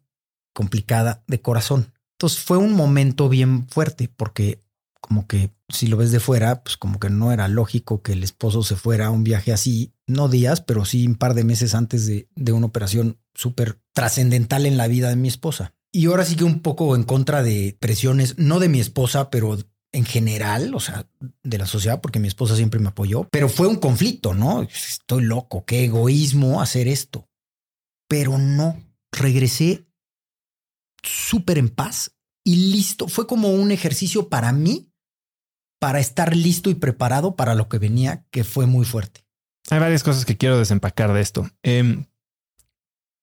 complicada 0.53 1.23
de 1.27 1.41
corazón. 1.41 1.93
Entonces 2.13 2.41
fue 2.41 2.59
un 2.59 2.73
momento 2.73 3.29
bien 3.29 3.67
fuerte 3.69 4.09
porque 4.09 4.63
como 5.01 5.27
que 5.27 5.51
si 5.69 5.87
lo 5.87 5.97
ves 5.97 6.13
de 6.13 6.21
fuera, 6.21 6.63
pues 6.63 6.77
como 6.77 6.99
que 6.99 7.11
no 7.11 7.33
era 7.33 7.49
lógico 7.49 8.01
que 8.01 8.13
el 8.13 8.23
esposo 8.23 8.63
se 8.63 8.77
fuera 8.77 9.07
a 9.07 9.11
un 9.11 9.25
viaje 9.25 9.53
así, 9.53 9.93
no 10.07 10.29
días, 10.29 10.63
pero 10.63 10.85
sí 10.85 11.07
un 11.07 11.17
par 11.17 11.35
de 11.35 11.45
meses 11.45 11.75
antes 11.75 12.07
de, 12.07 12.29
de 12.35 12.53
una 12.53 12.67
operación 12.67 13.19
súper 13.35 13.79
trascendental 13.93 14.65
en 14.65 14.77
la 14.79 14.89
vida 14.89 15.11
de 15.11 15.17
mi 15.17 15.29
esposa. 15.29 15.75
Y 15.93 16.07
ahora 16.07 16.25
sí 16.25 16.37
que 16.37 16.45
un 16.45 16.61
poco 16.61 16.97
en 16.97 17.05
contra 17.05 17.43
de 17.43 17.77
presiones, 17.79 18.39
no 18.39 18.61
de 18.61 18.69
mi 18.69 18.81
esposa, 18.81 19.31
pero 19.31 19.59
en 19.93 20.05
general, 20.05 20.75
o 20.75 20.81
sea, 20.81 21.07
de 21.43 21.59
la 21.59 21.67
sociedad, 21.67 22.01
porque 22.01 22.19
mi 22.19 22.27
esposa 22.27 22.57
siempre 22.57 22.81
me 22.81 22.89
apoyó, 22.89 23.29
pero 23.31 23.49
fue 23.49 23.69
un 23.69 23.77
conflicto, 23.77 24.35
¿no? 24.35 24.63
Estoy 24.63 25.23
loco, 25.23 25.65
qué 25.65 25.85
egoísmo 25.85 26.61
hacer 26.61 26.89
esto. 26.89 27.29
Pero 28.15 28.39
no, 28.39 28.81
regresé 29.11 29.89
súper 31.03 31.59
en 31.59 31.69
paz 31.69 32.15
y 32.45 32.71
listo. 32.71 33.09
Fue 33.09 33.27
como 33.27 33.49
un 33.49 33.73
ejercicio 33.73 34.29
para 34.29 34.53
mí, 34.53 34.93
para 35.81 35.99
estar 35.99 36.37
listo 36.37 36.71
y 36.71 36.75
preparado 36.75 37.35
para 37.35 37.57
lo 37.57 37.69
que 37.69 37.79
venía, 37.79 38.25
que 38.31 38.45
fue 38.45 38.67
muy 38.67 38.87
fuerte. 38.87 39.27
Hay 39.69 39.81
varias 39.81 40.05
cosas 40.05 40.25
que 40.25 40.37
quiero 40.37 40.61
desempacar 40.61 41.13
de 41.13 41.23
esto. 41.23 41.51
Em, 41.65 42.07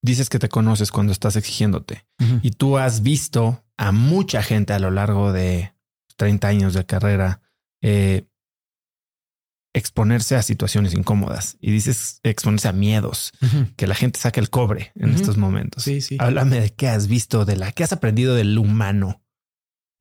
dices 0.02 0.28
que 0.28 0.40
te 0.40 0.50
conoces 0.50 0.92
cuando 0.92 1.14
estás 1.14 1.38
exigiéndote 1.38 2.06
y 2.42 2.52
tú 2.52 2.78
has 2.78 3.02
visto 3.02 3.64
a 3.78 3.94
mucha 3.94 4.44
gente 4.44 4.74
a 4.74 4.80
lo 4.80 4.92
largo 4.92 5.32
de 5.32 5.74
30 6.18 6.50
años 6.50 6.74
de 6.74 6.86
carrera 6.86 7.40
eh, 7.82 8.28
exponerse 9.74 10.36
a 10.36 10.42
situaciones 10.42 10.94
incómodas 10.94 11.58
y 11.62 11.72
dices 11.72 12.20
exponerse 12.24 12.68
a 12.68 12.74
miedos, 12.74 13.32
que 13.78 13.88
la 13.88 13.96
gente 13.96 14.20
saque 14.20 14.40
el 14.40 14.50
cobre 14.50 14.92
en 14.96 15.12
estos 15.14 15.38
momentos. 15.38 15.84
Sí, 15.84 16.02
sí. 16.02 16.18
Háblame 16.20 16.60
de 16.60 16.70
qué 16.72 16.90
has 16.90 17.08
visto, 17.08 17.46
de 17.46 17.56
la 17.56 17.72
que 17.72 17.84
has 17.84 17.94
aprendido 17.94 18.36
del 18.36 18.58
humano 18.58 19.24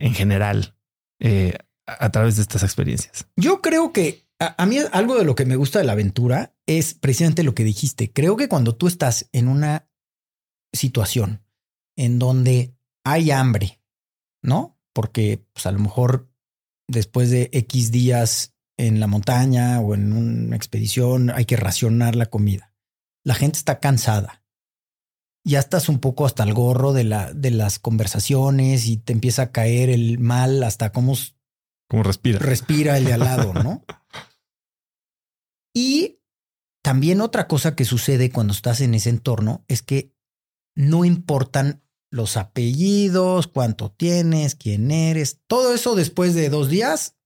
en 0.01 0.15
general 0.15 0.77
eh, 1.21 1.57
a, 1.87 2.07
a 2.07 2.11
través 2.11 2.37
de 2.37 2.43
estas 2.43 2.63
experiencias. 2.63 3.27
Yo 3.37 3.61
creo 3.61 3.93
que 3.93 4.27
a, 4.41 4.61
a 4.61 4.67
mí 4.67 4.79
algo 4.93 5.17
de 5.17 5.25
lo 5.25 5.35
que 5.35 5.47
me 5.47 5.57
gusta 5.57 5.79
de 5.79 5.85
la 5.85 5.93
aventura 5.93 6.55
es 6.67 6.95
precisamente 6.95 7.45
lo 7.45 7.55
que 7.55 7.65
dijiste. 7.65 8.13
Creo 8.13 8.37
que 8.37 8.49
cuando 8.49 8.75
tú 8.75 8.89
estás 8.89 9.29
en 9.33 9.47
una 9.47 9.89
situación 10.73 11.45
en 11.97 12.19
donde 12.19 12.75
hay 13.05 13.31
hambre, 13.31 13.81
¿no? 14.43 14.79
Porque 14.93 15.45
pues, 15.53 15.67
a 15.67 15.73
lo 15.73 15.79
mejor 15.79 16.29
después 16.89 17.31
de 17.31 17.51
X 17.53 17.93
días 17.93 18.55
en 18.87 19.01
la 19.01 19.07
montaña 19.07 19.81
o 19.81 19.95
en 19.95 20.13
una 20.13 20.57
expedición 20.57 21.31
hay 21.31 21.45
que 21.45 21.57
racionar 21.57 22.17
la 22.17 22.27
comida. 22.27 22.75
La 23.23 23.35
gente 23.35 23.59
está 23.59 23.79
cansada. 23.79 24.43
Ya 25.45 25.59
estás 25.59 25.89
un 25.89 25.99
poco 25.99 26.27
hasta 26.27 26.43
el 26.43 26.55
gorro 26.55 26.93
de, 26.93 27.05
la, 27.05 27.33
de 27.33 27.51
las 27.51 27.79
conversaciones 27.79 28.87
y 28.87 28.97
te 28.97 29.13
empieza 29.13 29.43
a 29.43 29.53
caer 29.53 29.91
el 29.91 30.19
mal 30.19 30.63
hasta 30.63 30.93
cómo 30.93 31.15
¿Cómo 31.89 32.03
respira? 32.03 32.39
respira 32.39 32.97
el 32.97 33.05
de 33.05 33.13
al 33.13 33.21
lado, 33.21 33.53
¿no? 33.55 33.85
Y 35.73 36.19
también 36.83 37.21
otra 37.21 37.47
cosa 37.47 37.77
que 37.77 37.85
sucede 37.85 38.33
cuando 38.33 38.53
estás 38.53 38.81
en 38.81 38.95
ese 38.95 39.09
entorno 39.09 39.65
es 39.69 39.83
que 39.83 40.13
no 40.75 41.05
importan 41.05 41.85
los 42.11 42.37
apellidos, 42.37 43.47
cuánto 43.47 43.93
tienes, 43.93 44.57
quién 44.57 44.91
eres, 44.91 45.41
todo 45.47 45.73
eso 45.73 45.95
después 45.95 46.35
de 46.35 46.51
dos 46.51 46.69
días, 46.69 47.17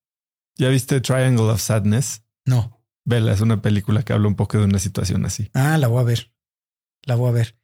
¿Ya 0.56 0.68
viste 0.68 1.00
Triangle 1.00 1.50
of 1.50 1.60
Sadness? 1.60 2.22
no. 2.46 2.80
Vela, 3.06 3.34
es 3.34 3.42
una 3.42 3.60
película 3.60 4.02
que 4.02 4.14
habla 4.14 4.28
un 4.28 4.34
poco 4.34 4.56
de 4.56 4.64
una 4.64 4.78
situación 4.78 5.26
así. 5.26 5.50
Ah, 5.52 5.76
la 5.76 5.88
voy 5.88 6.00
a 6.00 6.04
ver. 6.04 6.32
La 7.02 7.16
voy 7.16 7.28
a 7.28 7.32
ver. 7.32 7.58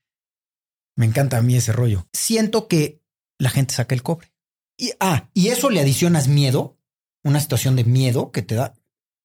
Me 0.97 1.07
encanta 1.07 1.39
a 1.39 1.43
mí 1.43 1.57
ese 1.57 1.73
rollo. 1.73 2.07
Siento 2.12 2.69
que 2.69 3.03
la 3.39 3.49
gente 3.49 3.73
saca 3.73 3.95
el 3.95 4.03
cobre. 4.03 4.35
Y, 4.77 4.93
ah, 5.01 5.31
y 5.33 5.49
eso 5.49 5.71
le 5.71 5.81
adicionas 5.81 6.29
miedo, 6.29 6.79
una 7.25 7.41
situación 7.41 7.75
de 7.75 7.85
miedo 7.85 8.33
que 8.33 8.43
te 8.43 8.55
da, 8.55 8.75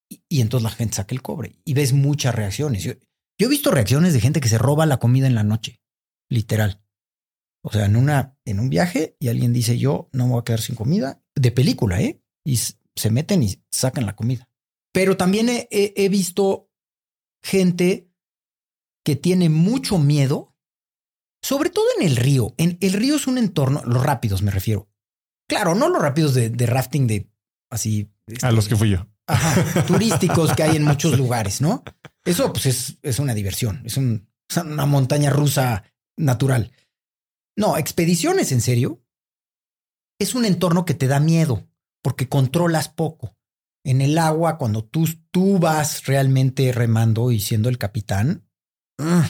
y, 0.08 0.22
y 0.28 0.40
entonces 0.40 0.64
la 0.64 0.74
gente 0.74 0.96
saca 0.96 1.14
el 1.14 1.20
cobre 1.20 1.58
y 1.66 1.74
ves 1.74 1.92
muchas 1.92 2.34
reacciones. 2.34 2.82
Yo, 2.82 2.92
yo 3.38 3.46
he 3.46 3.50
visto 3.50 3.70
reacciones 3.70 4.14
de 4.14 4.20
gente 4.20 4.40
que 4.40 4.48
se 4.48 4.56
roba 4.56 4.86
la 4.86 4.98
comida 4.98 5.26
en 5.26 5.34
la 5.34 5.44
noche, 5.44 5.82
literal. 6.30 6.82
O 7.62 7.70
sea, 7.70 7.84
en 7.84 7.96
una, 7.96 8.38
en 8.46 8.60
un 8.60 8.70
viaje 8.70 9.16
y 9.20 9.28
alguien 9.28 9.52
dice 9.52 9.76
yo 9.76 10.08
no 10.12 10.26
me 10.26 10.32
voy 10.32 10.40
a 10.40 10.44
quedar 10.44 10.60
sin 10.62 10.76
comida 10.76 11.22
de 11.34 11.50
película, 11.50 12.00
¿eh? 12.00 12.22
Y 12.44 12.58
se 12.96 13.10
meten 13.10 13.42
y 13.42 13.62
sacan 13.70 14.06
la 14.06 14.16
comida. 14.16 14.48
Pero 14.92 15.16
también 15.16 15.48
he- 15.50 16.08
visto 16.08 16.70
gente 17.42 18.10
que 19.04 19.14
tiene 19.16 19.48
mucho 19.48 19.98
miedo, 19.98 20.56
sobre 21.42 21.70
todo 21.70 21.84
en 22.00 22.06
el 22.06 22.16
río. 22.16 22.54
En 22.56 22.78
el 22.80 22.92
río 22.94 23.16
es 23.16 23.26
un 23.26 23.38
entorno, 23.38 23.82
los 23.84 24.02
rápidos 24.02 24.42
me 24.42 24.50
refiero. 24.50 24.88
Claro, 25.48 25.74
no 25.74 25.88
los 25.88 26.02
rápidos 26.02 26.34
de, 26.34 26.50
de 26.50 26.66
rafting 26.66 27.06
de 27.06 27.30
así. 27.70 28.10
A 28.42 28.50
los 28.50 28.66
que 28.68 28.74
fui 28.76 28.90
yo. 28.90 29.06
Ajá, 29.28 29.84
turísticos 29.86 30.54
que 30.54 30.62
hay 30.64 30.76
en 30.76 30.84
muchos 30.84 31.16
lugares, 31.18 31.60
¿no? 31.60 31.84
Eso 32.24 32.52
pues 32.52 32.66
es, 32.66 32.98
es 33.02 33.18
una 33.20 33.34
diversión, 33.34 33.82
es, 33.84 33.96
un- 33.96 34.28
es 34.48 34.56
una 34.56 34.86
montaña 34.86 35.30
rusa 35.30 35.84
natural. 36.16 36.72
No, 37.56 37.76
expediciones 37.76 38.50
en 38.52 38.60
serio 38.60 39.02
es 40.18 40.34
un 40.34 40.44
entorno 40.46 40.84
que 40.84 40.94
te 40.94 41.06
da 41.06 41.20
miedo 41.20 41.68
porque 42.06 42.28
controlas 42.28 42.88
poco. 42.88 43.36
En 43.82 44.00
el 44.00 44.16
agua, 44.16 44.58
cuando 44.58 44.84
tú, 44.84 45.08
tú 45.32 45.58
vas 45.58 46.06
realmente 46.06 46.70
remando 46.70 47.32
y 47.32 47.40
siendo 47.40 47.68
el 47.68 47.78
capitán, 47.78 48.46
ugh, 48.96 49.24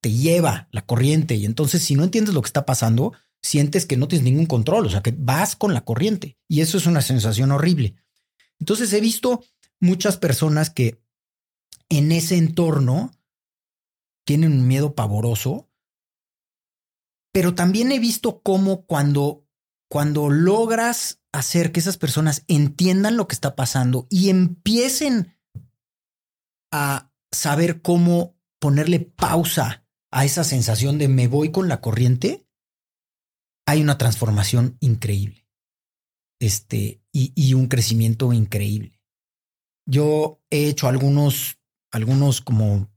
te 0.00 0.10
lleva 0.10 0.66
la 0.72 0.84
corriente 0.84 1.36
y 1.36 1.44
entonces 1.44 1.84
si 1.84 1.94
no 1.94 2.02
entiendes 2.02 2.34
lo 2.34 2.42
que 2.42 2.48
está 2.48 2.66
pasando, 2.66 3.12
sientes 3.40 3.86
que 3.86 3.96
no 3.96 4.08
tienes 4.08 4.24
ningún 4.24 4.46
control, 4.46 4.86
o 4.86 4.90
sea, 4.90 5.00
que 5.00 5.14
vas 5.16 5.54
con 5.54 5.74
la 5.74 5.84
corriente 5.84 6.40
y 6.48 6.60
eso 6.60 6.76
es 6.76 6.86
una 6.86 7.02
sensación 7.02 7.52
horrible. 7.52 7.94
Entonces 8.58 8.92
he 8.94 9.00
visto 9.00 9.44
muchas 9.78 10.16
personas 10.16 10.70
que 10.70 11.00
en 11.88 12.10
ese 12.10 12.36
entorno 12.36 13.12
tienen 14.24 14.54
un 14.54 14.66
miedo 14.66 14.96
pavoroso, 14.96 15.70
pero 17.30 17.54
también 17.54 17.92
he 17.92 18.00
visto 18.00 18.42
cómo 18.42 18.86
cuando, 18.86 19.46
cuando 19.88 20.30
logras 20.30 21.21
hacer 21.32 21.72
que 21.72 21.80
esas 21.80 21.96
personas 21.96 22.44
entiendan 22.46 23.16
lo 23.16 23.26
que 23.26 23.34
está 23.34 23.56
pasando 23.56 24.06
y 24.10 24.28
empiecen 24.28 25.36
a 26.70 27.10
saber 27.30 27.82
cómo 27.82 28.36
ponerle 28.60 29.00
pausa 29.00 29.86
a 30.10 30.24
esa 30.24 30.44
sensación 30.44 30.98
de 30.98 31.08
me 31.08 31.26
voy 31.26 31.50
con 31.50 31.68
la 31.68 31.80
corriente, 31.80 32.46
hay 33.66 33.80
una 33.80 33.98
transformación 33.98 34.76
increíble. 34.80 35.46
Este, 36.38 37.00
y, 37.12 37.32
y 37.34 37.54
un 37.54 37.68
crecimiento 37.68 38.32
increíble. 38.32 39.00
Yo 39.86 40.40
he 40.50 40.68
hecho 40.68 40.88
algunos, 40.88 41.58
algunos 41.90 42.40
como 42.40 42.92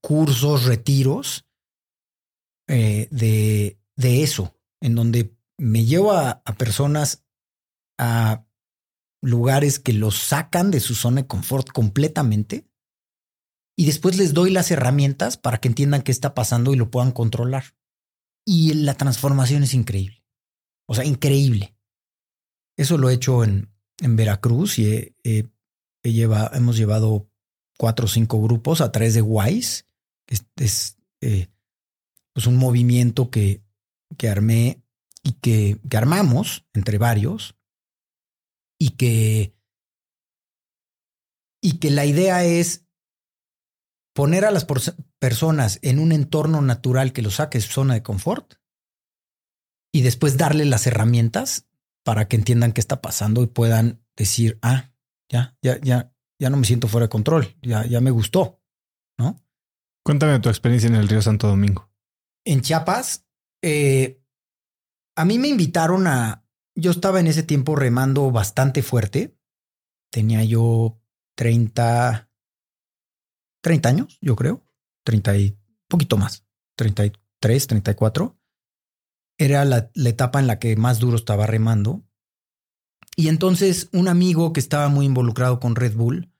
cursos, 0.00 0.64
retiros 0.64 1.46
eh, 2.68 3.08
de, 3.10 3.78
de 3.96 4.22
eso, 4.22 4.58
en 4.80 4.94
donde 4.94 5.33
me 5.58 5.84
llevo 5.84 6.12
a, 6.12 6.42
personas 6.58 7.24
a 7.98 8.46
lugares 9.22 9.78
que 9.78 9.92
los 9.92 10.16
sacan 10.16 10.70
de 10.70 10.80
su 10.80 10.94
zona 10.94 11.22
de 11.22 11.26
confort 11.26 11.70
completamente 11.70 12.68
y 13.76 13.86
después 13.86 14.16
les 14.16 14.34
doy 14.34 14.50
las 14.50 14.70
herramientas 14.70 15.36
para 15.36 15.58
que 15.58 15.68
entiendan 15.68 16.02
qué 16.02 16.12
está 16.12 16.34
pasando 16.34 16.72
y 16.72 16.76
lo 16.76 16.90
puedan 16.90 17.12
controlar. 17.12 17.76
Y 18.46 18.74
la 18.74 18.94
transformación 18.94 19.62
es 19.62 19.74
increíble. 19.74 20.24
O 20.86 20.94
sea, 20.94 21.04
increíble. 21.04 21.76
Eso 22.76 22.98
lo 22.98 23.08
he 23.08 23.14
hecho 23.14 23.42
en, 23.42 23.74
en 24.00 24.16
Veracruz 24.16 24.78
y 24.78 25.14
he, 25.24 25.50
lleva, 26.02 26.50
hemos 26.54 26.76
llevado 26.76 27.28
cuatro 27.78 28.06
o 28.06 28.08
cinco 28.08 28.40
grupos 28.42 28.80
a 28.80 28.92
través 28.92 29.14
de 29.14 29.22
WISE, 29.22 29.84
que 30.26 30.36
es, 30.56 30.98
eh, 31.20 31.48
pues 32.32 32.46
un 32.46 32.56
movimiento 32.56 33.30
que, 33.30 33.62
que 34.18 34.28
armé 34.28 34.83
y 35.24 35.32
que, 35.32 35.80
que 35.88 35.96
armamos 35.96 36.66
entre 36.74 36.98
varios 36.98 37.56
y 38.78 38.90
que, 38.90 39.56
y 41.60 41.78
que 41.78 41.90
la 41.90 42.04
idea 42.04 42.44
es 42.44 42.86
poner 44.14 44.44
a 44.44 44.50
las 44.50 44.66
personas 45.18 45.80
en 45.82 45.98
un 45.98 46.12
entorno 46.12 46.60
natural 46.60 47.12
que 47.12 47.22
los 47.22 47.36
saque 47.36 47.58
de 47.58 47.62
su 47.62 47.72
zona 47.72 47.94
de 47.94 48.02
confort 48.02 48.54
y 49.92 50.02
después 50.02 50.36
darle 50.36 50.66
las 50.66 50.86
herramientas 50.86 51.66
para 52.04 52.28
que 52.28 52.36
entiendan 52.36 52.72
qué 52.72 52.80
está 52.80 53.00
pasando 53.00 53.42
y 53.42 53.46
puedan 53.46 54.04
decir, 54.16 54.58
ah, 54.62 54.92
ya, 55.30 55.56
ya, 55.62 55.80
ya, 55.80 56.12
ya 56.38 56.50
no 56.50 56.58
me 56.58 56.66
siento 56.66 56.86
fuera 56.86 57.06
de 57.06 57.10
control, 57.10 57.56
ya, 57.62 57.86
ya 57.86 58.00
me 58.00 58.10
gustó, 58.10 58.60
¿no? 59.18 59.40
Cuéntame 60.04 60.38
tu 60.40 60.50
experiencia 60.50 60.88
en 60.88 60.96
el 60.96 61.08
río 61.08 61.22
Santo 61.22 61.48
Domingo. 61.48 61.90
En 62.44 62.60
Chiapas, 62.60 63.24
eh, 63.62 64.20
a 65.16 65.24
mí 65.24 65.38
me 65.38 65.48
invitaron 65.48 66.06
a, 66.06 66.44
yo 66.74 66.90
estaba 66.90 67.20
en 67.20 67.26
ese 67.26 67.42
tiempo 67.42 67.76
remando 67.76 68.30
bastante 68.30 68.82
fuerte, 68.82 69.36
tenía 70.10 70.44
yo 70.44 71.00
30, 71.36 72.30
30 73.62 73.88
años, 73.88 74.18
yo 74.20 74.36
creo, 74.36 74.66
30 75.04 75.36
y 75.36 75.58
poquito 75.88 76.16
más, 76.16 76.46
33, 76.76 77.66
34. 77.66 78.38
Era 79.38 79.64
la, 79.64 79.90
la 79.94 80.08
etapa 80.08 80.40
en 80.40 80.46
la 80.46 80.58
que 80.58 80.76
más 80.76 80.98
duro 80.98 81.16
estaba 81.16 81.46
remando. 81.46 82.04
Y 83.16 83.28
entonces 83.28 83.88
un 83.92 84.08
amigo 84.08 84.52
que 84.52 84.60
estaba 84.60 84.88
muy 84.88 85.06
involucrado 85.06 85.60
con 85.60 85.76
Red 85.76 85.94
Bull 85.94 86.32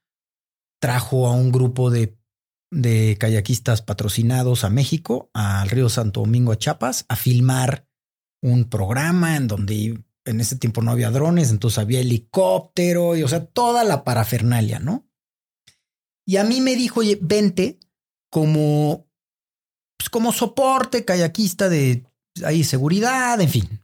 trajo 0.80 1.28
a 1.28 1.32
un 1.32 1.50
grupo 1.50 1.90
de, 1.90 2.18
de 2.70 3.16
kayakistas 3.18 3.82
patrocinados 3.82 4.64
a 4.64 4.70
México, 4.70 5.30
al 5.32 5.70
río 5.70 5.88
Santo 5.88 6.20
Domingo, 6.20 6.52
a 6.52 6.58
Chiapas, 6.58 7.06
a 7.08 7.16
filmar 7.16 7.88
un 8.44 8.68
programa 8.68 9.36
en 9.36 9.48
donde 9.48 10.04
en 10.26 10.40
ese 10.40 10.56
tiempo 10.56 10.82
no 10.82 10.90
había 10.90 11.10
drones, 11.10 11.50
entonces 11.50 11.78
había 11.78 12.00
helicóptero 12.00 13.16
y, 13.16 13.22
o 13.22 13.28
sea, 13.28 13.46
toda 13.46 13.84
la 13.84 14.04
parafernalia, 14.04 14.78
¿no? 14.80 15.08
Y 16.26 16.36
a 16.36 16.44
mí 16.44 16.60
me 16.60 16.76
dijo, 16.76 17.00
oye, 17.00 17.18
vente 17.20 17.80
como, 18.30 19.08
pues 19.96 20.10
como 20.10 20.30
soporte 20.30 21.06
kayakista 21.06 21.70
de 21.70 22.06
ahí 22.44 22.64
seguridad, 22.64 23.40
en 23.40 23.48
fin. 23.48 23.82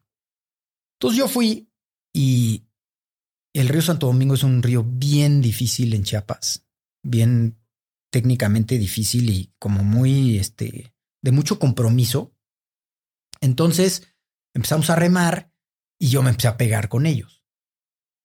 Entonces 0.99 1.19
yo 1.19 1.27
fui 1.27 1.71
y 2.15 2.67
el 3.55 3.69
río 3.69 3.81
Santo 3.81 4.09
Domingo 4.09 4.35
es 4.35 4.43
un 4.43 4.63
río 4.63 4.85
bien 4.87 5.41
difícil 5.41 5.95
en 5.95 6.05
Chiapas, 6.05 6.67
bien 7.03 7.59
técnicamente 8.13 8.77
difícil 8.77 9.31
y 9.31 9.55
como 9.59 9.85
muy, 9.85 10.37
este, 10.37 10.93
de 11.23 11.33
mucho 11.33 11.59
compromiso. 11.59 12.35
Entonces 13.41 14.10
empezamos 14.55 14.91
a 14.91 14.97
remar 14.97 15.53
y 15.99 16.09
yo 16.09 16.23
me 16.23 16.31
empecé 16.31 16.49
a 16.49 16.57
pegar 16.57 16.89
con 16.89 17.07
ellos. 17.07 17.45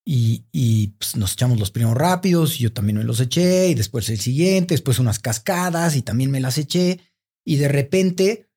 Y, 0.08 0.94
pues, 0.98 1.16
nos 1.16 1.32
echamos 1.32 1.58
los 1.58 1.72
primeros 1.72 1.98
rápidos 1.98 2.60
y 2.60 2.62
yo 2.62 2.72
también 2.72 2.98
me 2.98 3.04
los 3.04 3.18
eché 3.18 3.68
y 3.68 3.74
después 3.74 4.08
el 4.08 4.20
siguiente, 4.20 4.74
después 4.74 5.00
unas 5.00 5.18
cascadas 5.18 5.96
y 5.96 6.02
también 6.02 6.30
me 6.30 6.40
las 6.40 6.58
eché. 6.58 7.00
Y 7.44 7.56
de 7.56 7.66
repente 7.66 8.48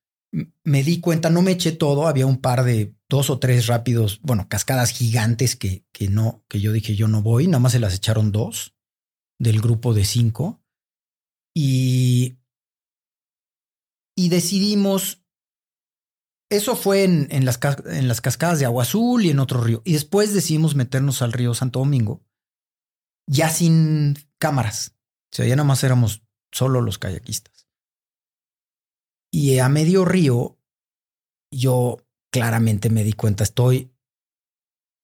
me 0.63 0.83
di 0.83 0.99
cuenta, 0.99 1.31
no 1.31 1.41
me 1.41 1.51
eché 1.51 1.71
todo, 1.71 2.07
había 2.07 2.27
un 2.27 2.37
par 2.37 2.63
de 2.63 2.93
dos 3.09 3.31
o 3.31 3.39
tres 3.39 3.65
rápidos, 3.65 4.19
bueno, 4.21 4.47
cascadas 4.47 4.91
gigantes 4.91 5.55
que, 5.55 5.85
que 5.91 6.07
no, 6.07 6.43
que 6.47 6.61
yo 6.61 6.71
dije 6.71 6.95
yo 6.95 7.07
no 7.07 7.23
voy, 7.23 7.47
nada 7.47 7.59
más 7.59 7.71
se 7.71 7.79
las 7.79 7.95
echaron 7.95 8.31
dos 8.31 8.75
del 9.39 9.59
grupo 9.59 9.95
de 9.95 10.05
cinco. 10.05 10.61
Y, 11.55 12.37
y 14.15 14.29
decidimos 14.29 15.18
eso 16.49 16.75
fue 16.75 17.03
en, 17.03 17.45
las, 17.45 17.59
en 17.85 18.07
las 18.07 18.21
cascadas 18.21 18.59
de 18.59 18.65
Agua 18.65 18.83
Azul 18.83 19.23
y 19.23 19.29
en 19.29 19.39
otro 19.39 19.61
río. 19.61 19.81
Y 19.85 19.93
después 19.93 20.33
decidimos 20.33 20.75
meternos 20.75 21.21
al 21.21 21.31
río 21.31 21.53
Santo 21.53 21.79
Domingo, 21.79 22.23
ya 23.27 23.49
sin 23.49 24.15
cámaras. 24.39 24.95
O 25.31 25.35
sea, 25.35 25.45
ya 25.45 25.55
nada 25.55 25.67
más 25.67 25.83
éramos 25.83 26.23
solo 26.51 26.81
los 26.81 26.97
kayakistas. 26.97 27.67
Y 29.31 29.59
a 29.59 29.69
medio 29.69 30.05
río, 30.05 30.57
yo 31.51 31.97
claramente 32.31 32.89
me 32.89 33.03
di 33.03 33.13
cuenta, 33.13 33.43
estoy 33.43 33.93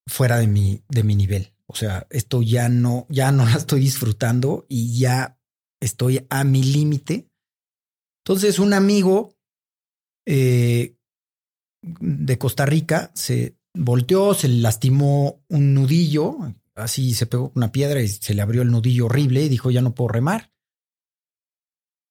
fuera 0.08 0.38
de 0.38 0.48
mi, 0.48 0.84
de 0.90 1.04
mi 1.04 1.16
nivel. 1.16 1.54
O 1.68 1.76
sea, 1.76 2.08
esto 2.10 2.42
ya 2.42 2.70
no, 2.70 3.06
ya 3.10 3.32
no 3.32 3.46
la 3.50 3.56
estoy 3.56 3.82
disfrutando 3.82 4.66
y 4.68 4.98
ya 4.98 5.40
estoy 5.80 6.26
a 6.32 6.44
mi 6.44 6.64
límite. 6.64 7.30
Entonces, 8.24 8.58
un 8.58 8.74
amigo 8.74 9.36
eh, 10.26 10.95
de 12.00 12.38
Costa 12.38 12.66
Rica 12.66 13.12
se 13.14 13.58
volteó, 13.74 14.34
se 14.34 14.48
lastimó 14.48 15.44
un 15.50 15.74
nudillo, 15.74 16.38
así 16.76 17.14
se 17.14 17.26
pegó 17.26 17.52
una 17.56 17.72
piedra 17.72 18.02
y 18.02 18.08
se 18.08 18.34
le 18.34 18.42
abrió 18.42 18.62
el 18.62 18.72
nudillo 18.72 19.06
horrible 19.06 19.44
y 19.44 19.50
dijo, 19.50 19.72
ya 19.72 19.82
no 19.82 19.94
puedo 19.94 20.10
remar. 20.10 20.52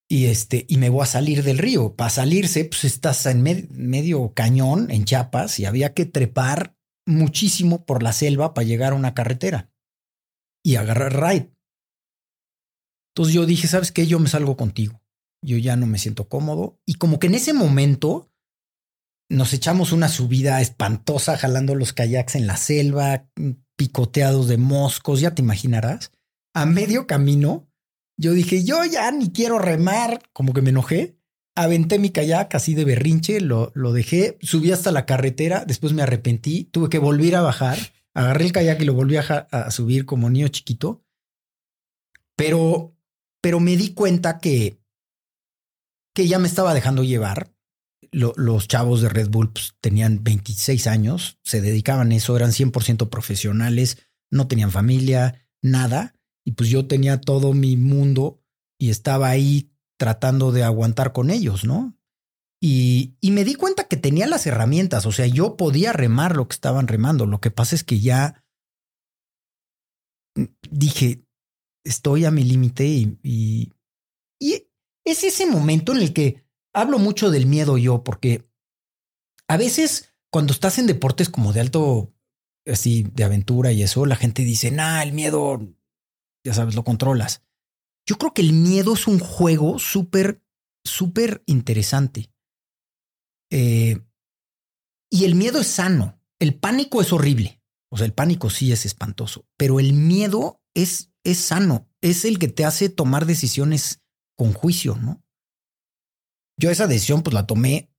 Y 0.08 0.26
este, 0.26 0.66
y 0.68 0.76
me 0.76 0.90
voy 0.90 1.02
a 1.02 1.06
salir 1.06 1.42
del 1.42 1.58
río. 1.58 1.96
Para 1.96 2.10
salirse, 2.10 2.64
pues 2.66 2.84
estás 2.84 3.24
en 3.26 3.42
medio 3.42 4.32
cañón 4.34 4.90
en 4.90 5.04
Chiapas 5.04 5.58
y 5.58 5.64
había 5.64 5.94
que 5.94 6.04
trepar 6.04 6.76
muchísimo 7.06 7.84
por 7.84 8.02
la 8.02 8.12
selva 8.12 8.54
para 8.54 8.66
llegar 8.66 8.92
a 8.92 8.96
una 8.96 9.14
carretera 9.14 9.70
y 10.62 10.76
agarrar 10.76 11.14
ride. 11.14 11.52
Entonces 13.12 13.34
yo 13.34 13.46
dije, 13.46 13.66
¿sabes 13.66 13.92
qué? 13.92 14.06
Yo 14.06 14.18
me 14.18 14.28
salgo 14.28 14.56
contigo. 14.56 15.00
Yo 15.42 15.56
ya 15.58 15.76
no 15.76 15.86
me 15.86 15.98
siento 15.98 16.28
cómodo. 16.28 16.80
Y 16.86 16.94
como 16.94 17.18
que 17.18 17.28
en 17.28 17.34
ese 17.34 17.52
momento 17.52 18.30
nos 19.28 19.52
echamos 19.52 19.92
una 19.92 20.08
subida 20.08 20.60
espantosa 20.60 21.36
jalando 21.36 21.74
los 21.74 21.92
kayaks 21.92 22.34
en 22.34 22.46
la 22.46 22.56
selva, 22.56 23.26
picoteados 23.76 24.48
de 24.48 24.58
moscos, 24.58 25.20
ya 25.20 25.34
te 25.34 25.42
imaginarás. 25.42 26.12
A 26.54 26.66
medio 26.66 27.06
camino, 27.06 27.68
yo 28.16 28.32
dije, 28.32 28.64
yo 28.64 28.84
ya 28.84 29.10
ni 29.10 29.30
quiero 29.30 29.58
remar, 29.58 30.22
como 30.32 30.52
que 30.52 30.62
me 30.62 30.70
enojé. 30.70 31.18
Aventé 31.56 31.98
mi 31.98 32.10
kayak 32.10 32.54
así 32.54 32.74
de 32.74 32.84
berrinche, 32.84 33.40
lo, 33.40 33.70
lo 33.74 33.92
dejé, 33.92 34.38
subí 34.40 34.72
hasta 34.72 34.90
la 34.90 35.06
carretera, 35.06 35.64
después 35.64 35.92
me 35.92 36.02
arrepentí, 36.02 36.64
tuve 36.64 36.88
que 36.88 36.98
volver 36.98 37.36
a 37.36 37.42
bajar, 37.42 37.78
agarré 38.12 38.46
el 38.46 38.52
kayak 38.52 38.82
y 38.82 38.84
lo 38.84 38.94
volví 38.94 39.16
a, 39.16 39.20
a 39.20 39.70
subir 39.70 40.04
como 40.04 40.30
niño 40.30 40.48
chiquito. 40.48 41.04
Pero, 42.36 42.96
pero 43.40 43.60
me 43.60 43.76
di 43.76 43.94
cuenta 43.94 44.38
que, 44.38 44.80
que 46.12 46.26
ya 46.26 46.40
me 46.40 46.48
estaba 46.48 46.74
dejando 46.74 47.04
llevar 47.04 47.53
los 48.14 48.68
chavos 48.68 49.00
de 49.00 49.08
Red 49.08 49.28
Bull 49.28 49.52
pues, 49.52 49.74
tenían 49.80 50.22
26 50.22 50.86
años, 50.86 51.38
se 51.42 51.60
dedicaban 51.60 52.12
a 52.12 52.16
eso, 52.16 52.36
eran 52.36 52.50
100% 52.50 53.08
profesionales, 53.08 53.98
no 54.30 54.46
tenían 54.46 54.70
familia, 54.70 55.46
nada. 55.62 56.14
Y 56.44 56.52
pues 56.52 56.68
yo 56.68 56.86
tenía 56.86 57.20
todo 57.20 57.52
mi 57.54 57.76
mundo 57.76 58.40
y 58.78 58.90
estaba 58.90 59.28
ahí 59.28 59.72
tratando 59.98 60.52
de 60.52 60.62
aguantar 60.62 61.12
con 61.12 61.30
ellos, 61.30 61.64
¿no? 61.64 61.96
Y, 62.60 63.16
y, 63.20 63.30
me 63.30 63.44
di 63.44 63.54
cuenta 63.56 63.84
que 63.84 63.96
tenía 63.96 64.26
las 64.26 64.46
herramientas, 64.46 65.04
o 65.04 65.12
sea, 65.12 65.26
yo 65.26 65.56
podía 65.56 65.92
remar 65.92 66.34
lo 66.34 66.48
que 66.48 66.54
estaban 66.54 66.88
remando. 66.88 67.26
Lo 67.26 67.40
que 67.40 67.50
pasa 67.50 67.74
es 67.74 67.84
que 67.84 68.00
ya 68.00 68.42
dije, 70.70 71.24
estoy 71.84 72.24
a 72.24 72.30
mi 72.30 72.42
límite 72.42 72.86
y, 72.86 73.18
y, 73.22 73.72
y 74.40 74.66
es 75.04 75.24
ese 75.24 75.46
momento 75.46 75.92
en 75.92 75.98
el 75.98 76.12
que 76.14 76.43
hablo 76.74 76.98
mucho 76.98 77.30
del 77.30 77.46
miedo 77.46 77.78
yo, 77.78 78.04
porque 78.04 78.46
a 79.48 79.56
veces 79.56 80.12
cuando 80.30 80.52
estás 80.52 80.78
en 80.78 80.86
deportes 80.86 81.28
como 81.28 81.52
de 81.52 81.60
alto, 81.60 82.12
así, 82.66 83.04
de 83.04 83.24
aventura 83.24 83.72
y 83.72 83.82
eso, 83.82 84.04
la 84.04 84.16
gente 84.16 84.42
dice, 84.42 84.70
nah, 84.70 85.02
el 85.02 85.12
miedo, 85.12 85.60
ya 86.44 86.52
sabes, 86.52 86.74
lo 86.74 86.84
controlas. 86.84 87.42
Yo 88.06 88.16
creo 88.16 88.34
que 88.34 88.42
el 88.42 88.52
miedo 88.52 88.94
es 88.94 89.06
un 89.06 89.18
juego 89.18 89.78
súper, 89.78 90.42
súper 90.84 91.42
interesante. 91.46 92.30
Eh, 93.50 94.00
y 95.10 95.24
el 95.24 95.36
miedo 95.36 95.60
es 95.60 95.68
sano. 95.68 96.20
El 96.40 96.58
pánico 96.58 97.00
es 97.00 97.12
horrible. 97.12 97.62
O 97.90 97.96
sea, 97.96 98.06
el 98.06 98.12
pánico 98.12 98.50
sí 98.50 98.72
es 98.72 98.84
espantoso, 98.84 99.46
pero 99.56 99.78
el 99.78 99.92
miedo 99.92 100.60
es, 100.74 101.12
es 101.22 101.38
sano. 101.38 101.88
Es 102.00 102.24
el 102.24 102.40
que 102.40 102.48
te 102.48 102.64
hace 102.64 102.88
tomar 102.88 103.24
decisiones 103.24 104.02
con 104.36 104.52
juicio, 104.52 104.96
¿no? 104.96 105.23
Yo 106.56 106.70
esa 106.70 106.86
decisión 106.86 107.22
pues 107.22 107.34
la 107.34 107.46
tomé. 107.46 107.90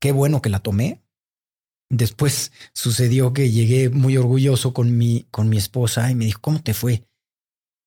Qué 0.00 0.12
bueno 0.12 0.42
que 0.42 0.50
la 0.50 0.60
tomé. 0.60 1.02
después 1.88 2.52
sucedió 2.72 3.32
que 3.32 3.50
llegué 3.50 3.90
muy 3.90 4.16
orgulloso 4.16 4.72
con 4.72 4.96
mi, 4.96 5.26
con 5.30 5.48
mi 5.48 5.56
esposa 5.56 6.10
y 6.10 6.14
me 6.14 6.24
dijo, 6.24 6.40
¿cómo 6.40 6.62
te 6.62 6.74
fue? 6.74 7.06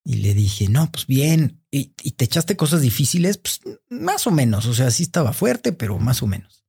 Y 0.04 0.16
le 0.16 0.34
dije, 0.34 0.68
no, 0.68 0.90
pues 0.90 1.06
bien. 1.06 1.62
¿Y, 1.70 1.86
te 1.88 2.24
echaste 2.24 2.56
cosas 2.56 2.80
difíciles? 2.80 3.38
Pues 3.38 3.60
más 3.88 4.26
o 4.26 4.30
menos. 4.30 4.66
O 4.66 4.74
sea, 4.74 4.90
sí 4.90 5.02
estaba 5.02 5.32
fuerte, 5.32 5.72
pero 5.72 5.98
más 5.98 6.22
o 6.22 6.26
menos. 6.26 6.64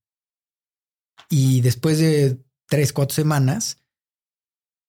Y 1.29 1.61
después 1.61 1.97
de 1.97 2.43
tres, 2.67 2.91
cuatro 2.91 3.15
semanas, 3.15 3.77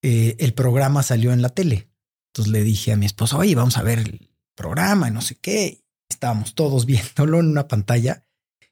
eh, 0.03 0.37
el 0.41 0.55
programa 0.55 1.03
salió 1.03 1.33
en 1.33 1.43
la 1.43 1.51
tele. 1.51 1.89
Entonces 2.31 2.53
le 2.53 2.63
dije 2.63 2.93
a 2.93 2.97
mi 2.97 3.07
esposa, 3.07 3.37
oye, 3.37 3.55
vamos 3.55 3.77
a 3.77 3.83
ver 3.83 4.01
el 4.01 4.31
programa 4.57 5.09
y 5.09 5.13
no 5.13 5.21
sé 5.21 5.37
qué. 5.37 5.82
Estábamos 6.13 6.55
todos 6.55 6.87
viéndolo 6.87 7.41
en 7.41 7.49
una 7.49 7.69
pantalla. 7.69 8.27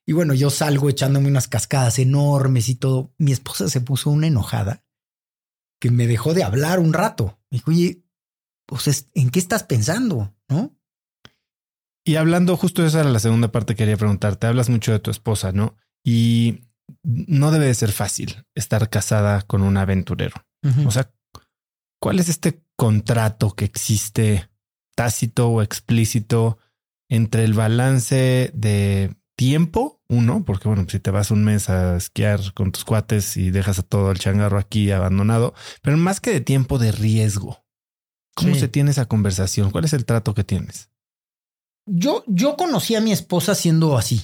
Y 0.07 0.13
bueno, 0.13 0.35
yo 0.35 0.51
salgo 0.51 0.89
echándome 0.89 1.29
unas 1.29 1.49
cascadas 1.49 1.99
enormes 1.99 2.69
y 2.69 2.75
todo. 2.75 3.13
Mi 3.19 3.33
esposa 3.33 3.69
se 3.69 3.81
puso 3.81 4.11
una 4.11 4.27
enojada 4.27 4.85
que 5.81 5.91
me 5.91 6.07
dejó 6.07 6.35
de 6.35 6.43
hablar 6.43 6.79
un 6.79 6.93
rato. 6.93 7.39
Me 7.51 7.59
dijo, 7.59 7.71
oye, 7.71 8.05
pues, 8.67 9.09
¿en 9.15 9.31
qué 9.31 9.39
estás 9.39 9.65
pensando? 9.65 10.35
¿No? 10.49 10.77
Y 12.05 12.17
hablando, 12.17 12.57
justo 12.57 12.85
esa 12.85 13.01
era 13.01 13.11
la 13.11 13.19
segunda 13.19 13.53
parte 13.53 13.75
que 13.75 13.79
quería 13.79 13.97
preguntarte. 13.97 14.47
Hablas 14.47 14.69
mucho 14.69 14.93
de 14.93 15.01
tu 15.01 15.11
esposa, 15.11 15.53
¿no? 15.53 15.77
Y 16.05 16.65
no 17.03 17.51
debe 17.51 17.67
de 17.67 17.75
ser 17.75 17.93
fácil 17.93 18.45
estar 18.55 18.89
casada 18.91 19.43
con 19.43 19.63
un 19.63 19.77
aventurero. 19.77 20.45
O 20.85 20.91
sea, 20.91 21.11
¿cuál 21.99 22.19
es 22.19 22.29
este 22.29 22.63
contrato 22.77 23.53
que 23.53 23.65
existe 23.65 24.51
tácito 24.95 25.49
o 25.49 25.63
explícito 25.63 26.59
entre 27.11 27.45
el 27.45 27.53
balance 27.53 28.51
de 28.55 29.15
tiempo, 29.37 30.01
uno, 30.09 30.45
porque 30.45 30.69
bueno, 30.69 30.87
si 30.89 31.01
te 31.01 31.11
vas 31.11 31.31
un 31.31 31.45
mes 31.45 31.69
a 31.69 31.97
esquiar 31.97 32.55
con 32.55 32.73
tus 32.73 32.85
cuates 32.85 33.37
y 33.37 33.51
dejas 33.51 33.81
a 33.81 33.83
todo 33.83 34.11
el 34.13 34.19
changarro 34.19 34.59
aquí 34.59 34.91
abandonado, 34.93 35.53
pero 35.83 35.97
más 35.97 36.21
que 36.21 36.31
de 36.31 36.41
tiempo 36.41 36.79
de 36.79 36.93
riesgo, 36.93 37.65
¿cómo 38.35 38.55
se 38.55 38.69
tiene 38.69 38.93
esa 38.93 39.07
conversación? 39.07 39.71
¿Cuál 39.71 39.85
es 39.85 39.93
el 39.93 40.07
trato 40.07 40.35
que 40.35 40.45
tienes? 40.45 40.91
Yo, 41.87 42.23
yo 42.29 42.57
conocí 42.57 42.95
a 42.95 43.01
mi 43.01 43.13
esposa 43.13 43.55
siendo 43.55 43.99
así. 43.99 44.23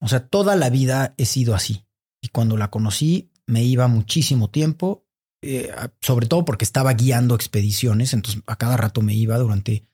O 0.00 0.08
sea, 0.08 0.26
toda 0.26 0.56
la 0.56 0.68
vida 0.68 1.14
he 1.16 1.26
sido 1.26 1.54
así. 1.54 1.86
Y 2.20 2.28
cuando 2.28 2.56
la 2.56 2.70
conocí, 2.70 3.30
me 3.46 3.62
iba 3.62 3.86
muchísimo 3.86 4.50
tiempo, 4.50 5.06
eh, 5.42 5.70
sobre 6.00 6.26
todo 6.26 6.44
porque 6.44 6.64
estaba 6.64 6.92
guiando 6.94 7.34
expediciones, 7.34 8.14
entonces 8.14 8.42
a 8.46 8.56
cada 8.56 8.76
rato 8.76 9.02
me 9.02 9.14
iba 9.14 9.38
durante 9.38 9.86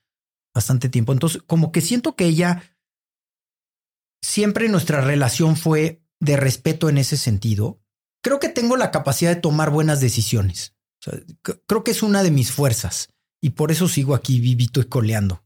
bastante 0.53 0.89
tiempo. 0.89 1.13
Entonces, 1.13 1.41
como 1.45 1.71
que 1.71 1.81
siento 1.81 2.15
que 2.15 2.25
ella 2.25 2.63
siempre 4.21 4.69
nuestra 4.69 5.01
relación 5.01 5.55
fue 5.55 6.03
de 6.19 6.37
respeto 6.37 6.89
en 6.89 6.97
ese 6.97 7.17
sentido. 7.17 7.81
Creo 8.23 8.39
que 8.39 8.49
tengo 8.49 8.77
la 8.77 8.91
capacidad 8.91 9.33
de 9.33 9.41
tomar 9.41 9.71
buenas 9.71 9.99
decisiones. 9.99 10.75
creo 11.67 11.83
que 11.83 11.91
es 11.91 12.03
una 12.03 12.21
de 12.21 12.31
mis 12.31 12.51
fuerzas 12.51 13.09
y 13.41 13.51
por 13.51 13.71
eso 13.71 13.87
sigo 13.87 14.13
aquí 14.13 14.39
vivito 14.39 14.79
y 14.79 14.85
coleando. 14.85 15.43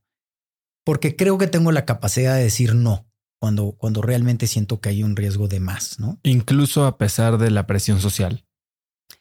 Porque 0.84 1.15
creo 1.15 1.38
que 1.38 1.48
tengo 1.48 1.72
la 1.72 1.86
capacidad 1.86 2.36
de 2.36 2.44
decir 2.44 2.76
no 2.76 3.07
cuando, 3.40 3.72
cuando 3.72 4.02
realmente 4.02 4.48
siento 4.48 4.82
que 4.82 4.90
hay 4.90 5.03
un 5.03 5.15
riesgo 5.15 5.48
de 5.48 5.60
más, 5.60 5.99
¿no? 5.99 6.19
Incluso 6.23 6.86
a 6.86 6.98
pesar 6.98 7.38
de 7.38 7.52
la 7.52 7.65
presión 7.65 8.02
social. 8.02 8.45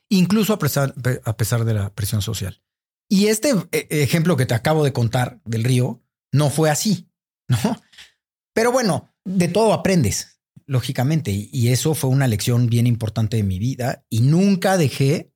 Incluso 0.09 0.53
a 0.53 0.59
pesar, 0.59 0.95
a 1.25 1.37
pesar 1.37 1.65
de 1.65 1.75
la 1.75 1.95
presión 1.95 2.21
social. 2.21 2.64
Y 3.09 3.27
este 3.27 3.51
eh, 3.73 3.87
ejemplo 3.91 4.37
que 4.37 4.47
te 4.47 4.55
acabo 4.55 4.85
de 4.85 4.93
contar 4.93 5.41
del 5.45 5.65
río 5.65 6.03
no 6.33 6.51
fue 6.51 6.71
así, 6.71 7.09
¿no? 7.49 7.59
Pero 8.55 8.73
bueno, 8.73 9.15
de 9.25 9.49
todo 9.49 9.73
aprendes, 9.73 10.41
lógicamente, 10.67 11.31
y 11.31 11.69
eso 11.69 11.95
fue 11.95 12.11
una 12.11 12.29
lección 12.29 12.69
bien 12.69 12.87
importante 12.87 13.37
de 13.37 13.43
mi 13.43 13.59
vida 13.59 14.05
y 14.09 14.21
nunca 14.21 14.77
dejé, 14.77 15.33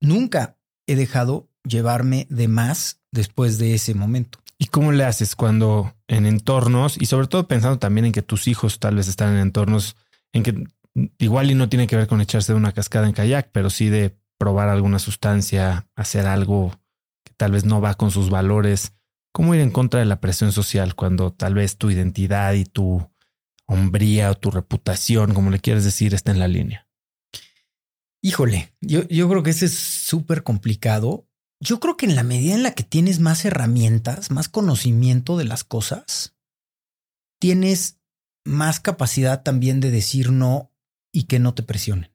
nunca 0.00 0.58
he 0.86 0.96
dejado 0.96 1.48
llevarme 1.64 2.26
de 2.30 2.48
más 2.48 3.00
después 3.10 3.58
de 3.58 3.74
ese 3.74 3.94
momento. 3.94 4.38
¿Y 4.58 4.66
cómo 4.66 4.92
le 4.92 5.04
haces 5.04 5.34
cuando 5.34 5.96
en 6.06 6.26
entornos, 6.26 7.00
y 7.00 7.06
sobre 7.06 7.26
todo 7.26 7.48
pensando 7.48 7.78
también 7.78 8.06
en 8.06 8.12
que 8.12 8.22
tus 8.22 8.46
hijos 8.46 8.78
tal 8.78 8.96
vez 8.96 9.08
están 9.08 9.34
en 9.34 9.40
entornos 9.40 9.96
en 10.32 10.42
que 10.42 10.64
igual 11.18 11.50
y 11.50 11.54
no 11.54 11.68
tiene 11.68 11.86
que 11.86 11.96
ver 11.96 12.06
con 12.06 12.20
echarse 12.20 12.52
de 12.52 12.58
una 12.58 12.72
cascada 12.72 13.06
en 13.06 13.12
kayak, 13.12 13.50
pero 13.52 13.70
sí 13.70 13.88
de 13.88 14.16
probar 14.38 14.68
alguna 14.68 14.98
sustancia, 14.98 15.88
hacer 15.96 16.26
algo 16.26 16.78
tal 17.42 17.50
vez 17.50 17.64
no 17.64 17.80
va 17.80 17.94
con 17.94 18.12
sus 18.12 18.30
valores? 18.30 18.92
¿Cómo 19.32 19.52
ir 19.52 19.60
en 19.62 19.72
contra 19.72 19.98
de 19.98 20.06
la 20.06 20.20
presión 20.20 20.52
social 20.52 20.94
cuando 20.94 21.32
tal 21.32 21.54
vez 21.54 21.76
tu 21.76 21.90
identidad 21.90 22.52
y 22.52 22.64
tu 22.64 23.10
hombría 23.66 24.30
o 24.30 24.36
tu 24.36 24.52
reputación, 24.52 25.34
como 25.34 25.50
le 25.50 25.58
quieres 25.58 25.82
decir, 25.82 26.14
está 26.14 26.30
en 26.30 26.38
la 26.38 26.46
línea? 26.46 26.88
Híjole, 28.22 28.76
yo, 28.80 29.08
yo 29.08 29.28
creo 29.28 29.42
que 29.42 29.50
ese 29.50 29.66
es 29.66 29.74
súper 29.74 30.44
complicado. 30.44 31.26
Yo 31.58 31.80
creo 31.80 31.96
que 31.96 32.06
en 32.06 32.14
la 32.14 32.22
medida 32.22 32.54
en 32.54 32.62
la 32.62 32.76
que 32.76 32.84
tienes 32.84 33.18
más 33.18 33.44
herramientas, 33.44 34.30
más 34.30 34.48
conocimiento 34.48 35.36
de 35.36 35.44
las 35.44 35.64
cosas, 35.64 36.36
tienes 37.40 37.98
más 38.44 38.78
capacidad 38.78 39.42
también 39.42 39.80
de 39.80 39.90
decir 39.90 40.30
no 40.30 40.70
y 41.10 41.24
que 41.24 41.40
no 41.40 41.54
te 41.54 41.64
presionen. 41.64 42.12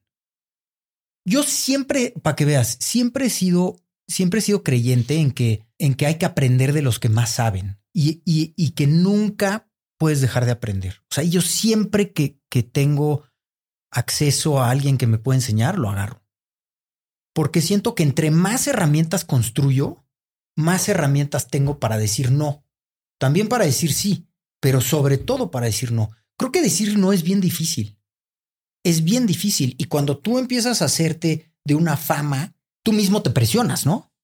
Yo 1.26 1.42
siempre, 1.42 2.14
para 2.22 2.34
que 2.34 2.46
veas, 2.46 2.78
siempre 2.80 3.26
he 3.26 3.30
sido, 3.30 3.84
siempre 4.08 4.40
he 4.40 4.42
sido 4.42 4.64
creyente 4.64 5.16
en 5.16 5.30
que, 5.30 5.66
en 5.78 5.94
que 5.94 6.06
hay 6.06 6.16
que 6.16 6.26
aprender 6.26 6.72
de 6.72 6.82
los 6.82 6.98
que 6.98 7.08
más 7.08 7.30
saben 7.30 7.78
y, 7.92 8.22
y, 8.24 8.70
que 8.70 8.86
nunca 8.86 9.68
puedes 9.98 10.20
dejar 10.20 10.46
de 10.46 10.52
aprender. 10.52 11.02
O 11.10 11.14
sea, 11.14 11.24
yo 11.24 11.40
siempre 11.40 12.12
que, 12.12 12.40
que 12.48 12.62
tengo 12.62 13.24
acceso 13.90 14.60
a 14.60 14.70
alguien 14.70 14.98
que 14.98 15.06
me 15.06 15.18
puede 15.18 15.38
enseñar, 15.38 15.78
lo 15.78 15.90
agarro. 15.90 16.24
Porque 17.34 17.60
siento 17.60 17.94
que 17.94 18.02
entre 18.02 18.30
más 18.30 18.66
herramientas 18.66 19.24
construyo, 19.24 20.04
más 20.56 20.88
herramientas 20.88 21.48
tengo 21.48 21.78
para 21.78 21.98
decir 21.98 22.30
no. 22.30 22.64
También 23.18 23.48
para 23.48 23.64
decir 23.64 23.92
sí, 23.92 24.28
pero 24.60 24.80
sobre 24.80 25.18
todo 25.18 25.50
para 25.50 25.66
decir 25.66 25.92
no. 25.92 26.10
Creo 26.36 26.52
que 26.52 26.62
decir 26.62 26.98
no 26.98 27.12
es 27.12 27.22
bien 27.22 27.40
difícil. 27.40 27.98
Es 28.84 29.02
bien 29.02 29.26
difícil. 29.26 29.74
Y 29.78 29.84
cuando 29.84 30.18
tú 30.18 30.38
empiezas 30.38 30.82
a 30.82 30.86
hacerte 30.86 31.52
de 31.64 31.74
una 31.74 31.96
fama, 31.96 32.54
tú 32.88 32.94
mismo 32.94 33.20
te 33.20 33.28
presionas, 33.28 33.84
¿no? 33.84 34.14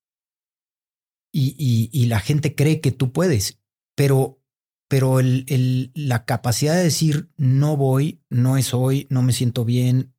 Y, 1.31 1.91
y, 1.93 2.07
la 2.07 2.19
gente 2.19 2.55
cree 2.55 2.81
que 2.81 2.93
tú 2.93 3.13
puedes. 3.13 3.61
Pero 3.95 4.41
pero 4.89 5.21
el, 5.21 5.93
la 5.95 6.25
capacidad 6.25 6.75
de 6.75 6.85
decir 6.85 7.31
no 7.37 7.77
voy, 7.77 8.23
no 8.31 8.57
es 8.57 8.73
hoy, 8.73 9.07
no 9.11 9.21
me 9.21 9.35
siento 9.35 9.67
bien, 9.67 10.15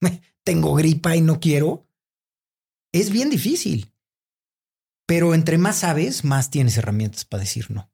tengo 0.44 0.74
gripa 0.74 1.14
y 1.14 1.20
no 1.20 1.38
quiero, 1.38 1.86
es 2.90 3.10
bien 3.10 3.30
difícil. 3.30 3.94
Pero 5.06 5.32
entre 5.32 5.56
más 5.56 5.78
sabes, 5.78 6.24
más 6.24 6.50
tienes 6.50 6.76
herramientas 6.76 7.24
para 7.24 7.42
decir 7.42 7.70
no. 7.70 7.92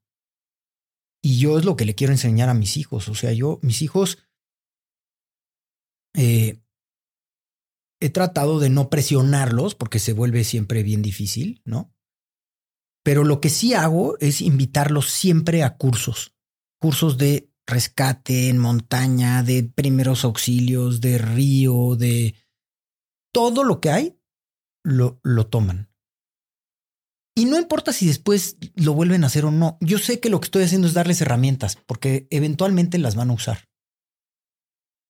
Y 1.23 1.39
yo 1.39 1.59
es 1.59 1.67
lo 1.67 1.77
que 1.77 1.85
le 1.85 1.95
quiero 1.95 2.15
enseñar 2.15 2.49
a 2.49 2.55
mis 2.55 2.79
hijos. 2.79 3.09
O 3.11 3.15
sea, 3.15 3.33
yo, 3.33 3.59
mis 3.61 3.83
hijos, 3.83 4.25
eh, 6.15 6.63
he 8.01 8.11
tratado 8.11 8.59
de 8.59 8.71
no 8.71 8.91
presionarlos 8.91 9.75
porque 9.75 9.99
se 9.99 10.13
vuelve 10.13 10.45
siempre 10.45 10.83
bien 10.83 11.03
difícil, 11.03 11.63
¿no? 11.65 11.93
Pero 13.03 13.25
lo 13.25 13.41
que 13.41 13.51
sí 13.51 13.75
hago 13.75 14.19
es 14.19 14.41
invitarlos 14.41 15.11
siempre 15.11 15.63
a 15.63 15.77
cursos, 15.77 16.35
cursos 16.81 17.19
de 17.19 17.51
rescate 17.67 18.49
en 18.49 18.59
montaña, 18.59 19.43
de 19.43 19.65
primeros 19.65 20.25
auxilios, 20.25 21.01
de 21.01 21.19
río, 21.19 21.97
de 21.97 22.35
todo 23.33 23.65
lo 23.65 23.81
que 23.81 23.91
hay, 23.91 24.19
lo, 24.85 25.21
lo 25.23 25.47
toman. 25.47 25.91
Y 27.39 27.45
no 27.45 27.59
importa 27.59 27.93
si 27.93 28.07
después 28.07 28.57
lo 28.77 28.95
vuelven 28.95 29.23
a 29.23 29.27
hacer 29.27 29.45
o 29.45 29.51
no. 29.51 29.77
Yo 29.81 29.99
sé 29.99 30.21
que 30.21 30.31
lo 30.31 30.41
que 30.41 30.47
estoy 30.47 30.63
haciendo 30.63 30.89
es 30.89 30.95
darles 30.95 31.21
herramientas, 31.21 31.77
porque 31.77 32.27
eventualmente 32.31 32.99
las 32.99 33.15
van 33.15 33.31
a 33.31 33.35
usar. 33.35 33.69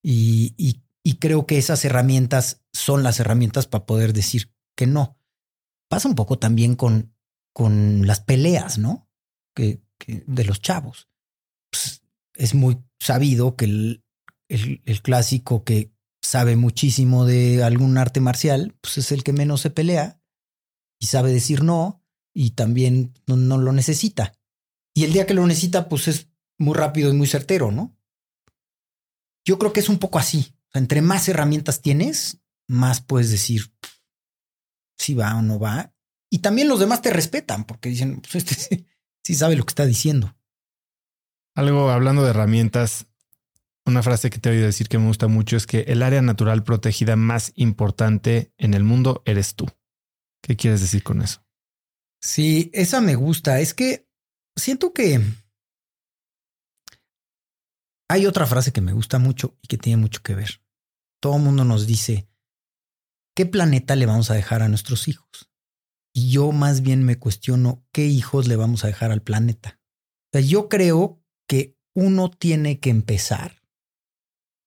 Y, 0.02 0.54
y, 0.56 0.82
y 1.06 1.18
creo 1.18 1.46
que 1.46 1.56
esas 1.56 1.84
herramientas 1.84 2.64
son 2.72 3.04
las 3.04 3.20
herramientas 3.20 3.68
para 3.68 3.86
poder 3.86 4.12
decir 4.12 4.52
que 4.76 4.88
no. 4.88 5.16
Pasa 5.88 6.08
un 6.08 6.16
poco 6.16 6.38
también 6.38 6.74
con 6.74 7.16
con 7.56 8.06
las 8.06 8.20
peleas, 8.20 8.76
¿no? 8.76 9.08
Que, 9.54 9.80
de 10.06 10.44
los 10.44 10.60
chavos. 10.60 11.08
Pues, 11.70 12.02
es 12.34 12.54
muy 12.54 12.84
sabido 13.00 13.56
que 13.56 13.64
el, 13.64 14.04
el, 14.48 15.00
clásico 15.00 15.64
que 15.64 15.90
sabe 16.20 16.56
muchísimo 16.56 17.24
de 17.24 17.64
algún 17.64 17.96
arte 17.96 18.20
marcial, 18.20 18.76
pues 18.82 18.98
es 18.98 19.10
el 19.10 19.24
que 19.24 19.32
menos 19.32 19.62
se 19.62 19.70
pelea 19.70 20.20
y 21.00 21.06
sabe 21.06 21.32
decir 21.32 21.62
no 21.62 22.04
y 22.34 22.50
también 22.50 23.14
no, 23.26 23.36
no, 23.36 23.56
lo 23.56 23.72
necesita. 23.72 24.34
Y 24.94 25.04
el 25.04 25.14
día 25.14 25.24
que 25.24 25.32
lo 25.32 25.46
necesita, 25.46 25.88
pues 25.88 26.08
es 26.08 26.28
muy 26.58 26.74
rápido 26.74 27.10
y 27.10 27.16
muy 27.16 27.26
certero, 27.26 27.72
¿no? 27.72 27.96
Yo 29.46 29.58
creo 29.58 29.72
que 29.72 29.80
es 29.80 29.88
un 29.88 29.98
poco 29.98 30.18
así. 30.18 30.55
Sea, 30.76 30.80
entre 30.80 31.00
más 31.00 31.28
herramientas 31.28 31.80
tienes, 31.80 32.40
más 32.68 33.00
puedes 33.00 33.30
decir 33.30 33.72
si 34.98 35.14
va 35.14 35.34
o 35.36 35.42
no 35.42 35.58
va 35.58 35.92
y 36.30 36.40
también 36.40 36.68
los 36.68 36.80
demás 36.80 37.02
te 37.02 37.10
respetan 37.10 37.64
porque 37.64 37.88
dicen, 37.88 38.20
pues 38.20 38.36
este 38.36 38.86
sí, 39.24 39.34
sabe 39.34 39.56
lo 39.56 39.64
que 39.64 39.70
está 39.70 39.86
diciendo. 39.86 40.36
Algo 41.54 41.90
hablando 41.90 42.24
de 42.24 42.30
herramientas, 42.30 43.06
una 43.86 44.02
frase 44.02 44.30
que 44.30 44.38
te 44.38 44.48
he 44.48 44.52
oído 44.52 44.66
decir 44.66 44.88
que 44.88 44.98
me 44.98 45.06
gusta 45.06 45.28
mucho 45.28 45.56
es 45.56 45.66
que 45.66 45.80
el 45.82 46.02
área 46.02 46.20
natural 46.20 46.64
protegida 46.64 47.16
más 47.16 47.52
importante 47.54 48.52
en 48.58 48.74
el 48.74 48.84
mundo 48.84 49.22
eres 49.24 49.54
tú. 49.54 49.66
¿Qué 50.42 50.56
quieres 50.56 50.80
decir 50.80 51.02
con 51.02 51.22
eso? 51.22 51.42
Sí, 52.20 52.70
esa 52.74 53.00
me 53.00 53.14
gusta. 53.14 53.60
Es 53.60 53.72
que 53.72 54.08
siento 54.56 54.92
que 54.92 55.20
hay 58.08 58.26
otra 58.26 58.46
frase 58.46 58.72
que 58.72 58.80
me 58.80 58.92
gusta 58.92 59.18
mucho 59.18 59.56
y 59.62 59.68
que 59.68 59.78
tiene 59.78 60.02
mucho 60.02 60.22
que 60.22 60.34
ver. 60.34 60.65
Todo 61.20 61.36
el 61.36 61.42
mundo 61.42 61.64
nos 61.64 61.86
dice, 61.86 62.28
¿qué 63.34 63.46
planeta 63.46 63.96
le 63.96 64.06
vamos 64.06 64.30
a 64.30 64.34
dejar 64.34 64.62
a 64.62 64.68
nuestros 64.68 65.08
hijos? 65.08 65.50
Y 66.12 66.30
yo 66.30 66.52
más 66.52 66.80
bien 66.80 67.04
me 67.04 67.18
cuestiono, 67.18 67.84
¿qué 67.92 68.06
hijos 68.06 68.48
le 68.48 68.56
vamos 68.56 68.84
a 68.84 68.86
dejar 68.86 69.10
al 69.10 69.22
planeta? 69.22 69.80
O 70.26 70.38
sea, 70.38 70.40
yo 70.40 70.68
creo 70.68 71.22
que 71.48 71.76
uno 71.94 72.30
tiene 72.30 72.80
que 72.80 72.90
empezar 72.90 73.62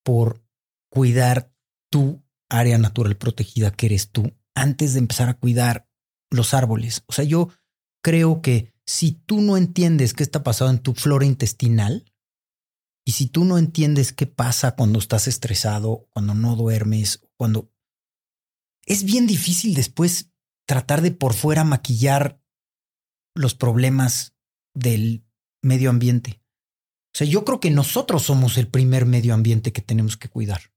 por 0.04 0.44
cuidar 0.90 1.52
tu 1.92 2.24
área 2.50 2.78
natural 2.78 3.18
protegida 3.18 3.72
que 3.72 3.88
eres 3.88 4.12
tú 4.12 4.36
antes 4.56 4.94
de 4.94 5.00
empezar 5.00 5.30
a 5.30 5.36
cuidar 5.36 5.88
los 6.32 6.54
árboles. 6.54 7.04
O 7.08 7.14
sea, 7.14 7.26
yo 7.26 7.50
creo 8.04 8.42
que 8.42 8.74
si 8.86 9.12
tú 9.12 9.42
no 9.42 9.58
entiendes 9.58 10.14
qué 10.14 10.24
está 10.24 10.44
pasando 10.44 10.74
en 10.74 10.80
tu 10.80 10.94
flora 10.94 11.26
intestinal 11.26 12.09
y 13.10 13.12
si 13.12 13.26
tú 13.26 13.44
no 13.44 13.58
entiendes 13.58 14.14
qué 14.14 14.28
pasa 14.28 14.76
cuando 14.76 15.00
estás 15.00 15.28
estresado, 15.28 16.08
cuando 16.12 16.36
no 16.36 16.56
duermes, 16.56 17.26
cuando 17.38 17.74
es 18.86 19.04
bien 19.04 19.26
difícil 19.26 19.74
después 19.74 20.32
tratar 20.68 21.02
de 21.02 21.10
por 21.10 21.34
fuera 21.34 21.64
maquillar 21.64 22.40
los 23.34 23.56
problemas 23.56 24.36
del 24.76 25.26
medio 25.64 25.90
ambiente. 25.90 26.44
O 27.12 27.18
sea, 27.18 27.26
yo 27.26 27.44
creo 27.46 27.60
que 27.60 27.72
nosotros 27.72 28.22
somos 28.22 28.60
el 28.60 28.68
primer 28.68 29.08
medio 29.08 29.34
ambiente 29.34 29.74
que 29.74 29.82
tenemos 29.82 30.16
que 30.16 30.30
cuidar. 30.30 30.72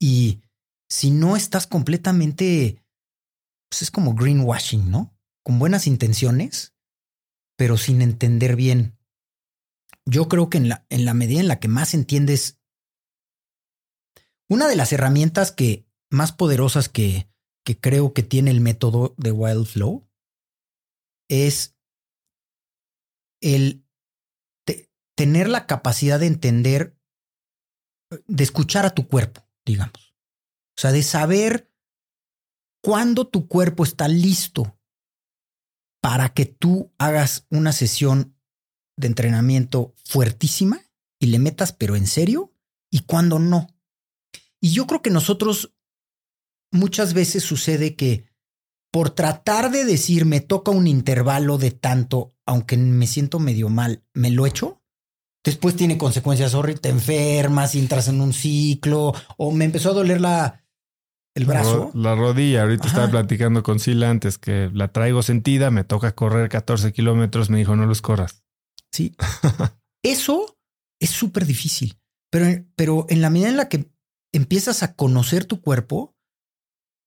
Y 0.00 0.40
si 0.88 1.10
no 1.10 1.36
estás 1.36 1.66
completamente, 1.66 2.82
pues 3.68 3.82
es 3.82 3.90
como 3.90 4.14
greenwashing, 4.14 4.90
¿no? 4.90 5.14
Con 5.44 5.58
buenas 5.58 5.86
intenciones, 5.86 6.74
pero 7.58 7.76
sin 7.76 8.00
entender 8.00 8.56
bien. 8.56 8.96
Yo 10.06 10.28
creo 10.28 10.50
que 10.50 10.58
en 10.58 10.68
la, 10.68 10.86
en 10.88 11.04
la 11.04 11.14
medida 11.14 11.40
en 11.40 11.48
la 11.48 11.60
que 11.60 11.68
más 11.68 11.94
entiendes, 11.94 12.60
una 14.48 14.66
de 14.68 14.76
las 14.76 14.92
herramientas 14.92 15.52
que 15.52 15.86
más 16.10 16.32
poderosas 16.32 16.88
que, 16.88 17.30
que 17.64 17.78
creo 17.78 18.12
que 18.12 18.22
tiene 18.22 18.50
el 18.50 18.60
método 18.60 19.14
de 19.16 19.32
Wild 19.32 19.66
Flow 19.66 20.08
es 21.28 21.76
el 23.40 23.84
tener 25.16 25.48
la 25.48 25.66
capacidad 25.66 26.18
de 26.18 26.26
entender, 26.26 26.96
de 28.26 28.42
escuchar 28.42 28.86
a 28.86 28.94
tu 28.94 29.06
cuerpo, 29.06 29.46
digamos. 29.66 30.14
O 30.76 30.80
sea, 30.80 30.92
de 30.92 31.02
saber 31.02 31.70
cuándo 32.82 33.28
tu 33.28 33.46
cuerpo 33.46 33.84
está 33.84 34.08
listo 34.08 34.78
para 36.02 36.32
que 36.32 36.46
tú 36.46 36.92
hagas 36.98 37.46
una 37.50 37.72
sesión 37.72 38.34
de 39.00 39.08
entrenamiento 39.08 39.94
fuertísima 40.04 40.80
y 41.18 41.26
le 41.26 41.38
metas, 41.38 41.72
pero 41.72 41.96
en 41.96 42.06
serio, 42.06 42.52
y 42.90 43.00
cuándo 43.00 43.38
no. 43.38 43.68
Y 44.60 44.72
yo 44.72 44.86
creo 44.86 45.02
que 45.02 45.10
nosotros 45.10 45.74
muchas 46.70 47.14
veces 47.14 47.42
sucede 47.42 47.96
que 47.96 48.26
por 48.92 49.10
tratar 49.10 49.70
de 49.70 49.84
decir 49.84 50.24
me 50.24 50.40
toca 50.40 50.70
un 50.70 50.86
intervalo 50.86 51.58
de 51.58 51.70
tanto, 51.70 52.34
aunque 52.46 52.76
me 52.76 53.06
siento 53.06 53.38
medio 53.38 53.68
mal, 53.68 54.04
me 54.12 54.30
lo 54.30 54.46
echo, 54.46 54.80
Después 55.42 55.74
tiene 55.74 55.96
consecuencias 55.96 56.54
horribles, 56.54 56.82
te 56.82 56.90
enfermas, 56.90 57.74
entras 57.74 58.08
en 58.08 58.20
un 58.20 58.32
ciclo, 58.34 59.14
o 59.38 59.52
me 59.52 59.64
empezó 59.64 59.90
a 59.90 59.94
doler 59.94 60.20
la, 60.20 60.62
el 61.34 61.46
brazo. 61.46 61.90
La, 61.94 62.14
rodilla, 62.14 62.62
ahorita 62.62 62.86
estaba 62.86 63.08
platicando 63.08 63.62
con 63.62 63.78
Sila 63.78 64.10
antes 64.10 64.36
que 64.36 64.70
la 64.74 64.88
traigo 64.88 65.22
sentida, 65.22 65.70
me 65.70 65.82
toca 65.82 66.14
correr 66.14 66.50
14 66.50 66.92
kilómetros, 66.92 67.48
me 67.48 67.56
dijo 67.56 67.74
no 67.74 67.86
los 67.86 68.02
corras. 68.02 68.39
Sí. 68.92 69.14
Eso 70.02 70.58
es 71.00 71.10
súper 71.10 71.46
difícil, 71.46 71.98
pero, 72.30 72.64
pero 72.76 73.06
en 73.08 73.20
la 73.20 73.30
medida 73.30 73.48
en 73.48 73.56
la 73.56 73.68
que 73.68 73.90
empiezas 74.32 74.82
a 74.82 74.94
conocer 74.94 75.44
tu 75.44 75.60
cuerpo, 75.60 76.16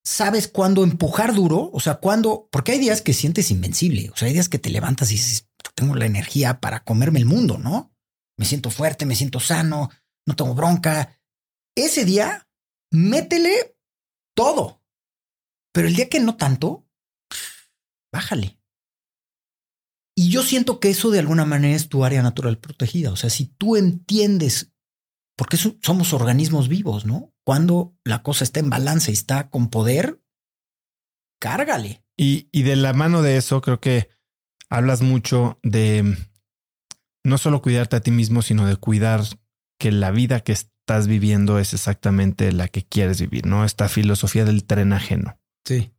sabes 0.04 0.48
cuándo 0.48 0.84
empujar 0.84 1.34
duro, 1.34 1.70
o 1.72 1.80
sea, 1.80 1.96
cuándo, 1.96 2.48
porque 2.50 2.72
hay 2.72 2.78
días 2.78 3.02
que 3.02 3.14
sientes 3.14 3.50
invencible, 3.50 4.10
o 4.10 4.16
sea, 4.16 4.28
hay 4.28 4.34
días 4.34 4.48
que 4.48 4.58
te 4.58 4.70
levantas 4.70 5.10
y 5.10 5.14
dices, 5.14 5.48
tengo 5.74 5.94
la 5.94 6.06
energía 6.06 6.60
para 6.60 6.84
comerme 6.84 7.18
el 7.18 7.26
mundo, 7.26 7.58
¿no? 7.58 7.94
me 8.36 8.44
siento 8.44 8.70
fuerte, 8.70 9.06
me 9.06 9.16
siento 9.16 9.40
sano, 9.40 9.90
no 10.26 10.36
tengo 10.36 10.54
bronca. 10.54 11.20
Ese 11.76 12.04
día, 12.04 12.48
métele 12.90 13.76
todo. 14.34 14.82
Pero 15.72 15.88
el 15.88 15.96
día 15.96 16.08
que 16.08 16.20
no 16.20 16.36
tanto, 16.36 16.86
bájale. 18.12 18.58
Y 20.16 20.30
yo 20.30 20.42
siento 20.42 20.78
que 20.78 20.90
eso 20.90 21.10
de 21.10 21.18
alguna 21.18 21.44
manera 21.44 21.74
es 21.74 21.88
tu 21.88 22.04
área 22.04 22.22
natural 22.22 22.58
protegida. 22.58 23.10
O 23.10 23.16
sea, 23.16 23.30
si 23.30 23.46
tú 23.46 23.76
entiendes, 23.76 24.72
porque 25.36 25.56
somos 25.56 26.12
organismos 26.12 26.68
vivos, 26.68 27.04
¿no? 27.04 27.34
Cuando 27.44 27.96
la 28.04 28.22
cosa 28.22 28.44
está 28.44 28.60
en 28.60 28.70
balance 28.70 29.10
y 29.10 29.14
está 29.14 29.50
con 29.50 29.70
poder, 29.70 30.22
cárgale. 31.40 32.04
Y, 32.16 32.48
y 32.52 32.62
de 32.62 32.76
la 32.76 32.92
mano 32.92 33.22
de 33.22 33.36
eso, 33.36 33.60
creo 33.60 33.80
que 33.80 34.08
hablas 34.70 35.02
mucho 35.02 35.58
de 35.62 36.16
no 37.24 37.38
solo 37.38 37.60
cuidarte 37.60 37.96
a 37.96 38.00
ti 38.00 38.12
mismo, 38.12 38.42
sino 38.42 38.66
de 38.66 38.76
cuidar 38.76 39.22
que 39.78 39.90
la 39.90 40.12
vida 40.12 40.40
que 40.40 40.52
estás 40.52 41.08
viviendo 41.08 41.58
es 41.58 41.72
exactamente 41.72 42.52
la 42.52 42.68
que 42.68 42.84
quieres 42.84 43.20
vivir, 43.20 43.46
¿no? 43.46 43.64
Esta 43.64 43.88
filosofía 43.88 44.44
del 44.44 44.64
tren 44.64 44.92
ajeno. 44.92 45.40
Sí. 45.64 45.92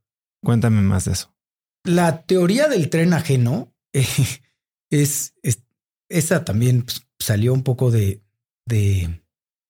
Cuéntame 0.44 0.82
más 0.82 1.06
de 1.06 1.14
eso. 1.14 1.36
La 1.84 2.24
teoría 2.24 2.68
del 2.68 2.90
tren 2.90 3.14
ajeno 3.14 3.75
eh, 3.96 4.06
es, 4.92 5.34
esa 6.10 6.44
también 6.44 6.84
pues, 6.84 7.08
salió 7.20 7.54
un 7.54 7.64
poco 7.64 7.92
de, 7.92 8.22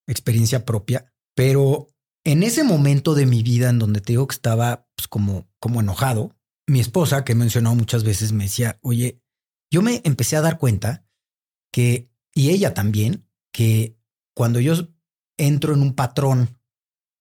experiencia 0.07 0.65
propia, 0.65 1.11
pero 1.35 1.87
en 2.23 2.43
ese 2.43 2.63
momento 2.63 3.15
de 3.15 3.25
mi 3.25 3.43
vida 3.43 3.69
en 3.69 3.79
donde 3.79 4.01
te 4.01 4.13
digo 4.13 4.27
que 4.27 4.35
estaba 4.35 4.87
pues, 4.95 5.07
como, 5.07 5.49
como 5.59 5.81
enojado, 5.81 6.35
mi 6.67 6.79
esposa, 6.79 7.23
que 7.23 7.33
he 7.33 7.35
mencionado 7.35 7.75
muchas 7.75 8.03
veces, 8.03 8.31
me 8.31 8.45
decía, 8.45 8.79
oye, 8.81 9.21
yo 9.71 9.81
me 9.81 10.01
empecé 10.03 10.35
a 10.35 10.41
dar 10.41 10.57
cuenta 10.57 11.05
que, 11.71 12.09
y 12.33 12.49
ella 12.49 12.73
también, 12.73 13.27
que 13.51 13.97
cuando 14.35 14.59
yo 14.59 14.73
entro 15.37 15.73
en 15.73 15.81
un 15.81 15.93
patrón 15.93 16.59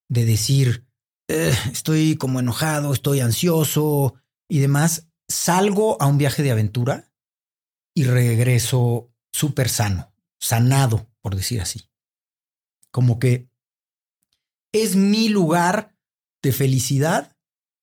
de 0.09 0.25
decir, 0.25 0.87
eh, 1.29 1.55
estoy 1.73 2.17
como 2.17 2.41
enojado, 2.41 2.93
estoy 2.93 3.21
ansioso 3.21 4.15
y 4.49 4.59
demás, 4.61 5.09
salgo 5.29 6.01
a 6.01 6.07
un 6.07 6.19
viaje 6.19 6.43
de 6.43 6.51
aventura 6.51 7.13
y 7.95 8.05
regreso 8.05 9.13
súper 9.33 9.69
sano, 9.69 10.13
sanado, 10.41 11.09
por 11.21 11.37
decir 11.37 11.61
así. 11.61 11.89
Como 12.91 13.19
que 13.19 13.49
es 14.73 14.97
mi 14.97 15.29
lugar 15.29 15.97
de 16.43 16.53
felicidad 16.53 17.37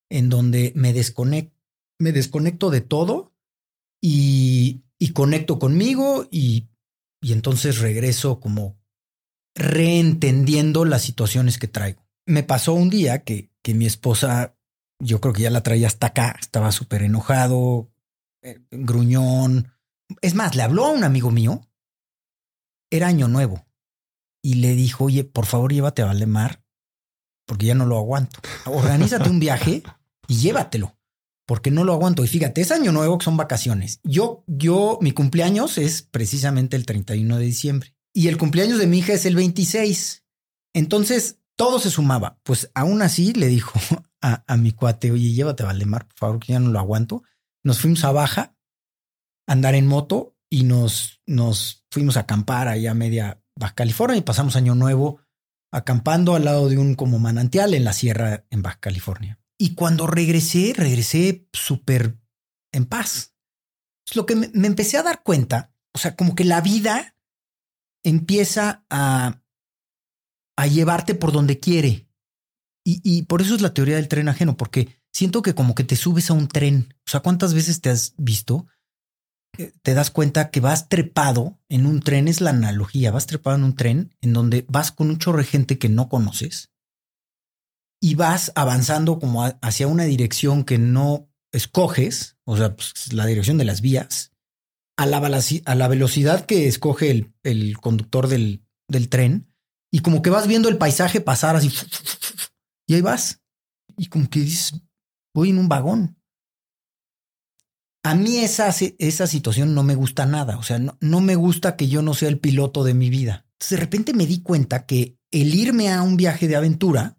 en 0.10 0.30
donde 0.30 0.74
me 0.76 0.94
desconecto, 0.94 2.70
de 2.70 2.82
todo 2.82 3.34
y 4.02 4.84
y 5.02 5.14
conecto 5.14 5.58
conmigo 5.58 6.28
y, 6.30 6.70
y 7.24 7.34
entonces 7.34 7.80
regreso 7.80 8.40
como 8.40 8.80
reentendiendo 9.56 10.86
las 10.86 11.02
situaciones 11.02 11.58
que 11.58 11.68
traigo. 11.68 12.08
Me 12.28 12.44
pasó 12.44 12.74
un 12.74 12.92
día 12.92 13.24
que, 13.24 13.52
que 13.64 13.74
mi 13.74 13.88
esposa, 13.88 14.56
yo 15.02 15.20
creo 15.20 15.34
que 15.34 15.44
ya 15.44 15.50
la 15.50 15.64
traía 15.64 15.88
hasta 15.88 16.08
acá, 16.08 16.36
estaba 16.40 16.72
súper 16.72 17.04
enojado, 17.04 17.92
eh, 18.42 18.60
gruñón. 18.72 19.74
Es 20.22 20.36
más, 20.36 20.56
le 20.56 20.64
habló 20.64 20.86
a 20.86 20.92
un 20.92 21.04
amigo 21.04 21.32
mío, 21.32 21.68
era 22.90 23.08
año 23.08 23.28
nuevo, 23.28 23.66
y 24.42 24.56
le 24.56 24.76
dijo, 24.76 25.06
oye, 25.06 25.24
por 25.24 25.46
favor 25.46 25.74
llévate 25.74 26.02
a 26.02 26.06
Valdemar, 26.06 26.64
porque 27.46 27.66
ya 27.68 27.76
no 27.76 27.86
lo 27.86 27.98
aguanto. 27.98 28.40
Organízate 28.66 29.30
un 29.30 29.40
viaje 29.40 29.84
y 30.28 30.38
llévatelo 30.38 30.96
porque 31.52 31.70
no 31.70 31.84
lo 31.84 31.92
aguanto. 31.92 32.24
Y 32.24 32.30
fíjate, 32.30 32.62
es 32.62 32.72
año 32.72 32.94
nuevo 32.94 33.18
que 33.18 33.26
son 33.26 33.36
vacaciones. 33.36 34.00
Yo, 34.04 34.46
yo, 34.48 35.00
mi 35.02 35.12
cumpleaños 35.12 35.78
es 35.78 36.02
precisamente 36.02 36.78
el 36.78 36.86
31 36.86 37.38
de 37.38 37.44
diciembre 37.44 37.94
y 38.14 38.30
el 38.30 38.38
cumpleaños 38.38 38.80
de 38.80 38.88
mi 38.88 39.00
hija 39.00 39.12
es 39.12 39.26
el 39.26 39.36
26. 39.36 40.24
Entonces 40.74 41.40
todo 41.58 41.80
se 41.80 41.90
sumaba. 41.90 42.40
Pues 42.44 42.72
aún 42.74 43.02
así 43.02 43.34
le 43.34 43.48
dijo 43.48 43.74
a, 44.22 44.44
a 44.48 44.58
mi 44.58 44.72
cuate, 44.72 45.12
oye, 45.12 45.32
llévate 45.32 45.64
a 45.64 45.68
Valdemar, 45.68 46.08
por 46.08 46.18
favor, 46.18 46.40
que 46.40 46.54
ya 46.54 46.60
no 46.60 46.70
lo 46.70 46.80
aguanto. 46.80 47.24
Nos 47.64 47.80
fuimos 47.80 48.04
a 48.04 48.12
Baja, 48.12 48.56
a 49.48 49.52
andar 49.52 49.76
en 49.76 49.88
moto 49.88 50.38
y 50.50 50.64
nos, 50.64 51.22
nos 51.26 51.86
fuimos 51.92 52.18
a 52.18 52.22
acampar 52.22 52.68
allá 52.68 52.92
a 52.92 52.96
media 52.96 53.44
Baja 53.56 53.76
California 53.76 54.18
y 54.18 54.22
pasamos 54.22 54.56
año 54.56 54.76
nuevo 54.76 55.20
acampando 55.74 56.36
al 56.36 56.46
lado 56.46 56.68
de 56.68 56.78
un 56.78 56.96
como 56.96 57.20
manantial 57.20 57.74
en 57.74 57.86
la 57.86 57.94
sierra 57.94 58.46
en 58.50 58.62
Baja 58.62 58.80
California. 58.80 59.40
Y 59.58 59.76
cuando 59.76 60.08
regresé, 60.08 60.74
regresé 60.76 61.48
súper 61.54 62.20
en 62.74 62.86
paz. 62.86 63.36
Lo 64.14 64.26
que 64.26 64.36
me, 64.36 64.50
empecé 64.68 64.98
a 64.98 65.04
dar 65.04 65.24
cuenta, 65.24 65.74
o 65.94 66.00
sea, 66.00 66.16
como 66.16 66.36
que 66.36 66.44
la 66.44 66.62
vida 66.62 67.16
empieza 68.04 68.86
a 68.90 69.42
a 70.62 70.68
llevarte 70.68 71.16
por 71.16 71.32
donde 71.32 71.60
quiere. 71.60 72.08
Y, 72.84 73.02
y 73.04 73.24
por 73.24 73.42
eso 73.42 73.56
es 73.56 73.62
la 73.62 73.74
teoría 73.74 73.96
del 73.96 74.08
tren 74.08 74.30
ajeno, 74.30 74.58
porque 74.58 75.00
siento 75.14 75.42
que 75.42 75.54
como 75.54 75.76
que 75.76 75.84
te 75.84 75.96
subes 75.96 76.30
a 76.30 76.34
un 76.34 76.48
tren. 76.48 76.94
O 77.06 77.10
sea, 77.12 77.20
¿cuántas 77.20 77.54
veces 77.54 77.82
te 77.82 77.90
has 77.90 78.14
visto? 78.18 78.68
Eh, 79.58 79.74
Te 79.82 79.94
das 79.94 80.10
cuenta 80.10 80.50
que 80.50 80.62
vas 80.62 80.90
trepado 80.90 81.60
en 81.70 81.86
un 81.86 82.02
tren, 82.02 82.28
es 82.28 82.42
la 82.42 82.52
analogía, 82.52 83.12
vas 83.12 83.28
trepado 83.28 83.58
en 83.58 83.64
un 83.64 83.76
tren 83.76 84.16
en 84.22 84.34
donde 84.34 84.66
vas 84.70 84.92
con 84.92 85.10
un 85.10 85.20
chorro 85.20 85.40
de 85.40 85.46
gente 85.46 85.78
que 85.78 85.90
no 85.90 86.10
conoces 86.10 86.72
y 88.02 88.16
vas 88.16 88.52
avanzando 88.56 89.20
como 89.20 89.46
hacia 89.62 89.88
una 89.88 90.06
dirección 90.06 90.64
que 90.64 90.80
no 90.80 91.30
escoges, 91.52 92.38
o 92.46 92.58
sea, 92.58 92.76
pues, 92.76 93.14
la 93.14 93.28
dirección 93.28 93.58
de 93.58 93.66
las 93.66 93.82
vías, 93.82 94.32
a 94.98 95.06
la, 95.06 95.18
a 95.18 95.76
la 95.76 95.88
velocidad 95.88 96.46
que 96.46 96.68
escoge 96.68 97.12
el, 97.12 97.34
el 97.44 97.78
conductor 97.78 98.28
del, 98.28 98.66
del 98.88 99.08
tren, 99.08 99.54
y 99.92 100.00
como 100.00 100.22
que 100.22 100.32
vas 100.32 100.48
viendo 100.48 100.68
el 100.68 100.78
paisaje 100.78 101.22
pasar 101.22 101.56
así, 101.56 101.72
y 102.92 102.96
ahí 102.96 103.02
vas, 103.02 103.42
y 103.96 104.08
como 104.08 104.30
que 104.30 104.42
dices, 104.42 104.74
voy 105.34 105.52
en 105.52 105.60
un 105.60 105.70
vagón. 105.70 106.22
A 108.04 108.16
mí 108.16 108.40
esa, 108.40 108.68
esa 108.68 109.28
situación 109.28 109.74
no 109.74 109.84
me 109.84 109.96
gusta 109.96 110.26
nada, 110.26 110.58
o 110.58 110.64
sea, 110.64 110.78
no, 110.78 110.98
no 111.00 111.22
me 111.22 111.36
gusta 111.36 111.78
que 111.78 111.88
yo 111.88 112.02
no 112.02 112.14
sea 112.14 112.28
el 112.28 112.42
piloto 112.42 112.84
de 112.84 112.94
mi 112.94 113.10
vida. 113.10 113.46
Entonces, 113.54 113.78
de 113.78 113.86
repente 113.86 114.14
me 114.14 114.26
di 114.26 114.42
cuenta 114.42 114.86
que 114.86 115.18
el 115.32 115.56
irme 115.56 115.90
a 115.90 116.02
un 116.02 116.18
viaje 116.18 116.50
de 116.50 116.58
aventura 116.58 117.18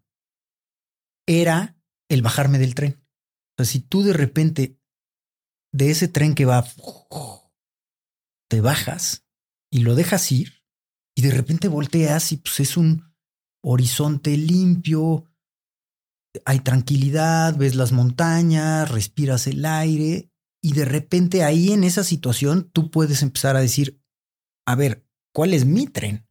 era 1.27 1.81
el 2.11 2.21
bajarme 2.21 2.59
del 2.59 2.75
tren. 2.75 3.03
O 3.57 3.65
sea, 3.65 3.65
si 3.65 3.81
tú 3.81 4.03
de 4.03 4.13
repente 4.13 4.79
de 5.73 5.91
ese 5.91 6.07
tren 6.07 6.35
que 6.35 6.45
va, 6.45 6.67
te 8.51 8.61
bajas 8.61 9.25
y 9.71 9.79
lo 9.79 9.95
dejas 9.95 10.31
ir 10.33 10.67
y 11.17 11.23
de 11.23 11.31
repente 11.31 11.69
volteas 11.69 12.31
y 12.33 12.37
pues 12.37 12.61
es 12.61 12.77
un 12.77 13.11
horizonte 13.63 14.37
limpio, 14.37 15.32
hay 16.45 16.61
tranquilidad, 16.61 17.57
ves 17.57 17.75
las 17.75 17.93
montañas, 17.93 18.91
respiras 18.91 19.47
el 19.47 19.65
aire 19.65 20.31
y 20.63 20.73
de 20.73 20.85
repente 20.85 21.45
ahí 21.45 21.73
en 21.73 21.85
esa 21.85 22.05
situación 22.05 22.71
tú 22.73 22.91
puedes 22.91 23.23
empezar 23.23 23.57
a 23.57 23.61
decir, 23.61 24.01
a 24.67 24.75
ver, 24.75 25.05
¿cuál 25.35 25.55
es 25.55 25.65
mi 25.65 25.87
tren? 25.87 26.27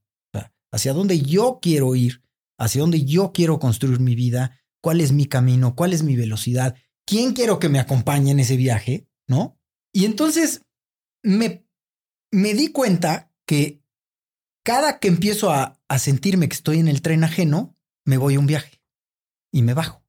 ¿Hacia 0.73 0.93
dónde 0.93 1.19
yo 1.19 1.59
quiero 1.61 1.95
ir? 1.95 2.23
¿Hacia 2.57 2.81
dónde 2.81 3.03
yo 3.03 3.33
quiero 3.33 3.59
construir 3.59 3.99
mi 3.99 4.15
vida? 4.15 4.61
¿Cuál 4.81 5.01
es 5.01 5.11
mi 5.11 5.25
camino? 5.25 5.75
¿Cuál 5.75 5.91
es 5.91 6.01
mi 6.01 6.15
velocidad? 6.15 6.75
¿Quién 7.05 7.33
quiero 7.33 7.59
que 7.59 7.67
me 7.67 7.79
acompañe 7.79 8.31
en 8.31 8.39
ese 8.39 8.55
viaje? 8.55 9.07
¿No? 9.27 9.59
Y 9.93 10.05
entonces 10.05 10.61
me, 11.23 11.67
me 12.31 12.53
di 12.53 12.69
cuenta 12.69 13.33
que 13.45 13.83
cada 14.63 14.99
que 14.99 15.09
empiezo 15.09 15.51
a, 15.51 15.81
a 15.89 15.99
sentirme 15.99 16.47
que 16.47 16.55
estoy 16.55 16.79
en 16.79 16.87
el 16.87 17.01
tren 17.01 17.25
ajeno, 17.25 17.75
me 18.05 18.17
voy 18.17 18.35
a 18.35 18.39
un 18.39 18.47
viaje 18.47 18.70
y 19.51 19.61
me 19.61 19.73
bajo 19.73 20.01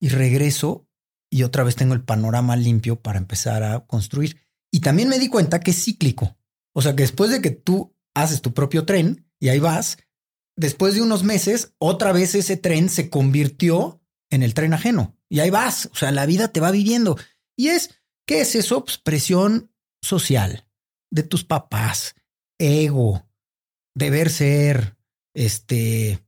y 0.00 0.08
regreso 0.08 0.86
y 1.30 1.42
otra 1.42 1.64
vez 1.64 1.76
tengo 1.76 1.94
el 1.94 2.04
panorama 2.04 2.56
limpio 2.56 3.00
para 3.00 3.18
empezar 3.18 3.62
a 3.62 3.86
construir. 3.86 4.40
Y 4.70 4.80
también 4.80 5.08
me 5.08 5.18
di 5.18 5.28
cuenta 5.28 5.60
que 5.60 5.72
es 5.72 5.84
cíclico. 5.84 6.36
O 6.74 6.82
sea 6.82 6.94
que 6.94 7.02
después 7.02 7.30
de 7.30 7.42
que 7.42 7.50
tú 7.50 7.94
haces 8.14 8.40
tu 8.40 8.54
propio 8.54 8.86
tren 8.86 9.26
y 9.38 9.48
ahí 9.48 9.58
vas, 9.58 9.98
después 10.56 10.94
de 10.94 11.02
unos 11.02 11.24
meses, 11.24 11.74
otra 11.78 12.12
vez 12.12 12.34
ese 12.34 12.56
tren 12.56 12.88
se 12.88 13.10
convirtió 13.10 14.02
en 14.30 14.42
el 14.42 14.54
tren 14.54 14.72
ajeno 14.74 15.16
y 15.28 15.40
ahí 15.40 15.50
vas. 15.50 15.86
O 15.92 15.96
sea, 15.96 16.10
la 16.12 16.26
vida 16.26 16.48
te 16.48 16.60
va 16.60 16.70
viviendo. 16.70 17.18
Y 17.56 17.68
es, 17.68 18.00
¿qué 18.26 18.40
es 18.40 18.54
eso? 18.54 18.84
Pues 18.84 18.98
presión 18.98 19.72
social 20.00 20.66
de 21.10 21.22
tus 21.22 21.44
papás, 21.44 22.14
ego, 22.58 23.28
deber 23.94 24.30
ser, 24.30 24.96
este, 25.34 26.24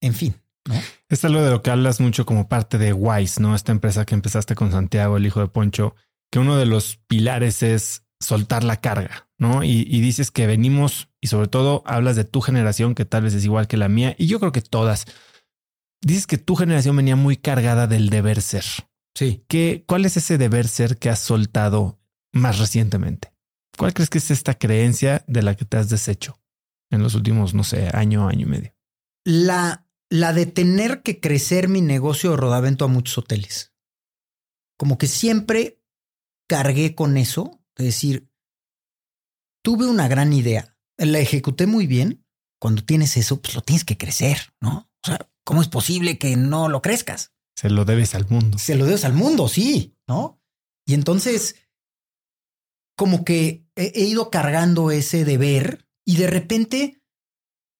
en 0.00 0.14
fin, 0.14 0.41
¿no? 0.68 0.74
Es 1.08 1.24
algo 1.24 1.42
de 1.42 1.50
lo 1.50 1.62
que 1.62 1.70
hablas 1.70 2.00
mucho 2.00 2.24
como 2.24 2.48
parte 2.48 2.78
de 2.78 2.92
Wise, 2.92 3.40
¿no? 3.40 3.54
Esta 3.54 3.72
empresa 3.72 4.04
que 4.04 4.14
empezaste 4.14 4.54
con 4.54 4.70
Santiago, 4.70 5.16
el 5.16 5.26
hijo 5.26 5.40
de 5.40 5.48
Poncho, 5.48 5.94
que 6.30 6.38
uno 6.38 6.56
de 6.56 6.66
los 6.66 6.96
pilares 7.06 7.62
es 7.62 8.04
soltar 8.20 8.64
la 8.64 8.80
carga, 8.80 9.28
¿no? 9.38 9.64
Y, 9.64 9.86
y, 9.88 10.00
dices 10.00 10.30
que 10.30 10.46
venimos, 10.46 11.08
y 11.20 11.26
sobre 11.26 11.48
todo 11.48 11.82
hablas 11.86 12.16
de 12.16 12.24
tu 12.24 12.40
generación, 12.40 12.94
que 12.94 13.04
tal 13.04 13.24
vez 13.24 13.34
es 13.34 13.44
igual 13.44 13.66
que 13.66 13.76
la 13.76 13.88
mía, 13.88 14.14
y 14.18 14.26
yo 14.26 14.40
creo 14.40 14.52
que 14.52 14.62
todas. 14.62 15.06
Dices 16.00 16.26
que 16.26 16.38
tu 16.38 16.56
generación 16.56 16.96
venía 16.96 17.16
muy 17.16 17.36
cargada 17.36 17.86
del 17.86 18.10
deber 18.10 18.40
ser. 18.40 18.64
Sí. 19.14 19.44
¿Qué, 19.48 19.84
¿Cuál 19.86 20.04
es 20.04 20.16
ese 20.16 20.38
deber 20.38 20.66
ser 20.68 20.98
que 20.98 21.10
has 21.10 21.18
soltado 21.18 22.00
más 22.32 22.58
recientemente? 22.58 23.32
¿Cuál 23.76 23.94
crees 23.94 24.10
que 24.10 24.18
es 24.18 24.30
esta 24.30 24.54
creencia 24.54 25.24
de 25.26 25.42
la 25.42 25.54
que 25.54 25.64
te 25.64 25.76
has 25.76 25.88
deshecho 25.88 26.40
en 26.90 27.02
los 27.02 27.14
últimos, 27.14 27.54
no 27.54 27.64
sé, 27.64 27.90
año, 27.92 28.28
año 28.28 28.46
y 28.46 28.50
medio? 28.50 28.74
La, 29.24 29.86
la 30.12 30.34
de 30.34 30.44
tener 30.44 31.02
que 31.02 31.20
crecer 31.20 31.68
mi 31.70 31.80
negocio 31.80 32.32
de 32.32 32.36
rodavento 32.36 32.84
a 32.84 32.88
muchos 32.88 33.16
hoteles. 33.16 33.72
Como 34.76 34.98
que 34.98 35.06
siempre 35.06 35.82
cargué 36.46 36.94
con 36.94 37.16
eso, 37.16 37.64
de 37.76 37.86
decir, 37.86 38.30
tuve 39.64 39.86
una 39.86 40.08
gran 40.08 40.34
idea, 40.34 40.76
la 40.98 41.18
ejecuté 41.18 41.66
muy 41.66 41.86
bien. 41.86 42.26
Cuando 42.60 42.84
tienes 42.84 43.16
eso, 43.16 43.40
pues 43.40 43.54
lo 43.54 43.62
tienes 43.62 43.86
que 43.86 43.96
crecer, 43.96 44.52
¿no? 44.60 44.90
O 45.02 45.06
sea, 45.06 45.30
¿cómo 45.44 45.62
es 45.62 45.68
posible 45.68 46.18
que 46.18 46.36
no 46.36 46.68
lo 46.68 46.82
crezcas? 46.82 47.32
Se 47.56 47.70
lo 47.70 47.86
debes 47.86 48.14
al 48.14 48.28
mundo. 48.28 48.58
Se 48.58 48.74
lo 48.74 48.84
debes 48.84 49.06
al 49.06 49.14
mundo, 49.14 49.48
sí, 49.48 49.96
¿no? 50.06 50.42
Y 50.84 50.92
entonces, 50.92 51.56
como 52.98 53.24
que 53.24 53.66
he 53.76 54.04
ido 54.04 54.28
cargando 54.28 54.90
ese 54.90 55.24
deber 55.24 55.88
y 56.04 56.16
de 56.18 56.26
repente 56.26 57.02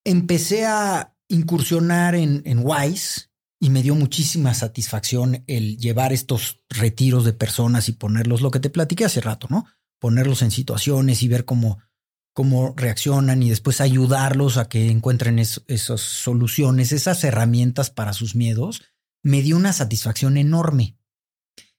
empecé 0.03 0.65
a 0.65 1.12
incursionar 1.33 2.15
en, 2.15 2.41
en 2.45 2.61
Wise 2.63 3.29
y 3.59 3.69
me 3.69 3.81
dio 3.81 3.95
muchísima 3.95 4.53
satisfacción 4.53 5.43
el 5.47 5.77
llevar 5.77 6.11
estos 6.11 6.61
retiros 6.69 7.23
de 7.23 7.31
personas 7.31 7.87
y 7.87 7.93
ponerlos, 7.93 8.41
lo 8.41 8.51
que 8.51 8.59
te 8.59 8.69
platiqué 8.69 9.05
hace 9.05 9.21
rato, 9.21 9.47
¿no? 9.49 9.65
Ponerlos 9.99 10.41
en 10.41 10.51
situaciones 10.51 11.23
y 11.23 11.29
ver 11.29 11.45
cómo, 11.45 11.79
cómo 12.33 12.73
reaccionan 12.75 13.41
y 13.41 13.49
después 13.49 13.79
ayudarlos 13.79 14.57
a 14.57 14.67
que 14.67 14.89
encuentren 14.89 15.39
es, 15.39 15.63
esas 15.67 16.01
soluciones, 16.01 16.91
esas 16.91 17.23
herramientas 17.23 17.89
para 17.89 18.11
sus 18.11 18.35
miedos, 18.35 18.83
me 19.23 19.41
dio 19.41 19.55
una 19.55 19.71
satisfacción 19.71 20.35
enorme. 20.35 20.97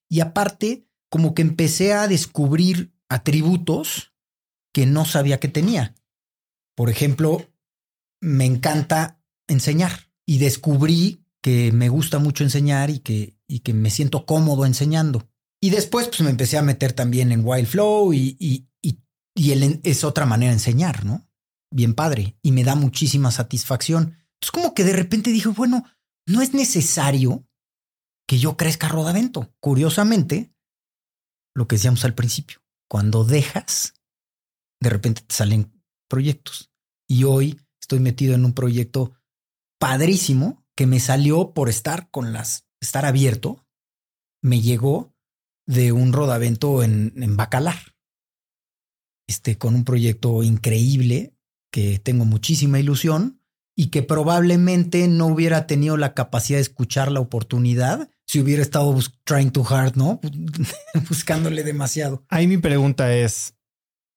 Y 0.08 0.20
aparte, 0.20 0.88
como 1.10 1.34
que 1.34 1.42
empecé 1.42 1.92
a 1.92 2.08
descubrir 2.08 2.94
atributos 3.10 4.14
que 4.72 4.86
no 4.86 5.04
sabía 5.04 5.38
que 5.38 5.48
tenía. 5.48 5.94
Por 6.74 6.88
ejemplo, 6.88 7.52
me 8.22 8.46
encanta 8.46 9.20
enseñar 9.48 10.10
y 10.26 10.38
descubrí 10.38 11.24
que 11.42 11.72
me 11.72 11.88
gusta 11.88 12.18
mucho 12.18 12.44
enseñar 12.44 12.90
y 12.90 13.00
que, 13.00 13.36
y 13.46 13.60
que 13.60 13.74
me 13.74 13.90
siento 13.90 14.24
cómodo 14.26 14.64
enseñando. 14.64 15.28
Y 15.60 15.70
después 15.70 16.08
pues 16.08 16.20
me 16.22 16.30
empecé 16.30 16.58
a 16.58 16.62
meter 16.62 16.92
también 16.92 17.32
en 17.32 17.44
Wild 17.44 17.66
Flow 17.66 18.12
y, 18.12 18.36
y, 18.38 18.68
y, 18.82 18.98
y 19.34 19.80
es 19.82 20.04
otra 20.04 20.26
manera 20.26 20.50
de 20.50 20.56
enseñar, 20.56 21.04
¿no? 21.04 21.26
Bien 21.70 21.94
padre 21.94 22.38
y 22.42 22.52
me 22.52 22.64
da 22.64 22.74
muchísima 22.74 23.30
satisfacción. 23.30 24.16
Entonces 24.34 24.52
como 24.52 24.74
que 24.74 24.84
de 24.84 24.92
repente 24.92 25.30
dije, 25.30 25.48
bueno, 25.48 25.84
no 26.26 26.42
es 26.42 26.54
necesario 26.54 27.46
que 28.26 28.38
yo 28.38 28.56
crezca 28.56 28.88
rodavento. 28.88 29.54
Curiosamente, 29.60 30.54
lo 31.54 31.68
que 31.68 31.76
decíamos 31.76 32.04
al 32.04 32.14
principio, 32.14 32.62
cuando 32.88 33.24
dejas, 33.24 33.94
de 34.80 34.90
repente 34.90 35.22
te 35.26 35.34
salen 35.34 35.72
proyectos. 36.08 36.72
Y 37.08 37.24
hoy 37.24 37.60
estoy 37.80 38.00
metido 38.00 38.34
en 38.34 38.44
un 38.44 38.54
proyecto 38.54 39.12
padrísimo 39.84 40.64
que 40.74 40.86
me 40.86 40.98
salió 40.98 41.52
por 41.52 41.68
estar 41.68 42.08
con 42.10 42.32
las, 42.32 42.66
estar 42.80 43.04
abierto, 43.04 43.66
me 44.40 44.62
llegó 44.62 45.14
de 45.66 45.92
un 45.92 46.14
rodavento 46.14 46.82
en, 46.82 47.12
en 47.22 47.36
Bacalar. 47.36 47.94
Este, 49.26 49.58
con 49.58 49.74
un 49.74 49.84
proyecto 49.84 50.42
increíble 50.42 51.36
que 51.70 51.98
tengo 51.98 52.24
muchísima 52.24 52.80
ilusión 52.80 53.42
y 53.76 53.88
que 53.88 54.02
probablemente 54.02 55.06
no 55.06 55.26
hubiera 55.26 55.66
tenido 55.66 55.98
la 55.98 56.14
capacidad 56.14 56.56
de 56.56 56.62
escuchar 56.62 57.12
la 57.12 57.20
oportunidad 57.20 58.08
si 58.26 58.40
hubiera 58.40 58.62
estado 58.62 58.98
trying 59.24 59.50
too 59.50 59.66
hard, 59.68 59.96
¿no? 59.96 60.18
Buscándole 61.10 61.62
demasiado. 61.62 62.24
Ahí 62.30 62.46
mi 62.46 62.56
pregunta 62.56 63.14
es, 63.14 63.54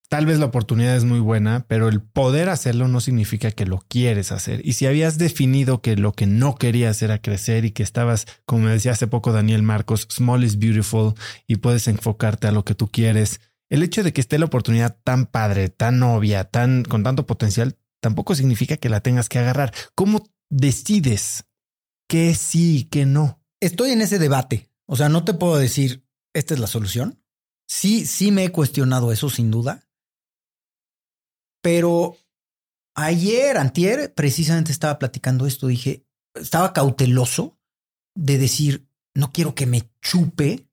tal 0.09 0.25
vez 0.25 0.39
la 0.39 0.45
oportunidad 0.45 0.95
es 0.95 1.03
muy 1.03 1.19
buena, 1.19 1.65
pero 1.67 1.89
el 1.89 2.01
poder 2.01 2.49
hacerlo 2.49 2.87
no 2.87 3.01
significa 3.01 3.51
que 3.51 3.65
lo 3.65 3.83
quieres 3.87 4.31
hacer. 4.31 4.61
Y 4.65 4.73
si 4.73 4.85
habías 4.85 5.17
definido 5.17 5.81
que 5.81 5.95
lo 5.95 6.13
que 6.13 6.25
no 6.27 6.55
querías 6.55 7.01
era 7.01 7.21
crecer 7.21 7.65
y 7.65 7.71
que 7.71 7.83
estabas, 7.83 8.25
como 8.45 8.63
me 8.63 8.71
decía 8.71 8.93
hace 8.93 9.07
poco 9.07 9.31
Daniel 9.31 9.63
Marcos, 9.63 10.07
small 10.11 10.43
is 10.43 10.59
beautiful 10.59 11.13
y 11.45 11.57
puedes 11.57 11.87
enfocarte 11.87 12.47
a 12.47 12.51
lo 12.51 12.63
que 12.63 12.75
tú 12.75 12.87
quieres, 12.87 13.41
el 13.69 13.83
hecho 13.83 14.03
de 14.03 14.13
que 14.13 14.21
esté 14.21 14.39
la 14.39 14.45
oportunidad 14.45 14.97
tan 15.03 15.25
padre, 15.25 15.69
tan 15.69 16.01
obvia, 16.03 16.45
tan 16.45 16.83
con 16.83 17.03
tanto 17.03 17.25
potencial, 17.25 17.77
tampoco 17.99 18.33
significa 18.35 18.77
que 18.77 18.89
la 18.89 19.01
tengas 19.01 19.27
que 19.27 19.39
agarrar. 19.39 19.73
¿Cómo 19.93 20.25
decides 20.49 21.45
qué 22.07 22.33
sí 22.33 22.77
y 22.77 22.83
qué 22.85 23.05
no? 23.05 23.43
Estoy 23.59 23.91
en 23.91 24.01
ese 24.01 24.19
debate. 24.19 24.69
O 24.85 24.95
sea, 24.95 25.09
no 25.09 25.25
te 25.25 25.33
puedo 25.33 25.57
decir, 25.57 26.05
esta 26.33 26.53
es 26.53 26.61
la 26.61 26.67
solución. 26.67 27.21
Sí, 27.67 28.05
sí 28.05 28.31
me 28.31 28.45
he 28.45 28.51
cuestionado 28.51 29.11
eso 29.11 29.29
sin 29.29 29.51
duda. 29.51 29.86
Pero 31.67 32.15
ayer, 32.95 33.57
antier, 33.57 34.13
precisamente 34.13 34.71
estaba 34.71 34.97
platicando 34.97 35.45
esto. 35.45 35.67
Dije, 35.67 36.07
estaba 36.33 36.71
cauteloso 36.71 37.59
de 38.15 38.37
decir, 38.37 38.87
no 39.13 39.33
quiero 39.33 39.53
que 39.53 39.65
me 39.65 39.91
chupe 40.01 40.69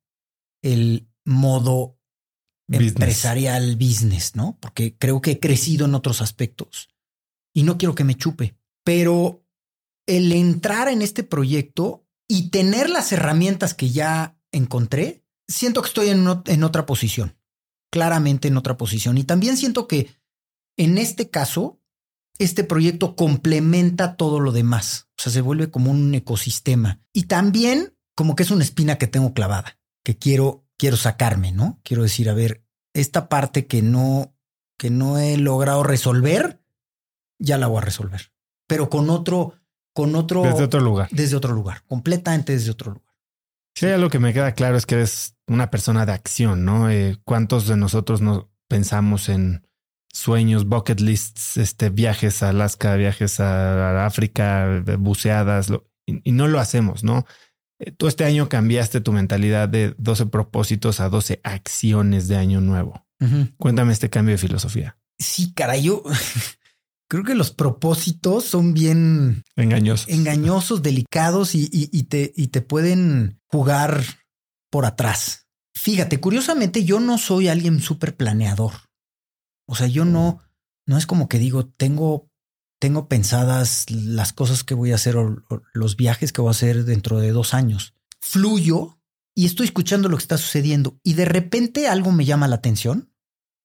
el 0.63 1.09
modo 1.25 1.99
empresarial 2.71 3.75
business, 3.75 4.37
¿no? 4.37 4.57
Porque 4.61 4.97
creo 4.97 5.21
que 5.21 5.33
he 5.33 5.41
crecido 5.41 5.87
en 5.87 5.97
otros 5.97 6.23
aspectos 6.23 6.91
y 7.53 7.65
no 7.65 7.77
quiero 7.77 7.97
que 7.97 8.05
me 8.05 8.15
chupe. 8.15 8.57
Pero 8.85 9.45
el 10.07 10.31
entrar 10.31 10.87
en 10.87 11.03
este 11.03 11.25
proyecto 11.25 12.07
y 12.29 12.51
tener 12.51 12.89
las 12.89 13.11
herramientas 13.11 13.75
que 13.75 13.91
ya 13.91 14.39
encontré, 14.53 15.25
siento 15.49 15.83
que 15.83 15.89
estoy 15.89 16.11
en, 16.11 16.25
en 16.47 16.63
otra 16.63 16.87
posición, 16.87 17.37
claramente 17.91 18.47
en 18.47 18.57
otra 18.57 18.77
posición. 18.77 19.19
Y 19.19 19.25
también 19.25 19.57
siento 19.57 19.89
que 19.89 20.23
en 20.77 20.99
este 20.99 21.31
caso, 21.31 21.81
este 22.39 22.65
proyecto 22.65 23.17
complementa 23.17 24.17
todo 24.17 24.41
lo 24.41 24.53
demás. 24.53 25.09
O 25.19 25.23
sea, 25.23 25.33
se 25.33 25.41
vuelve 25.41 25.71
como 25.71 25.91
un 25.91 26.15
ecosistema. 26.15 27.01
Y 27.13 27.25
también 27.25 27.97
como 28.15 28.37
que 28.37 28.43
es 28.43 28.51
una 28.51 28.65
espina 28.65 28.97
que 28.97 29.07
tengo 29.07 29.35
clavada, 29.35 29.79
que 30.05 30.17
quiero, 30.17 30.65
quiero 30.77 30.97
sacarme, 30.97 31.53
¿no? 31.53 31.81
Quiero 31.83 32.03
decir, 32.03 32.29
a 32.29 32.35
ver, 32.35 32.65
esta 32.93 33.29
parte 33.29 33.67
que 33.67 33.83
no, 33.83 34.35
que 34.79 34.91
no 34.91 35.19
he 35.19 35.37
logrado 35.37 35.83
resolver, 35.83 36.61
ya 37.39 37.59
la 37.59 37.67
voy 37.67 37.79
a 37.79 37.83
resolver. 37.83 38.33
Pero 38.67 38.89
con 38.89 39.11
otro, 39.11 39.55
con 39.93 40.15
otro. 40.15 40.43
Desde 40.43 40.65
otro 40.65 40.81
lugar. 40.81 41.09
Desde 41.11 41.37
otro 41.37 41.53
lugar, 41.53 41.83
completamente 41.87 42.53
desde 42.53 42.71
otro 42.71 42.93
lugar. 42.93 43.15
Sí, 43.77 43.89
lo 43.99 44.09
que 44.09 44.21
me 44.21 44.33
queda 44.33 44.53
claro 44.53 44.77
es 44.77 44.87
que 44.87 44.95
eres 44.95 45.37
una 45.49 45.71
persona 45.71 46.07
de 46.07 46.13
acción, 46.13 46.65
¿no? 46.65 46.91
Eh, 46.91 47.19
¿Cuántos 47.25 47.67
de 47.67 47.77
nosotros 47.77 48.21
no 48.21 48.53
pensamos 48.69 49.29
en 49.29 49.67
sueños, 50.15 50.67
bucket 50.67 51.01
lists, 51.01 51.57
este, 51.57 51.91
viajes 51.91 52.43
a 52.43 52.51
Alaska, 52.51 52.95
viajes 52.97 53.41
a 53.41 54.07
África, 54.07 54.83
buceadas, 54.99 55.71
y, 56.07 56.33
no 56.33 56.47
lo 56.47 56.61
hacemos, 56.61 57.03
¿no? 57.03 57.27
Eh, 57.81 57.91
tú 57.91 58.07
este 58.07 58.25
año 58.25 58.49
cambiaste 58.49 59.01
tu 59.01 59.13
mentalidad 59.13 59.69
de 59.69 59.95
12 59.99 60.27
propósitos 60.27 61.01
a 61.01 61.09
12 61.09 61.41
acciones 61.43 62.29
de 62.29 62.37
año 62.37 62.61
nuevo. 62.61 63.05
Cuéntame 63.57 63.95
este 63.95 64.11
cambio 64.11 64.35
de 64.35 64.39
filosofía. 64.39 64.99
Sí, 65.19 65.55
cara, 65.55 65.79
yo 65.79 66.03
creo 67.09 67.25
que 67.25 67.35
los 67.35 67.53
propósitos 67.53 68.45
son 68.45 68.75
bien 68.75 69.45
engañosos, 69.57 70.09
engañosos, 70.11 70.83
delicados 70.83 71.55
y, 71.55 71.69
y, 71.73 72.03
te, 72.05 72.35
y 72.37 72.49
te 72.49 72.61
pueden 72.61 73.41
jugar 73.47 74.05
por 74.71 74.85
atrás. 74.85 75.47
Fíjate, 75.75 76.21
curiosamente 76.21 76.85
yo 76.85 77.01
no 77.01 77.17
soy 77.17 77.49
alguien 77.49 77.81
súper 77.81 78.15
planeador. 78.15 78.73
O 79.67 79.75
sea, 79.75 79.87
yo 79.87 80.05
no, 80.05 80.43
no 80.87 80.99
es 80.99 81.07
como 81.07 81.29
que 81.29 81.39
digo, 81.39 81.67
tengo, 81.67 82.31
tengo 82.79 83.09
pensadas 83.09 83.91
las 83.91 84.33
cosas 84.33 84.65
que 84.65 84.75
voy 84.75 84.93
a 84.93 84.97
hacer 84.97 85.17
o, 85.17 85.43
los 85.73 85.97
viajes 85.97 86.33
que 86.33 86.41
voy 86.41 86.49
a 86.49 86.53
hacer 86.53 86.85
dentro 86.85 87.21
de 87.21 87.33
dos 87.33 87.55
años. 87.55 87.95
Fluyo 88.21 88.99
y 89.35 89.47
estoy 89.47 89.67
escuchando 89.67 90.09
lo 90.09 90.17
que 90.17 90.23
está 90.23 90.39
sucediendo 90.39 91.01
y 91.03 91.15
de 91.15 91.25
repente 91.25 91.89
algo 91.89 92.13
me 92.13 92.25
llama 92.25 92.49
la 92.49 92.57
atención. 92.57 93.11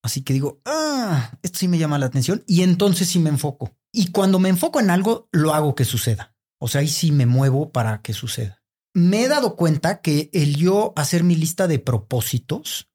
Así 0.01 0.21
que 0.21 0.33
digo, 0.33 0.61
ah, 0.65 1.37
esto 1.43 1.59
sí 1.59 1.67
me 1.67 1.77
llama 1.77 1.99
la 1.99 2.05
atención 2.05 2.43
y 2.47 2.63
entonces 2.63 3.09
sí 3.09 3.19
me 3.19 3.29
enfoco. 3.29 3.75
Y 3.91 4.11
cuando 4.11 4.39
me 4.39 4.49
enfoco 4.49 4.79
en 4.79 4.89
algo, 4.89 5.27
lo 5.31 5.53
hago 5.53 5.75
que 5.75 5.83
suceda. 5.83 6.35
O 6.59 6.67
sea, 6.67 6.81
ahí 6.81 6.87
sí 6.87 7.11
me 7.11 7.25
muevo 7.25 7.71
para 7.71 8.01
que 8.01 8.13
suceda. 8.13 8.63
Me 8.93 9.23
he 9.23 9.27
dado 9.27 9.55
cuenta 9.55 10.01
que 10.01 10.29
el 10.33 10.55
yo 10.55 10.93
hacer 10.95 11.23
mi 11.23 11.35
lista 11.35 11.67
de 11.67 11.79
propósitos 11.79 12.89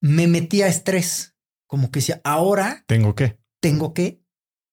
me 0.00 0.26
metía 0.26 0.66
estrés 0.66 1.31
como 1.72 1.90
que 1.90 2.00
decía, 2.00 2.20
ahora 2.22 2.84
tengo 2.86 3.14
que, 3.14 3.38
tengo 3.58 3.94
que, 3.94 4.22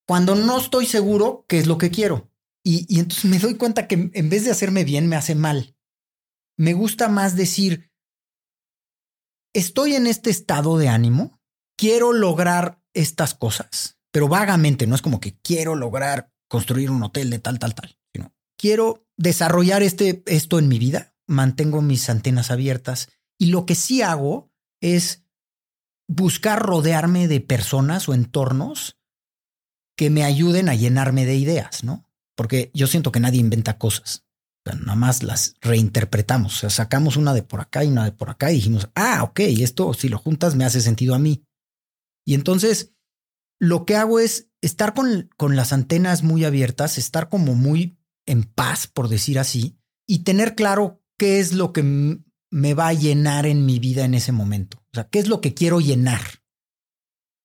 cuando 0.06 0.36
no 0.36 0.60
estoy 0.60 0.86
seguro 0.86 1.46
qué 1.48 1.58
es 1.58 1.66
lo 1.66 1.78
que 1.78 1.92
quiero. 1.92 2.30
Y, 2.62 2.86
y 2.94 3.00
entonces 3.00 3.24
me 3.24 3.40
doy 3.40 3.56
cuenta 3.56 3.88
que 3.88 4.12
en 4.14 4.30
vez 4.30 4.44
de 4.44 4.52
hacerme 4.52 4.84
bien, 4.84 5.08
me 5.08 5.16
hace 5.16 5.34
mal. 5.34 5.78
Me 6.58 6.74
gusta 6.74 7.08
más 7.08 7.38
decir, 7.38 7.90
estoy 9.54 9.96
en 9.96 10.08
este 10.08 10.30
estado 10.30 10.78
de 10.78 10.90
ánimo, 10.90 11.40
quiero 11.78 12.12
lograr 12.12 12.84
estas 12.94 13.34
cosas, 13.34 13.98
pero 14.12 14.28
vagamente, 14.28 14.86
no 14.86 14.94
es 14.94 15.02
como 15.02 15.22
que 15.22 15.40
quiero 15.40 15.76
lograr 15.76 16.34
construir 16.50 16.92
un 16.92 17.02
hotel 17.02 17.30
de 17.30 17.40
tal, 17.40 17.60
tal, 17.60 17.76
tal, 17.76 17.98
sino 18.12 18.36
quiero 18.58 19.08
desarrollar 19.16 19.84
este, 19.84 20.22
esto 20.26 20.60
en 20.60 20.68
mi 20.68 20.80
vida, 20.80 21.16
mantengo 21.28 21.82
mis 21.82 22.10
antenas 22.10 22.52
abiertas 22.52 23.08
y 23.38 23.46
lo 23.46 23.66
que 23.66 23.76
sí 23.76 24.02
hago 24.02 24.52
es 24.82 25.24
buscar 26.10 26.64
rodearme 26.64 27.28
de 27.28 27.40
personas 27.40 28.10
o 28.10 28.16
entornos 28.16 28.98
que 29.96 30.10
me 30.10 30.24
ayuden 30.24 30.68
a 30.68 30.76
llenarme 30.76 31.26
de 31.26 31.36
ideas, 31.36 31.84
¿no? 31.84 32.10
Porque 32.36 32.72
yo 32.74 32.88
siento 32.88 33.12
que 33.12 33.20
nadie 33.20 33.40
inventa 33.40 33.78
cosas. 33.78 34.26
nada 34.66 34.96
más 34.96 35.24
las 35.24 35.56
reinterpretamos. 35.62 36.56
O 36.56 36.60
sea, 36.62 36.70
sacamos 36.70 37.16
una 37.16 37.34
de 37.34 37.44
por 37.44 37.62
acá 37.62 37.84
y 37.84 37.90
una 37.90 38.06
de 38.06 38.12
por 38.12 38.30
acá 38.30 38.52
y 38.52 38.56
dijimos, 38.56 38.90
ah, 38.96 39.24
ok, 39.24 39.40
esto 39.42 39.94
si 39.94 40.10
lo 40.10 40.18
juntas 40.18 40.56
me 40.56 40.66
hace 40.66 40.82
sentido 40.82 41.14
a 41.14 41.20
mí. 41.20 41.46
Y 42.26 42.34
entonces 42.34 42.94
lo 43.60 43.86
que 43.86 43.96
hago 43.96 44.20
es 44.20 44.50
estar 44.62 44.94
con, 44.94 45.30
con 45.38 45.56
las 45.56 45.74
antenas 45.74 46.24
muy 46.24 46.44
abiertas, 46.44 46.98
estar 46.98 47.30
como 47.30 47.54
muy 47.54 48.00
en 48.26 48.44
paz, 48.44 48.88
por 48.88 49.10
decir 49.10 49.38
así, 49.38 49.78
y 50.08 50.20
tener 50.20 50.56
claro 50.56 51.04
qué 51.18 51.40
es 51.40 51.54
lo 51.54 51.72
que 51.72 51.84
me 52.52 52.74
va 52.74 52.88
a 52.88 52.94
llenar 52.94 53.46
en 53.46 53.66
mi 53.66 53.80
vida 53.80 54.06
en 54.06 54.16
ese 54.16 54.32
momento. 54.32 54.79
O 54.92 54.96
sea, 54.96 55.08
¿qué 55.10 55.20
es 55.20 55.28
lo 55.28 55.42
que 55.42 55.54
quiero 55.54 55.80
llenar? 55.80 56.22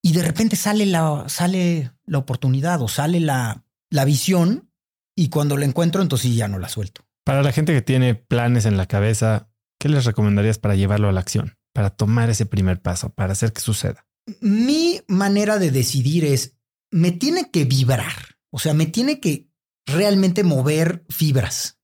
Y 0.02 0.12
de 0.12 0.22
repente 0.22 0.56
sale 0.56 0.86
la, 0.86 1.24
sale 1.28 1.92
la 2.04 2.18
oportunidad 2.18 2.82
o 2.82 2.88
sale 2.88 3.20
la, 3.20 3.64
la 3.90 4.04
visión 4.04 4.70
y 5.16 5.28
cuando 5.28 5.56
la 5.56 5.64
encuentro, 5.64 6.02
entonces 6.02 6.34
ya 6.34 6.48
no 6.48 6.58
la 6.58 6.68
suelto. 6.68 7.06
Para 7.24 7.42
la 7.42 7.52
gente 7.52 7.72
que 7.72 7.82
tiene 7.82 8.14
planes 8.14 8.66
en 8.66 8.76
la 8.76 8.86
cabeza, 8.86 9.50
¿qué 9.78 9.88
les 9.88 10.04
recomendarías 10.04 10.58
para 10.58 10.74
llevarlo 10.74 11.08
a 11.08 11.12
la 11.12 11.20
acción? 11.20 11.56
Para 11.72 11.90
tomar 11.90 12.30
ese 12.30 12.46
primer 12.46 12.82
paso, 12.82 13.10
para 13.10 13.32
hacer 13.32 13.52
que 13.52 13.60
suceda. 13.60 14.06
Mi 14.40 15.00
manera 15.08 15.58
de 15.58 15.70
decidir 15.70 16.24
es, 16.24 16.56
me 16.90 17.12
tiene 17.12 17.50
que 17.50 17.64
vibrar, 17.64 18.36
o 18.50 18.58
sea, 18.58 18.74
me 18.74 18.86
tiene 18.86 19.20
que 19.20 19.48
realmente 19.86 20.44
mover 20.44 21.04
fibras. 21.08 21.78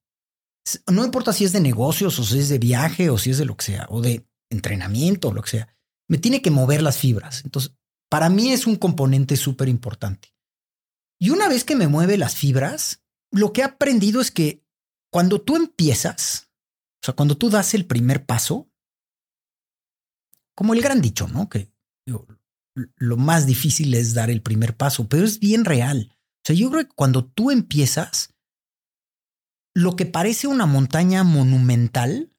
No 0.87 1.05
importa 1.05 1.33
si 1.33 1.45
es 1.45 1.53
de 1.53 1.61
negocios 1.61 2.19
o 2.19 2.25
si 2.25 2.39
es 2.39 2.49
de 2.49 2.59
viaje 2.59 3.11
o 3.11 3.19
si 3.19 3.31
es 3.31 3.39
de 3.39 3.45
lo 3.45 3.57
que 3.57 3.65
sea, 3.65 3.87
o 3.89 4.01
de 4.01 4.27
entrenamiento 4.51 5.33
lo 5.33 5.43
que 5.43 5.51
sea. 5.51 5.77
Me 6.09 6.19
tiene 6.19 6.43
que 6.43 6.51
mover 6.51 6.83
las 6.83 6.99
fibras. 6.99 7.45
Entonces, 7.45 7.73
para 8.11 8.29
mí 8.29 8.53
es 8.53 8.67
un 8.67 8.77
componente 8.77 9.37
súper 9.37 9.69
importante. 9.69 10.35
Y 11.19 11.31
una 11.31 11.49
vez 11.49 11.65
que 11.65 11.77
me 11.77 11.89
mueve 11.89 12.19
las 12.19 12.35
fibras, 12.35 13.03
lo 13.31 13.53
que 13.53 13.61
he 13.61 13.65
aprendido 13.65 14.21
es 14.21 14.31
que 14.31 14.65
cuando 15.11 15.41
tú 15.41 15.57
empiezas, 15.57 16.51
o 17.03 17.07
sea, 17.07 17.15
cuando 17.15 17.37
tú 17.37 17.51
das 17.51 17.75
el 17.75 17.87
primer 17.87 18.27
paso, 18.27 18.71
como 20.55 20.75
el 20.75 20.83
gran 20.83 21.01
dicho, 21.01 21.29
¿no? 21.29 21.49
Que 21.49 21.73
lo 22.97 23.17
más 23.17 23.47
difícil 23.47 23.95
es 23.95 24.15
dar 24.15 24.31
el 24.31 24.43
primer 24.43 24.77
paso, 24.77 25.09
pero 25.09 25.25
es 25.25 25.39
bien 25.39 25.65
real. 25.65 26.13
O 26.13 26.43
sea, 26.45 26.57
yo 26.57 26.71
creo 26.71 26.85
que 26.85 26.95
cuando 26.95 27.25
tú 27.25 27.51
empiezas, 27.51 28.35
lo 29.75 29.97
que 29.97 30.07
parece 30.07 30.47
una 30.47 30.67
montaña 30.67 31.23
monumental 31.23 32.33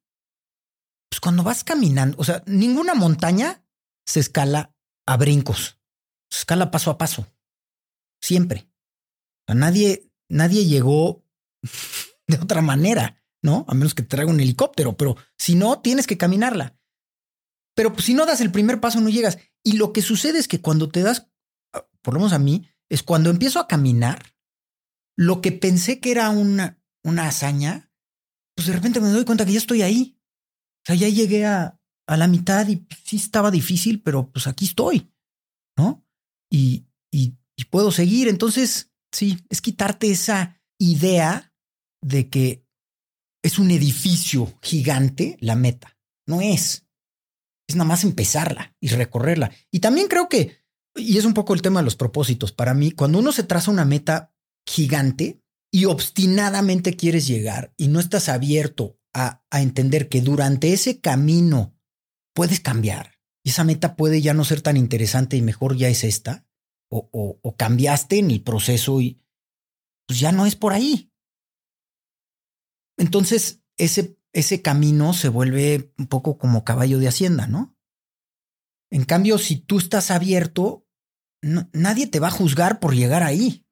pues 1.11 1.19
cuando 1.19 1.43
vas 1.43 1.65
caminando, 1.65 2.15
o 2.17 2.23
sea, 2.23 2.41
ninguna 2.47 2.95
montaña 2.95 3.65
se 4.05 4.21
escala 4.21 4.73
a 5.05 5.17
brincos, 5.17 5.77
se 6.29 6.39
escala 6.39 6.71
paso 6.71 6.89
a 6.89 6.97
paso, 6.97 7.27
siempre. 8.21 8.71
O 9.45 9.53
nadie, 9.53 10.09
nadie 10.29 10.65
llegó 10.65 11.25
de 12.27 12.37
otra 12.37 12.61
manera, 12.61 13.21
¿no? 13.43 13.65
A 13.67 13.73
menos 13.73 13.93
que 13.93 14.03
te 14.03 14.09
traiga 14.09 14.31
un 14.31 14.39
helicóptero, 14.39 14.95
pero 14.95 15.17
si 15.37 15.55
no, 15.55 15.81
tienes 15.81 16.07
que 16.07 16.17
caminarla. 16.17 16.79
Pero 17.75 17.91
pues, 17.91 18.05
si 18.05 18.13
no 18.13 18.25
das 18.25 18.39
el 18.39 18.51
primer 18.51 18.79
paso, 18.79 19.01
no 19.01 19.09
llegas. 19.09 19.37
Y 19.65 19.73
lo 19.73 19.91
que 19.91 20.01
sucede 20.01 20.39
es 20.39 20.47
que 20.47 20.61
cuando 20.61 20.87
te 20.87 21.01
das, 21.01 21.29
por 22.01 22.13
lo 22.13 22.21
menos 22.21 22.33
a 22.33 22.39
mí, 22.39 22.69
es 22.89 23.03
cuando 23.03 23.29
empiezo 23.29 23.59
a 23.59 23.67
caminar, 23.67 24.33
lo 25.17 25.41
que 25.41 25.51
pensé 25.51 25.99
que 25.99 26.11
era 26.11 26.29
una, 26.29 26.81
una 27.03 27.27
hazaña, 27.27 27.91
pues 28.55 28.67
de 28.67 28.73
repente 28.73 29.01
me 29.01 29.09
doy 29.09 29.25
cuenta 29.25 29.45
que 29.45 29.53
ya 29.53 29.57
estoy 29.57 29.81
ahí. 29.81 30.20
O 30.83 30.85
sea, 30.85 30.95
ya 30.95 31.09
llegué 31.09 31.45
a, 31.45 31.79
a 32.07 32.17
la 32.17 32.27
mitad 32.27 32.67
y 32.67 32.85
sí 33.05 33.17
estaba 33.17 33.51
difícil, 33.51 34.01
pero 34.01 34.31
pues 34.31 34.47
aquí 34.47 34.65
estoy, 34.65 35.11
¿no? 35.77 36.05
Y, 36.51 36.85
y, 37.11 37.35
y 37.55 37.65
puedo 37.65 37.91
seguir. 37.91 38.27
Entonces, 38.27 38.91
sí, 39.11 39.37
es 39.49 39.61
quitarte 39.61 40.09
esa 40.09 40.61
idea 40.79 41.53
de 42.01 42.29
que 42.29 42.65
es 43.43 43.59
un 43.59 43.71
edificio 43.71 44.57
gigante 44.61 45.37
la 45.39 45.55
meta. 45.55 45.97
No 46.27 46.41
es. 46.41 46.85
Es 47.67 47.75
nada 47.75 47.87
más 47.87 48.03
empezarla 48.03 48.75
y 48.79 48.89
recorrerla. 48.89 49.51
Y 49.71 49.79
también 49.79 50.07
creo 50.07 50.27
que, 50.29 50.57
y 50.95 51.17
es 51.17 51.25
un 51.25 51.33
poco 51.33 51.53
el 51.53 51.61
tema 51.61 51.79
de 51.79 51.85
los 51.85 51.95
propósitos, 51.95 52.51
para 52.51 52.73
mí, 52.73 52.91
cuando 52.91 53.19
uno 53.19 53.31
se 53.31 53.43
traza 53.43 53.71
una 53.71 53.85
meta 53.85 54.33
gigante 54.67 55.41
y 55.71 55.85
obstinadamente 55.85 56.95
quieres 56.95 57.27
llegar 57.27 57.73
y 57.77 57.87
no 57.87 57.99
estás 57.99 58.29
abierto 58.29 58.99
a, 59.13 59.43
entender 59.51 60.09
que 60.09 60.21
durante 60.21 60.73
ese 60.73 61.01
camino 61.01 61.77
puedes 62.33 62.59
cambiar 62.59 63.19
y 63.43 63.49
esa 63.49 63.63
meta 63.63 63.95
puede 63.95 64.21
ya 64.21 64.33
no 64.33 64.43
ser 64.43 64.61
tan 64.61 64.77
interesante 64.77 65.37
y 65.37 65.41
mejor 65.41 65.75
ya 65.75 65.89
es 65.89 66.03
esta, 66.03 66.45
o, 66.89 67.55
cambiaste 67.57 68.19
en 68.19 68.31
el 68.31 68.43
proceso 68.43 68.99
y 69.01 69.21
pues 70.07 70.19
ya 70.19 70.31
no 70.31 70.45
es 70.45 70.55
por 70.55 70.73
ahí. 70.73 71.11
Entonces, 72.97 73.63
ese, 73.77 74.17
ese 74.33 74.61
camino 74.61 75.13
se 75.13 75.29
vuelve 75.29 75.93
un 75.97 76.07
poco 76.07 76.37
como 76.37 76.63
caballo 76.63 76.99
de 76.99 77.07
hacienda, 77.07 77.47
¿no? 77.47 77.77
En 78.91 79.05
cambio, 79.05 79.37
si 79.37 79.55
tú 79.55 79.77
estás 79.77 80.11
abierto, 80.11 80.85
nadie 81.41 82.07
te 82.07 82.19
va 82.19 82.27
a 82.27 82.31
juzgar 82.31 82.79
por 82.79 82.93
llegar 82.93 83.23
ahí. 83.23 83.65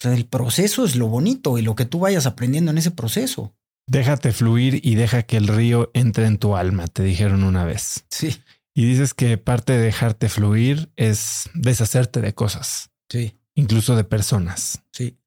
O 0.00 0.02
sea, 0.02 0.14
el 0.14 0.26
proceso 0.26 0.84
es 0.84 0.96
lo 0.96 1.08
bonito 1.08 1.58
y 1.58 1.62
lo 1.62 1.76
que 1.76 1.84
tú 1.84 2.00
vayas 2.00 2.26
aprendiendo 2.26 2.70
en 2.70 2.78
ese 2.78 2.90
proceso. 2.90 3.54
Déjate 3.86 4.32
fluir 4.32 4.80
y 4.82 4.94
deja 4.94 5.24
que 5.24 5.36
el 5.36 5.48
río 5.48 5.90
entre 5.94 6.26
en 6.26 6.38
tu 6.38 6.56
alma, 6.56 6.86
te 6.86 7.02
dijeron 7.02 7.42
una 7.42 7.64
vez. 7.64 8.04
Sí. 8.10 8.36
Y 8.74 8.86
dices 8.86 9.12
que 9.12 9.36
parte 9.38 9.72
de 9.74 9.80
dejarte 9.80 10.28
fluir 10.28 10.90
es 10.96 11.50
deshacerte 11.54 12.20
de 12.20 12.34
cosas. 12.34 12.90
Sí. 13.08 13.36
Incluso 13.54 13.96
de 13.96 14.04
personas. 14.04 14.82
Sí. 14.92 15.18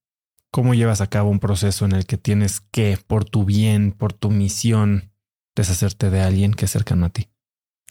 ¿Cómo 0.52 0.74
llevas 0.74 1.02
a 1.02 1.08
cabo 1.08 1.30
un 1.30 1.40
proceso 1.40 1.86
en 1.86 1.92
el 1.92 2.06
que 2.06 2.18
tienes 2.18 2.62
que, 2.72 2.98
por 3.06 3.26
tu 3.26 3.44
bien, 3.44 3.92
por 3.92 4.14
tu 4.14 4.32
misión, 4.32 5.12
deshacerte 5.56 6.10
de 6.10 6.22
alguien 6.22 6.54
que 6.54 6.66
es 6.66 6.72
cercano 6.72 7.06
a 7.06 7.10
ti? 7.10 7.30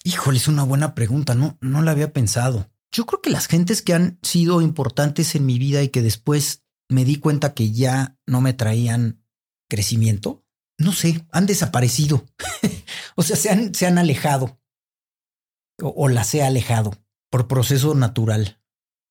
Híjole, 0.02 0.38
es 0.38 0.48
una 0.48 0.64
buena 0.64 0.94
pregunta. 0.94 1.34
No, 1.34 1.56
no 1.60 1.82
la 1.82 1.92
había 1.92 2.12
pensado. 2.12 2.70
Yo 2.90 3.06
creo 3.06 3.20
que 3.20 3.30
las 3.30 3.46
gentes 3.46 3.82
que 3.82 3.94
han 3.94 4.18
sido 4.22 4.60
importantes 4.60 5.34
en 5.34 5.46
mi 5.46 5.58
vida 5.58 5.82
y 5.82 5.88
que 5.88 6.02
después 6.02 6.64
me 6.88 7.04
di 7.04 7.16
cuenta 7.16 7.54
que 7.54 7.72
ya 7.72 8.16
no 8.26 8.40
me 8.40 8.52
traían 8.52 9.24
crecimiento, 9.68 10.43
no 10.78 10.92
sé, 10.92 11.26
han 11.30 11.46
desaparecido. 11.46 12.24
o 13.16 13.22
sea, 13.22 13.36
se 13.36 13.50
han, 13.50 13.74
se 13.74 13.86
han 13.86 13.98
alejado 13.98 14.60
o, 15.82 16.08
las 16.08 16.34
he 16.34 16.42
alejado 16.42 16.92
por 17.30 17.48
proceso 17.48 17.94
natural. 17.94 18.60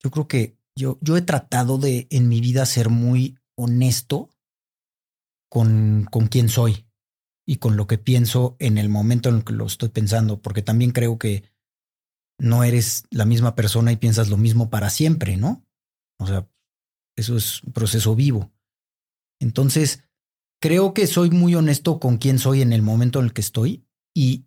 Yo 0.02 0.12
creo 0.12 0.28
que 0.28 0.58
yo, 0.76 0.98
yo 1.02 1.18
he 1.18 1.22
tratado 1.22 1.78
de 1.78 2.08
en 2.10 2.30
mi 2.30 2.42
vida 2.42 2.66
ser 2.66 2.90
muy 2.90 3.38
honesto 3.56 4.30
con, 5.50 6.08
con 6.10 6.28
quién 6.28 6.50
soy 6.50 6.88
y 7.46 7.58
con 7.58 7.76
lo 7.76 7.88
que 7.88 7.98
pienso 7.98 8.56
en 8.60 8.78
el 8.78 8.90
momento 8.90 9.30
en 9.30 9.36
el 9.36 9.44
que 9.44 9.54
lo 9.54 9.66
estoy 9.66 9.90
pensando, 9.90 10.42
porque 10.42 10.62
también 10.62 10.92
creo 10.92 11.18
que 11.18 11.44
no 12.40 12.64
eres 12.64 13.06
la 13.12 13.26
misma 13.26 13.56
persona 13.56 13.92
y 13.92 13.98
piensas 13.98 14.30
lo 14.30 14.38
mismo 14.38 14.70
para 14.70 14.90
siempre, 14.90 15.38
¿no? 15.38 15.66
O 16.20 16.28
sea, 16.28 16.48
eso 17.16 17.38
es 17.38 17.62
un 17.64 17.74
proceso 17.74 18.16
vivo. 18.16 18.52
Entonces, 19.40 20.02
creo 20.64 20.94
que 20.94 21.08
soy 21.08 21.30
muy 21.30 21.56
honesto 21.56 22.00
con 22.00 22.16
quién 22.16 22.40
soy 22.40 22.62
en 22.62 22.72
el 22.72 22.82
momento 22.82 23.20
en 23.20 23.26
el 23.26 23.34
que 23.34 23.42
estoy 23.42 23.86
y, 24.16 24.46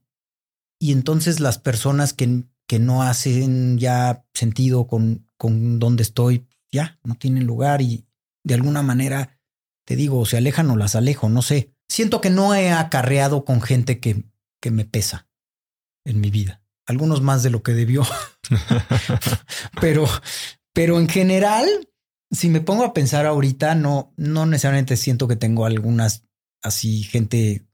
y 0.80 0.92
entonces 0.92 1.40
las 1.40 1.58
personas 1.58 2.14
que, 2.14 2.44
que 2.66 2.78
no 2.78 3.02
hacen 3.02 3.76
ya 3.76 4.24
sentido 4.32 4.86
con, 4.86 5.28
con 5.36 5.78
dónde 5.78 6.02
estoy, 6.02 6.46
ya 6.72 6.98
no 7.04 7.16
tienen 7.16 7.44
lugar 7.44 7.82
y 7.82 8.06
de 8.44 8.54
alguna 8.54 8.80
manera, 8.80 9.38
te 9.84 9.94
digo, 9.94 10.24
se 10.24 10.38
alejan 10.38 10.70
o 10.70 10.76
las 10.76 10.94
alejo, 10.94 11.28
no 11.28 11.42
sé. 11.42 11.74
Siento 11.86 12.22
que 12.22 12.30
no 12.30 12.54
he 12.54 12.70
acarreado 12.70 13.44
con 13.44 13.60
gente 13.60 14.00
que, 14.00 14.24
que 14.62 14.70
me 14.70 14.86
pesa 14.86 15.28
en 16.06 16.22
mi 16.22 16.30
vida. 16.30 16.62
Algunos 16.86 17.20
más 17.20 17.42
de 17.42 17.50
lo 17.50 17.62
que 17.62 17.72
debió. 17.74 18.06
pero, 19.82 20.06
pero 20.72 20.98
en 20.98 21.10
general, 21.10 21.68
si 22.30 22.48
me 22.48 22.60
pongo 22.60 22.84
a 22.84 22.92
pensar 22.92 23.26
ahorita, 23.26 23.74
no, 23.74 24.12
no 24.16 24.46
necesariamente 24.46 24.96
siento 24.96 25.28
que 25.28 25.36
tengo 25.36 25.66
algunas 25.66 26.24
así 26.62 27.02
gente 27.02 27.66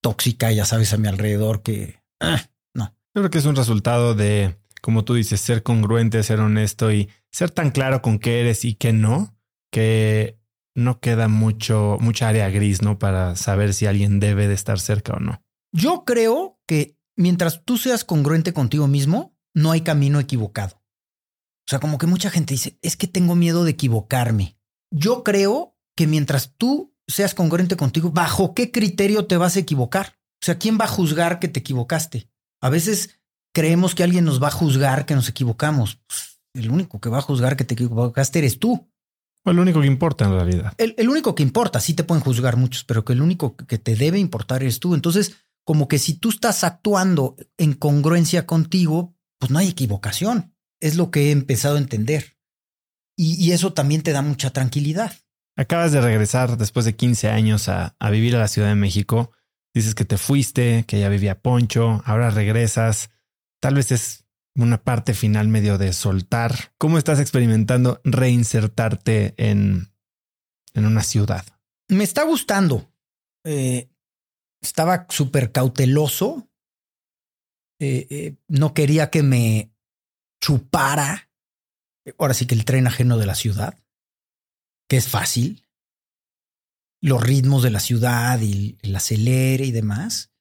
tóxica, 0.00 0.52
ya 0.52 0.64
sabes, 0.64 0.92
a 0.92 0.96
mi 0.96 1.08
alrededor 1.08 1.62
que 1.62 2.00
ah, 2.20 2.42
no. 2.74 2.94
creo 3.14 3.30
que 3.30 3.38
es 3.38 3.46
un 3.46 3.56
resultado 3.56 4.14
de, 4.14 4.58
como 4.80 5.04
tú 5.04 5.14
dices, 5.14 5.40
ser 5.40 5.62
congruente, 5.62 6.22
ser 6.22 6.40
honesto 6.40 6.92
y 6.92 7.08
ser 7.30 7.50
tan 7.50 7.70
claro 7.70 8.02
con 8.02 8.18
qué 8.18 8.40
eres 8.40 8.64
y 8.64 8.74
qué 8.74 8.92
no, 8.92 9.36
que 9.70 10.38
no 10.74 11.00
queda 11.00 11.28
mucho, 11.28 11.98
mucha 12.00 12.28
área 12.28 12.48
gris, 12.50 12.82
¿no? 12.82 12.98
Para 12.98 13.36
saber 13.36 13.74
si 13.74 13.86
alguien 13.86 14.20
debe 14.20 14.48
de 14.48 14.54
estar 14.54 14.78
cerca 14.78 15.14
o 15.14 15.20
no. 15.20 15.42
Yo 15.72 16.04
creo 16.04 16.58
que 16.66 16.96
mientras 17.16 17.64
tú 17.64 17.76
seas 17.76 18.04
congruente 18.04 18.52
contigo 18.52 18.86
mismo, 18.86 19.36
no 19.54 19.72
hay 19.72 19.82
camino 19.82 20.20
equivocado. 20.20 20.79
O 21.66 21.70
sea, 21.70 21.78
como 21.78 21.98
que 21.98 22.06
mucha 22.06 22.30
gente 22.30 22.54
dice, 22.54 22.78
es 22.82 22.96
que 22.96 23.06
tengo 23.06 23.34
miedo 23.34 23.64
de 23.64 23.72
equivocarme. 23.72 24.56
Yo 24.90 25.22
creo 25.22 25.76
que 25.96 26.06
mientras 26.06 26.54
tú 26.56 26.94
seas 27.06 27.34
congruente 27.34 27.76
contigo, 27.76 28.10
¿bajo 28.10 28.54
qué 28.54 28.70
criterio 28.70 29.26
te 29.26 29.36
vas 29.36 29.56
a 29.56 29.60
equivocar? 29.60 30.18
O 30.42 30.44
sea, 30.46 30.58
¿quién 30.58 30.78
va 30.80 30.84
a 30.84 30.88
juzgar 30.88 31.38
que 31.38 31.48
te 31.48 31.60
equivocaste? 31.60 32.30
A 32.60 32.70
veces 32.70 33.20
creemos 33.52 33.94
que 33.94 34.02
alguien 34.02 34.24
nos 34.24 34.42
va 34.42 34.48
a 34.48 34.52
juzgar 34.52 35.06
que 35.06 35.14
nos 35.14 35.28
equivocamos. 35.28 36.00
Pues, 36.06 36.40
el 36.54 36.70
único 36.70 37.00
que 37.00 37.08
va 37.08 37.18
a 37.18 37.22
juzgar 37.22 37.56
que 37.56 37.64
te 37.64 37.74
equivocaste 37.74 38.38
eres 38.38 38.58
tú. 38.58 38.88
O 39.44 39.50
el 39.50 39.58
único 39.58 39.80
que 39.80 39.86
importa 39.86 40.24
en 40.24 40.32
realidad. 40.32 40.74
El, 40.76 40.94
el, 40.98 41.08
único 41.08 41.34
que 41.34 41.42
importa, 41.42 41.80
sí 41.80 41.94
te 41.94 42.04
pueden 42.04 42.22
juzgar 42.22 42.56
muchos, 42.56 42.84
pero 42.84 43.04
que 43.04 43.12
el 43.12 43.22
único 43.22 43.56
que 43.56 43.78
te 43.78 43.94
debe 43.94 44.18
importar 44.18 44.62
eres 44.62 44.80
tú. 44.80 44.94
Entonces, 44.94 45.36
como 45.64 45.88
que 45.88 45.98
si 45.98 46.14
tú 46.14 46.30
estás 46.30 46.64
actuando 46.64 47.36
en 47.56 47.74
congruencia 47.74 48.46
contigo, 48.46 49.14
pues 49.38 49.50
no 49.50 49.58
hay 49.58 49.68
equivocación. 49.68 50.54
Es 50.80 50.96
lo 50.96 51.10
que 51.10 51.28
he 51.28 51.30
empezado 51.30 51.76
a 51.76 51.80
entender. 51.80 52.36
Y, 53.16 53.52
eso 53.52 53.74
también 53.74 54.02
te 54.02 54.12
da 54.12 54.22
mucha 54.22 54.50
tranquilidad. 54.50 55.12
Acabas 55.56 55.92
de 55.92 56.00
regresar 56.00 56.56
después 56.56 56.86
de 56.86 56.96
15 56.96 57.28
años 57.28 57.68
a, 57.68 57.94
a, 57.98 58.10
vivir 58.10 58.34
a 58.34 58.38
la 58.38 58.48
Ciudad 58.48 58.68
de 58.68 58.76
México. 58.76 59.30
Dices 59.74 59.94
que 59.94 60.06
te 60.06 60.16
fuiste, 60.16 60.84
que 60.86 60.98
ya 60.98 61.10
vivía 61.10 61.40
Poncho, 61.40 62.02
ahora 62.06 62.30
regresas. 62.30 63.10
Tal 63.60 63.74
vez 63.74 63.92
es 63.92 64.24
una 64.54 64.82
parte 64.82 65.14
final 65.14 65.48
medio 65.48 65.78
de 65.78 65.92
soltar. 65.92 66.72
¿Cómo 66.78 66.98
estás 66.98 67.20
experimentando 67.20 68.00
reinsertarte 68.04 69.34
en, 69.36 69.92
en 70.74 70.86
una 70.86 71.02
ciudad? 71.02 71.44
Me 71.88 72.04
está 72.04 72.22
gustando. 72.24 72.90
Eh, 73.44 73.90
estaba 74.62 75.06
súper 75.08 75.52
cauteloso. 75.52 76.48
Eh, 77.78 78.06
eh, 78.10 78.36
no 78.48 78.74
quería 78.74 79.10
que 79.10 79.22
me 79.22 79.72
chupara, 80.40 81.30
ahora 82.18 82.34
sí 82.34 82.46
que 82.46 82.54
el 82.54 82.64
tren 82.64 82.86
ajeno 82.86 83.18
de 83.18 83.26
la 83.26 83.34
ciudad, 83.34 83.78
que 84.88 84.96
es 84.96 85.08
fácil, 85.08 85.66
los 87.02 87.22
ritmos 87.22 87.62
de 87.62 87.70
la 87.70 87.80
ciudad 87.80 88.40
y 88.40 88.78
el 88.82 88.94
acelere 88.94 89.64
y 89.64 89.72
demás. 89.72 90.32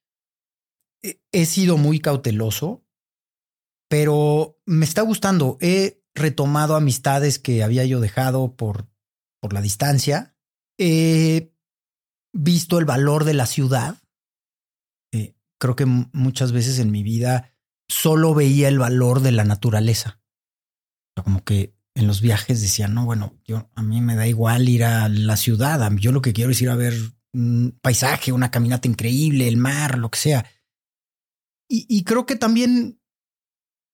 He 1.31 1.45
sido 1.45 1.77
muy 1.77 1.99
cauteloso, 1.99 2.83
pero 3.89 4.59
me 4.65 4.85
está 4.85 5.01
gustando. 5.01 5.57
He 5.61 6.03
retomado 6.13 6.75
amistades 6.75 7.39
que 7.39 7.63
había 7.63 7.85
yo 7.85 8.01
dejado 8.01 8.55
por, 8.55 8.89
por 9.39 9.53
la 9.53 9.61
distancia. 9.61 10.35
He 10.77 11.53
visto 12.33 12.77
el 12.77 12.85
valor 12.85 13.23
de 13.23 13.33
la 13.33 13.45
ciudad. 13.45 13.97
Eh, 15.13 15.35
creo 15.57 15.75
que 15.75 15.85
muchas 15.85 16.51
veces 16.51 16.79
en 16.79 16.91
mi 16.91 17.03
vida 17.03 17.48
solo 17.89 18.33
veía 18.33 18.69
el 18.69 18.79
valor 18.79 19.21
de 19.21 19.33
la 19.33 19.43
naturaleza. 19.43 20.21
Como 21.15 21.43
que 21.43 21.75
en 21.95 22.07
los 22.07 22.21
viajes 22.21 22.61
decía, 22.61 22.87
no, 22.87 23.05
bueno, 23.05 23.35
yo 23.43 23.69
a 23.75 23.81
mí 23.81 23.99
me 23.99 24.15
da 24.15 24.27
igual 24.27 24.69
ir 24.69 24.85
a 24.85 25.09
la 25.09 25.35
ciudad, 25.35 25.91
yo 25.97 26.13
lo 26.13 26.21
que 26.21 26.31
quiero 26.31 26.51
es 26.51 26.61
ir 26.61 26.69
a 26.69 26.75
ver 26.75 26.93
un 27.33 27.77
paisaje, 27.81 28.31
una 28.31 28.51
caminata 28.51 28.87
increíble, 28.87 29.47
el 29.47 29.57
mar, 29.57 29.97
lo 29.97 30.09
que 30.09 30.19
sea. 30.19 30.45
Y, 31.71 32.03
creo 32.03 32.25
que 32.25 32.35
también 32.35 32.99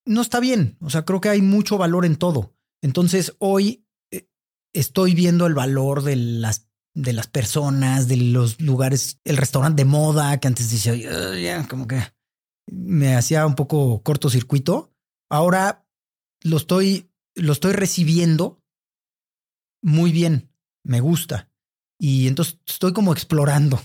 no 0.06 0.22
está 0.22 0.40
bien, 0.40 0.78
o 0.80 0.88
sea, 0.88 1.04
creo 1.04 1.20
que 1.20 1.28
hay 1.28 1.42
mucho 1.42 1.76
valor 1.76 2.06
en 2.06 2.16
todo. 2.16 2.54
Entonces 2.80 3.34
hoy 3.38 3.86
eh, 4.10 4.30
estoy 4.72 5.14
viendo 5.14 5.46
el 5.46 5.52
valor 5.52 6.02
de 6.02 6.16
las 6.16 6.68
de 6.94 7.12
las 7.12 7.26
personas, 7.26 8.08
de 8.08 8.16
los 8.16 8.58
lugares, 8.62 9.20
el 9.24 9.36
restaurante 9.36 9.82
de 9.82 9.90
moda 9.90 10.40
que 10.40 10.48
antes 10.48 10.70
decía, 10.70 11.66
como 11.68 11.86
que 11.86 12.02
me 12.66 13.14
hacía 13.14 13.46
un 13.46 13.54
poco 13.54 14.02
cortocircuito. 14.02 14.92
Ahora 15.30 15.86
lo 16.42 16.56
estoy, 16.56 17.10
lo 17.34 17.52
estoy 17.52 17.72
recibiendo 17.72 18.62
muy 19.82 20.12
bien. 20.12 20.50
Me 20.84 21.00
gusta. 21.00 21.50
Y 21.98 22.28
entonces 22.28 22.58
estoy 22.66 22.92
como 22.92 23.12
explorando. 23.12 23.80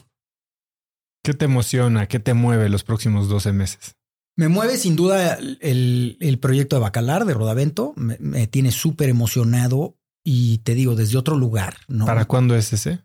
¿Qué 1.24 1.34
te 1.34 1.46
emociona? 1.46 2.08
¿Qué 2.08 2.20
te 2.20 2.34
mueve 2.34 2.70
los 2.70 2.84
próximos 2.84 3.30
12 3.30 3.54
meses? 3.54 3.96
Me 4.36 4.48
mueve 4.48 4.78
sin 4.78 4.96
duda 4.96 5.36
el, 5.36 6.18
el 6.20 6.40
proyecto 6.40 6.76
de 6.76 6.82
Bacalar 6.82 7.26
de 7.26 7.34
Rodavento. 7.34 7.94
Me, 7.96 8.18
me 8.20 8.48
tiene 8.48 8.72
súper 8.72 9.10
emocionado 9.10 9.98
y 10.24 10.60
te 10.60 10.74
digo, 10.74 10.96
desde 10.96 11.18
otro 11.18 11.38
lugar. 11.38 11.78
¿no? 11.88 12.06
¿Para 12.06 12.26
cuándo 12.26 12.56
es 12.56 12.74
ese? 12.74 13.04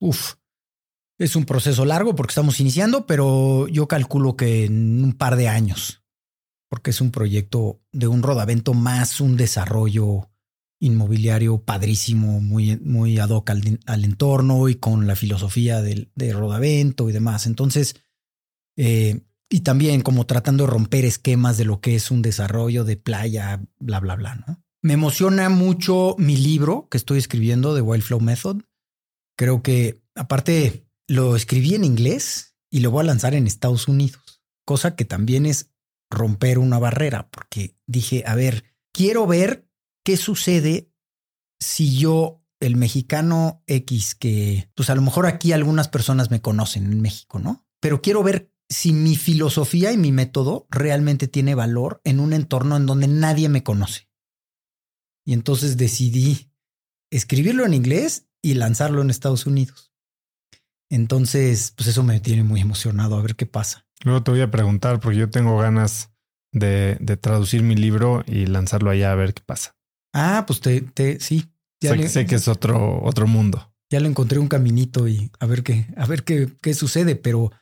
Uf, 0.00 0.34
es 1.20 1.36
un 1.36 1.44
proceso 1.44 1.84
largo 1.84 2.16
porque 2.16 2.30
estamos 2.30 2.60
iniciando, 2.60 3.06
pero 3.06 3.68
yo 3.68 3.86
calculo 3.86 4.36
que 4.36 4.64
en 4.64 5.04
un 5.04 5.12
par 5.12 5.36
de 5.36 5.48
años, 5.48 6.02
porque 6.70 6.90
es 6.90 7.00
un 7.02 7.10
proyecto 7.10 7.82
de 7.92 8.08
un 8.08 8.22
rodavento 8.22 8.72
más 8.72 9.20
un 9.20 9.36
desarrollo 9.36 10.30
inmobiliario 10.80 11.62
padrísimo, 11.62 12.40
muy, 12.40 12.78
muy 12.78 13.18
ad 13.18 13.28
hoc 13.28 13.50
al, 13.50 14.04
entorno 14.04 14.70
y 14.70 14.76
con 14.76 15.06
la 15.06 15.14
filosofía 15.14 15.82
del, 15.82 16.10
de 16.14 16.32
rodavento 16.32 17.10
y 17.10 17.12
demás. 17.12 17.46
Entonces, 17.46 17.96
eh, 18.78 19.20
y 19.50 19.60
también 19.60 20.00
como 20.00 20.24
tratando 20.24 20.64
de 20.64 20.70
romper 20.70 21.04
esquemas 21.04 21.58
de 21.58 21.66
lo 21.66 21.82
que 21.82 21.96
es 21.96 22.10
un 22.10 22.22
desarrollo 22.22 22.84
de 22.84 22.96
playa, 22.96 23.60
bla, 23.78 24.00
bla, 24.00 24.16
bla, 24.16 24.36
¿no? 24.36 24.64
Me 24.82 24.94
emociona 24.94 25.50
mucho 25.50 26.14
mi 26.16 26.38
libro 26.38 26.88
que 26.90 26.96
estoy 26.96 27.18
escribiendo 27.18 27.74
de 27.74 27.82
Wild 27.82 28.02
Flow 28.02 28.20
Method. 28.20 28.62
Creo 29.36 29.62
que 29.62 30.00
aparte 30.14 30.89
lo 31.10 31.34
escribí 31.34 31.74
en 31.74 31.82
inglés 31.82 32.54
y 32.70 32.80
lo 32.80 32.92
voy 32.92 33.00
a 33.02 33.06
lanzar 33.08 33.34
en 33.34 33.48
Estados 33.48 33.88
Unidos, 33.88 34.44
cosa 34.64 34.94
que 34.94 35.04
también 35.04 35.44
es 35.44 35.72
romper 36.08 36.60
una 36.60 36.78
barrera, 36.78 37.28
porque 37.30 37.76
dije, 37.88 38.22
a 38.28 38.36
ver, 38.36 38.62
quiero 38.92 39.26
ver 39.26 39.68
qué 40.04 40.16
sucede 40.16 40.92
si 41.58 41.98
yo, 41.98 42.44
el 42.60 42.76
mexicano 42.76 43.64
X, 43.66 44.14
que 44.14 44.70
pues 44.76 44.88
a 44.88 44.94
lo 44.94 45.02
mejor 45.02 45.26
aquí 45.26 45.50
algunas 45.50 45.88
personas 45.88 46.30
me 46.30 46.40
conocen 46.40 46.84
en 46.84 47.00
México, 47.00 47.40
¿no? 47.40 47.66
Pero 47.80 48.02
quiero 48.02 48.22
ver 48.22 48.52
si 48.68 48.92
mi 48.92 49.16
filosofía 49.16 49.90
y 49.90 49.96
mi 49.96 50.12
método 50.12 50.68
realmente 50.70 51.26
tiene 51.26 51.56
valor 51.56 52.00
en 52.04 52.20
un 52.20 52.32
entorno 52.32 52.76
en 52.76 52.86
donde 52.86 53.08
nadie 53.08 53.48
me 53.48 53.64
conoce. 53.64 54.08
Y 55.24 55.32
entonces 55.32 55.76
decidí 55.76 56.52
escribirlo 57.10 57.66
en 57.66 57.74
inglés 57.74 58.28
y 58.42 58.54
lanzarlo 58.54 59.02
en 59.02 59.10
Estados 59.10 59.46
Unidos. 59.46 59.89
Entonces, 60.90 61.72
pues 61.76 61.88
eso 61.88 62.02
me 62.02 62.20
tiene 62.20 62.42
muy 62.42 62.60
emocionado 62.60 63.16
a 63.16 63.22
ver 63.22 63.36
qué 63.36 63.46
pasa. 63.46 63.86
Luego 64.04 64.22
te 64.22 64.32
voy 64.32 64.40
a 64.40 64.50
preguntar 64.50 65.00
porque 65.00 65.18
yo 65.18 65.30
tengo 65.30 65.56
ganas 65.58 66.10
de, 66.52 66.96
traducir 67.20 67.62
mi 67.62 67.76
libro 67.76 68.24
y 68.26 68.46
lanzarlo 68.46 68.90
allá 68.90 69.12
a 69.12 69.14
ver 69.14 69.32
qué 69.32 69.42
pasa. 69.44 69.76
Ah, 70.12 70.44
pues 70.46 70.60
te, 70.60 70.80
te 70.80 71.20
sí. 71.20 71.46
Ya 71.80 71.96
sé, 72.08 72.26
que 72.26 72.34
es 72.34 72.48
otro, 72.48 73.00
otro 73.02 73.26
mundo. 73.26 73.72
Ya 73.90 74.00
le 74.00 74.08
encontré 74.08 74.38
un 74.38 74.48
caminito 74.48 75.08
y 75.08 75.30
a 75.38 75.46
ver 75.46 75.62
qué, 75.62 75.86
a 75.96 76.04
ver 76.06 76.24
qué, 76.24 76.52
qué 76.60 76.74
sucede, 76.74 77.16
pero, 77.16 77.52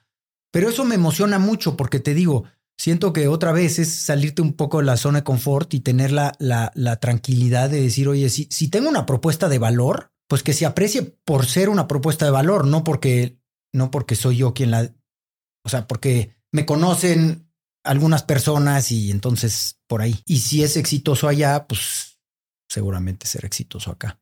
pero 0.51 0.71
eso 0.71 0.85
me 0.85 0.97
emociona 0.97 1.39
mucho 1.39 1.77
porque 1.77 2.01
te 2.01 2.15
digo, 2.15 2.45
siento 2.77 3.13
que 3.13 3.29
otra 3.29 3.53
vez 3.53 3.79
es 3.79 3.93
salirte 3.93 4.43
un 4.43 4.55
poco 4.55 4.79
de 4.79 4.87
la 4.87 4.97
zona 4.97 5.19
de 5.19 5.25
confort 5.25 5.73
y 5.75 5.81
tener 5.81 6.11
la, 6.11 6.35
la, 6.39 6.97
tranquilidad 6.97 7.71
de 7.71 7.83
decir, 7.83 8.09
oye, 8.09 8.29
si, 8.29 8.49
si 8.51 8.69
tengo 8.69 8.89
una 8.89 9.07
propuesta 9.07 9.49
de 9.49 9.59
valor, 9.59 10.13
pues 10.29 10.43
que 10.43 10.53
se 10.53 10.67
aprecie 10.67 11.03
por 11.03 11.47
ser 11.47 11.69
una 11.69 11.89
propuesta 11.89 12.25
de 12.25 12.31
valor, 12.31 12.67
no 12.67 12.85
porque, 12.85 13.39
no 13.73 13.91
porque 13.91 14.15
soy 14.15 14.37
yo 14.37 14.55
quien 14.55 14.71
la, 14.71 14.95
o 15.65 15.69
sea, 15.69 15.87
porque 15.89 16.37
me 16.53 16.67
conocen 16.67 17.49
algunas 17.85 18.23
personas 18.23 18.93
y 18.93 19.11
entonces 19.11 19.79
por 19.87 20.03
ahí. 20.03 20.21
Y 20.27 20.41
si 20.41 20.63
es 20.63 20.77
exitoso 20.77 21.29
allá, 21.29 21.67
pues 21.67 22.19
seguramente 22.69 23.27
será 23.27 23.47
exitoso 23.47 23.91
acá. 23.91 24.21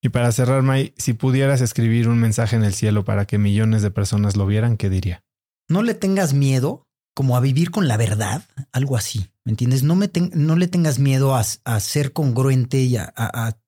Y 0.00 0.08
para 0.08 0.32
cerrar, 0.32 0.62
May, 0.62 0.94
si 0.96 1.12
pudieras 1.12 1.60
escribir 1.60 2.08
un 2.08 2.18
mensaje 2.18 2.56
en 2.56 2.64
el 2.64 2.72
cielo 2.72 3.04
para 3.04 3.26
que 3.26 3.36
millones 3.36 3.82
de 3.82 3.90
personas 3.90 4.36
lo 4.36 4.46
vieran, 4.46 4.78
¿qué 4.78 4.88
diría? 4.88 5.22
No 5.68 5.82
le 5.82 5.94
tengas 5.94 6.32
miedo 6.32 6.86
como 7.14 7.36
a 7.36 7.40
vivir 7.40 7.70
con 7.70 7.88
la 7.88 7.96
verdad, 7.96 8.42
algo 8.72 8.96
así. 8.96 9.30
¿Me 9.44 9.52
entiendes? 9.52 9.82
No, 9.82 9.94
me 9.94 10.10
no 10.32 10.56
le 10.56 10.68
tengas 10.68 10.98
miedo 10.98 11.34
a, 11.34 11.44
ser 11.80 12.12
congruente 12.12 12.78
y 12.78 12.96
a, 12.96 13.12
a, 13.16 13.58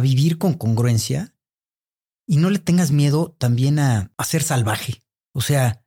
vivir 0.00 0.38
con 0.38 0.54
congruencia. 0.54 1.34
Y 2.26 2.36
no 2.36 2.50
le 2.50 2.58
tengas 2.58 2.92
miedo 2.92 3.34
también 3.38 3.78
a, 3.78 4.12
a 4.16 4.24
ser 4.24 4.42
salvaje. 4.42 5.02
O 5.34 5.40
sea, 5.40 5.84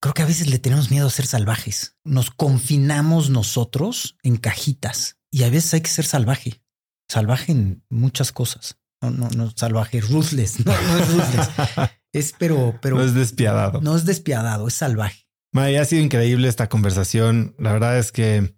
creo 0.00 0.14
que 0.14 0.22
a 0.22 0.26
veces 0.26 0.48
le 0.48 0.58
tenemos 0.58 0.90
miedo 0.90 1.06
a 1.06 1.10
ser 1.10 1.26
salvajes. 1.26 1.96
Nos 2.04 2.30
confinamos 2.30 3.30
nosotros 3.30 4.16
en 4.22 4.36
cajitas 4.36 5.18
y 5.30 5.44
a 5.44 5.50
veces 5.50 5.74
hay 5.74 5.80
que 5.80 5.90
ser 5.90 6.04
salvaje. 6.04 6.62
Salvaje 7.08 7.52
en 7.52 7.84
muchas 7.88 8.32
cosas. 8.32 8.78
No, 9.02 9.10
no, 9.10 9.28
no, 9.30 9.50
salvaje, 9.56 10.00
ruthless. 10.00 10.64
No, 10.64 10.72
no 10.72 10.98
es 10.98 11.08
ruthless. 11.08 11.48
es 12.12 12.34
pero, 12.38 12.78
pero. 12.82 12.96
No 12.96 13.04
es 13.04 13.14
despiadado. 13.14 13.80
No 13.80 13.96
es 13.96 14.04
despiadado, 14.04 14.68
es 14.68 14.74
salvaje. 14.74 15.26
May, 15.52 15.76
ha 15.76 15.84
sido 15.84 16.02
increíble 16.02 16.48
esta 16.48 16.68
conversación. 16.68 17.54
La 17.58 17.72
verdad 17.72 17.98
es 17.98 18.12
que 18.12 18.54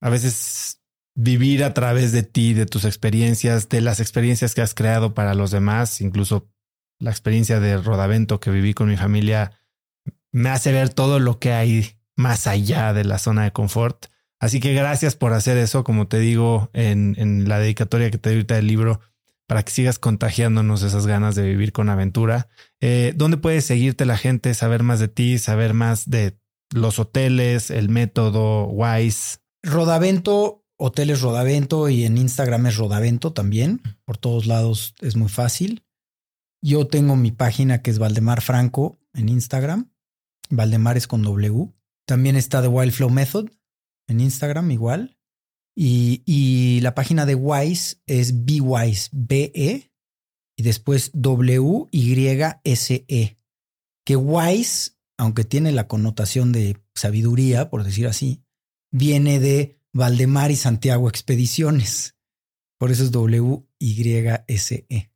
a 0.00 0.08
veces 0.08 0.80
vivir 1.14 1.64
a 1.64 1.74
través 1.74 2.12
de 2.12 2.22
ti, 2.22 2.54
de 2.54 2.66
tus 2.66 2.84
experiencias, 2.84 3.68
de 3.68 3.80
las 3.80 4.00
experiencias 4.00 4.54
que 4.54 4.62
has 4.62 4.74
creado 4.74 5.14
para 5.14 5.34
los 5.34 5.50
demás, 5.50 6.00
incluso 6.00 6.48
la 6.98 7.10
experiencia 7.10 7.60
de 7.60 7.76
Rodavento 7.76 8.40
que 8.40 8.50
viví 8.50 8.74
con 8.74 8.88
mi 8.88 8.96
familia, 8.96 9.52
me 10.32 10.50
hace 10.50 10.72
ver 10.72 10.88
todo 10.88 11.20
lo 11.20 11.38
que 11.38 11.52
hay 11.52 11.96
más 12.16 12.46
allá 12.46 12.92
de 12.92 13.04
la 13.04 13.18
zona 13.18 13.44
de 13.44 13.52
confort. 13.52 14.06
Así 14.40 14.60
que 14.60 14.74
gracias 14.74 15.14
por 15.14 15.32
hacer 15.32 15.56
eso, 15.56 15.84
como 15.84 16.08
te 16.08 16.18
digo 16.18 16.70
en, 16.72 17.48
la 17.48 17.58
dedicatoria 17.58 18.10
que 18.10 18.18
te 18.18 18.30
doy 18.30 18.36
ahorita 18.38 18.56
del 18.56 18.66
libro 18.66 19.00
para 19.46 19.62
que 19.62 19.72
sigas 19.72 19.98
contagiándonos 19.98 20.82
esas 20.82 21.06
ganas 21.06 21.34
de 21.34 21.44
vivir 21.44 21.72
con 21.72 21.88
aventura. 21.88 22.48
Eh, 22.80 23.12
¿Dónde 23.16 23.36
puedes 23.36 23.64
seguirte 23.64 24.04
la 24.04 24.16
gente, 24.16 24.54
saber 24.54 24.82
más 24.82 25.00
de 25.00 25.08
ti, 25.08 25.38
saber 25.38 25.74
más 25.74 26.08
de 26.10 26.38
los 26.72 26.98
hoteles, 26.98 27.70
el 27.70 27.88
método 27.88 28.66
Wise? 28.66 29.38
Rodavento, 29.62 30.63
hoteles 30.84 31.22
Rodavento 31.22 31.88
y 31.88 32.04
en 32.04 32.18
Instagram 32.18 32.66
es 32.66 32.76
Rodavento 32.76 33.32
también. 33.32 33.80
Por 34.04 34.18
todos 34.18 34.44
lados 34.46 34.94
es 35.00 35.16
muy 35.16 35.30
fácil. 35.30 35.82
Yo 36.62 36.86
tengo 36.86 37.16
mi 37.16 37.32
página 37.32 37.80
que 37.80 37.90
es 37.90 37.98
Valdemar 37.98 38.42
Franco 38.42 39.00
en 39.14 39.30
Instagram. 39.30 39.90
Valdemar 40.50 40.98
es 40.98 41.06
con 41.06 41.22
W. 41.22 41.72
También 42.06 42.36
está 42.36 42.60
The 42.60 42.68
Wild 42.68 42.92
Flow 42.92 43.08
Method 43.08 43.48
en 44.08 44.20
Instagram 44.20 44.70
igual. 44.70 45.18
Y, 45.76 46.80
la 46.82 46.94
página 46.94 47.26
de 47.26 47.34
Wise 47.34 47.96
es 48.06 48.44
BeWise, 48.44 49.08
B-E, 49.12 49.90
y 50.56 50.62
después 50.62 51.10
W-Y-S-E. 51.14 51.96
Que 54.04 54.16
Wise, 54.16 54.92
aunque 55.16 55.42
tiene 55.44 55.72
la 55.72 55.88
connotación 55.88 56.52
de 56.52 56.76
sabiduría, 56.94 57.70
por 57.70 57.82
decir 57.82 58.06
así, 58.06 58.44
viene 58.92 59.40
de 59.40 59.80
Valdemar 59.94 60.50
y 60.50 60.56
Santiago 60.56 61.08
Expediciones. 61.08 62.16
Por 62.78 62.90
eso 62.90 63.04
es 63.04 63.10
W-Y-S-E. 63.10 65.10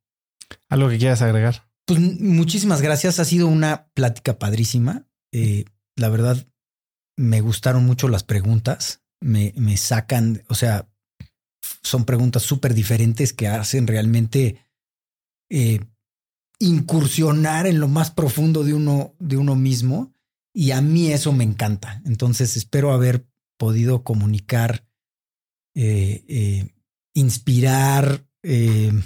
¿Algo 0.71 0.89
que 0.89 0.99
quieras 0.99 1.21
agregar? 1.21 1.69
Pues 1.85 2.01
muchísimas 2.01 2.81
gracias. 2.81 3.19
Ha 3.19 3.27
sido 3.27 3.49
una 3.49 3.89
plática 3.93 4.39
padrísima. 4.39 5.07
Eh, 5.33 5.67
la 5.97 6.09
verdad, 6.09 6.47
me 7.17 7.43
gustaron 7.43 7.85
mucho 7.85 8.09
las 8.09 8.25
preguntas 8.25 9.03
me, 9.21 9.53
me 9.57 9.77
sacan, 9.77 10.43
o 10.49 10.55
sea, 10.55 10.89
son 11.83 12.05
preguntas 12.05 12.43
súper 12.43 12.75
diferentes 12.75 13.33
que 13.33 13.49
hacen 13.49 13.87
realmente 13.87 14.65
eh, 15.51 15.81
incursionar 16.59 17.67
en 17.67 17.81
lo 17.81 17.89
más 17.89 18.11
profundo 18.11 18.65
de 18.65 18.75
uno, 18.75 19.15
de 19.19 19.37
uno 19.37 19.55
mismo. 19.55 20.13
Y 20.55 20.73
a 20.73 20.81
mí 20.81 21.13
eso 21.13 21.33
me 21.33 21.45
encanta. 21.45 22.03
Entonces 22.05 22.57
espero 22.57 22.93
haber 22.93 23.28
podido 23.59 24.03
comunicar, 24.03 24.87
eh, 25.75 26.25
eh, 26.29 26.75
inspirar, 27.15 28.25
en 28.43 29.03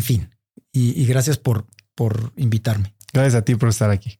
fin. 0.00 0.30
Y, 0.72 1.00
y 1.00 1.06
gracias 1.06 1.38
por, 1.38 1.66
por 1.94 2.32
invitarme. 2.36 2.94
Gracias 3.12 3.34
a 3.34 3.44
ti 3.44 3.54
por 3.54 3.68
estar 3.68 3.90
aquí. 3.90 4.18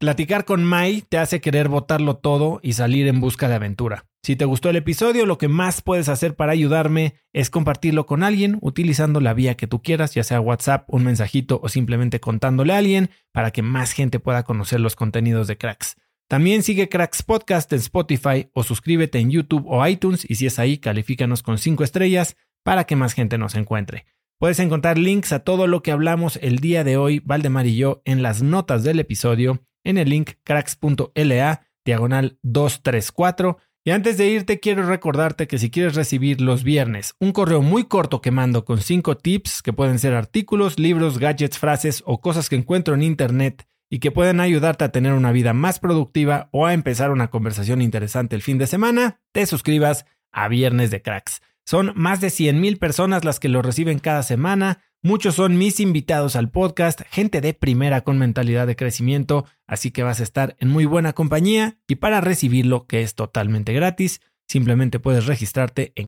Platicar 0.00 0.44
con 0.44 0.62
Mai 0.62 1.02
te 1.02 1.18
hace 1.18 1.40
querer 1.40 1.68
botarlo 1.68 2.16
todo 2.16 2.60
y 2.62 2.74
salir 2.74 3.08
en 3.08 3.20
busca 3.20 3.48
de 3.48 3.56
aventura. 3.56 4.06
Si 4.22 4.36
te 4.36 4.44
gustó 4.44 4.70
el 4.70 4.76
episodio, 4.76 5.26
lo 5.26 5.38
que 5.38 5.48
más 5.48 5.82
puedes 5.82 6.08
hacer 6.08 6.36
para 6.36 6.52
ayudarme 6.52 7.14
es 7.32 7.50
compartirlo 7.50 8.06
con 8.06 8.22
alguien 8.22 8.58
utilizando 8.60 9.20
la 9.20 9.34
vía 9.34 9.56
que 9.56 9.66
tú 9.66 9.82
quieras, 9.82 10.14
ya 10.14 10.22
sea 10.22 10.40
WhatsApp, 10.40 10.84
un 10.88 11.02
mensajito 11.02 11.60
o 11.62 11.68
simplemente 11.68 12.20
contándole 12.20 12.74
a 12.74 12.78
alguien 12.78 13.10
para 13.32 13.50
que 13.50 13.62
más 13.62 13.90
gente 13.90 14.20
pueda 14.20 14.44
conocer 14.44 14.78
los 14.78 14.94
contenidos 14.94 15.48
de 15.48 15.58
Cracks. 15.58 15.96
También 16.28 16.62
sigue 16.62 16.90
Cracks 16.90 17.22
Podcast 17.22 17.72
en 17.72 17.78
Spotify 17.78 18.50
o 18.52 18.62
suscríbete 18.62 19.18
en 19.18 19.30
YouTube 19.30 19.64
o 19.66 19.86
iTunes 19.86 20.26
y 20.28 20.34
si 20.34 20.44
es 20.44 20.58
ahí, 20.58 20.76
califícanos 20.76 21.42
con 21.42 21.56
5 21.56 21.82
estrellas 21.82 22.36
para 22.62 22.84
que 22.84 22.96
más 22.96 23.14
gente 23.14 23.38
nos 23.38 23.54
encuentre. 23.54 24.04
Puedes 24.38 24.58
encontrar 24.58 24.98
links 24.98 25.32
a 25.32 25.38
todo 25.38 25.66
lo 25.66 25.82
que 25.82 25.90
hablamos 25.90 26.38
el 26.42 26.58
día 26.58 26.84
de 26.84 26.98
hoy, 26.98 27.20
Valdemar 27.20 27.66
y 27.66 27.76
yo, 27.76 28.02
en 28.04 28.22
las 28.22 28.42
notas 28.42 28.84
del 28.84 29.00
episodio 29.00 29.64
en 29.84 29.96
el 29.96 30.10
link 30.10 30.32
cracks.la 30.44 31.66
diagonal 31.86 32.38
234. 32.42 33.56
Y 33.86 33.90
antes 33.92 34.18
de 34.18 34.28
irte, 34.28 34.60
quiero 34.60 34.82
recordarte 34.82 35.46
que 35.46 35.56
si 35.56 35.70
quieres 35.70 35.94
recibir 35.94 36.42
los 36.42 36.62
viernes 36.62 37.14
un 37.20 37.32
correo 37.32 37.62
muy 37.62 37.84
corto 37.84 38.20
que 38.20 38.32
mando 38.32 38.66
con 38.66 38.82
5 38.82 39.16
tips 39.16 39.62
que 39.62 39.72
pueden 39.72 39.98
ser 39.98 40.12
artículos, 40.12 40.78
libros, 40.78 41.18
gadgets, 41.18 41.58
frases 41.58 42.02
o 42.04 42.20
cosas 42.20 42.50
que 42.50 42.56
encuentro 42.56 42.94
en 42.94 43.02
internet 43.02 43.66
y 43.90 44.00
que 44.00 44.10
pueden 44.10 44.40
ayudarte 44.40 44.84
a 44.84 44.92
tener 44.92 45.12
una 45.12 45.32
vida 45.32 45.52
más 45.54 45.78
productiva 45.78 46.48
o 46.52 46.66
a 46.66 46.74
empezar 46.74 47.10
una 47.10 47.28
conversación 47.28 47.82
interesante 47.82 48.36
el 48.36 48.42
fin 48.42 48.58
de 48.58 48.66
semana, 48.66 49.20
te 49.32 49.46
suscribas 49.46 50.04
a 50.32 50.48
Viernes 50.48 50.90
de 50.90 51.02
Cracks. 51.02 51.40
Son 51.64 51.92
más 51.96 52.20
de 52.20 52.28
100.000 52.28 52.78
personas 52.78 53.24
las 53.24 53.40
que 53.40 53.48
lo 53.48 53.62
reciben 53.62 53.98
cada 53.98 54.22
semana. 54.22 54.82
Muchos 55.02 55.34
son 55.34 55.58
mis 55.58 55.80
invitados 55.80 56.34
al 56.34 56.50
podcast, 56.50 57.02
gente 57.10 57.40
de 57.40 57.54
primera 57.54 58.02
con 58.02 58.18
mentalidad 58.18 58.66
de 58.66 58.76
crecimiento, 58.76 59.46
así 59.66 59.90
que 59.90 60.02
vas 60.02 60.20
a 60.20 60.22
estar 60.22 60.56
en 60.60 60.70
muy 60.70 60.86
buena 60.86 61.12
compañía 61.12 61.78
y 61.86 61.96
para 61.96 62.20
recibirlo, 62.20 62.86
que 62.86 63.02
es 63.02 63.14
totalmente 63.14 63.72
gratis, 63.72 64.20
simplemente 64.48 64.98
puedes 64.98 65.26
registrarte 65.26 65.92
en... 65.94 66.06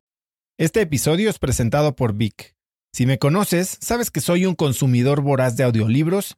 Este 0.57 0.81
episodio 0.81 1.29
es 1.29 1.39
presentado 1.39 1.95
por 1.95 2.13
Vic. 2.13 2.55
Si 2.93 3.05
me 3.05 3.19
conoces, 3.19 3.77
sabes 3.81 4.11
que 4.11 4.19
soy 4.19 4.45
un 4.45 4.55
consumidor 4.55 5.21
voraz 5.21 5.55
de 5.55 5.63
audiolibros 5.63 6.37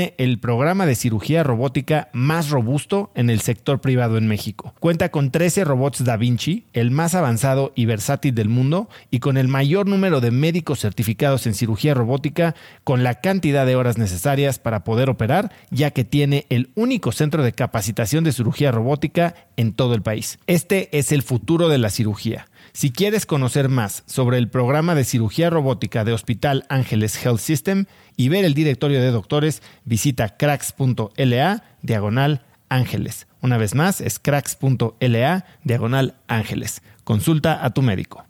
el 0.17 0.39
programa 0.39 0.85
de 0.85 0.95
cirugía 0.95 1.43
robótica 1.43 2.09
más 2.13 2.49
robusto 2.49 3.11
en 3.15 3.29
el 3.29 3.41
sector 3.41 3.81
privado 3.81 4.17
en 4.17 4.27
México. 4.27 4.73
Cuenta 4.79 5.09
con 5.09 5.31
13 5.31 5.63
robots 5.63 6.03
Da 6.03 6.17
Vinci, 6.17 6.65
el 6.73 6.91
más 6.91 7.15
avanzado 7.15 7.71
y 7.75 7.85
versátil 7.85 8.35
del 8.35 8.49
mundo, 8.49 8.89
y 9.09 9.19
con 9.19 9.37
el 9.37 9.47
mayor 9.47 9.87
número 9.87 10.21
de 10.21 10.31
médicos 10.31 10.79
certificados 10.79 11.47
en 11.47 11.53
cirugía 11.53 11.93
robótica, 11.93 12.55
con 12.83 13.03
la 13.03 13.15
cantidad 13.15 13.65
de 13.65 13.75
horas 13.75 13.97
necesarias 13.97 14.59
para 14.59 14.83
poder 14.83 15.09
operar, 15.09 15.51
ya 15.69 15.91
que 15.91 16.03
tiene 16.03 16.45
el 16.49 16.71
único 16.75 17.11
centro 17.11 17.43
de 17.43 17.53
capacitación 17.53 18.23
de 18.23 18.31
cirugía 18.31 18.71
robótica 18.71 19.35
en 19.57 19.73
todo 19.73 19.93
el 19.93 20.01
país. 20.01 20.39
Este 20.47 20.89
es 20.97 21.11
el 21.11 21.21
futuro 21.21 21.69
de 21.69 21.77
la 21.77 21.89
cirugía. 21.89 22.47
Si 22.73 22.91
quieres 22.91 23.25
conocer 23.25 23.67
más 23.67 24.03
sobre 24.05 24.37
el 24.37 24.49
programa 24.49 24.95
de 24.95 25.03
cirugía 25.03 25.49
robótica 25.49 26.05
de 26.05 26.13
Hospital 26.13 26.65
Ángeles 26.69 27.23
Health 27.23 27.39
System 27.39 27.85
y 28.21 28.29
ver 28.29 28.45
el 28.45 28.53
directorio 28.53 29.01
de 29.01 29.09
doctores, 29.09 29.63
visita 29.83 30.37
cracks.la 30.37 31.63
diagonal 31.81 32.41
ángeles. 32.69 33.25
Una 33.41 33.57
vez 33.57 33.73
más, 33.73 33.99
es 33.99 34.19
cracks.la 34.19 35.45
diagonal 35.63 36.13
ángeles. 36.27 36.83
Consulta 37.03 37.65
a 37.65 37.71
tu 37.71 37.81
médico. 37.81 38.23